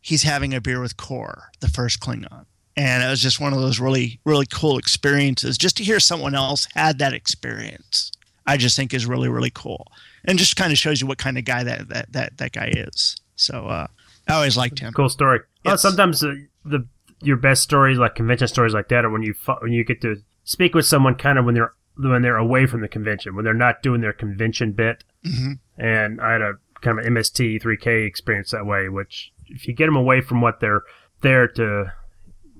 He's 0.02 0.22
having 0.22 0.52
a 0.52 0.60
beer 0.60 0.82
with 0.82 0.98
Kor, 0.98 1.48
the 1.60 1.68
first 1.68 1.98
Klingon. 1.98 2.44
And 2.76 3.02
it 3.02 3.08
was 3.08 3.22
just 3.22 3.40
one 3.40 3.54
of 3.54 3.60
those 3.60 3.80
really, 3.80 4.20
really 4.26 4.44
cool 4.44 4.76
experiences. 4.76 5.56
Just 5.56 5.78
to 5.78 5.82
hear 5.82 5.98
someone 5.98 6.34
else 6.34 6.68
had 6.74 6.98
that 6.98 7.14
experience, 7.14 8.12
I 8.46 8.58
just 8.58 8.76
think 8.76 8.92
is 8.92 9.06
really, 9.06 9.30
really 9.30 9.50
cool 9.50 9.86
and 10.26 10.38
just 10.38 10.56
kind 10.56 10.72
of 10.72 10.78
shows 10.78 11.00
you 11.00 11.06
what 11.06 11.16
kind 11.16 11.38
of 11.38 11.46
guy 11.46 11.64
that 11.64 11.88
that 11.88 12.12
that, 12.12 12.36
that 12.36 12.52
guy 12.52 12.70
is. 12.70 13.16
So 13.36 13.66
uh, 13.66 13.86
I 14.28 14.34
always 14.34 14.58
liked 14.58 14.78
him. 14.78 14.92
Cool 14.92 15.08
story. 15.08 15.40
Well, 15.64 15.78
sometimes 15.78 16.20
the, 16.20 16.46
the 16.66 16.86
your 17.22 17.38
best 17.38 17.62
stories, 17.62 17.96
like 17.96 18.14
convention 18.14 18.46
stories 18.46 18.74
like 18.74 18.88
that, 18.90 19.06
are 19.06 19.10
when 19.10 19.22
you 19.22 19.34
when 19.62 19.72
you 19.72 19.84
get 19.84 20.02
to 20.02 20.16
speak 20.44 20.74
with 20.74 20.84
someone 20.84 21.14
kind 21.14 21.38
of 21.38 21.46
when 21.46 21.54
they're 21.54 21.72
when 21.96 22.22
they're 22.22 22.36
away 22.36 22.66
from 22.66 22.80
the 22.80 22.88
convention, 22.88 23.34
when 23.34 23.44
they're 23.44 23.54
not 23.54 23.82
doing 23.82 24.00
their 24.00 24.12
convention 24.12 24.72
bit. 24.72 25.04
hmm 25.24 25.52
And 25.78 26.20
I 26.20 26.32
had 26.32 26.42
a 26.42 26.54
kind 26.80 26.98
of 26.98 27.04
MST 27.06 27.62
3K 27.62 28.06
experience 28.06 28.50
that 28.50 28.66
way, 28.66 28.88
which 28.88 29.32
if 29.46 29.66
you 29.66 29.74
get 29.74 29.86
them 29.86 29.96
away 29.96 30.20
from 30.20 30.40
what 30.40 30.60
they're 30.60 30.82
there 31.22 31.48
to 31.48 31.92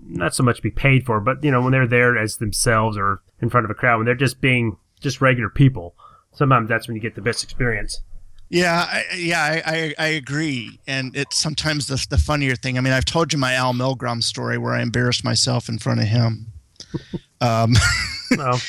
not 0.09 0.35
so 0.35 0.43
much 0.43 0.63
be 0.63 0.71
paid 0.71 1.05
for, 1.05 1.21
but 1.21 1.43
you 1.43 1.51
know 1.51 1.61
when 1.61 1.73
they're 1.73 1.87
there 1.87 2.17
as 2.17 2.37
themselves 2.37 2.97
or 2.97 3.21
in 3.41 3.51
front 3.51 3.65
of 3.65 3.71
a 3.71 3.75
crowd, 3.75 3.99
when 3.99 4.07
they're 4.07 4.15
just 4.15 4.41
being 4.41 4.77
just 5.01 5.21
regular 5.21 5.51
people, 5.51 5.95
sometimes 6.33 6.69
that's 6.69 6.87
when 6.89 6.95
you 6.95 7.03
get 7.03 7.15
the 7.15 7.21
best 7.21 7.43
experience. 7.45 8.01
Yeah, 8.49 8.87
I, 8.89 9.03
yeah, 9.17 9.43
I, 9.43 9.63
I, 9.67 9.95
I 9.99 10.07
agree. 10.09 10.79
And 10.87 11.17
it's 11.17 11.37
sometimes 11.37 11.89
the 11.89 12.05
the 12.09 12.19
funnier 12.19 12.55
thing. 12.55 12.79
I 12.79 12.81
mean, 12.81 12.93
I've 12.93 13.05
told 13.05 13.33
you 13.33 13.39
my 13.39 13.55
Al 13.55 13.75
Milgrom 13.75 14.23
story 14.23 14.57
where 14.57 14.73
I 14.73 14.83
embarrassed 14.83 15.25
myself 15.25 15.69
in 15.69 15.79
front 15.79 16.01
of 16.01 16.07
him. 16.07 16.53
um, 17.41 17.75
Well, 18.37 18.61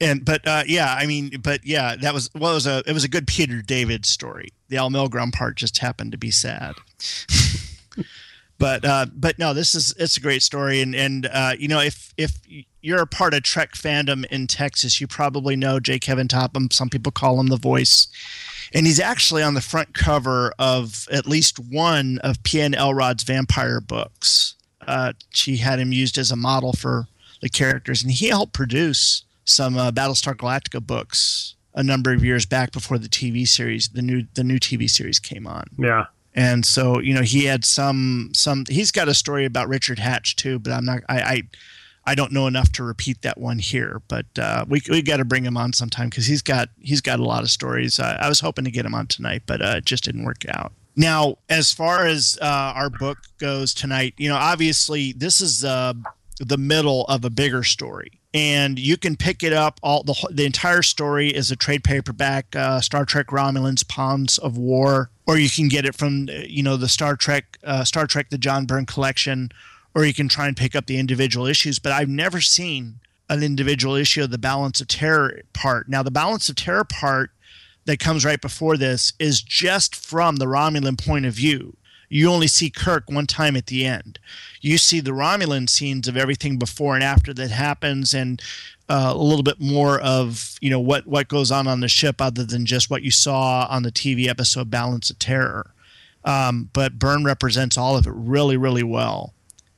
and 0.00 0.24
but 0.24 0.46
uh, 0.46 0.62
yeah, 0.66 0.94
I 0.96 1.06
mean, 1.06 1.40
but 1.42 1.66
yeah, 1.66 1.96
that 1.96 2.14
was 2.14 2.30
well, 2.34 2.52
it 2.52 2.54
was 2.54 2.66
a 2.66 2.82
it 2.86 2.92
was 2.92 3.04
a 3.04 3.08
good 3.08 3.26
Peter 3.26 3.62
David 3.62 4.06
story. 4.06 4.50
The 4.68 4.76
Al 4.76 4.90
Milgrom 4.90 5.32
part 5.32 5.56
just 5.56 5.78
happened 5.78 6.12
to 6.12 6.18
be 6.18 6.30
sad. 6.30 6.74
but 8.58 8.84
uh, 8.84 9.06
but 9.12 9.38
no, 9.38 9.52
this 9.54 9.74
is 9.74 9.94
it's 9.98 10.16
a 10.16 10.20
great 10.20 10.42
story, 10.42 10.80
and 10.80 10.94
and 10.94 11.26
uh, 11.26 11.54
you 11.58 11.68
know 11.68 11.80
if 11.80 12.14
if 12.16 12.38
you're 12.80 13.02
a 13.02 13.06
part 13.06 13.34
of 13.34 13.42
Trek 13.42 13.72
fandom 13.72 14.24
in 14.26 14.46
Texas, 14.46 15.00
you 15.00 15.06
probably 15.06 15.56
know 15.56 15.80
J. 15.80 15.98
Kevin 15.98 16.28
Topham. 16.28 16.70
Some 16.70 16.90
people 16.90 17.10
call 17.10 17.40
him 17.40 17.48
the 17.48 17.56
voice, 17.56 18.06
and 18.72 18.86
he's 18.86 19.00
actually 19.00 19.42
on 19.42 19.54
the 19.54 19.60
front 19.60 19.94
cover 19.94 20.52
of 20.60 21.08
at 21.10 21.26
least 21.26 21.58
one 21.58 22.18
of 22.18 22.42
P.N. 22.44 22.74
Elrod's 22.74 23.24
vampire 23.24 23.80
books. 23.80 24.54
Uh, 24.86 25.12
she 25.30 25.56
had 25.56 25.80
him 25.80 25.92
used 25.92 26.16
as 26.16 26.30
a 26.30 26.36
model 26.36 26.72
for 26.72 27.08
the 27.42 27.48
characters, 27.48 28.02
and 28.02 28.12
he 28.12 28.28
helped 28.28 28.52
produce 28.52 29.24
some 29.48 29.76
uh, 29.76 29.90
Battlestar 29.90 30.34
Galactica 30.34 30.84
books 30.84 31.56
a 31.74 31.82
number 31.82 32.12
of 32.12 32.24
years 32.24 32.44
back 32.44 32.72
before 32.72 32.98
the 32.98 33.08
TV 33.08 33.46
series, 33.46 33.88
the 33.88 34.02
new 34.02 34.26
the 34.34 34.44
new 34.44 34.58
TV 34.58 34.88
series 34.88 35.18
came 35.18 35.46
on. 35.46 35.64
yeah. 35.78 36.06
And 36.34 36.64
so, 36.64 37.00
you 37.00 37.14
know, 37.14 37.22
he 37.22 37.46
had 37.46 37.64
some 37.64 38.30
some. 38.32 38.64
He's 38.68 38.92
got 38.92 39.08
a 39.08 39.14
story 39.14 39.44
about 39.44 39.68
Richard 39.68 39.98
Hatch 39.98 40.36
too, 40.36 40.58
but 40.60 40.72
I'm 40.72 40.84
not. 40.84 41.00
I 41.08 41.20
I, 41.20 41.42
I 42.04 42.14
don't 42.14 42.30
know 42.30 42.46
enough 42.46 42.70
to 42.72 42.84
repeat 42.84 43.22
that 43.22 43.38
one 43.38 43.58
here. 43.58 44.02
But 44.06 44.26
uh, 44.38 44.64
we 44.68 44.80
we 44.88 45.02
got 45.02 45.16
to 45.16 45.24
bring 45.24 45.44
him 45.44 45.56
on 45.56 45.72
sometime 45.72 46.10
because 46.10 46.26
he's 46.26 46.42
got 46.42 46.68
he's 46.80 47.00
got 47.00 47.18
a 47.18 47.24
lot 47.24 47.42
of 47.42 47.50
stories. 47.50 47.98
Uh, 47.98 48.18
I 48.20 48.28
was 48.28 48.40
hoping 48.40 48.64
to 48.66 48.70
get 48.70 48.86
him 48.86 48.94
on 48.94 49.08
tonight, 49.08 49.42
but 49.46 49.60
uh, 49.60 49.74
it 49.78 49.84
just 49.84 50.04
didn't 50.04 50.24
work 50.24 50.44
out. 50.48 50.72
Now, 50.94 51.38
as 51.48 51.72
far 51.72 52.06
as 52.06 52.38
uh, 52.40 52.72
our 52.74 52.90
book 52.90 53.18
goes 53.38 53.72
tonight, 53.74 54.14
you 54.16 54.28
know, 54.28 54.36
obviously 54.36 55.12
this 55.12 55.40
is 55.40 55.64
uh, 55.64 55.94
the 56.38 56.56
middle 56.56 57.04
of 57.06 57.24
a 57.24 57.30
bigger 57.30 57.64
story. 57.64 58.12
And 58.34 58.78
you 58.78 58.96
can 58.96 59.16
pick 59.16 59.42
it 59.42 59.52
up 59.52 59.80
all 59.82 60.02
the 60.02 60.14
the 60.30 60.44
entire 60.44 60.82
story 60.82 61.28
is 61.28 61.50
a 61.50 61.56
trade 61.56 61.82
paperback 61.82 62.54
uh, 62.54 62.80
Star 62.80 63.04
Trek 63.04 63.28
Romulans 63.28 63.86
Pawns 63.86 64.38
of 64.38 64.56
War 64.58 65.10
or 65.26 65.38
you 65.38 65.48
can 65.48 65.68
get 65.68 65.84
it 65.84 65.94
from 65.94 66.28
you 66.46 66.62
know 66.62 66.76
the 66.76 66.88
Star 66.88 67.16
Trek 67.16 67.58
uh, 67.64 67.84
Star 67.84 68.06
Trek 68.06 68.30
the 68.30 68.38
John 68.38 68.66
Byrne 68.66 68.86
collection 68.86 69.50
or 69.94 70.04
you 70.04 70.12
can 70.12 70.28
try 70.28 70.46
and 70.46 70.56
pick 70.56 70.76
up 70.76 70.86
the 70.86 70.98
individual 70.98 71.46
issues. 71.46 71.78
But 71.78 71.92
I've 71.92 72.08
never 72.08 72.40
seen 72.40 73.00
an 73.30 73.42
individual 73.42 73.94
issue 73.94 74.22
of 74.22 74.30
the 74.30 74.38
Balance 74.38 74.80
of 74.80 74.88
Terror 74.88 75.40
part. 75.54 75.88
Now 75.88 76.02
the 76.02 76.10
Balance 76.10 76.48
of 76.48 76.56
Terror 76.56 76.84
part 76.84 77.30
that 77.86 77.98
comes 77.98 78.22
right 78.22 78.40
before 78.40 78.76
this 78.76 79.14
is 79.18 79.40
just 79.40 79.96
from 79.96 80.36
the 80.36 80.44
Romulan 80.44 81.02
point 81.02 81.24
of 81.24 81.32
view 81.32 81.77
you 82.08 82.30
only 82.30 82.46
see 82.46 82.70
Kirk 82.70 83.10
one 83.10 83.26
time 83.26 83.56
at 83.56 83.66
the 83.66 83.84
end. 83.84 84.18
You 84.60 84.78
see 84.78 85.00
the 85.00 85.10
Romulan 85.10 85.68
scenes 85.68 86.08
of 86.08 86.16
everything 86.16 86.58
before 86.58 86.94
and 86.94 87.04
after 87.04 87.34
that 87.34 87.50
happens, 87.50 88.14
and 88.14 88.42
uh, 88.88 89.12
a 89.14 89.22
little 89.22 89.42
bit 89.42 89.60
more 89.60 90.00
of 90.00 90.56
you 90.60 90.70
know 90.70 90.80
what 90.80 91.06
what 91.06 91.28
goes 91.28 91.50
on 91.50 91.66
on 91.66 91.80
the 91.80 91.88
ship, 91.88 92.20
other 92.20 92.44
than 92.44 92.66
just 92.66 92.90
what 92.90 93.02
you 93.02 93.10
saw 93.10 93.66
on 93.68 93.82
the 93.82 93.92
TV 93.92 94.28
episode 94.28 94.70
Balance 94.70 95.10
of 95.10 95.18
Terror. 95.18 95.72
Um, 96.24 96.70
but 96.72 96.98
Byrne 96.98 97.24
represents 97.24 97.78
all 97.78 97.96
of 97.96 98.06
it 98.06 98.12
really, 98.14 98.56
really 98.56 98.82
well. 98.82 99.34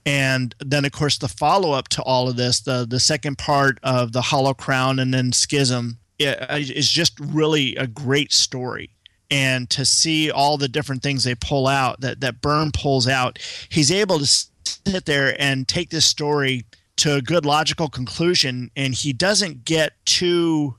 And 0.06 0.54
then, 0.58 0.84
of 0.84 0.92
course, 0.92 1.18
the 1.18 1.28
follow 1.28 1.72
up 1.72 1.88
to 1.88 2.02
all 2.02 2.28
of 2.28 2.36
this, 2.36 2.60
the 2.60 2.86
the 2.88 3.00
second 3.00 3.38
part 3.38 3.78
of 3.82 4.12
the 4.12 4.22
Hollow 4.22 4.54
Crown 4.54 4.98
and 4.98 5.12
then 5.12 5.32
Schism, 5.32 5.98
is 6.18 6.90
just 6.90 7.18
really 7.18 7.76
a 7.76 7.86
great 7.86 8.32
story 8.32 8.90
and 9.30 9.70
to 9.70 9.84
see 9.84 10.30
all 10.30 10.56
the 10.56 10.68
different 10.68 11.02
things 11.02 11.24
they 11.24 11.34
pull 11.34 11.66
out 11.66 12.00
that 12.00 12.20
that 12.20 12.40
Byrne 12.40 12.72
pulls 12.72 13.06
out, 13.06 13.38
he's 13.68 13.92
able 13.92 14.18
to 14.18 14.26
sit 14.26 15.04
there 15.06 15.40
and 15.40 15.66
take 15.68 15.90
this 15.90 16.06
story 16.06 16.64
to 16.96 17.14
a 17.14 17.22
good 17.22 17.46
logical 17.46 17.88
conclusion, 17.88 18.70
and 18.76 18.94
he 18.94 19.12
doesn't 19.12 19.64
get 19.64 19.92
too 20.04 20.76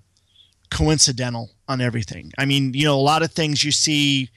coincidental 0.69 1.49
on 1.67 1.81
everything. 1.81 2.31
I 2.37 2.45
mean, 2.45 2.73
you 2.73 2.85
know, 2.85 2.95
a 2.95 3.01
lot 3.01 3.23
of 3.23 3.31
things 3.31 3.63
you 3.63 3.71
see 3.71 4.29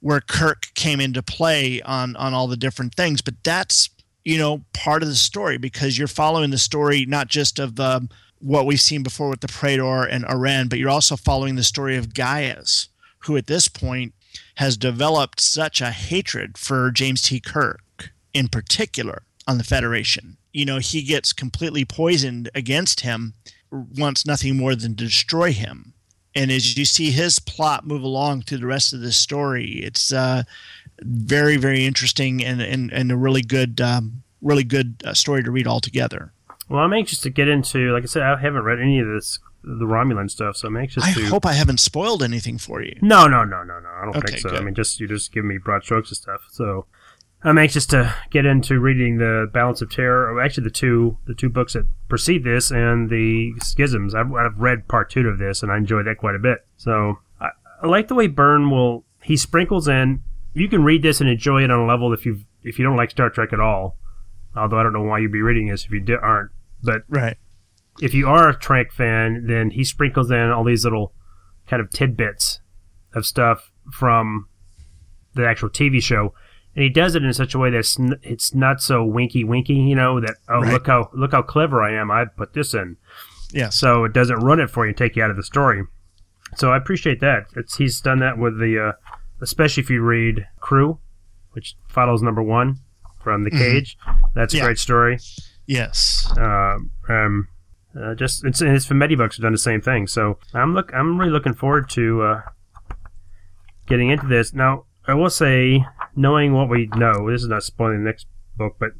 where 0.00 0.20
Kirk 0.20 0.68
came 0.74 1.00
into 1.00 1.22
play 1.22 1.82
on 1.82 2.16
on 2.16 2.34
all 2.34 2.46
the 2.46 2.56
different 2.56 2.94
things, 2.94 3.20
but 3.20 3.34
that's 3.42 3.90
you 4.24 4.38
know 4.38 4.64
part 4.72 5.02
of 5.02 5.08
the 5.08 5.14
story 5.14 5.58
because 5.58 5.98
you're 5.98 6.08
following 6.08 6.50
the 6.50 6.58
story 6.58 7.04
not 7.06 7.28
just 7.28 7.58
of 7.58 7.78
um, 7.80 8.08
what 8.40 8.66
we've 8.66 8.80
seen 8.80 9.02
before 9.02 9.28
with 9.28 9.40
the 9.40 9.48
Praetor 9.48 10.04
and 10.04 10.24
Aran, 10.28 10.68
but 10.68 10.78
you're 10.78 10.90
also 10.90 11.16
following 11.16 11.56
the 11.56 11.64
story 11.64 11.96
of 11.96 12.14
Gaius 12.14 12.88
who 13.20 13.36
at 13.36 13.46
this 13.46 13.68
point 13.68 14.14
has 14.56 14.76
developed 14.76 15.40
such 15.40 15.80
a 15.80 15.90
hatred 15.90 16.58
for 16.58 16.90
James 16.90 17.22
T. 17.22 17.40
Kirk 17.40 18.10
in 18.34 18.48
particular 18.48 19.22
on 19.46 19.58
the 19.58 19.64
Federation. 19.64 20.36
You 20.52 20.64
know, 20.64 20.78
he 20.78 21.02
gets 21.02 21.32
completely 21.32 21.84
poisoned 21.84 22.50
against 22.54 23.00
him, 23.00 23.34
wants 23.70 24.26
nothing 24.26 24.56
more 24.56 24.74
than 24.74 24.94
to 24.96 25.04
destroy 25.04 25.52
him. 25.52 25.94
And 26.34 26.50
as 26.50 26.76
you 26.76 26.84
see 26.84 27.10
his 27.10 27.38
plot 27.38 27.86
move 27.86 28.02
along 28.02 28.42
through 28.42 28.58
the 28.58 28.66
rest 28.66 28.92
of 28.92 29.00
this 29.00 29.16
story, 29.16 29.80
it's 29.82 30.12
uh, 30.12 30.44
very, 31.00 31.56
very 31.56 31.84
interesting 31.84 32.44
and, 32.44 32.60
and, 32.60 32.92
and 32.92 33.10
a 33.10 33.16
really 33.16 33.42
good, 33.42 33.80
um, 33.80 34.22
really 34.40 34.64
good 34.64 35.02
uh, 35.04 35.14
story 35.14 35.42
to 35.42 35.50
read 35.50 35.66
altogether. 35.66 36.32
Well, 36.68 36.80
I'm 36.80 36.92
anxious 36.92 37.20
to 37.22 37.30
get 37.30 37.48
into. 37.48 37.92
Like 37.92 38.02
I 38.02 38.06
said, 38.06 38.22
I 38.22 38.38
haven't 38.38 38.62
read 38.62 38.78
any 38.78 39.00
of 39.00 39.08
this 39.08 39.38
the 39.62 39.84
Romulan 39.86 40.30
stuff, 40.30 40.56
so 40.56 40.68
I'm 40.68 40.76
anxious 40.76 41.04
I 41.04 41.12
to. 41.12 41.26
hope 41.26 41.44
I 41.46 41.52
haven't 41.54 41.78
spoiled 41.80 42.22
anything 42.22 42.58
for 42.58 42.80
you. 42.82 42.96
No, 43.02 43.26
no, 43.26 43.44
no, 43.44 43.62
no, 43.64 43.78
no. 43.80 43.88
I 43.88 44.04
don't 44.04 44.16
Okay, 44.16 44.28
think 44.36 44.38
so. 44.40 44.50
I 44.50 44.60
mean, 44.60 44.74
just 44.74 45.00
you 45.00 45.08
just 45.08 45.32
give 45.32 45.44
me 45.44 45.58
broad 45.58 45.82
strokes 45.84 46.10
of 46.10 46.16
stuff. 46.16 46.40
So 46.50 46.86
I'm 47.42 47.58
anxious 47.58 47.86
to 47.86 48.14
get 48.30 48.46
into 48.46 48.78
reading 48.80 49.18
the 49.18 49.50
Balance 49.52 49.82
of 49.82 49.90
Terror. 49.90 50.32
Or 50.32 50.40
actually, 50.40 50.64
the 50.64 50.70
two 50.70 51.18
the 51.26 51.34
two 51.34 51.48
books 51.48 51.72
that 51.74 51.86
precede 52.08 52.44
this 52.44 52.70
and 52.70 53.10
the 53.10 53.52
Schisms. 53.62 54.14
I've, 54.14 54.32
I've 54.32 54.58
read 54.58 54.88
part 54.88 55.10
two 55.10 55.26
of 55.28 55.38
this, 55.38 55.62
and 55.62 55.70
I 55.72 55.76
enjoyed 55.76 56.06
that 56.06 56.18
quite 56.18 56.34
a 56.34 56.38
bit. 56.40 56.66
So 56.76 57.18
I, 57.40 57.50
I 57.82 57.86
like 57.86 58.08
the 58.08 58.14
way 58.14 58.26
Byrne 58.28 58.70
will 58.70 59.04
he 59.22 59.36
sprinkles 59.36 59.88
in. 59.88 60.22
You 60.54 60.68
can 60.68 60.82
read 60.84 61.02
this 61.02 61.20
and 61.20 61.28
enjoy 61.28 61.62
it 61.64 61.70
on 61.70 61.80
a 61.80 61.86
level 61.86 62.12
if 62.12 62.24
you 62.24 62.40
if 62.62 62.78
you 62.78 62.84
don't 62.84 62.96
like 62.96 63.10
Star 63.10 63.28
Trek 63.30 63.52
at 63.52 63.60
all. 63.60 63.96
Although 64.56 64.78
I 64.78 64.82
don't 64.82 64.92
know 64.92 65.02
why 65.02 65.18
you'd 65.18 65.30
be 65.32 65.42
reading 65.42 65.68
this 65.68 65.84
if 65.84 65.90
you 65.90 66.00
di- 66.00 66.14
aren't. 66.14 66.50
But 66.82 67.02
Right. 67.08 67.36
If 68.00 68.14
you 68.14 68.28
are 68.28 68.48
a 68.48 68.58
Trek 68.58 68.92
fan, 68.92 69.46
then 69.46 69.70
he 69.70 69.84
sprinkles 69.84 70.30
in 70.30 70.50
all 70.50 70.64
these 70.64 70.84
little 70.84 71.12
kind 71.66 71.80
of 71.80 71.90
tidbits 71.90 72.60
of 73.14 73.26
stuff 73.26 73.70
from 73.92 74.48
the 75.34 75.46
actual 75.46 75.68
TV 75.68 76.02
show, 76.02 76.34
and 76.74 76.82
he 76.84 76.88
does 76.90 77.14
it 77.14 77.22
in 77.24 77.32
such 77.32 77.54
a 77.54 77.58
way 77.58 77.70
that's 77.70 77.98
n- 77.98 78.18
it's 78.22 78.54
not 78.54 78.80
so 78.80 79.04
winky 79.04 79.44
winky, 79.44 79.74
you 79.74 79.94
know. 79.96 80.20
That 80.20 80.36
oh 80.48 80.60
Right. 80.60 80.72
look 80.72 80.86
how 80.86 81.10
look 81.12 81.32
how 81.32 81.42
clever 81.42 81.82
I 81.82 81.92
am, 81.94 82.10
I 82.10 82.24
put 82.24 82.52
this 82.54 82.74
in, 82.74 82.96
Yeah. 83.52 83.68
so 83.70 84.04
it 84.04 84.12
doesn't 84.12 84.36
run 84.40 84.60
it 84.60 84.70
for 84.70 84.84
you 84.84 84.90
and 84.90 84.96
take 84.96 85.16
you 85.16 85.22
out 85.22 85.30
of 85.30 85.36
the 85.36 85.42
story. 85.42 85.82
So 86.56 86.70
I 86.72 86.76
appreciate 86.76 87.20
that. 87.20 87.46
It's 87.56 87.76
he's 87.76 88.00
done 88.00 88.20
that 88.20 88.38
with 88.38 88.58
the, 88.58 88.78
uh, 88.78 88.92
especially 89.40 89.82
if 89.82 89.90
you 89.90 90.02
read 90.02 90.46
Crew, 90.60 90.98
which 91.52 91.76
follows 91.88 92.22
number 92.22 92.42
one 92.42 92.76
from 93.22 93.44
the 93.44 93.50
cage. 93.50 93.96
That's 94.34 94.54
a 94.54 94.60
great 94.60 94.78
story 94.78 95.18
Yes. 95.66 96.32
um, 96.38 96.90
um, 97.08 97.48
uh, 97.96 98.14
just 98.14 98.44
it's 98.44 98.60
his 98.60 98.86
Fumetti 98.86 99.16
books 99.16 99.36
have 99.36 99.42
done 99.42 99.52
the 99.52 99.58
same 99.58 99.80
thing. 99.80 100.06
So 100.06 100.38
I'm 100.54 100.74
look 100.74 100.92
I'm 100.94 101.18
really 101.18 101.32
looking 101.32 101.54
forward 101.54 101.88
to 101.90 102.22
uh, 102.22 102.42
getting 103.86 104.10
into 104.10 104.26
this. 104.26 104.52
Now 104.52 104.84
I 105.06 105.14
will 105.14 105.30
say, 105.30 105.84
knowing 106.14 106.52
what 106.52 106.68
we 106.68 106.86
know, 106.94 107.30
this 107.30 107.42
is 107.42 107.48
not 107.48 107.62
spoiling 107.62 108.04
the 108.04 108.10
next 108.10 108.26
book, 108.56 108.76
but 108.78 108.90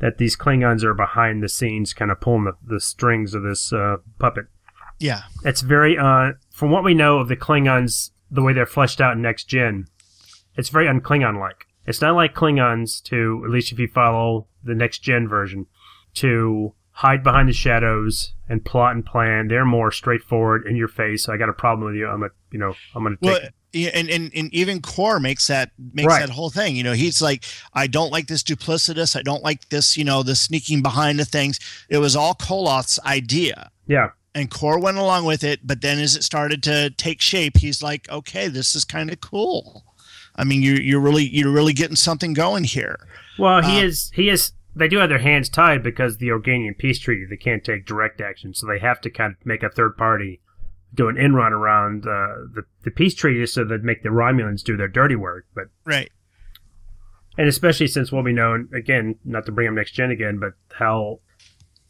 that 0.00 0.18
these 0.18 0.36
Klingons 0.36 0.82
are 0.82 0.92
behind 0.92 1.42
the 1.42 1.48
scenes, 1.48 1.94
kind 1.94 2.10
of 2.10 2.20
pulling 2.20 2.44
the, 2.44 2.52
the 2.66 2.80
strings 2.80 3.32
of 3.32 3.42
this 3.42 3.72
uh, 3.72 3.96
puppet. 4.18 4.46
Yeah. 4.98 5.22
It's 5.44 5.60
very 5.60 5.96
uh, 5.96 6.32
from 6.50 6.70
what 6.70 6.84
we 6.84 6.94
know 6.94 7.18
of 7.18 7.28
the 7.28 7.36
Klingons, 7.36 8.10
the 8.30 8.42
way 8.42 8.52
they're 8.52 8.66
fleshed 8.66 9.00
out 9.00 9.12
in 9.12 9.22
next 9.22 9.44
gen. 9.44 9.86
It's 10.56 10.68
very 10.68 10.88
un-Klingon 10.88 11.38
like. 11.38 11.66
It's 11.86 12.00
not 12.00 12.16
like 12.16 12.34
Klingons 12.34 13.02
to 13.04 13.42
at 13.44 13.50
least 13.50 13.72
if 13.72 13.78
you 13.78 13.88
follow 13.88 14.48
the 14.64 14.74
next 14.74 14.98
gen 14.98 15.28
version 15.28 15.66
to 16.14 16.74
hide 17.00 17.22
behind 17.22 17.46
the 17.48 17.52
shadows 17.52 18.32
and 18.48 18.64
plot 18.64 18.94
and 18.94 19.04
plan. 19.04 19.48
They're 19.48 19.66
more 19.66 19.90
straightforward 19.92 20.66
in 20.66 20.76
your 20.76 20.88
face. 20.88 21.28
I 21.28 21.36
got 21.36 21.48
a 21.50 21.52
problem 21.52 21.86
with 21.86 21.96
you. 21.96 22.06
I'm 22.08 22.22
a 22.22 22.28
you 22.50 22.58
know 22.58 22.74
I'm 22.94 23.02
gonna 23.02 23.16
take. 23.16 23.30
Well, 23.30 23.40
yeah, 23.72 23.90
and, 23.92 24.08
and 24.08 24.30
and 24.34 24.54
even 24.54 24.80
Kor 24.80 25.20
makes 25.20 25.46
that 25.48 25.72
makes 25.92 26.06
Right. 26.06 26.20
that 26.20 26.30
whole 26.30 26.48
thing. 26.48 26.74
You 26.76 26.82
know, 26.82 26.94
he's 26.94 27.20
like, 27.20 27.44
I 27.74 27.86
don't 27.86 28.10
like 28.10 28.26
this 28.28 28.42
duplicitous. 28.42 29.14
I 29.14 29.22
don't 29.22 29.42
like 29.42 29.68
this. 29.68 29.96
You 29.96 30.04
know, 30.04 30.22
the 30.22 30.34
sneaking 30.34 30.80
behind 30.82 31.18
the 31.18 31.24
things. 31.26 31.58
It 31.90 31.98
was 31.98 32.16
all 32.16 32.34
Koloth's 32.34 32.98
idea, 33.04 33.70
yeah, 33.86 34.10
and 34.34 34.50
Kor 34.50 34.78
went 34.78 34.96
along 34.96 35.26
with 35.26 35.44
it. 35.44 35.66
But 35.66 35.82
then, 35.82 35.98
as 35.98 36.16
it 36.16 36.22
started 36.24 36.62
to 36.62 36.90
take 36.90 37.20
shape, 37.20 37.58
he's 37.58 37.82
like, 37.82 38.08
okay, 38.08 38.48
this 38.48 38.74
is 38.74 38.84
kind 38.86 39.12
of 39.12 39.20
cool. 39.20 39.84
I 40.36 40.44
mean, 40.44 40.62
you're 40.62 40.80
you're 40.80 41.00
really 41.00 41.24
you're 41.28 41.50
really 41.52 41.74
getting 41.74 41.96
something 41.96 42.32
going 42.32 42.64
here. 42.64 42.98
Well, 43.38 43.60
he 43.62 43.80
Uh, 43.80 43.84
is. 43.84 44.10
He 44.14 44.30
is. 44.30 44.52
They 44.78 44.88
do 44.88 44.98
have 44.98 45.08
their 45.08 45.18
hands 45.18 45.48
tied 45.48 45.82
because 45.82 46.18
the 46.18 46.28
Organian 46.28 46.76
peace 46.76 46.98
treaty. 46.98 47.24
They 47.28 47.36
can't 47.38 47.64
take 47.64 47.86
direct 47.86 48.20
action, 48.20 48.52
so 48.54 48.66
they 48.66 48.78
have 48.78 49.00
to 49.00 49.10
kind 49.10 49.34
of 49.40 49.46
make 49.46 49.62
a 49.62 49.70
third 49.70 49.96
party 49.96 50.40
do 50.94 51.08
an 51.08 51.16
in 51.16 51.34
run 51.34 51.52
around 51.52 52.04
uh, 52.06 52.46
the 52.54 52.62
the 52.84 52.90
peace 52.90 53.14
treaty, 53.14 53.44
so 53.46 53.64
that 53.64 53.82
make 53.82 54.02
the 54.02 54.10
Romulans 54.10 54.62
do 54.62 54.76
their 54.76 54.88
dirty 54.88 55.16
work. 55.16 55.46
But 55.54 55.64
Right. 55.84 56.10
and 57.38 57.48
especially 57.48 57.86
since 57.88 58.12
what 58.12 58.24
we 58.24 58.32
know, 58.32 58.52
and 58.54 58.72
again, 58.74 59.16
not 59.24 59.46
to 59.46 59.52
bring 59.52 59.68
up 59.68 59.74
next 59.74 59.92
gen 59.92 60.10
again, 60.10 60.38
but 60.38 60.52
how 60.78 61.20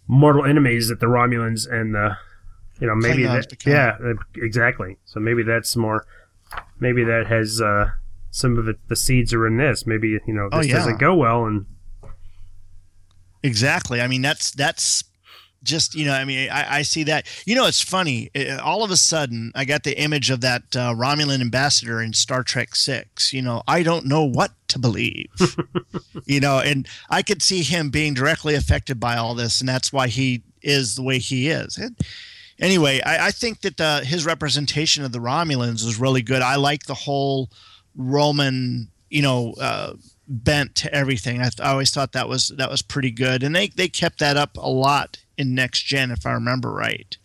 mortal 0.08 0.44
enemies 0.44 0.88
that 0.88 1.00
the 1.00 1.06
Romulans 1.06 1.68
and 1.70 1.94
the 1.94 2.16
you 2.80 2.86
know 2.86 2.94
maybe 2.94 3.24
that 3.24 3.66
yeah 3.66 3.96
uh, 4.04 4.14
exactly. 4.36 4.96
So 5.04 5.18
maybe 5.20 5.42
that's 5.42 5.74
more. 5.76 6.06
Maybe 6.78 7.02
that 7.04 7.26
has 7.26 7.60
uh, 7.60 7.90
some 8.30 8.56
of 8.58 8.68
it. 8.68 8.76
The 8.88 8.96
seeds 8.96 9.34
are 9.34 9.46
in 9.46 9.56
this. 9.56 9.86
Maybe 9.86 10.08
you 10.26 10.34
know 10.34 10.48
Oh, 10.52 10.58
this 10.58 10.68
yeah. 10.68 10.74
doesn't 10.76 10.98
go 11.00 11.14
well, 11.14 11.44
and 11.46 11.66
Exactly. 13.46 14.00
I 14.00 14.08
mean, 14.08 14.22
that's 14.22 14.50
that's 14.50 15.04
just 15.62 15.94
you 15.94 16.04
know. 16.04 16.12
I 16.12 16.24
mean, 16.24 16.50
I, 16.50 16.78
I 16.78 16.82
see 16.82 17.04
that. 17.04 17.26
You 17.46 17.54
know, 17.54 17.66
it's 17.66 17.80
funny. 17.80 18.30
Uh, 18.34 18.58
All 18.62 18.82
of 18.82 18.90
a 18.90 18.96
sudden, 18.96 19.52
I 19.54 19.64
got 19.64 19.84
the 19.84 19.98
image 19.98 20.30
of 20.30 20.40
that 20.40 20.62
uh, 20.74 20.92
Romulan 20.94 21.40
ambassador 21.40 22.02
in 22.02 22.12
Star 22.12 22.42
Trek 22.42 22.74
Six. 22.74 23.32
You 23.32 23.42
know, 23.42 23.62
I 23.68 23.82
don't 23.82 24.06
know 24.06 24.24
what 24.24 24.50
to 24.68 24.78
believe. 24.78 25.28
you 26.26 26.40
know, 26.40 26.58
and 26.58 26.88
I 27.08 27.22
could 27.22 27.40
see 27.42 27.62
him 27.62 27.90
being 27.90 28.14
directly 28.14 28.54
affected 28.54 28.98
by 28.98 29.16
all 29.16 29.34
this, 29.34 29.60
and 29.60 29.68
that's 29.68 29.92
why 29.92 30.08
he 30.08 30.42
is 30.62 30.96
the 30.96 31.02
way 31.02 31.18
he 31.18 31.48
is. 31.48 31.78
And 31.78 31.96
anyway, 32.58 33.00
I, 33.02 33.28
I 33.28 33.30
think 33.30 33.60
that 33.60 33.80
uh, 33.80 34.00
his 34.00 34.26
representation 34.26 35.04
of 35.04 35.12
the 35.12 35.20
Romulans 35.20 35.84
was 35.84 36.00
really 36.00 36.22
good. 36.22 36.42
I 36.42 36.56
like 36.56 36.86
the 36.86 36.94
whole 36.94 37.48
Roman, 37.94 38.88
you 39.08 39.22
know, 39.22 39.54
uh, 39.60 39.92
bent 40.28 40.74
to 40.76 40.92
everything. 40.94 41.40
I, 41.42 41.50
I 41.62 41.70
always 41.70 41.90
thought 41.90 42.12
that 42.12 42.28
was 42.28 42.48
that 42.56 42.70
was 42.70 42.82
pretty 42.82 43.10
good, 43.10 43.42
and 43.42 43.54
they 43.54 43.68
they 43.68 43.88
kept 43.88 44.18
that 44.20 44.36
up 44.36 44.56
a 44.56 44.68
lot 44.68 45.18
in 45.38 45.54
next 45.54 45.82
gen, 45.84 46.10
if 46.10 46.24
I 46.26 46.32
remember 46.32 46.72
right, 46.72 47.16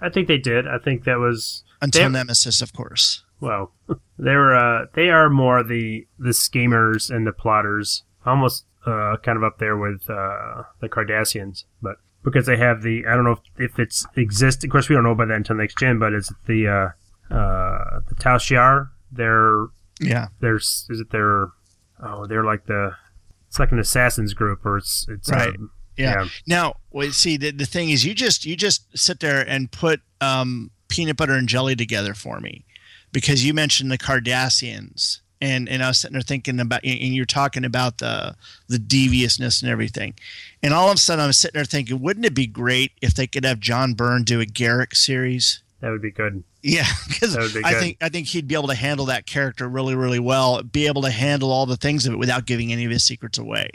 I 0.00 0.08
think 0.10 0.28
they 0.28 0.38
did. 0.38 0.66
I 0.68 0.78
think 0.78 1.04
that 1.04 1.18
was 1.18 1.64
until 1.80 2.04
They- 2.10 2.18
Nemesis, 2.18 2.60
of 2.62 2.72
course. 2.72 3.24
well. 3.40 3.72
They're 4.16 4.54
uh, 4.54 4.86
they 4.94 5.10
are 5.10 5.28
more 5.28 5.62
the 5.64 6.06
the 6.18 6.32
schemers 6.32 7.10
and 7.10 7.26
the 7.26 7.32
plotters. 7.32 8.04
Almost 8.24 8.64
uh, 8.86 9.16
kind 9.22 9.36
of 9.36 9.42
up 9.42 9.58
there 9.58 9.76
with 9.76 10.08
uh, 10.08 10.62
the 10.80 10.88
Cardassians, 10.88 11.64
but 11.82 11.96
because 12.22 12.46
they 12.46 12.56
have 12.56 12.82
the 12.82 13.04
I 13.08 13.14
don't 13.16 13.24
know 13.24 13.32
if, 13.32 13.72
if 13.72 13.78
it's 13.80 14.06
exist. 14.16 14.62
Of 14.62 14.70
course, 14.70 14.88
we 14.88 14.94
don't 14.94 15.02
know 15.02 15.10
about 15.10 15.28
that 15.28 15.34
until 15.36 15.56
next 15.56 15.76
gen. 15.78 15.98
But 15.98 16.12
it's 16.12 16.32
the 16.46 16.68
uh, 16.68 17.34
uh, 17.34 18.00
the 18.08 18.14
Tal 18.20 18.38
Shiar? 18.38 18.90
They're 19.10 19.66
Yeah. 20.00 20.28
there's 20.40 20.86
is 20.90 21.00
it 21.00 21.10
their 21.10 21.48
oh 22.02 22.26
they're 22.26 22.44
like 22.44 22.66
the 22.66 22.94
it's 23.48 23.58
like 23.58 23.72
an 23.72 23.78
assassins 23.78 24.34
group 24.34 24.64
or 24.66 24.78
it's 24.78 25.06
it's 25.08 25.30
Right. 25.30 25.48
um, 25.48 25.70
Yeah. 25.96 26.26
Now, 26.46 26.74
well, 26.90 27.10
see, 27.12 27.36
the, 27.36 27.52
the 27.52 27.66
thing 27.66 27.90
is, 27.90 28.04
you 28.04 28.14
just 28.14 28.44
you 28.44 28.56
just 28.56 28.98
sit 28.98 29.20
there 29.20 29.48
and 29.48 29.70
put 29.70 30.00
um, 30.20 30.72
peanut 30.88 31.16
butter 31.16 31.34
and 31.34 31.48
jelly 31.48 31.76
together 31.76 32.14
for 32.14 32.40
me, 32.40 32.64
because 33.12 33.44
you 33.44 33.54
mentioned 33.54 33.92
the 33.92 33.98
Cardassians, 33.98 35.20
and 35.40 35.68
and 35.68 35.84
I 35.84 35.88
was 35.88 35.98
sitting 35.98 36.14
there 36.14 36.22
thinking 36.22 36.58
about, 36.58 36.84
and 36.84 37.14
you're 37.14 37.24
talking 37.24 37.64
about 37.64 37.98
the 37.98 38.34
the 38.68 38.80
deviousness 38.80 39.62
and 39.62 39.70
everything, 39.70 40.14
and 40.64 40.74
all 40.74 40.88
of 40.88 40.96
a 40.96 40.98
sudden 40.98 41.22
I 41.22 41.28
was 41.28 41.38
sitting 41.38 41.58
there 41.58 41.64
thinking, 41.64 42.00
wouldn't 42.00 42.26
it 42.26 42.34
be 42.34 42.48
great 42.48 42.90
if 43.00 43.14
they 43.14 43.28
could 43.28 43.44
have 43.44 43.60
John 43.60 43.94
Byrne 43.94 44.24
do 44.24 44.40
a 44.40 44.46
Garak 44.46 44.96
series? 44.96 45.62
that 45.80 45.90
would 45.90 46.02
be 46.02 46.10
good. 46.10 46.42
Yeah, 46.64 46.86
because 47.08 47.36
be 47.52 47.62
I 47.62 47.74
think 47.74 47.98
I 48.00 48.08
think 48.08 48.26
he'd 48.28 48.48
be 48.48 48.54
able 48.54 48.68
to 48.68 48.74
handle 48.74 49.06
that 49.06 49.26
character 49.26 49.68
really, 49.68 49.94
really 49.94 50.18
well. 50.18 50.62
Be 50.62 50.86
able 50.86 51.02
to 51.02 51.10
handle 51.10 51.52
all 51.52 51.66
the 51.66 51.76
things 51.76 52.06
of 52.06 52.14
it 52.14 52.16
without 52.16 52.46
giving 52.46 52.72
any 52.72 52.86
of 52.86 52.90
his 52.90 53.04
secrets 53.04 53.36
away. 53.36 53.68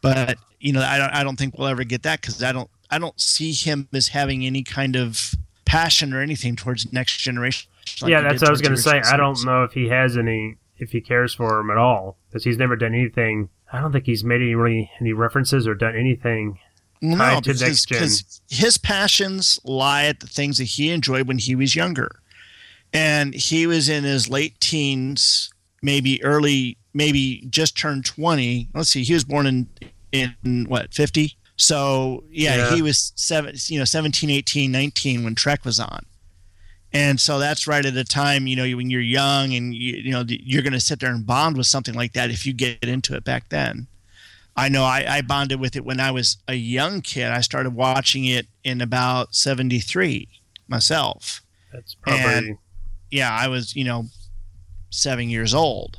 But 0.00 0.38
you 0.58 0.72
know, 0.72 0.80
I 0.80 0.96
don't 0.96 1.10
I 1.10 1.22
don't 1.22 1.36
think 1.36 1.58
we'll 1.58 1.68
ever 1.68 1.84
get 1.84 2.04
that 2.04 2.22
because 2.22 2.42
I 2.42 2.52
don't 2.52 2.70
I 2.90 2.98
don't 2.98 3.20
see 3.20 3.52
him 3.52 3.88
as 3.92 4.08
having 4.08 4.46
any 4.46 4.62
kind 4.62 4.96
of 4.96 5.34
passion 5.66 6.14
or 6.14 6.22
anything 6.22 6.56
towards 6.56 6.90
next 6.94 7.18
generation. 7.18 7.70
like 8.00 8.10
yeah, 8.10 8.22
that's 8.22 8.40
what 8.40 8.48
I 8.48 8.52
was 8.52 8.62
going 8.62 8.74
to 8.74 8.80
say. 8.80 9.00
I 9.00 9.18
don't 9.18 9.44
know 9.44 9.64
if 9.64 9.72
he 9.72 9.88
has 9.88 10.16
any 10.16 10.56
if 10.78 10.92
he 10.92 11.02
cares 11.02 11.34
for 11.34 11.60
him 11.60 11.70
at 11.70 11.76
all 11.76 12.16
because 12.30 12.42
he's 12.42 12.56
never 12.56 12.74
done 12.74 12.94
anything. 12.94 13.50
I 13.70 13.82
don't 13.82 13.92
think 13.92 14.06
he's 14.06 14.24
made 14.24 14.40
any 14.40 14.54
really 14.54 14.90
any 14.98 15.12
references 15.12 15.68
or 15.68 15.74
done 15.74 15.94
anything. 15.94 16.58
No, 17.00 17.16
because, 17.40 17.86
because 17.86 18.40
his 18.48 18.78
passions 18.78 19.58
lie 19.64 20.04
at 20.06 20.20
the 20.20 20.26
things 20.26 20.58
that 20.58 20.64
he 20.64 20.90
enjoyed 20.90 21.26
when 21.28 21.38
he 21.38 21.54
was 21.54 21.74
younger, 21.74 22.20
and 22.92 23.34
he 23.34 23.66
was 23.66 23.88
in 23.88 24.04
his 24.04 24.28
late 24.28 24.58
teens, 24.60 25.50
maybe 25.82 26.22
early, 26.24 26.76
maybe 26.94 27.46
just 27.50 27.76
turned 27.76 28.04
twenty. 28.04 28.68
Let's 28.74 28.90
see, 28.90 29.02
he 29.04 29.14
was 29.14 29.24
born 29.24 29.46
in 29.46 29.68
in 30.12 30.66
what 30.68 30.92
fifty. 30.94 31.36
So 31.56 32.24
yeah, 32.30 32.56
Yeah. 32.56 32.74
he 32.76 32.82
was 32.82 33.12
seven, 33.16 33.56
you 33.66 33.80
know, 33.80 33.84
17, 33.84 34.30
18, 34.30 34.70
19 34.70 35.24
when 35.24 35.34
Trek 35.34 35.64
was 35.64 35.80
on. 35.80 36.06
And 36.92 37.20
so 37.20 37.38
that's 37.40 37.66
right 37.66 37.84
at 37.84 37.96
a 37.96 38.04
time, 38.04 38.46
you 38.46 38.54
know, 38.56 38.76
when 38.76 38.90
you're 38.90 39.00
young 39.00 39.52
and 39.52 39.74
you, 39.74 39.96
you 39.96 40.10
know 40.12 40.24
you're 40.26 40.62
going 40.62 40.72
to 40.72 40.80
sit 40.80 41.00
there 41.00 41.10
and 41.10 41.26
bond 41.26 41.56
with 41.56 41.66
something 41.66 41.94
like 41.94 42.12
that 42.12 42.30
if 42.30 42.46
you 42.46 42.52
get 42.52 42.84
into 42.84 43.14
it 43.16 43.24
back 43.24 43.48
then. 43.50 43.88
I 44.58 44.68
know 44.68 44.82
I, 44.82 45.04
I 45.08 45.22
bonded 45.22 45.60
with 45.60 45.76
it 45.76 45.84
when 45.84 46.00
I 46.00 46.10
was 46.10 46.36
a 46.48 46.54
young 46.54 47.00
kid. 47.00 47.30
I 47.30 47.40
started 47.42 47.74
watching 47.74 48.24
it 48.24 48.46
in 48.64 48.80
about 48.80 49.34
73 49.34 50.28
myself. 50.66 51.42
That's 51.72 51.94
probably 51.94 52.20
And- 52.24 52.58
Yeah, 53.10 53.30
I 53.32 53.46
was, 53.46 53.76
you 53.76 53.84
know, 53.84 54.06
seven 54.90 55.28
years 55.30 55.54
old. 55.54 55.98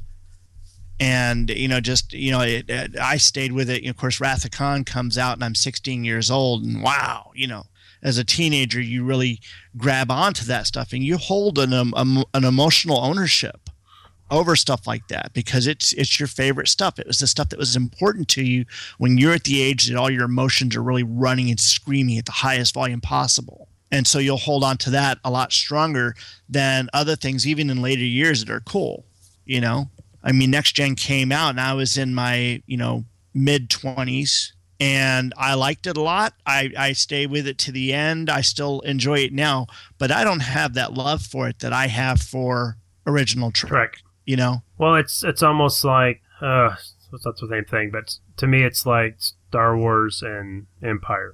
And, 0.99 1.49
you 1.49 1.69
know, 1.69 1.80
just, 1.80 2.11
you 2.11 2.31
know, 2.31 2.41
it, 2.41 2.69
it, 2.69 2.98
I 2.99 3.15
stayed 3.15 3.53
with 3.53 3.69
it. 3.69 3.88
of 3.88 3.95
course, 3.95 4.19
Wrath 4.19 4.44
of 4.44 4.52
Khan 4.52 4.84
comes 4.84 5.18
out 5.18 5.36
and 5.36 5.44
I'm 5.45 5.56
16 5.56 6.03
years 6.03 6.30
old. 6.30 6.64
And 6.65 6.84
wow, 6.84 7.31
you 7.34 7.48
know, 7.48 7.64
as 8.03 8.18
a 8.18 8.26
teenager, 8.26 8.81
you 8.81 9.06
really 9.06 9.40
grab 9.77 10.11
onto 10.11 10.44
that 10.45 10.68
stuff 10.68 10.91
and 10.91 11.02
you 11.02 11.18
hold 11.18 11.57
an, 11.57 11.72
um, 11.72 11.94
um, 11.95 12.26
an 12.34 12.44
emotional 12.44 12.99
ownership 12.99 13.69
over 14.31 14.56
stuff 14.56 14.88
like 14.88 15.07
that 15.07 15.34
because 15.34 15.68
it's 15.68 15.93
it's 15.93 16.19
your 16.19 16.27
favorite 16.27 16.68
stuff. 16.68 16.99
It 16.99 17.07
was 17.07 17.19
the 17.19 17.27
stuff 17.27 17.49
that 17.49 17.60
was 17.60 17.76
important 17.76 18.27
to 18.30 18.43
you 18.43 18.65
when 18.97 19.18
you're 19.18 19.34
at 19.34 19.43
the 19.43 19.61
age 19.61 19.88
that 19.88 19.97
all 19.97 20.10
your 20.10 20.26
emotions 20.26 20.76
are 20.76 20.84
really 20.84 21.03
running 21.03 21.49
and 21.49 21.60
screaming 21.60 22.18
at 22.18 22.26
the 22.26 22.31
highest 22.31 22.73
volume 22.73 23.01
possible. 23.01 23.68
And 23.91 24.06
so 24.06 24.19
you'll 24.19 24.38
hold 24.38 24.64
on 24.64 24.77
to 24.77 24.91
that 24.91 25.18
a 25.23 25.31
lot 25.31 25.51
stronger 25.51 26.15
than 26.47 26.89
other 26.93 27.15
things, 27.15 27.47
even 27.47 27.69
in 27.69 27.81
later 27.81 28.03
years 28.03 28.45
that 28.45 28.53
are 28.53 28.60
cool. 28.60 29.06
You 29.45 29.61
know, 29.61 29.89
I 30.23 30.31
mean, 30.31 30.51
Next 30.51 30.73
Gen 30.73 30.95
came 30.95 31.31
out 31.31 31.51
and 31.51 31.60
I 31.60 31.73
was 31.73 31.97
in 31.97 32.14
my, 32.14 32.61
you 32.68 32.77
know, 32.77 33.06
mid 33.34 33.69
20s 33.69 34.51
and 34.80 35.34
I 35.38 35.56
liked 35.56 35.88
it 35.88 35.97
a 35.97 36.01
lot. 36.01 36.34
I, 36.45 36.72
I 36.77 36.93
stay 36.93 37.26
with 37.26 37.47
it 37.47 37.57
to 37.60 37.72
the 37.72 37.93
end. 37.93 38.30
I 38.30 38.41
still 38.41 38.80
enjoy 38.81 39.19
it 39.19 39.34
now, 39.34 39.68
but 39.97 40.11
I 40.11 40.23
don't 40.23 40.41
have 40.41 40.76
that 40.76 40.93
love 40.93 41.22
for 41.22 41.47
it 41.47 41.60
that 41.60 41.73
I 41.73 41.88
have 41.88 42.22
for 42.22 42.77
original 43.06 43.51
Trek, 43.51 43.69
Trek. 43.69 43.97
You 44.30 44.35
know? 44.35 44.61
Well, 44.77 44.95
it's 44.95 45.23
it's 45.23 45.41
almost 45.41 45.84
like 45.84 46.22
uh, 46.39 46.76
not 47.11 47.35
the 47.38 47.47
same 47.49 47.65
thing, 47.65 47.89
but 47.91 48.15
to 48.38 48.45
me, 48.45 48.64
it's 48.64 48.85
like 48.85 49.15
Star 49.18 49.76
Wars 49.76 50.22
and 50.22 50.68
Empire. 50.84 51.34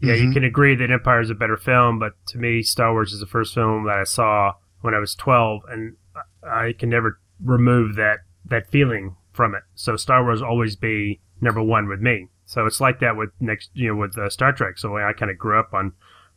Yeah, 0.00 0.14
you 0.14 0.28
Mhm. 0.30 0.32
can 0.32 0.44
agree 0.44 0.74
that 0.74 0.90
Empire 0.90 1.20
is 1.20 1.28
a 1.28 1.34
better 1.34 1.58
film, 1.58 1.98
but 1.98 2.14
to 2.28 2.38
me, 2.38 2.62
Star 2.62 2.92
Wars 2.92 3.12
is 3.12 3.20
the 3.20 3.26
first 3.26 3.52
film 3.54 3.84
that 3.84 3.98
I 3.98 4.04
saw 4.04 4.54
when 4.80 4.94
I 4.94 4.98
was 4.98 5.14
twelve, 5.14 5.62
and 5.68 5.96
I 6.42 6.68
I 6.68 6.72
can 6.72 6.88
never 6.88 7.20
remove 7.44 7.96
that 7.96 8.20
that 8.46 8.70
feeling 8.70 9.16
from 9.32 9.54
it. 9.54 9.62
So 9.74 9.96
Star 9.96 10.22
Wars 10.24 10.40
will 10.40 10.48
always 10.48 10.76
be 10.76 11.20
number 11.42 11.62
one 11.62 11.88
with 11.88 12.00
me. 12.00 12.28
So 12.46 12.64
it's 12.66 12.80
like 12.80 12.98
that 13.00 13.16
with 13.16 13.30
next, 13.38 13.70
you 13.74 13.88
know, 13.88 13.96
with 14.00 14.16
uh, 14.18 14.30
Star 14.30 14.52
Trek. 14.52 14.78
So 14.78 14.96
I 14.96 15.12
kind 15.12 15.30
of 15.30 15.36
grew 15.38 15.58
up 15.60 15.72
on 15.74 15.92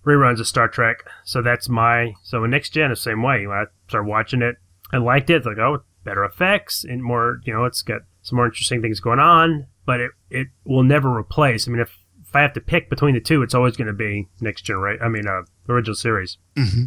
reruns 0.05 0.39
of 0.41 0.47
Star 0.47 0.67
Trek. 0.67 0.97
So 1.23 1.41
that's 1.41 1.69
my 1.69 2.13
so 2.23 2.43
in 2.43 2.51
next 2.51 2.71
gen 2.71 2.89
the 2.89 2.95
same 2.97 3.23
way. 3.23 3.47
When 3.47 3.57
I 3.57 3.65
started 3.87 4.09
watching 4.09 4.41
it, 4.41 4.57
I 4.91 4.97
liked 4.97 5.29
it. 5.29 5.37
It's 5.37 5.45
like 5.45 5.57
oh, 5.57 5.83
better 6.03 6.23
effects 6.23 6.83
and 6.83 7.03
more. 7.03 7.39
You 7.45 7.53
know, 7.53 7.65
it's 7.65 7.81
got 7.81 8.01
some 8.21 8.37
more 8.37 8.45
interesting 8.45 8.81
things 8.81 8.99
going 8.99 9.19
on. 9.19 9.67
But 9.85 9.99
it 9.99 10.11
it 10.29 10.47
will 10.63 10.83
never 10.83 11.13
replace. 11.13 11.67
I 11.67 11.71
mean, 11.71 11.81
if 11.81 11.97
if 12.25 12.35
I 12.35 12.41
have 12.41 12.53
to 12.53 12.61
pick 12.61 12.89
between 12.89 13.15
the 13.15 13.19
two, 13.21 13.41
it's 13.43 13.53
always 13.53 13.75
going 13.75 13.87
to 13.87 13.93
be 13.93 14.27
next 14.39 14.61
generation. 14.61 15.03
I 15.05 15.09
mean, 15.09 15.27
uh, 15.27 15.41
original 15.67 15.95
series. 15.95 16.37
Mm-hmm. 16.55 16.85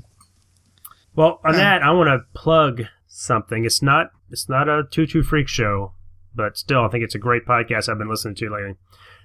Well, 1.14 1.40
on 1.44 1.52
that, 1.52 1.82
I 1.82 1.92
want 1.92 2.08
to 2.08 2.20
plug 2.38 2.84
something. 3.06 3.64
It's 3.64 3.82
not 3.82 4.10
it's 4.30 4.48
not 4.48 4.68
a 4.68 4.84
Two 4.90 5.06
True 5.06 5.22
Freak 5.22 5.48
show, 5.48 5.92
but 6.34 6.56
still, 6.56 6.84
I 6.84 6.88
think 6.88 7.04
it's 7.04 7.14
a 7.14 7.18
great 7.18 7.44
podcast 7.46 7.88
I've 7.88 7.98
been 7.98 8.08
listening 8.08 8.34
to 8.36 8.50
lately. 8.50 8.74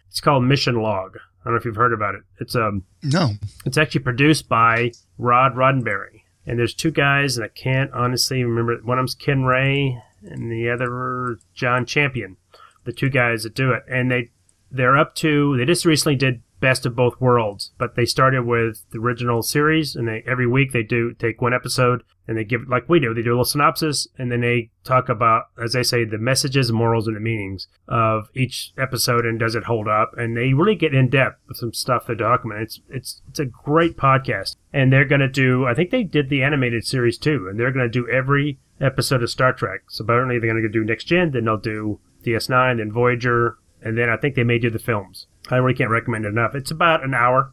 It's 0.10 0.22
called 0.22 0.44
Mission 0.44 0.76
Log. 0.76 1.16
I 1.18 1.46
don't 1.46 1.54
know 1.54 1.60
if 1.60 1.66
you've 1.66 1.76
heard 1.76 1.94
about 1.94 2.16
it. 2.16 2.22
It's 2.40 2.56
um 2.56 2.84
No. 3.04 3.32
it's 3.66 3.78
actually 3.78 4.02
produced 4.02 4.48
by 4.50 4.92
Rod 5.18 5.56
Roddenberry. 5.56 6.21
And 6.46 6.58
there's 6.58 6.74
two 6.74 6.92
guys, 6.92 7.38
and 7.38 7.46
I 7.46 7.50
can't 7.50 7.92
honestly 7.92 8.44
remember. 8.44 8.78
One 8.84 8.98
of 8.98 9.04
them's 9.04 9.16
Ken 9.16 9.44
Ray, 9.44 10.02
and 10.24 10.52
the 10.52 10.70
other 10.70 11.38
John 11.54 11.86
Champion. 11.86 12.38
The 12.84 12.94
two 12.94 13.10
guys 13.10 13.44
that 13.44 13.54
do 13.54 13.72
it, 13.72 13.84
and 13.88 14.10
they 14.10 14.32
they're 14.72 14.98
up 14.98 15.14
to. 15.16 15.56
They 15.58 15.66
just 15.66 15.86
recently 15.86 16.16
did 16.16 16.42
Best 16.62 16.86
of 16.86 16.96
Both 16.96 17.20
Worlds, 17.20 17.72
but 17.78 17.96
they 17.96 18.06
started 18.06 18.46
with 18.46 18.86
the 18.92 19.00
original 19.00 19.42
series, 19.42 19.96
and 19.96 20.08
they 20.08 20.24
every 20.26 20.48
week 20.48 20.72
they 20.72 20.84
do 20.84 21.14
take 21.14 21.42
one 21.42 21.54
episode 21.54 22.04
and 22.28 22.38
they 22.38 22.44
give 22.46 22.62
it 22.62 22.70
like 22.70 22.88
we 22.88 23.00
do. 23.00 23.14
They 23.14 23.24
do 23.24 23.32
a 23.32 23.34
little 23.34 23.46
synopsis, 23.46 24.08
and 24.18 24.32
then 24.32 24.42
they 24.42 24.70
talk 24.84 25.10
about, 25.10 25.46
as 25.62 25.74
they 25.74 25.84
say, 25.84 26.06
the 26.06 26.20
messages, 26.20 26.72
morals, 26.72 27.08
and 27.08 27.16
the 27.16 27.20
meanings 27.20 27.68
of 27.88 28.30
each 28.36 28.72
episode, 28.78 29.26
and 29.26 29.40
does 29.40 29.56
it 29.56 29.66
hold 29.66 29.88
up? 29.88 30.12
And 30.16 30.38
they 30.38 30.54
really 30.54 30.76
get 30.76 30.94
in 30.94 31.10
depth 31.10 31.42
with 31.48 31.58
some 31.58 31.74
stuff 31.74 32.06
they 32.06 32.16
document. 32.16 32.62
It's 32.62 32.80
it's 32.90 33.22
it's 33.28 33.40
a 33.40 33.46
great 33.46 33.98
podcast, 33.98 34.56
and 34.72 34.94
they're 34.94 35.04
gonna 35.04 35.28
do. 35.28 35.66
I 35.66 35.74
think 35.74 35.90
they 35.90 36.04
did 36.04 36.30
the 36.30 36.44
animated 36.44 36.86
series 36.86 37.18
too, 37.18 37.48
and 37.50 37.60
they're 37.60 37.72
gonna 37.72 37.90
do 37.90 38.08
every 38.08 38.60
episode 38.80 39.24
of 39.24 39.30
Star 39.30 39.52
Trek. 39.52 39.82
So 39.90 40.04
apparently 40.04 40.40
they're 40.40 40.54
gonna 40.54 40.70
do 40.70 40.86
Next 40.86 41.06
Gen, 41.06 41.32
then 41.32 41.46
they'll 41.46 41.58
do 41.58 42.00
DS9, 42.24 42.78
then 42.78 42.92
Voyager, 42.92 43.58
and 43.82 43.98
then 43.98 44.10
I 44.10 44.16
think 44.16 44.36
they 44.36 44.44
may 44.44 44.60
do 44.60 44.70
the 44.70 44.80
films. 44.80 45.28
I 45.52 45.58
really 45.58 45.74
can't 45.74 45.90
recommend 45.90 46.26
it 46.26 46.30
enough. 46.30 46.56
It's 46.56 46.72
about 46.72 47.04
an 47.04 47.14
hour, 47.14 47.52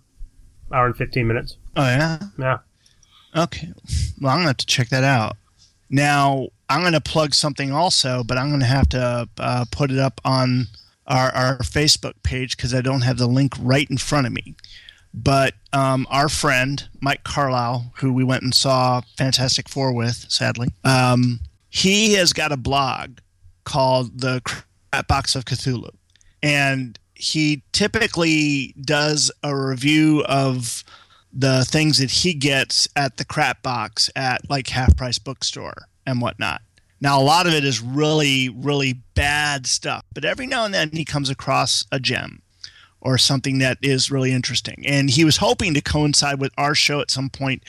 hour 0.73 0.87
and 0.87 0.97
fifteen 0.97 1.27
minutes. 1.27 1.57
Oh, 1.77 1.83
yeah. 1.83 2.19
Yeah. 2.39 2.59
Okay. 3.37 3.73
Well, 4.21 4.33
I'm 4.33 4.39
going 4.39 4.45
to 4.45 4.49
have 4.49 4.57
to 4.59 4.67
check 4.67 4.89
that 4.89 5.05
out. 5.05 5.37
Now, 5.91 6.49
I'm 6.69 6.81
going 6.81 6.93
to 6.93 7.01
plug 7.01 7.35
something 7.35 7.73
also, 7.73 8.23
but 8.23 8.37
I'm 8.37 8.49
going 8.49 8.61
to 8.61 8.67
have 8.67 8.89
to 8.91 9.29
uh, 9.39 9.65
put 9.71 9.91
it 9.91 9.99
up 9.99 10.21
on 10.25 10.67
our, 11.07 11.35
our 11.35 11.59
Facebook 11.59 12.15
page 12.23 12.57
because 12.57 12.75
I 12.75 12.81
don't 12.81 13.03
have 13.03 13.19
the 13.19 13.27
link 13.27 13.55
right 13.61 13.89
in 13.91 13.97
front 13.97 14.27
of 14.27 14.33
me. 14.33 14.55
But 15.15 15.55
um, 15.73 16.07
our 16.11 16.29
friend, 16.29 16.87
Mike 17.01 17.25
Carlyle, 17.25 17.93
who 17.97 18.13
we 18.13 18.23
went 18.25 18.43
and 18.43 18.55
saw 18.55 19.01
Fantastic 19.17 19.69
Four 19.69 19.93
with, 19.95 20.27
sadly, 20.29 20.69
um, 20.85 21.41
he 21.71 22.15
has 22.15 22.33
got 22.33 22.53
a 22.53 22.59
blog 22.59 23.19
called 23.65 24.21
The 24.21 24.43
Crap 24.45 25.09
Box 25.09 25.35
of 25.35 25.47
Cthulhu. 25.47 25.91
And 26.43 26.99
he 27.19 27.63
typically 27.73 28.75
does 28.81 29.31
a 29.43 29.55
review 29.55 30.25
of 30.29 30.85
the 31.33 31.65
things 31.65 31.99
that 31.99 32.11
he 32.11 32.33
gets 32.33 32.89
at 32.97 33.17
the 33.17 33.25
crap 33.25 33.63
box 33.63 34.09
at 34.17 34.49
like 34.49 34.69
half 34.69 34.97
price 34.97 35.19
bookstore 35.19 35.89
and 36.07 36.21
whatnot. 36.21 36.63
Now, 37.01 37.21
a 37.21 37.23
lot 37.23 37.47
of 37.47 37.53
it 37.53 37.65
is 37.65 37.81
really, 37.81 38.49
really 38.49 38.95
bad 39.15 39.67
stuff, 39.67 40.05
but 40.15 40.25
every 40.25 40.47
now 40.47 40.65
and 40.65 40.73
then 40.73 40.91
he 40.91 41.05
comes 41.05 41.29
across 41.29 41.85
a 41.93 42.01
gem 42.01 42.43
or 43.01 43.19
something 43.19 43.59
that 43.59 43.79
is 43.83 44.11
really 44.11 44.33
interesting. 44.33 44.85
And 44.87 45.11
he 45.11 45.25
was 45.25 45.37
hoping 45.37 45.75
to 45.75 45.81
coincide 45.81 46.41
with 46.41 46.53
our 46.59 46.75
show 46.75 47.01
at 47.01 47.11
some 47.11 47.31
point, 47.31 47.63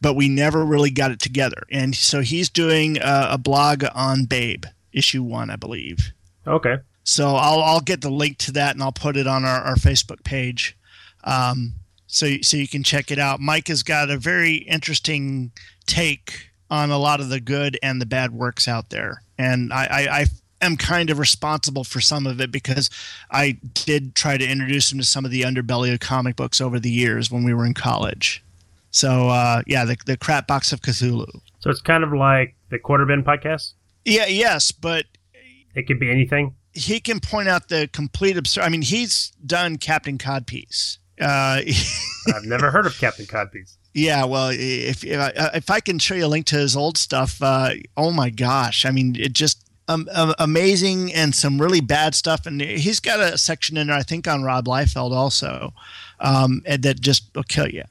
but 0.00 0.14
we 0.14 0.28
never 0.28 0.64
really 0.64 0.90
got 0.90 1.10
it 1.10 1.20
together. 1.20 1.62
And 1.70 1.94
so 1.94 2.20
he's 2.20 2.50
doing 2.50 2.98
a, 2.98 3.28
a 3.32 3.38
blog 3.38 3.84
on 3.94 4.24
Babe, 4.24 4.64
issue 4.92 5.22
one, 5.22 5.50
I 5.50 5.56
believe. 5.56 6.12
Okay. 6.46 6.76
So 7.06 7.36
I'll 7.36 7.62
I'll 7.62 7.80
get 7.80 8.00
the 8.00 8.10
link 8.10 8.36
to 8.38 8.52
that 8.52 8.74
and 8.74 8.82
I'll 8.82 8.90
put 8.90 9.16
it 9.16 9.28
on 9.28 9.44
our, 9.44 9.62
our 9.62 9.76
Facebook 9.76 10.24
page. 10.24 10.76
Um, 11.22 11.74
so 12.08 12.26
so 12.42 12.56
you 12.56 12.66
can 12.66 12.82
check 12.82 13.12
it 13.12 13.18
out. 13.18 13.38
Mike 13.38 13.68
has 13.68 13.84
got 13.84 14.10
a 14.10 14.18
very 14.18 14.56
interesting 14.56 15.52
take 15.86 16.50
on 16.68 16.90
a 16.90 16.98
lot 16.98 17.20
of 17.20 17.28
the 17.28 17.40
good 17.40 17.78
and 17.80 18.02
the 18.02 18.06
bad 18.06 18.32
works 18.32 18.66
out 18.66 18.90
there, 18.90 19.22
and 19.38 19.72
I, 19.72 19.84
I, 19.84 20.20
I 20.20 20.26
am 20.60 20.76
kind 20.76 21.08
of 21.10 21.20
responsible 21.20 21.84
for 21.84 22.00
some 22.00 22.26
of 22.26 22.40
it 22.40 22.50
because 22.50 22.90
I 23.30 23.58
did 23.74 24.16
try 24.16 24.36
to 24.36 24.44
introduce 24.44 24.90
him 24.90 24.98
to 24.98 25.04
some 25.04 25.24
of 25.24 25.30
the 25.30 25.42
underbelly 25.42 25.92
of 25.94 26.00
comic 26.00 26.34
books 26.34 26.60
over 26.60 26.80
the 26.80 26.90
years 26.90 27.30
when 27.30 27.44
we 27.44 27.54
were 27.54 27.64
in 27.64 27.74
college. 27.74 28.42
So 28.90 29.28
uh, 29.28 29.62
yeah, 29.68 29.84
the 29.84 29.96
the 30.06 30.16
crap 30.16 30.48
box 30.48 30.72
of 30.72 30.80
Cthulhu. 30.80 31.40
So 31.60 31.70
it's 31.70 31.82
kind 31.82 32.02
of 32.02 32.12
like 32.12 32.56
the 32.70 32.80
Quarter 32.80 33.06
Bin 33.06 33.22
podcast. 33.22 33.74
Yeah, 34.04 34.26
yes, 34.26 34.72
but 34.72 35.06
It 35.76 35.86
could 35.86 36.00
be 36.00 36.10
anything. 36.10 36.54
He 36.76 37.00
can 37.00 37.20
point 37.20 37.48
out 37.48 37.68
the 37.68 37.88
complete 37.92 38.36
absurd. 38.36 38.62
I 38.62 38.68
mean, 38.68 38.82
he's 38.82 39.32
done 39.44 39.78
Captain 39.78 40.18
Codpiece. 40.18 40.98
Uh, 41.20 41.62
I've 42.34 42.44
never 42.44 42.70
heard 42.70 42.86
of 42.86 42.96
Captain 42.98 43.24
Codpiece. 43.24 43.76
yeah, 43.94 44.24
well, 44.24 44.50
if 44.52 45.02
if 45.04 45.18
I, 45.18 45.32
if 45.54 45.70
I 45.70 45.80
can 45.80 45.98
show 45.98 46.14
you 46.14 46.26
a 46.26 46.28
link 46.28 46.46
to 46.46 46.56
his 46.56 46.76
old 46.76 46.98
stuff, 46.98 47.40
uh, 47.42 47.70
oh 47.96 48.12
my 48.12 48.30
gosh! 48.30 48.84
I 48.84 48.90
mean, 48.90 49.16
it 49.18 49.32
just 49.32 49.66
um, 49.88 50.08
um, 50.12 50.34
amazing 50.38 51.12
and 51.14 51.34
some 51.34 51.60
really 51.60 51.80
bad 51.80 52.14
stuff. 52.14 52.46
And 52.46 52.60
he's 52.60 53.00
got 53.00 53.20
a 53.20 53.38
section 53.38 53.76
in 53.76 53.86
there, 53.86 53.96
I 53.96 54.02
think, 54.02 54.28
on 54.28 54.42
Rob 54.42 54.66
Liefeld 54.66 55.12
also, 55.12 55.72
um, 56.20 56.62
and 56.66 56.82
that 56.82 57.00
just 57.00 57.24
will 57.34 57.44
kill 57.44 57.68
you. 57.68 57.84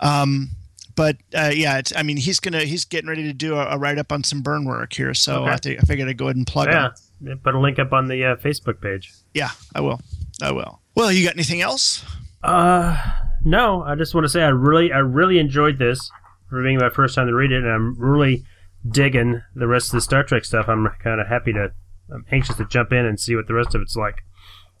Um, 0.00 0.50
but 0.98 1.16
uh, 1.32 1.52
yeah, 1.54 1.78
it's, 1.78 1.92
I 1.94 2.02
mean, 2.02 2.16
he's 2.16 2.40
gonna 2.40 2.62
he's 2.64 2.84
getting 2.84 3.08
ready 3.08 3.22
to 3.22 3.32
do 3.32 3.54
a, 3.54 3.66
a 3.68 3.78
write 3.78 3.98
up 3.98 4.10
on 4.10 4.24
some 4.24 4.42
Byrne 4.42 4.64
work 4.64 4.92
here, 4.92 5.14
so 5.14 5.44
Okay. 5.44 5.52
I 5.52 5.56
think 5.56 5.78
I 5.82 5.86
figured 5.86 6.08
I'd 6.08 6.16
go 6.18 6.24
ahead 6.26 6.34
and 6.36 6.44
plug 6.46 6.66
Yeah. 6.68 6.86
him. 6.86 6.92
Yeah, 7.20 7.34
Put 7.42 7.54
a 7.54 7.60
link 7.60 7.78
up 7.78 7.92
on 7.92 8.08
the 8.08 8.24
uh, 8.24 8.36
Facebook 8.36 8.80
page. 8.82 9.12
Yeah, 9.32 9.50
I 9.76 9.80
will. 9.80 10.00
I 10.42 10.50
will. 10.50 10.80
Well, 10.96 11.12
you 11.12 11.24
got 11.24 11.34
anything 11.36 11.60
else? 11.60 12.04
Uh, 12.42 12.96
no. 13.44 13.82
I 13.84 13.94
just 13.94 14.12
want 14.14 14.24
to 14.24 14.28
say 14.28 14.42
I 14.42 14.48
really, 14.48 14.92
I 14.92 14.98
really 14.98 15.38
enjoyed 15.38 15.78
this 15.78 16.10
for 16.50 16.60
being 16.62 16.78
my 16.78 16.90
first 16.90 17.14
time 17.14 17.26
to 17.28 17.34
read 17.34 17.52
it, 17.52 17.62
and 17.62 17.70
I'm 17.72 17.96
really 17.98 18.44
digging 18.88 19.40
the 19.54 19.66
rest 19.68 19.88
of 19.88 19.92
the 19.92 20.00
Star 20.00 20.22
Trek 20.24 20.44
stuff. 20.44 20.68
I'm 20.68 20.88
kind 21.02 21.20
of 21.20 21.26
happy 21.28 21.52
to, 21.52 21.72
I'm 22.12 22.24
anxious 22.32 22.56
to 22.56 22.64
jump 22.66 22.92
in 22.92 23.04
and 23.06 23.18
see 23.20 23.34
what 23.36 23.46
the 23.46 23.54
rest 23.54 23.74
of 23.74 23.82
it's 23.82 23.96
like. 23.96 24.22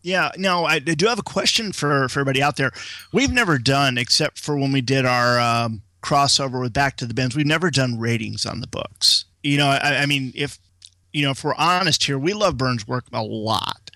Yeah, 0.02 0.30
no, 0.36 0.64
I 0.64 0.78
do 0.78 1.06
have 1.06 1.18
a 1.18 1.22
question 1.24 1.72
for, 1.72 2.08
for 2.08 2.20
everybody 2.20 2.40
out 2.42 2.56
there. 2.56 2.70
We've 3.12 3.32
never 3.32 3.58
done, 3.58 3.98
except 3.98 4.38
for 4.38 4.56
when 4.56 4.70
we 4.72 4.80
did 4.80 5.04
our 5.04 5.40
um, 5.40 5.82
crossover 6.02 6.60
with 6.60 6.72
Back 6.72 6.96
to 6.98 7.06
the 7.06 7.14
Bins, 7.14 7.36
we've 7.36 7.46
never 7.46 7.70
done 7.70 7.98
ratings 7.98 8.46
on 8.46 8.60
the 8.60 8.66
books. 8.66 9.24
You 9.42 9.58
know, 9.58 9.68
I, 9.68 10.02
I 10.02 10.06
mean, 10.06 10.32
if 10.34 10.58
you 11.12 11.24
know, 11.24 11.30
if 11.30 11.42
we're 11.42 11.54
honest 11.54 12.04
here, 12.04 12.18
we 12.18 12.32
love 12.32 12.56
Byrne's 12.56 12.86
work 12.86 13.04
a 13.12 13.22
lot. 13.22 13.90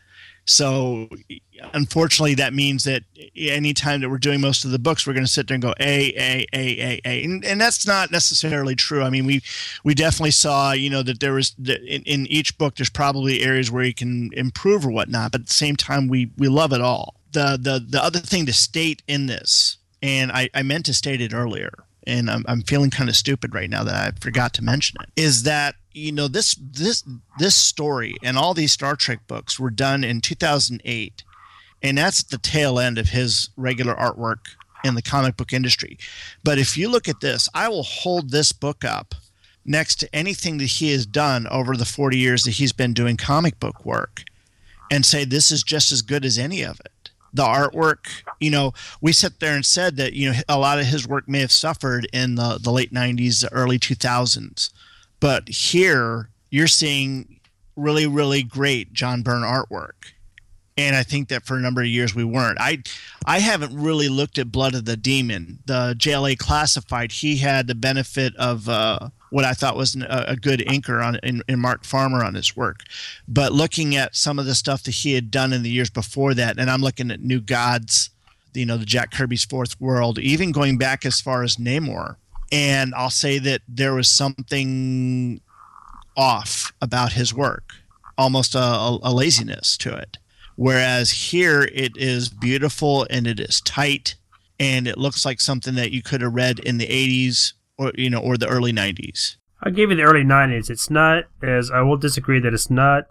So, 0.45 1.09
unfortunately, 1.73 2.35
that 2.35 2.53
means 2.53 2.83
that 2.85 3.05
anytime 3.37 4.01
that 4.01 4.11
we're 4.11 4.19
doing 4.19 4.41
most 4.41 4.65
of 4.65 4.73
the 4.73 4.79
books, 4.79 5.07
we're 5.07 5.13
going 5.13 5.25
to 5.25 5.31
sit 5.31 5.47
there 5.47 5.55
and 5.55 5.63
go 5.63 5.73
a 5.79 6.13
a 6.17 6.47
a 6.53 6.81
a 6.81 7.01
a, 7.05 7.25
and, 7.25 7.45
and 7.45 7.61
that's 7.61 7.87
not 7.87 8.11
necessarily 8.11 8.75
true. 8.75 9.03
I 9.03 9.11
mean, 9.11 9.25
we 9.25 9.43
we 9.85 9.95
definitely 9.95 10.33
saw, 10.33 10.73
you 10.73 10.91
know, 10.91 11.03
that 11.05 11.21
there 11.21 11.35
was 11.35 11.55
in, 11.59 12.03
in 12.03 12.27
each 12.27 12.59
book 12.59 12.75
there's 12.75 12.91
probably 12.91 13.43
areas 13.43 13.71
where 13.71 13.85
you 13.85 13.95
can 13.95 14.31
improve 14.33 14.85
or 14.85 14.91
whatnot, 14.91 15.33
but 15.33 15.43
at 15.43 15.47
the 15.47 15.55
same 15.55 15.77
time, 15.77 16.09
we 16.09 16.31
we 16.37 16.49
love 16.49 16.73
it 16.73 16.81
all. 16.81 17.15
The 17.31 17.57
the 17.61 17.85
the 17.89 18.03
other 18.03 18.19
thing 18.19 18.45
to 18.47 18.53
state 18.53 19.03
in 19.07 19.27
this, 19.27 19.77
and 20.03 20.33
I, 20.33 20.51
I 20.55 20.65
meant 20.65 20.87
to 20.87 20.95
state 20.95 21.21
it 21.21 21.33
earlier, 21.33 21.73
and 22.07 22.31
I'm 22.31 22.45
I'm 22.49 22.63
feeling 22.63 22.91
kind 22.91 23.09
of 23.09 23.17
stupid 23.17 23.55
right 23.55 23.71
now 23.71 23.85
that 23.85 23.95
I 23.95 24.19
forgot 24.21 24.53
to 24.55 24.63
mention 24.63 24.99
it, 25.03 25.21
is 25.21 25.43
that 25.45 25.77
you 25.93 26.13
know 26.13 26.29
this 26.29 26.55
this 26.55 27.05
this 27.39 27.55
story 27.55 28.15
and 28.23 28.37
all 28.37 28.55
these 28.55 28.73
Star 28.73 28.97
Trek 28.97 29.21
books 29.27 29.59
were 29.59 29.71
done 29.71 30.05
in 30.05 30.21
2008, 30.21 31.25
and 31.83 31.99
that's 31.99 32.23
the 32.23 32.39
tail 32.39 32.79
end 32.79 32.99
of 32.99 33.11
his 33.11 33.51
regular 33.57 33.95
artwork 33.95 34.39
in 34.85 34.95
the 34.95 35.03
comic 35.03 35.37
book 35.37 35.53
industry. 35.53 35.99
But 36.43 36.59
if 36.59 36.77
you 36.77 36.89
look 36.89 37.09
at 37.09 37.21
this, 37.21 37.49
I 37.55 37.69
will 37.69 37.85
hold 37.85 38.31
this 38.31 38.53
book 38.53 38.85
up 38.85 39.15
next 39.65 39.97
to 39.97 40.15
anything 40.15 40.59
that 40.59 40.65
he 40.65 40.91
has 40.93 41.07
done 41.07 41.47
over 41.49 41.77
the 41.77 41.85
40 41.85 42.19
years 42.19 42.43
that 42.43 42.53
he's 42.53 42.73
been 42.73 42.93
doing 42.93 43.17
comic 43.17 43.61
book 43.61 43.85
work 43.85 44.25
and 44.91 45.07
say 45.07 45.25
this 45.25 45.51
is 45.51 45.63
just 45.63 45.93
as 45.93 46.03
good 46.03 46.25
as 46.25 46.39
any 46.39 46.63
of 46.63 46.81
it. 46.81 47.02
The 47.35 47.45
artwork, 47.45 48.23
you 48.41 48.51
know, 48.51 48.73
we 49.01 49.13
sat 49.13 49.41
there 49.41 49.55
and 49.55 49.65
said 49.65 49.97
that, 49.97 50.13
you 50.13 50.31
know, 50.31 50.39
a 50.49 50.59
lot 50.59 50.79
of 50.79 50.87
his 50.87 51.09
work 51.09 51.29
may 51.29 51.41
have 51.41 51.53
suffered 51.53 52.07
in 52.13 52.35
the, 52.35 52.59
the 52.63 52.71
late 52.71 52.93
90s, 52.93 53.45
early 53.53 53.79
2000s. 53.79 54.71
But 55.21 55.49
here 55.49 56.29
you're 56.51 56.67
seeing 56.67 57.41
really, 57.77 58.07
really 58.07 58.43
great 58.43 58.93
John 58.93 59.23
Byrne 59.23 59.43
artwork. 59.43 60.13
And 60.77 60.97
I 60.97 61.03
think 61.03 61.29
that 61.29 61.45
for 61.45 61.57
a 61.57 61.61
number 61.61 61.81
of 61.83 61.87
years 61.87 62.15
we 62.15 62.25
weren't. 62.25 62.59
I 62.61 62.83
I 63.27 63.41
haven't 63.41 63.77
really 63.77 64.09
looked 64.09 64.39
at 64.39 64.51
Blood 64.51 64.75
of 64.75 64.85
the 64.85 64.97
Demon. 64.97 65.59
The 65.67 65.95
JLA 65.99 66.39
classified, 66.39 67.13
he 67.13 67.37
had 67.37 67.67
the 67.67 67.75
benefit 67.75 68.35
of 68.37 68.69
uh, 68.69 69.11
what 69.33 69.47
I 69.47 69.55
thought 69.55 69.77
was 69.77 69.95
an, 69.95 70.05
a, 70.11 70.37
good 70.37 70.61
inker 70.61 71.03
on 71.03 71.17
in, 71.23 71.43
in 71.49 71.59
Mark 71.59 71.85
Farmer 71.85 72.23
on 72.23 72.35
his 72.35 72.55
work. 72.55 72.81
But 73.27 73.53
looking 73.53 73.97
at 73.97 74.15
some 74.15 74.39
of 74.39 74.45
the 74.45 74.55
stuff 74.55 74.83
that 74.83 74.91
he 74.91 75.15
had 75.15 75.31
done 75.31 75.55
in 75.55 75.63
the 75.63 75.71
years 75.71 75.89
before 75.89 76.35
that, 76.35 76.59
and 76.59 76.71
I'm 76.71 76.83
looking 76.83 77.11
at 77.11 77.21
New 77.21 77.41
Gods, 77.41 78.11
you 78.53 78.67
know, 78.67 78.77
the 78.77 78.85
Jack 78.85 79.11
Kirby's 79.11 79.45
Fourth 79.45 79.81
World, 79.81 80.19
even 80.19 80.53
going 80.53 80.77
back 80.77 81.07
as 81.07 81.19
far 81.19 81.43
as 81.43 81.57
Namor. 81.57 82.17
And 82.53 82.95
I'll 82.95 83.09
say 83.09 83.39
that 83.39 83.63
there 83.67 83.95
was 83.95 84.09
something 84.09 85.41
off 86.15 86.75
about 86.83 87.15
his 87.15 87.33
work, 87.33 87.73
almost 88.19 88.55
a, 88.55 88.59
a, 88.59 88.99
a 89.03 89.13
laziness 89.15 89.79
to 89.79 89.97
it. 89.97 90.19
Whereas 90.57 91.11
here 91.11 91.63
it 91.73 91.97
is 91.97 92.29
beautiful 92.29 93.07
and 93.09 93.27
it 93.27 93.41
is 93.41 93.63
tight 93.63 94.15
and 94.61 94.87
it 94.87 94.99
looks 94.99 95.25
like 95.25 95.41
something 95.41 95.75
that 95.77 95.91
you 95.91 96.03
could 96.03 96.21
have 96.21 96.35
read 96.35 96.59
in 96.59 96.77
the 96.77 96.87
80s 96.87 97.55
or 97.79 97.93
you 97.97 98.11
know 98.11 98.21
or 98.21 98.37
the 98.37 98.49
early 98.49 98.73
90s. 98.73 99.37
I 99.63 99.71
gave 99.71 99.91
you 99.91 99.97
the 99.97 100.03
early 100.03 100.25
'90s. 100.25 100.69
It's 100.71 100.91
not 100.91 101.25
as 101.43 101.71
I 101.71 101.83
will 101.83 101.97
disagree 101.97 102.41
that 102.41 102.53
it's 102.53 102.69
not. 102.71 103.05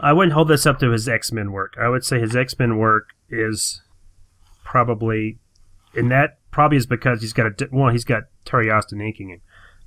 I 0.00 0.12
wouldn't 0.12 0.32
hold 0.34 0.48
this 0.48 0.66
up 0.66 0.78
to 0.80 0.90
his 0.90 1.08
X 1.08 1.30
Men 1.30 1.52
work. 1.52 1.74
I 1.80 1.88
would 1.88 2.04
say 2.04 2.18
his 2.18 2.34
X 2.34 2.58
Men 2.58 2.76
work 2.76 3.10
is 3.30 3.82
probably, 4.64 5.38
and 5.94 6.10
that 6.10 6.38
probably 6.50 6.76
is 6.78 6.86
because 6.86 7.20
he's 7.20 7.32
got 7.32 7.46
a 7.46 7.68
well, 7.72 7.90
he's 7.92 8.04
got 8.04 8.24
Terry 8.44 8.70
Austin 8.70 9.00
inking 9.00 9.30
it, 9.30 9.40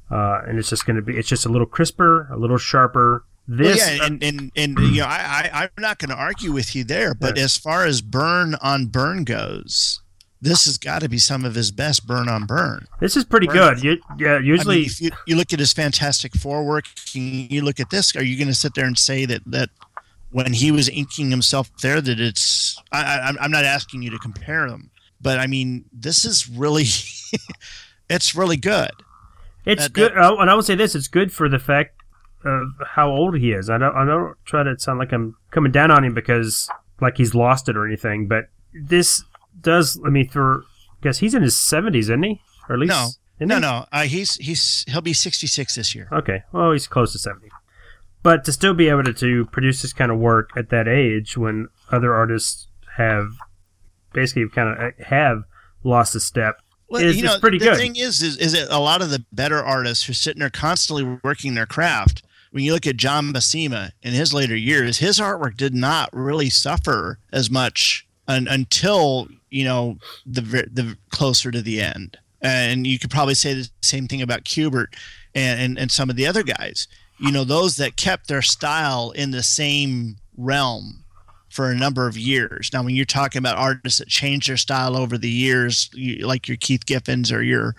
uh, 0.10 0.42
and 0.48 0.58
it's 0.58 0.70
just 0.70 0.86
going 0.86 0.96
to 0.96 1.02
be 1.02 1.18
it's 1.18 1.28
just 1.28 1.46
a 1.46 1.50
little 1.50 1.68
crisper, 1.68 2.28
a 2.32 2.38
little 2.38 2.58
sharper. 2.58 3.26
This, 3.48 3.78
well, 3.80 3.98
yeah, 3.98 4.06
and, 4.06 4.24
and 4.24 4.52
and 4.56 4.78
you 4.80 5.02
know 5.02 5.06
I, 5.08 5.50
I 5.54 5.64
I'm 5.64 5.70
not 5.80 5.98
going 5.98 6.10
to 6.12 6.16
argue 6.16 6.52
with 6.52 6.76
you 6.76 6.84
there, 6.84 7.14
but 7.16 7.36
Yeah. 7.38 7.44
as 7.44 7.58
far 7.58 7.86
as 7.86 8.02
Byrne 8.02 8.56
on 8.62 8.86
Byrne 8.88 9.24
goes, 9.24 10.02
this 10.42 10.66
has 10.66 10.78
got 10.78 11.02
to 11.02 11.10
be 11.10 11.18
some 11.18 11.44
of 11.46 11.56
his 11.56 11.72
best 11.72 12.08
Byrne 12.08 12.30
on 12.30 12.46
Byrne. 12.46 12.88
this 13.00 13.18
is 13.18 13.26
pretty 13.26 13.48
good. 13.48 13.84
You, 13.84 13.98
yeah, 14.18 14.36
I 14.36 14.40
usually 14.40 14.78
mean, 14.78 14.86
if 14.86 15.02
you, 15.02 15.10
you 15.28 15.36
look 15.36 15.52
at 15.54 15.60
his 15.60 15.74
Fantastic 15.74 16.34
Four 16.36 16.64
work, 16.66 16.86
you 17.14 17.62
look 17.62 17.80
at 17.80 17.90
this. 17.90 18.16
Are 18.16 18.24
you 18.24 18.38
going 18.38 18.48
to 18.48 18.54
sit 18.56 18.74
there 18.76 18.86
and 18.86 18.98
say 18.98 19.26
that 19.26 19.42
that 19.48 19.70
when 20.32 20.54
he 20.54 20.72
was 20.72 20.88
inking 20.90 21.30
himself 21.32 21.70
there, 21.82 22.00
that 22.02 22.20
it's? 22.20 22.82
I, 22.92 23.02
I, 23.04 23.16
I'm- 23.26 23.38
I'm 23.42 23.52
not 23.52 23.66
asking 23.66 24.02
you 24.04 24.12
to 24.12 24.18
compare 24.20 24.70
them, 24.70 24.92
but 25.22 25.40
I 25.40 25.48
mean, 25.48 25.86
this 25.92 26.24
is 26.24 26.48
really, 26.50 26.86
it's 28.10 28.36
really 28.36 28.58
good. 28.58 28.92
It's 29.66 29.84
That- 29.84 29.94
good, 29.94 30.12
oh, 30.16 30.38
and 30.38 30.50
I 30.50 30.56
would 30.56 30.66
say 30.66 30.76
this: 30.76 30.96
it's 30.96 31.08
good 31.08 31.32
for 31.34 31.50
the 31.50 31.60
fact 31.60 31.96
of 32.46 32.70
how 32.88 33.10
old 33.12 33.38
he 33.38 33.52
is. 33.52 33.70
I 33.70 33.78
don't, 33.78 33.94
I 33.96 34.06
don't 34.06 34.36
try 34.46 34.64
to 34.64 34.80
sound 34.80 35.00
like 35.00 35.12
I'm 35.12 35.36
coming 35.52 35.72
down 35.74 35.92
on 35.92 36.04
him 36.06 36.14
because 36.14 36.70
like 37.02 37.18
he's 37.18 37.36
lost 37.36 37.68
it 37.68 37.76
or 37.76 37.86
anything, 37.86 38.28
but 38.28 38.46
this 38.74 39.24
does. 39.62 40.00
I 40.06 40.10
mean, 40.10 40.30
for 40.30 40.62
I 40.62 41.04
guess 41.04 41.20
he's 41.20 41.34
in 41.34 41.42
his 41.44 41.60
seventies, 41.60 42.10
isn't 42.10 42.24
he? 42.24 42.42
Or 42.68 42.76
at 42.76 42.80
least 42.80 42.90
No, 43.40 43.46
no, 43.48 43.56
he? 43.56 43.62
no. 43.62 43.86
Uh, 43.92 44.04
he's 44.04 44.36
he's 44.36 44.84
he'll 44.88 45.02
be 45.02 45.14
66 45.14 45.76
this 45.76 45.96
year. 45.96 46.08
Okay, 46.12 46.44
well, 46.52 46.72
he's 46.72 46.88
close 46.88 47.12
to 47.14 47.20
seventy, 47.20 47.50
but 48.24 48.44
to 48.46 48.52
still 48.52 48.74
be 48.74 48.90
able 48.90 49.04
to, 49.04 49.14
to 49.14 49.46
produce 49.46 49.82
this 49.82 49.94
kind 49.94 50.12
of 50.12 50.20
work 50.20 50.50
at 50.58 50.70
that 50.70 50.88
age 50.88 51.38
when 51.38 51.68
other 51.92 52.14
artists 52.14 52.68
have 52.98 53.28
basically 54.14 54.48
kind 54.50 54.70
of 54.78 55.06
have 55.06 55.44
lost 55.84 56.16
a 56.16 56.20
step 56.20 56.58
Well, 56.90 57.02
is, 57.04 57.16
you 57.18 57.24
know, 57.24 57.40
pretty 57.40 57.60
the 57.60 57.66
good. 57.66 57.78
thing 57.78 57.96
is, 57.96 58.22
is, 58.22 58.38
is 58.38 58.52
that 58.54 58.68
a 58.70 58.80
lot 58.80 59.02
of 59.02 59.10
the 59.12 59.24
better 59.32 59.64
artists 59.64 60.06
who 60.06 60.12
are 60.12 60.16
sitting 60.16 60.40
there 60.42 60.50
constantly 60.50 61.20
working 61.24 61.54
their 61.54 61.66
craft. 61.68 62.24
When 62.52 62.64
you 62.64 62.74
look 62.74 62.88
at 62.88 62.98
John 62.98 63.32
Buscema 63.32 63.92
in 64.02 64.14
his 64.14 64.34
later 64.34 64.56
years, 64.56 64.98
his 64.98 65.20
artwork 65.20 65.56
did 65.56 65.76
not 65.76 66.10
really 66.12 66.50
suffer 66.50 67.20
as 67.32 67.50
much 67.52 68.08
un, 68.30 68.48
until 68.48 69.28
you 69.50 69.66
know 69.66 69.98
the 70.26 70.42
the 70.72 70.98
closer 71.10 71.52
to 71.52 71.62
the 71.62 71.82
end. 71.82 72.18
And 72.42 72.88
you 72.88 72.98
could 72.98 73.10
probably 73.10 73.36
say 73.36 73.54
the 73.54 73.70
same 73.82 74.08
thing 74.08 74.22
about 74.22 74.46
Kubert 74.46 74.94
and, 75.36 75.60
and, 75.60 75.78
and 75.78 75.92
some 75.92 76.10
of 76.10 76.16
the 76.16 76.26
other 76.26 76.42
guys. 76.42 76.88
You 77.20 77.34
know, 77.34 77.44
those 77.44 77.76
that 77.76 77.98
kept 77.98 78.30
their 78.30 78.42
style 78.42 79.12
in 79.12 79.32
the 79.32 79.44
same 79.44 80.16
realm 80.38 81.04
for 81.50 81.70
a 81.70 81.76
number 81.76 82.08
of 82.08 82.18
years. 82.18 82.70
Now, 82.72 82.84
when 82.84 82.96
you're 82.96 83.04
talking 83.04 83.40
about 83.40 83.58
artists 83.58 84.00
that 84.00 84.08
change 84.08 84.48
their 84.48 84.56
style 84.56 84.96
over 84.96 85.18
the 85.18 85.30
years, 85.30 85.90
you, 85.94 86.26
like 86.26 86.48
your 86.48 86.56
Keith 86.56 86.86
Giffens 86.86 87.34
or 87.36 87.42
your 87.42 87.76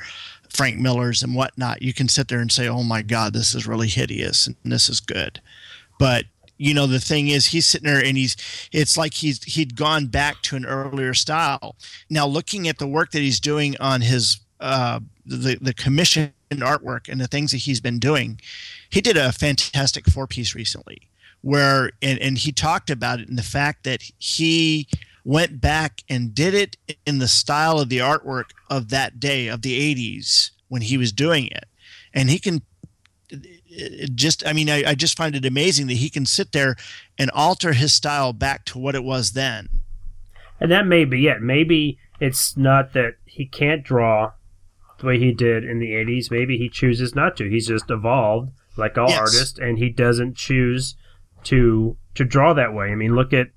Frank 0.51 0.79
Millers 0.79 1.23
and 1.23 1.35
whatnot, 1.35 1.81
you 1.81 1.95
can 1.95 2.09
sit 2.09 2.29
there 2.29 2.41
and 2.41 2.53
say, 2.53 2.69
"Oh 2.69 2.83
my 2.83 3.01
God, 3.01 3.33
this 3.33 3.55
is 3.55 3.67
really 3.67 3.89
hideous 3.89 4.47
and 4.47 4.57
this 4.65 4.91
is 4.91 5.01
good." 5.01 5.41
But 5.99 6.25
you 6.61 6.75
know 6.75 6.87
the 6.87 7.01
thing 7.01 7.29
is 7.29 7.47
he's 7.47 7.67
sitting 7.67 7.91
there 7.91 8.05
and 8.05 8.19
he's 8.19 8.37
it's 8.71 8.99
like 8.99 9.15
he's 9.15 9.43
he'd 9.45 9.77
gone 9.77 10.07
back 10.07 10.43
to 10.43 10.57
an 10.57 10.67
earlier 10.67 11.15
style. 11.15 11.75
Now 12.11 12.27
looking 12.27 12.69
at 12.69 12.79
the 12.79 12.87
work 12.87 13.13
that 13.13 13.21
he's 13.21 13.41
doing 13.41 13.77
on 13.81 14.03
his 14.03 14.41
uh 14.61 15.01
the 15.25 15.57
the 15.61 15.73
commissioned 15.73 16.33
artwork 16.53 17.09
and 17.09 17.19
the 17.19 17.27
things 17.27 17.53
that 17.53 17.59
he's 17.59 17.81
been 17.81 17.99
doing 17.99 18.41
he 18.91 19.01
did 19.01 19.17
a 19.17 19.33
fantastic 19.33 20.07
four 20.07 20.27
piece 20.27 20.55
recently 20.55 21.09
where 21.41 21.93
and, 22.03 22.19
and 22.19 22.37
he 22.37 22.53
talked 22.53 22.91
about 22.91 23.21
it 23.21 23.29
in 23.29 23.37
the 23.37 23.43
fact 23.43 23.85
that 23.85 24.03
he 24.19 24.87
went 25.25 25.61
back 25.61 26.03
and 26.11 26.35
did 26.35 26.53
it 26.53 26.77
in 27.07 27.19
the 27.19 27.29
style 27.29 27.79
of 27.79 27.89
the 27.89 27.99
artwork 27.99 28.51
of 28.69 28.91
that 28.91 29.19
day 29.19 29.49
of 29.49 29.63
the 29.63 29.95
80s 29.95 30.51
when 30.69 30.83
he 30.83 30.97
was 30.97 31.13
doing 31.13 31.47
it. 31.47 31.65
And 32.13 32.29
he 32.29 32.39
can 32.39 32.63
it 33.81 34.15
just 34.15 34.47
i 34.47 34.53
mean 34.53 34.69
I, 34.69 34.91
I, 34.91 34.95
just 34.95 35.17
find 35.17 35.35
it 35.35 35.45
amazing 35.45 35.87
that 35.89 35.95
he 35.97 36.11
can 36.11 36.27
sit 36.27 36.53
there 36.53 36.77
and 37.19 37.31
alter 37.31 37.73
his 37.73 37.93
style 37.93 38.33
back 38.33 38.65
to 38.67 38.79
what 38.79 38.95
it 38.95 39.05
was 39.05 39.33
then 39.33 39.69
and 40.61 40.71
that 40.71 40.87
may 40.87 41.05
be 41.05 41.27
it 41.27 41.41
maybe 41.41 41.99
it's 42.21 42.57
not 42.57 42.93
that 42.93 43.15
he 43.25 43.47
can't 43.47 43.83
draw 43.83 44.33
the 44.99 45.07
way 45.07 45.19
he 45.19 45.33
did 45.33 45.65
in 45.65 45.79
the 45.79 45.93
80s 45.93 46.31
maybe 46.31 46.59
he 46.59 46.69
chooses 46.69 47.15
not 47.15 47.37
to 47.37 47.49
he's 47.49 47.69
just 47.69 47.91
evolved 47.91 48.51
like 48.77 48.97
all 48.99 49.09
yes. 49.09 49.19
artists 49.19 49.59
and 49.59 49.79
he 49.79 49.89
doesn't 49.89 50.37
choose 50.37 50.95
to 51.45 51.97
to 52.15 52.25
draw 52.25 52.53
that 52.53 52.75
way 52.75 52.87
i 52.87 52.95
mean 52.95 53.15
look 53.15 53.33
at 53.33 53.49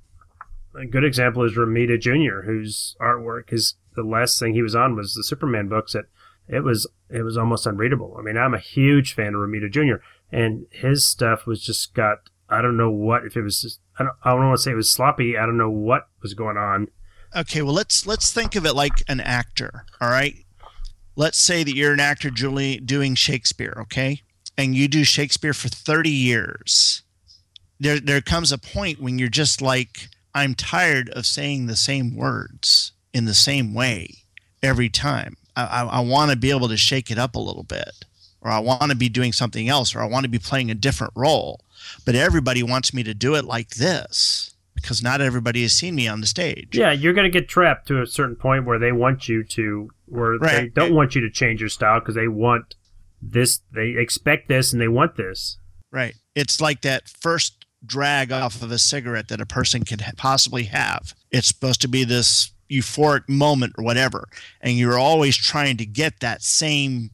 a 0.76 0.86
good 0.86 1.04
example 1.04 1.44
is 1.44 1.56
Romita 1.56 2.00
Jr., 2.00 2.45
whose 2.45 2.95
artwork 3.00 3.54
is 3.54 3.76
the 3.95 4.04
last 4.04 4.40
thing 4.40 4.54
he 4.54 4.62
was 4.62 4.76
on 4.76 4.95
was 4.95 5.14
the 5.14 5.24
Superman 5.24 5.68
books 5.68 5.94
that 5.94 6.06
it 6.48 6.64
was 6.64 6.88
it 7.10 7.24
was 7.24 7.38
almost 7.38 7.66
unreadable. 7.66 8.16
I 8.18 8.22
mean, 8.22 8.38
I'm 8.38 8.54
a 8.54 8.60
huge 8.60 9.14
fan 9.14 9.36
of 9.36 9.41
Romita 9.41 9.72
Jr. 9.72 10.04
and 10.34 10.65
his 10.72 11.05
stuff 11.05 11.45
was 11.45 11.64
just 11.64 11.93
got 11.93 12.18
I 12.49 12.61
don't 12.61 12.77
know 12.77 12.91
what 12.91 13.26
if 13.26 13.38
it 13.38 13.41
was 13.41 13.61
just 13.61 13.80
I 13.97 14.03
don't, 14.03 14.15
I 14.23 14.31
don't 14.31 14.47
want 14.47 14.57
to 14.57 14.64
say 14.64 14.72
it 14.72 14.76
was 14.76 14.89
sloppy. 14.89 15.38
I 15.38 15.45
don't 15.45 15.57
know 15.57 15.69
what 15.69 16.07
was 16.22 16.34
going 16.34 16.57
on. 16.57 16.88
Okay, 17.35 17.61
well 17.61 17.73
let's 17.73 18.05
let's 18.05 18.31
think 18.31 18.55
of 18.55 18.65
it 18.65 18.73
like 18.73 19.03
an 19.07 19.19
actor. 19.19 19.85
All 20.01 20.10
right, 20.10 20.35
let's 21.15 21.38
say 21.38 21.64
that 21.64 21.76
you're 21.76 21.93
an 21.93 21.99
actor 21.99 22.30
Julie, 22.30 22.77
doing 22.77 23.15
Shakespeare. 23.15 23.77
Okay, 23.81 24.22
and 24.57 24.76
you 24.76 24.88
do 24.88 25.03
Shakespeare 25.03 25.53
for 25.53 25.69
30 25.69 26.10
years. 26.10 27.03
There 27.80 27.99
there 27.99 28.22
comes 28.22 28.51
a 28.51 28.57
point 28.57 28.99
when 28.99 29.19
you're 29.19 29.30
just 29.30 29.61
like 29.61 30.07
I'm 30.34 30.55
tired 30.55 31.10
of 31.10 31.26
saying 31.26 31.68
the 31.68 31.76
same 31.76 32.15
words 32.15 32.91
in 33.14 33.26
the 33.26 33.34
same 33.34 33.73
way 33.73 34.15
every 34.61 34.89
time 34.89 35.38
I, 35.55 35.84
I 35.84 35.99
want 35.99 36.31
to 36.31 36.38
be 36.38 36.49
able 36.49 36.69
to 36.69 36.77
shake 36.77 37.11
it 37.11 37.19
up 37.19 37.35
a 37.35 37.39
little 37.39 37.64
bit, 37.64 38.05
or 38.44 38.52
I 38.52 38.60
want 38.60 38.91
to 38.91 38.95
be 38.95 39.10
doing 39.10 39.32
something 39.32 39.70
else, 39.70 39.95
or 39.95 40.02
I 40.02 40.06
want 40.06 40.26
to 40.26 40.30
be 40.30 40.40
playing 40.40 40.70
a 40.70 40.76
different 40.76 41.14
role. 41.15 41.61
But 42.06 42.15
everybody 42.15 42.61
wants 42.61 42.94
me 42.94 43.02
to 43.03 43.14
do 43.14 43.36
it 43.36 43.45
like 43.45 43.70
this 43.72 44.53
because 44.76 45.02
not 45.02 45.22
everybody 45.22 45.61
has 45.61 45.74
seen 45.74 45.95
me 45.95 46.07
on 46.07 46.22
the 46.22 46.28
stage. 46.28 46.70
Yeah, 46.78 46.91
you're 46.91 47.14
going 47.14 47.32
to 47.32 47.40
get 47.40 47.48
trapped 47.48 47.88
to 47.88 48.02
a 48.02 48.07
certain 48.07 48.36
point 48.36 48.65
where 48.65 48.80
they 48.80 48.91
want 48.91 49.30
you 49.30 49.44
to, 49.44 49.90
where 50.07 50.38
right. 50.38 50.61
they 50.64 50.68
don't 50.70 50.94
want 50.94 51.15
you 51.15 51.22
to 51.22 51.30
change 51.30 51.61
your 51.61 51.70
style 51.70 51.99
because 51.99 52.15
they 52.15 52.28
want 52.28 52.76
this, 53.22 53.61
they 53.74 53.91
expect 53.91 54.49
this, 54.49 54.74
and 54.74 54.82
they 54.82 54.88
want 54.88 55.15
this. 55.15 55.57
Right. 55.91 56.15
It's 56.36 56.60
like 56.60 56.82
that 56.82 57.07
first 57.07 57.65
drag 57.86 58.32
off 58.32 58.61
of 58.61 58.72
a 58.72 58.80
cigarette 58.80 59.28
that 59.30 59.40
a 59.40 59.45
person 59.45 59.84
could 59.84 60.03
possibly 60.18 60.64
have. 60.64 61.14
It's 61.32 61.48
supposed 61.48 61.82
to 61.82 61.88
be 61.88 62.03
this 62.03 62.52
euphoric 62.70 63.28
moment 63.30 63.74
or 63.78 63.84
whatever 63.84 64.28
and 64.61 64.78
you're 64.78 64.98
always 64.98 65.38
trying 65.38 65.78
to 65.78 65.86
get 65.86 66.22
that 66.22 66.41
same 66.41 67.11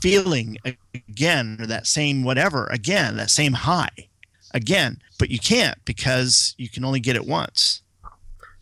feeling 0.00 0.56
again 0.94 1.56
or 1.60 1.66
that 1.66 1.86
same 1.86 2.24
whatever 2.24 2.66
again 2.66 3.16
that 3.16 3.30
same 3.30 3.52
high 3.52 4.08
again 4.52 5.00
but 5.18 5.30
you 5.30 5.38
can't 5.38 5.84
because 5.84 6.54
you 6.58 6.68
can 6.68 6.84
only 6.84 7.00
get 7.00 7.16
it 7.16 7.26
once 7.26 7.82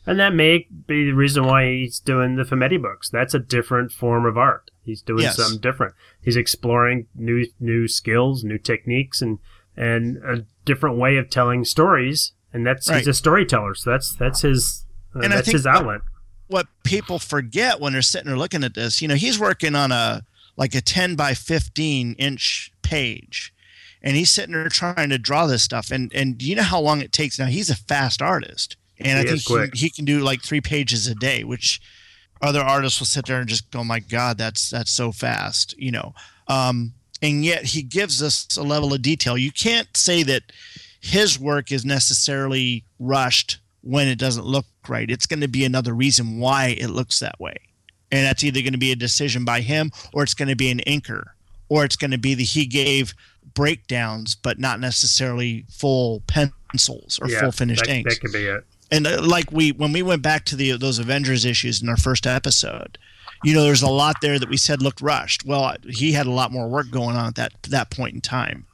and 0.06 0.18
that 0.18 0.34
may 0.34 0.66
be 0.86 1.04
the 1.04 1.12
reason 1.12 1.46
why 1.46 1.66
he's 1.66 2.00
doing 2.00 2.36
the 2.36 2.42
Fumetti 2.42 2.80
books. 2.80 3.08
That's 3.08 3.34
a 3.34 3.38
different 3.38 3.92
form 3.92 4.24
of 4.24 4.38
art. 4.38 4.70
He's 4.82 5.02
doing 5.02 5.22
yes. 5.22 5.36
something 5.36 5.60
different. 5.60 5.94
He's 6.20 6.36
exploring 6.36 7.06
new 7.14 7.46
new 7.60 7.86
skills, 7.86 8.42
new 8.42 8.58
techniques, 8.58 9.20
and 9.20 9.38
and 9.76 10.16
a 10.24 10.44
different 10.64 10.96
way 10.96 11.16
of 11.16 11.30
telling 11.30 11.64
stories. 11.64 12.32
And 12.52 12.66
that's 12.66 12.88
right. 12.88 12.98
he's 12.98 13.08
a 13.08 13.14
storyteller. 13.14 13.74
So 13.74 13.90
that's 13.90 14.14
that's 14.14 14.40
his 14.40 14.86
uh, 15.14 15.20
and 15.20 15.32
that's 15.32 15.42
I 15.42 15.44
think 15.44 15.52
his 15.52 15.66
outlet. 15.66 16.00
What, 16.48 16.66
what 16.66 16.66
people 16.82 17.18
forget 17.18 17.78
when 17.78 17.92
they're 17.92 18.02
sitting 18.02 18.26
there 18.26 18.38
looking 18.38 18.64
at 18.64 18.74
this, 18.74 19.00
you 19.00 19.06
know, 19.06 19.14
he's 19.14 19.38
working 19.38 19.76
on 19.76 19.92
a 19.92 20.24
like 20.60 20.74
a 20.74 20.82
10 20.82 21.16
by 21.16 21.32
15 21.32 22.14
inch 22.18 22.70
page. 22.82 23.52
And 24.02 24.16
he's 24.16 24.30
sitting 24.30 24.52
there 24.52 24.68
trying 24.68 25.08
to 25.08 25.18
draw 25.18 25.46
this 25.46 25.62
stuff. 25.62 25.90
And 25.90 26.12
and 26.14 26.40
you 26.40 26.54
know 26.54 26.62
how 26.62 26.80
long 26.80 27.00
it 27.00 27.12
takes? 27.12 27.38
Now 27.38 27.46
he's 27.46 27.70
a 27.70 27.76
fast 27.76 28.22
artist. 28.22 28.76
And 28.98 29.26
he 29.26 29.34
i 29.34 29.36
think 29.36 29.74
he, 29.74 29.86
he, 29.86 29.90
can 29.90 30.04
do 30.04 30.20
like 30.20 30.42
three 30.42 30.60
pages 30.60 31.06
a 31.06 31.14
day 31.14 31.42
which 31.42 31.80
other 32.42 32.60
artists 32.60 33.00
will 33.00 33.06
sit 33.06 33.24
there 33.24 33.40
and 33.40 33.48
just 33.48 33.70
go 33.70 33.80
oh 33.80 33.84
my 33.84 33.98
god 33.98 34.36
that's 34.36 34.68
that's 34.70 34.92
so 34.92 35.10
fast 35.10 35.74
you 35.78 35.90
know? 35.90 36.14
Um, 36.48 36.92
and 37.22 37.44
yet 37.44 37.64
he 37.64 37.82
gives 37.82 38.22
us 38.22 38.56
a 38.56 38.62
level 38.62 38.92
of 38.92 39.02
detail. 39.02 39.36
You 39.36 39.52
can't 39.52 39.94
say 39.96 40.22
that 40.24 40.42
his 41.00 41.38
work 41.38 41.72
is 41.72 41.84
necessarily 41.84 42.84
rushed 42.98 43.58
when 43.82 44.08
it 44.08 44.18
doesn't 44.18 44.44
look 44.44 44.66
right. 44.88 45.10
It's 45.10 45.26
going 45.26 45.40
to 45.40 45.48
be 45.48 45.64
another 45.64 45.94
reason 45.94 46.38
why 46.38 46.76
it 46.78 46.88
looks 46.88 47.20
that 47.20 47.40
way. 47.40 47.56
And 48.12 48.26
that's 48.26 48.42
either 48.42 48.60
going 48.60 48.72
to 48.72 48.78
be 48.78 48.92
a 48.92 48.96
decision 48.96 49.44
by 49.44 49.60
him 49.60 49.92
or 50.12 50.22
it's 50.22 50.34
going 50.34 50.48
to 50.48 50.56
be 50.56 50.70
an 50.70 50.80
inker 50.86 51.22
or 51.68 51.84
it's 51.84 51.96
going 51.96 52.10
to 52.10 52.18
be 52.18 52.34
that 52.34 52.42
he 52.42 52.66
gave 52.66 53.14
breakdowns 53.54 54.34
but 54.34 54.58
not 54.58 54.80
necessarily 54.80 55.64
full 55.70 56.22
pencils 56.26 57.18
or 57.22 57.28
yeah, 57.28 57.40
full 57.40 57.52
finished 57.52 57.84
that, 57.84 57.94
inks. 57.94 58.14
That 58.14 58.20
could 58.20 58.32
be 58.32 58.46
it. 58.46 58.64
And 58.90 59.06
uh, 59.06 59.22
like 59.22 59.52
we 59.52 59.72
when 59.72 59.92
we 59.92 60.02
went 60.02 60.22
back 60.22 60.44
to 60.46 60.56
the 60.56 60.76
those 60.76 60.98
Avengers 60.98 61.44
issues 61.44 61.80
in 61.80 61.88
our 61.88 61.96
first 61.96 62.26
episode, 62.26 62.98
you 63.44 63.54
know, 63.54 63.62
there's 63.62 63.82
a 63.82 63.90
lot 63.90 64.16
there 64.20 64.38
that 64.38 64.48
we 64.48 64.56
said 64.56 64.82
looked 64.82 65.00
rushed. 65.00 65.44
Well, 65.44 65.76
he 65.88 66.12
had 66.12 66.26
a 66.26 66.30
lot 66.32 66.52
more 66.52 66.68
work 66.68 66.90
going 66.90 67.16
on 67.16 67.28
at 67.28 67.34
that 67.36 67.52
that 67.68 67.90
point 67.90 68.14
in 68.14 68.20
time, 68.20 68.66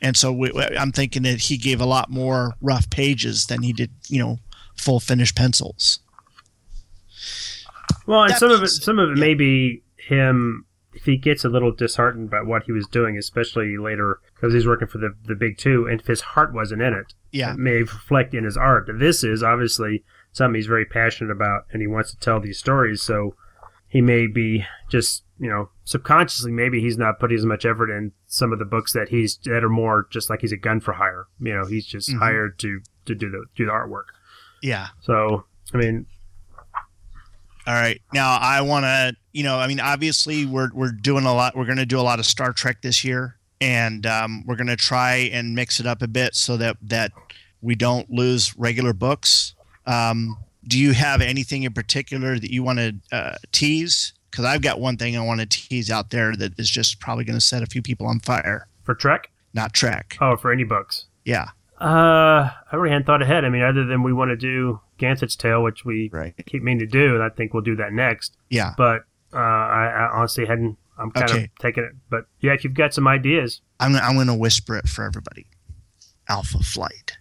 and 0.00 0.16
so 0.16 0.32
we, 0.32 0.52
I'm 0.78 0.92
thinking 0.92 1.22
that 1.22 1.40
he 1.40 1.56
gave 1.56 1.80
a 1.80 1.86
lot 1.86 2.10
more 2.10 2.52
rough 2.60 2.90
pages 2.90 3.46
than 3.46 3.62
he 3.62 3.72
did, 3.72 3.90
you 4.08 4.18
know, 4.18 4.38
full 4.76 5.00
finished 5.00 5.36
pencils. 5.36 6.00
Well, 8.06 8.24
and 8.24 8.34
some 8.34 8.50
of 8.50 8.62
it, 8.62 8.68
some 8.68 8.98
of 8.98 9.10
it 9.10 9.18
yeah. 9.18 9.24
may 9.24 9.34
be 9.34 9.82
him 9.96 10.66
if 10.94 11.04
he 11.04 11.16
gets 11.16 11.44
a 11.44 11.48
little 11.48 11.72
disheartened 11.72 12.30
by 12.30 12.42
what 12.42 12.64
he 12.64 12.72
was 12.72 12.86
doing, 12.86 13.16
especially 13.16 13.78
later 13.78 14.20
because 14.34 14.52
he's 14.52 14.66
working 14.66 14.88
for 14.88 14.98
the 14.98 15.14
the 15.24 15.34
big 15.34 15.58
two, 15.58 15.86
and 15.86 16.00
if 16.00 16.06
his 16.06 16.20
heart 16.20 16.52
wasn't 16.52 16.82
in 16.82 16.92
it, 16.92 17.14
yeah, 17.30 17.52
it 17.52 17.58
may 17.58 17.78
reflect 17.78 18.34
in 18.34 18.44
his 18.44 18.56
art. 18.56 18.88
This 18.98 19.24
is 19.24 19.42
obviously 19.42 20.04
something 20.32 20.54
he's 20.54 20.66
very 20.66 20.84
passionate 20.84 21.30
about, 21.30 21.62
and 21.72 21.80
he 21.80 21.86
wants 21.86 22.10
to 22.10 22.18
tell 22.18 22.40
these 22.40 22.58
stories. 22.58 23.02
So 23.02 23.34
he 23.88 24.00
may 24.00 24.26
be 24.26 24.64
just 24.90 25.24
you 25.38 25.48
know 25.48 25.70
subconsciously 25.84 26.52
maybe 26.52 26.80
he's 26.80 26.98
not 26.98 27.18
putting 27.18 27.36
as 27.36 27.46
much 27.46 27.64
effort 27.64 27.90
in 27.90 28.12
some 28.26 28.52
of 28.52 28.58
the 28.58 28.64
books 28.64 28.92
that 28.92 29.08
he's 29.08 29.38
that 29.44 29.64
are 29.64 29.68
more 29.68 30.06
just 30.10 30.30
like 30.30 30.40
he's 30.40 30.52
a 30.52 30.56
gun 30.56 30.80
for 30.80 30.94
hire. 30.94 31.26
You 31.40 31.54
know, 31.54 31.66
he's 31.66 31.86
just 31.86 32.10
mm-hmm. 32.10 32.18
hired 32.18 32.58
to 32.60 32.80
to 33.06 33.14
do 33.14 33.30
the 33.30 33.44
do 33.56 33.66
the 33.66 33.72
artwork. 33.72 34.06
Yeah. 34.62 34.88
So, 35.00 35.44
I 35.74 35.76
mean, 35.76 36.06
all 37.66 37.74
right. 37.74 38.00
Now 38.12 38.38
I 38.40 38.60
want 38.60 38.84
to, 38.84 39.14
you 39.32 39.44
know, 39.44 39.58
I 39.58 39.66
mean, 39.66 39.80
obviously 39.80 40.44
we're 40.46 40.70
we're 40.74 40.92
doing 40.92 41.24
a 41.24 41.34
lot. 41.34 41.56
We're 41.56 41.66
going 41.66 41.78
to 41.78 41.86
do 41.86 42.00
a 42.00 42.02
lot 42.02 42.18
of 42.18 42.26
Star 42.26 42.52
Trek 42.52 42.82
this 42.82 43.04
year, 43.04 43.36
and 43.60 44.04
um, 44.06 44.44
we're 44.46 44.56
going 44.56 44.66
to 44.66 44.76
try 44.76 45.30
and 45.32 45.54
mix 45.54 45.80
it 45.80 45.86
up 45.86 46.02
a 46.02 46.08
bit 46.08 46.34
so 46.34 46.56
that 46.56 46.76
that 46.82 47.12
we 47.60 47.74
don't 47.74 48.10
lose 48.10 48.56
regular 48.56 48.92
books. 48.92 49.54
Um, 49.86 50.36
do 50.66 50.78
you 50.78 50.92
have 50.92 51.20
anything 51.20 51.62
in 51.64 51.72
particular 51.72 52.38
that 52.38 52.50
you 52.52 52.62
want 52.62 52.78
to 52.78 52.94
uh, 53.12 53.36
tease? 53.52 54.12
Because 54.30 54.44
I've 54.44 54.62
got 54.62 54.80
one 54.80 54.96
thing 54.96 55.16
I 55.16 55.24
want 55.24 55.40
to 55.40 55.46
tease 55.46 55.90
out 55.90 56.10
there 56.10 56.34
that 56.36 56.58
is 56.58 56.70
just 56.70 57.00
probably 57.00 57.24
going 57.24 57.36
to 57.36 57.44
set 57.44 57.62
a 57.62 57.66
few 57.66 57.82
people 57.82 58.06
on 58.06 58.20
fire. 58.20 58.66
For 58.82 58.94
Trek? 58.94 59.30
Not 59.54 59.72
Trek. 59.74 60.16
Oh, 60.20 60.36
for 60.36 60.52
any 60.52 60.64
books. 60.64 61.06
Yeah. 61.24 61.48
Uh, 61.80 62.48
I 62.70 62.76
really 62.76 62.90
hadn't 62.90 63.06
thought 63.06 63.22
ahead. 63.22 63.44
I 63.44 63.48
mean, 63.48 63.62
other 63.62 63.84
than 63.84 64.02
we 64.02 64.12
want 64.12 64.30
to 64.30 64.36
do 64.36 64.80
Ganswett's 65.02 65.34
Tale, 65.34 65.62
which 65.64 65.84
we 65.84 66.08
right. 66.12 66.32
keep 66.46 66.62
meaning 66.62 66.78
to 66.78 66.86
do, 66.86 67.14
and 67.14 67.24
I 67.24 67.28
think 67.28 67.52
we'll 67.52 67.62
do 67.62 67.74
that 67.76 67.92
next. 67.92 68.36
Yeah. 68.50 68.72
But 68.76 69.02
uh, 69.34 69.38
I, 69.38 69.86
I 69.86 70.10
honestly 70.14 70.46
hadn't. 70.46 70.78
I'm 70.96 71.10
kind 71.10 71.30
okay. 71.30 71.44
of 71.44 71.50
taking 71.58 71.82
it. 71.82 71.92
But 72.08 72.26
yeah, 72.40 72.52
if 72.52 72.62
you've 72.62 72.74
got 72.74 72.94
some 72.94 73.08
ideas, 73.08 73.60
I'm 73.80 73.96
I'm 73.96 74.14
going 74.14 74.28
to 74.28 74.34
whisper 74.34 74.76
it 74.76 74.88
for 74.88 75.04
everybody. 75.04 75.46
Alpha 76.28 76.58
Flight. 76.58 77.18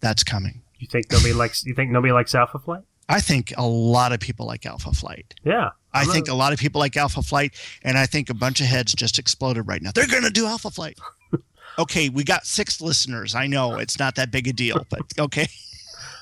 That's 0.00 0.24
coming. 0.24 0.62
You 0.78 0.88
think 0.88 1.12
nobody 1.12 1.32
likes? 1.32 1.64
You 1.64 1.74
think 1.74 1.92
nobody 1.92 2.12
likes 2.12 2.34
Alpha 2.34 2.58
Flight? 2.58 2.82
I 3.08 3.20
think 3.20 3.52
a 3.56 3.66
lot 3.66 4.12
of 4.12 4.18
people 4.18 4.46
like 4.46 4.66
Alpha 4.66 4.92
Flight. 4.92 5.34
Yeah. 5.44 5.70
I 5.92 6.04
think 6.04 6.28
a 6.28 6.34
lot 6.34 6.52
of 6.52 6.58
people 6.58 6.80
like 6.80 6.96
Alpha 6.96 7.22
Flight, 7.22 7.54
and 7.82 7.98
I 7.98 8.06
think 8.06 8.30
a 8.30 8.34
bunch 8.34 8.60
of 8.60 8.66
heads 8.66 8.92
just 8.94 9.18
exploded 9.18 9.66
right 9.66 9.82
now. 9.82 9.90
They're 9.92 10.06
going 10.06 10.22
to 10.22 10.30
do 10.30 10.46
Alpha 10.46 10.70
Flight. 10.70 10.96
okay, 11.78 12.08
we 12.08 12.22
got 12.22 12.46
six 12.46 12.80
listeners. 12.80 13.34
I 13.34 13.48
know 13.48 13.78
it's 13.78 13.98
not 13.98 14.14
that 14.14 14.30
big 14.30 14.46
a 14.46 14.52
deal, 14.52 14.86
but 14.88 15.02
okay. 15.18 15.48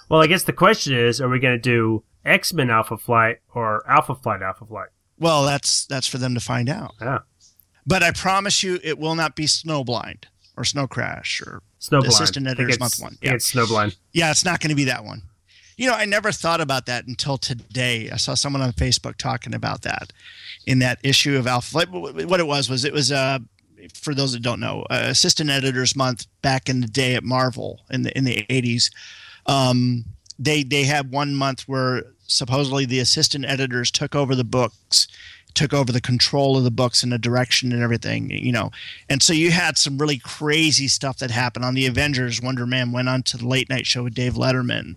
Well, 0.09 0.21
I 0.23 0.27
guess 0.27 0.45
the 0.45 0.53
question 0.53 0.95
is, 0.95 1.21
are 1.21 1.29
we 1.29 1.39
going 1.39 1.55
to 1.55 1.61
do 1.61 2.05
X 2.25 2.53
Men 2.53 2.71
Alpha 2.71 2.97
Flight 2.97 3.39
or 3.55 3.89
Alpha 3.89 4.15
Flight 4.15 4.43
Alpha 4.43 4.65
Flight? 4.65 4.89
Well, 5.19 5.45
that's 5.45 5.87
that's 5.87 6.07
for 6.07 6.19
them 6.19 6.35
to 6.35 6.41
find 6.41 6.69
out. 6.69 6.95
Yeah. 7.01 7.21
But 7.87 8.03
I 8.03 8.13
promise 8.13 8.63
you, 8.63 8.79
it 8.83 8.99
will 8.99 9.15
not 9.15 9.35
be 9.35 9.47
Snowblind. 9.47 10.25
or 10.59 10.65
Snow 10.65 10.87
Crash 10.87 11.41
or 11.41 11.63
Snowblind. 11.81 12.09
Assistant 12.09 12.47
Editor's 12.47 12.81
Month 12.81 13.01
one. 13.01 13.15
Think 13.15 13.35
it's 13.35 13.53
Snowblind. 13.53 13.97
Yeah, 14.13 14.31
it's 14.31 14.45
not 14.45 14.61
going 14.61 14.71
to 14.71 14.77
be 14.77 14.85
that 14.85 15.05
one. 15.05 15.23
You 15.77 15.89
know, 15.89 15.95
I 15.95 16.05
never 16.05 16.33
thought 16.33 16.61
about 16.61 16.87
that 16.87 17.07
until 17.07 17.39
today. 17.39 18.11
I 18.11 18.17
saw 18.17 18.35
someone 18.35 18.63
on 18.63 18.73
Facebook 18.73 19.17
talking 19.17 19.55
about 19.55 19.83
that 19.83 20.13
in 20.67 20.81
that 20.81 20.99
issue 21.05 21.37
of 21.37 21.47
Alpha 21.47 21.71
Flight. 21.71 21.89
What 21.91 22.41
it 22.41 22.47
was 22.47 22.69
was 22.69 22.85
it 22.85 22.93
was 22.93 23.13
uh, 23.13 23.39
for 23.95 24.13
those 24.15 24.33
that 24.33 24.43
don't 24.43 24.59
know, 24.59 24.85
uh, 24.91 25.05
Assistant 25.05 25.49
Editors 25.51 25.95
Month 25.95 26.27
back 26.43 26.69
in 26.69 26.81
the 26.81 26.89
day 26.89 27.15
at 27.15 27.23
Marvel 27.23 27.83
in 27.91 28.03
the 28.03 28.17
in 28.19 28.25
the 28.25 28.45
eighties. 28.51 28.91
Um, 29.49 30.05
they 30.39 30.63
they 30.63 30.85
had 30.85 31.11
one 31.11 31.35
month 31.35 31.63
where 31.63 32.05
supposedly 32.27 32.85
the 32.85 33.01
assistant 33.01 33.45
editors 33.47 33.91
took 33.91 34.15
over 34.15 34.35
the 34.35 34.45
books 34.45 35.09
took 35.59 35.75
over 35.75 35.91
the 35.91 36.01
control 36.01 36.57
of 36.57 36.63
the 36.63 36.71
books 36.71 37.03
and 37.03 37.11
the 37.11 37.19
direction 37.19 37.73
and 37.73 37.83
everything, 37.83 38.31
you 38.31 38.53
know. 38.53 38.71
And 39.09 39.21
so 39.21 39.33
you 39.33 39.51
had 39.51 39.77
some 39.77 39.99
really 39.99 40.19
crazy 40.19 40.87
stuff 40.87 41.19
that 41.19 41.33
happened 41.33 41.65
on 41.65 41.75
the 41.75 41.87
Avengers. 41.87 42.41
Wonder 42.41 42.65
Man 42.65 42.93
went 42.93 43.09
on 43.09 43.25
to 43.25 43.37
the 43.37 43.47
late 43.47 43.69
night 43.69 43.85
show 43.85 44.05
with 44.05 44.15
Dave 44.15 44.35
Letterman. 44.35 44.97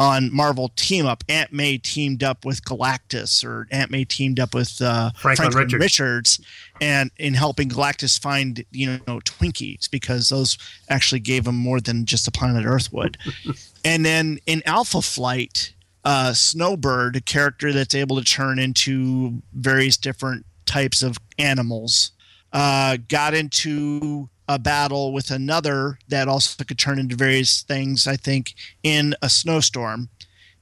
On 0.00 0.34
Marvel 0.34 0.70
Team 0.76 1.04
Up, 1.04 1.22
Aunt 1.28 1.52
May 1.52 1.76
teamed 1.76 2.24
up 2.24 2.44
with 2.44 2.64
Galactus, 2.64 3.44
or 3.44 3.68
Aunt 3.70 3.90
May 3.90 4.04
teamed 4.04 4.40
up 4.40 4.54
with 4.54 4.80
uh, 4.80 5.10
Franklin 5.14 5.52
Richards. 5.52 5.74
Richards, 5.74 6.40
and 6.80 7.10
in 7.18 7.34
helping 7.34 7.68
Galactus 7.68 8.18
find 8.18 8.64
you 8.72 8.98
know 9.06 9.20
Twinkies 9.20 9.90
because 9.90 10.30
those 10.30 10.56
actually 10.88 11.20
gave 11.20 11.46
him 11.46 11.54
more 11.54 11.80
than 11.80 12.06
just 12.06 12.24
the 12.24 12.30
planet 12.30 12.64
Earth 12.64 12.90
would. 12.94 13.18
and 13.84 14.04
then 14.04 14.38
in 14.46 14.62
Alpha 14.64 15.02
Flight, 15.02 15.74
uh, 16.04 16.32
Snowbird, 16.32 17.16
a 17.16 17.20
character 17.20 17.72
that's 17.72 17.94
able 17.94 18.16
to 18.16 18.24
turn 18.24 18.58
into 18.58 19.42
various 19.52 19.96
different 19.96 20.46
types 20.66 21.02
of 21.02 21.18
animals, 21.38 22.12
uh, 22.52 22.96
got 23.08 23.34
into 23.34 24.28
a 24.48 24.58
battle 24.58 25.12
with 25.12 25.30
another 25.30 25.98
that 26.08 26.26
also 26.26 26.64
could 26.64 26.78
turn 26.78 26.98
into 26.98 27.14
various 27.14 27.62
things. 27.62 28.06
I 28.06 28.16
think 28.16 28.54
in 28.82 29.14
a 29.22 29.28
snowstorm, 29.28 30.08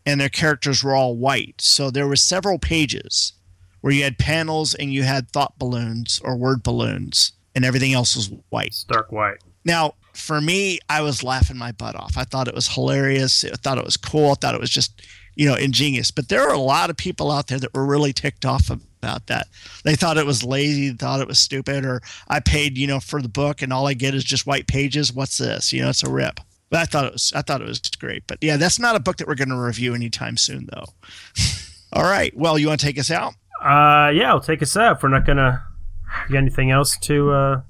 and 0.05 0.20
their 0.20 0.28
characters 0.28 0.82
were 0.82 0.94
all 0.94 1.16
white. 1.16 1.60
So 1.60 1.90
there 1.90 2.06
were 2.06 2.16
several 2.16 2.59
pages 2.59 3.35
where 3.81 3.93
you 3.93 4.02
had 4.02 4.19
panels 4.19 4.74
and 4.74 4.93
you 4.93 5.05
had 5.05 5.31
thought 5.31 5.59
balloons 5.59 6.20
or 6.24 6.36
word 6.36 6.62
balloons, 6.62 7.32
and 7.55 7.65
everything 7.65 7.93
else 7.93 8.16
was 8.16 8.31
white. 8.51 8.74
Stark 8.74 9.12
White. 9.12 9.39
Now, 9.65 9.94
for 10.15 10.40
me, 10.40 10.78
I 10.89 11.02
was 11.02 11.23
laughing 11.23 11.56
my 11.56 11.73
butt 11.73 11.94
off. 11.94 12.16
I 12.16 12.24
thought 12.24 12.48
it 12.48 12.55
was 12.55 12.69
hilarious. 12.69 13.44
I 13.44 13.56
thought 13.56 13.78
it 13.78 13.85
was 13.85 13.97
cool. 13.97 14.32
I 14.32 14.35
thought 14.35 14.55
it 14.55 14.60
was 14.60 14.70
just, 14.70 15.01
you 15.39 15.48
know, 15.48 15.55
ingenious. 15.55 16.10
But 16.10 16.28
there 16.28 16.43
are 16.43 16.52
a 16.52 16.59
lot 16.59 16.90
of 16.90 16.97
people 16.97 17.31
out 17.31 17.47
there 17.47 17.60
that 17.60 17.73
were 17.73 17.86
really 17.86 18.12
ticked 18.12 18.44
off 18.44 18.70
about 18.70 19.28
that. 19.28 19.47
They 19.85 19.94
thought 19.94 20.19
it 20.19 20.27
was 20.27 20.43
lazy, 20.43 20.90
thought 20.90 21.20
it 21.20 21.28
was 21.28 21.39
stupid, 21.39 21.85
or 21.85 22.02
I 22.27 22.40
paid, 22.40 22.77
you 22.77 22.89
know, 22.89 22.98
for 22.98 23.23
the 23.23 23.28
book 23.28 23.62
and 23.62 23.73
all 23.73 23.86
I 23.86 23.94
get 23.94 24.16
is 24.16 24.24
just 24.24 24.48
white 24.48 24.66
pages. 24.66 25.12
What's 25.12 25.39
this? 25.39 25.73
You 25.73 25.82
know, 25.82 25.90
it's 25.90 26.02
a 26.02 26.10
rip. 26.10 26.40
But 26.70 26.81
I 26.81 26.85
thought 26.86 27.06
it 27.06 27.12
was 27.12 27.32
I 27.35 27.43
thought 27.43 27.62
it 27.62 27.69
was 27.69 27.78
great. 27.78 28.24
But 28.27 28.39
yeah, 28.43 28.56
that's 28.56 28.81
not 28.81 28.97
a 28.97 29.01
book 29.01 29.19
that 29.19 29.28
we're 29.28 29.36
going 29.36 29.48
to 29.51 29.56
review 29.56 29.94
anytime 29.94 30.36
soon 30.36 30.69
though. 30.73 30.86
all 31.93 32.02
right. 32.02 32.36
Well, 32.36 32.59
you 32.59 32.66
want 32.66 32.81
to 32.81 32.86
take 32.86 32.98
us 32.98 33.10
out? 33.10 33.35
Uh, 33.62 34.10
yeah, 34.12 34.31
I'll 34.31 34.40
take 34.40 34.60
us 34.60 34.77
out. 34.77 35.02
We're 35.02 35.09
not 35.09 35.24
gonna. 35.24 35.65
You 36.28 36.32
got 36.32 36.39
anything 36.39 36.70
else 36.70 36.97
to? 37.02 37.32
uh 37.32 37.60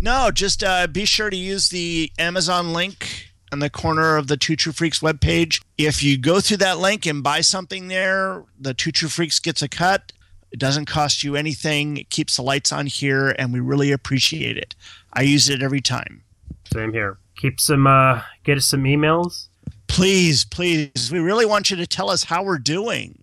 No, 0.00 0.30
just 0.32 0.62
uh, 0.62 0.86
be 0.86 1.04
sure 1.04 1.30
to 1.30 1.36
use 1.36 1.68
the 1.68 2.10
Amazon 2.18 2.72
link 2.72 3.31
in 3.52 3.58
the 3.58 3.70
corner 3.70 4.16
of 4.16 4.26
the 4.26 4.36
Two 4.36 4.56
True 4.56 4.72
Freaks 4.72 5.00
webpage. 5.00 5.62
If 5.76 6.02
you 6.02 6.18
go 6.18 6.40
through 6.40 6.56
that 6.58 6.78
link 6.78 7.06
and 7.06 7.22
buy 7.22 7.42
something 7.42 7.88
there, 7.88 8.44
the 8.58 8.74
Two 8.74 8.90
True 8.90 9.08
Freaks 9.10 9.38
gets 9.38 9.62
a 9.62 9.68
cut. 9.68 10.12
It 10.50 10.58
doesn't 10.58 10.86
cost 10.86 11.22
you 11.22 11.36
anything. 11.36 11.98
It 11.98 12.10
keeps 12.10 12.36
the 12.36 12.42
lights 12.42 12.72
on 12.72 12.86
here, 12.86 13.34
and 13.38 13.52
we 13.52 13.60
really 13.60 13.92
appreciate 13.92 14.56
it. 14.56 14.74
I 15.12 15.22
use 15.22 15.48
it 15.48 15.62
every 15.62 15.80
time. 15.80 16.24
Same 16.72 16.92
here. 16.92 17.18
Keep 17.36 17.60
some. 17.60 17.86
uh 17.86 18.22
Get 18.44 18.56
us 18.58 18.66
some 18.66 18.84
emails. 18.84 19.48
Please, 19.86 20.44
please, 20.44 21.10
we 21.12 21.18
really 21.18 21.44
want 21.46 21.70
you 21.70 21.76
to 21.76 21.86
tell 21.86 22.10
us 22.10 22.24
how 22.24 22.42
we're 22.42 22.58
doing. 22.58 23.22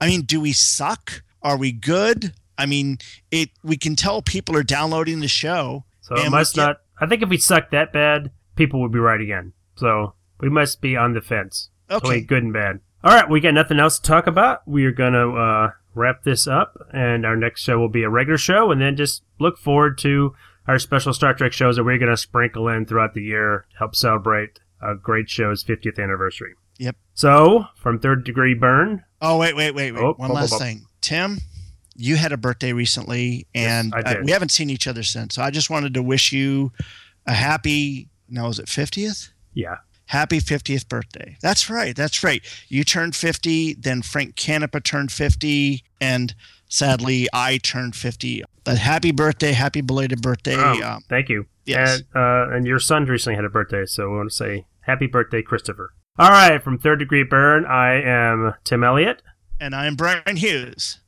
I 0.00 0.06
mean, 0.06 0.22
do 0.22 0.40
we 0.40 0.52
suck? 0.52 1.22
Are 1.42 1.56
we 1.56 1.72
good? 1.72 2.34
I 2.58 2.66
mean, 2.66 2.98
it. 3.30 3.50
We 3.62 3.78
can 3.78 3.96
tell 3.96 4.20
people 4.20 4.54
are 4.56 4.62
downloading 4.62 5.20
the 5.20 5.28
show. 5.28 5.84
So 6.02 6.16
it 6.16 6.30
must 6.30 6.54
get- 6.54 6.66
not. 6.66 6.80
I 7.00 7.06
think 7.06 7.22
if 7.22 7.30
we 7.30 7.38
suck 7.38 7.70
that 7.70 7.94
bad, 7.94 8.30
people 8.56 8.82
would 8.82 8.92
be 8.92 8.98
right 8.98 9.20
again. 9.20 9.54
So 9.80 10.14
we 10.40 10.48
must 10.48 10.80
be 10.80 10.96
on 10.96 11.14
the 11.14 11.20
fence. 11.20 11.70
Okay. 11.90 12.00
Between 12.00 12.26
good 12.26 12.42
and 12.44 12.52
bad. 12.52 12.80
All 13.02 13.12
right, 13.14 13.28
we 13.28 13.40
got 13.40 13.54
nothing 13.54 13.80
else 13.80 13.98
to 13.98 14.06
talk 14.08 14.26
about. 14.26 14.66
We 14.68 14.84
are 14.84 14.92
gonna 14.92 15.32
uh, 15.32 15.70
wrap 15.94 16.22
this 16.22 16.46
up, 16.46 16.76
and 16.92 17.24
our 17.26 17.34
next 17.36 17.62
show 17.62 17.78
will 17.78 17.88
be 17.88 18.02
a 18.02 18.10
regular 18.10 18.38
show, 18.38 18.70
and 18.70 18.80
then 18.80 18.94
just 18.96 19.22
look 19.38 19.58
forward 19.58 19.96
to 19.98 20.34
our 20.68 20.78
special 20.78 21.12
Star 21.14 21.34
Trek 21.34 21.52
shows 21.52 21.76
that 21.76 21.84
we're 21.84 21.98
gonna 21.98 22.16
sprinkle 22.16 22.68
in 22.68 22.84
throughout 22.86 23.14
the 23.14 23.22
year 23.22 23.66
to 23.72 23.78
help 23.78 23.96
celebrate 23.96 24.60
a 24.82 24.94
great 24.94 25.28
show's 25.30 25.64
50th 25.64 25.98
anniversary. 25.98 26.54
Yep. 26.78 26.96
So 27.14 27.64
from 27.76 27.98
Third 27.98 28.24
Degree 28.24 28.54
Byrne, 28.54 29.04
Oh 29.22 29.38
wait, 29.38 29.56
wait, 29.56 29.74
wait, 29.74 29.92
wait. 29.92 30.02
Oh, 30.02 30.14
One 30.16 30.30
blah, 30.30 30.40
last 30.40 30.58
thing, 30.58 30.86
Tim. 31.00 31.38
You 31.96 32.16
had 32.16 32.32
a 32.32 32.36
birthday 32.38 32.72
recently, 32.72 33.46
and 33.54 33.94
I 33.94 34.00
uh, 34.00 34.14
we 34.22 34.30
haven't 34.30 34.50
seen 34.50 34.70
each 34.70 34.86
other 34.86 35.02
since. 35.02 35.34
So 35.34 35.42
I 35.42 35.50
just 35.50 35.68
wanted 35.70 35.94
to 35.94 36.02
wish 36.02 36.32
you 36.32 36.72
a 37.26 37.32
happy. 37.32 38.08
now, 38.28 38.48
is 38.48 38.58
it 38.58 38.68
fiftieth? 38.68 39.30
Yeah, 39.54 39.76
Happy 40.06 40.40
50th 40.40 40.88
birthday. 40.88 41.36
That's 41.40 41.70
right. 41.70 41.94
That's 41.94 42.24
right. 42.24 42.42
You 42.68 42.82
turned 42.82 43.14
50, 43.14 43.74
then 43.74 44.02
Frank 44.02 44.34
Canepa 44.34 44.82
turned 44.82 45.12
50, 45.12 45.84
and 46.00 46.34
sadly, 46.68 47.28
I 47.32 47.58
turned 47.58 47.94
50. 47.94 48.42
But 48.64 48.78
happy 48.78 49.12
birthday, 49.12 49.52
happy 49.52 49.80
belated 49.82 50.20
birthday. 50.20 50.56
Oh, 50.56 50.82
Um, 50.82 51.02
thank 51.08 51.28
you. 51.28 51.46
yes. 51.64 52.02
And, 52.14 52.16
uh, 52.16 52.54
and 52.56 52.66
your 52.66 52.80
son 52.80 53.04
recently 53.06 53.36
had 53.36 53.44
a 53.44 53.48
birthday, 53.48 53.86
so 53.86 54.10
we 54.10 54.16
want 54.16 54.30
to 54.30 54.34
say 54.36 54.66
happy 54.80 55.06
birthday, 55.06 55.42
Christopher. 55.42 55.94
All 56.18 56.30
right, 56.30 56.60
from 56.62 56.76
Third 56.78 56.98
Degree 56.98 57.22
Byrne, 57.22 57.64
I 57.64 57.94
am 58.02 58.54
Tim 58.64 58.82
Elliot. 58.82 59.22
and 59.60 59.74
I'm 59.76 59.94
Brian 59.94 60.36
Hughes. 60.36 60.98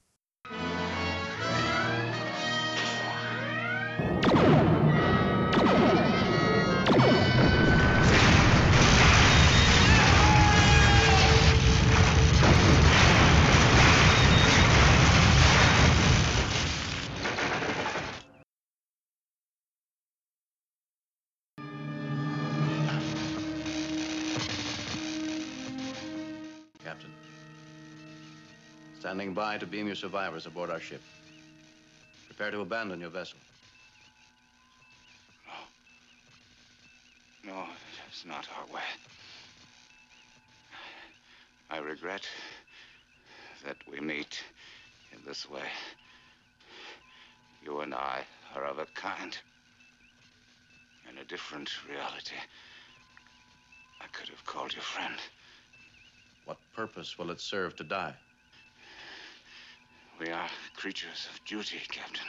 Standing 29.12 29.34
by 29.34 29.58
to 29.58 29.66
beam 29.66 29.84
your 29.86 29.94
survivors 29.94 30.46
aboard 30.46 30.70
our 30.70 30.80
ship. 30.80 31.02
Prepare 32.28 32.50
to 32.50 32.60
abandon 32.60 32.98
your 32.98 33.10
vessel. 33.10 33.36
No, 37.44 37.52
No, 37.52 37.64
it's 38.08 38.24
not 38.24 38.48
our 38.56 38.74
way. 38.74 38.80
I 41.68 41.76
regret 41.76 42.26
that 43.66 43.76
we 43.86 44.00
meet 44.00 44.42
in 45.12 45.18
this 45.26 45.46
way. 45.46 45.68
You 47.62 47.80
and 47.80 47.92
I 47.92 48.22
are 48.56 48.64
of 48.64 48.78
a 48.78 48.86
kind. 48.94 49.36
In 51.10 51.18
a 51.18 51.24
different 51.24 51.68
reality. 51.86 52.36
I 54.00 54.06
could 54.06 54.30
have 54.30 54.46
called 54.46 54.72
you 54.72 54.80
friend. 54.80 55.16
What 56.46 56.56
purpose 56.74 57.18
will 57.18 57.30
it 57.30 57.42
serve 57.42 57.76
to 57.76 57.84
die? 57.84 58.14
We 60.20 60.30
are 60.30 60.48
creatures 60.76 61.28
of 61.32 61.44
duty, 61.44 61.80
Captain. 61.88 62.26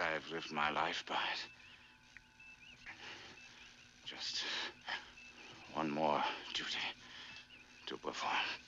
I 0.00 0.10
have 0.12 0.30
lived 0.30 0.52
my 0.52 0.70
life 0.70 1.04
by 1.06 1.14
it. 1.14 1.48
Just 4.06 4.44
one 5.74 5.90
more 5.90 6.22
duty 6.54 6.78
to 7.86 7.96
perform. 7.96 8.67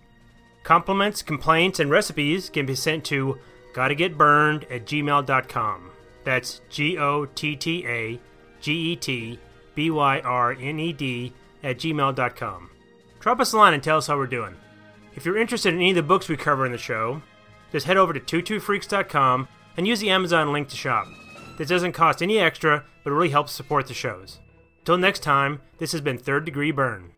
Compliments, 0.63 1.21
complaints, 1.21 1.79
and 1.79 1.89
recipes 1.89 2.49
can 2.49 2.65
be 2.65 2.75
sent 2.75 3.03
to 3.05 3.39
gottagetbyrned 3.73 4.71
at 4.71 4.85
gmail.com. 4.85 5.91
That's 6.23 6.61
G 6.69 6.97
O 6.97 7.25
T 7.25 7.55
T 7.55 7.85
A 7.87 8.19
G 8.59 8.71
E 8.91 8.95
T 8.95 9.39
B 9.73 9.89
Y 9.89 10.19
R 10.19 10.51
N 10.53 10.79
E 10.79 10.93
D 10.93 11.33
at 11.63 11.77
gmail.com. 11.77 12.69
Drop 13.19 13.39
us 13.39 13.53
a 13.53 13.57
line 13.57 13.73
and 13.73 13.83
tell 13.83 13.97
us 13.97 14.07
how 14.07 14.17
we're 14.17 14.27
doing. 14.27 14.55
If 15.15 15.25
you're 15.25 15.37
interested 15.37 15.73
in 15.73 15.79
any 15.79 15.89
of 15.91 15.95
the 15.95 16.03
books 16.03 16.29
we 16.29 16.37
cover 16.37 16.65
in 16.65 16.71
the 16.71 16.77
show, 16.77 17.21
just 17.71 17.85
head 17.85 17.97
over 17.97 18.13
to 18.13 18.19
twotruefreaks.com 18.19 19.47
and 19.77 19.87
use 19.87 19.99
the 19.99 20.09
Amazon 20.09 20.51
link 20.51 20.69
to 20.69 20.75
shop. 20.75 21.07
This 21.57 21.69
doesn't 21.69 21.93
cost 21.93 22.21
any 22.21 22.39
extra, 22.39 22.85
but 23.03 23.11
really 23.11 23.29
helps 23.29 23.51
support 23.51 23.87
the 23.87 23.93
shows. 23.93 24.39
Until 24.79 24.97
next 24.97 25.21
time, 25.21 25.61
this 25.77 25.91
has 25.91 26.01
been 26.01 26.17
Third 26.17 26.45
Degree 26.45 26.71
Byrne. 26.71 27.11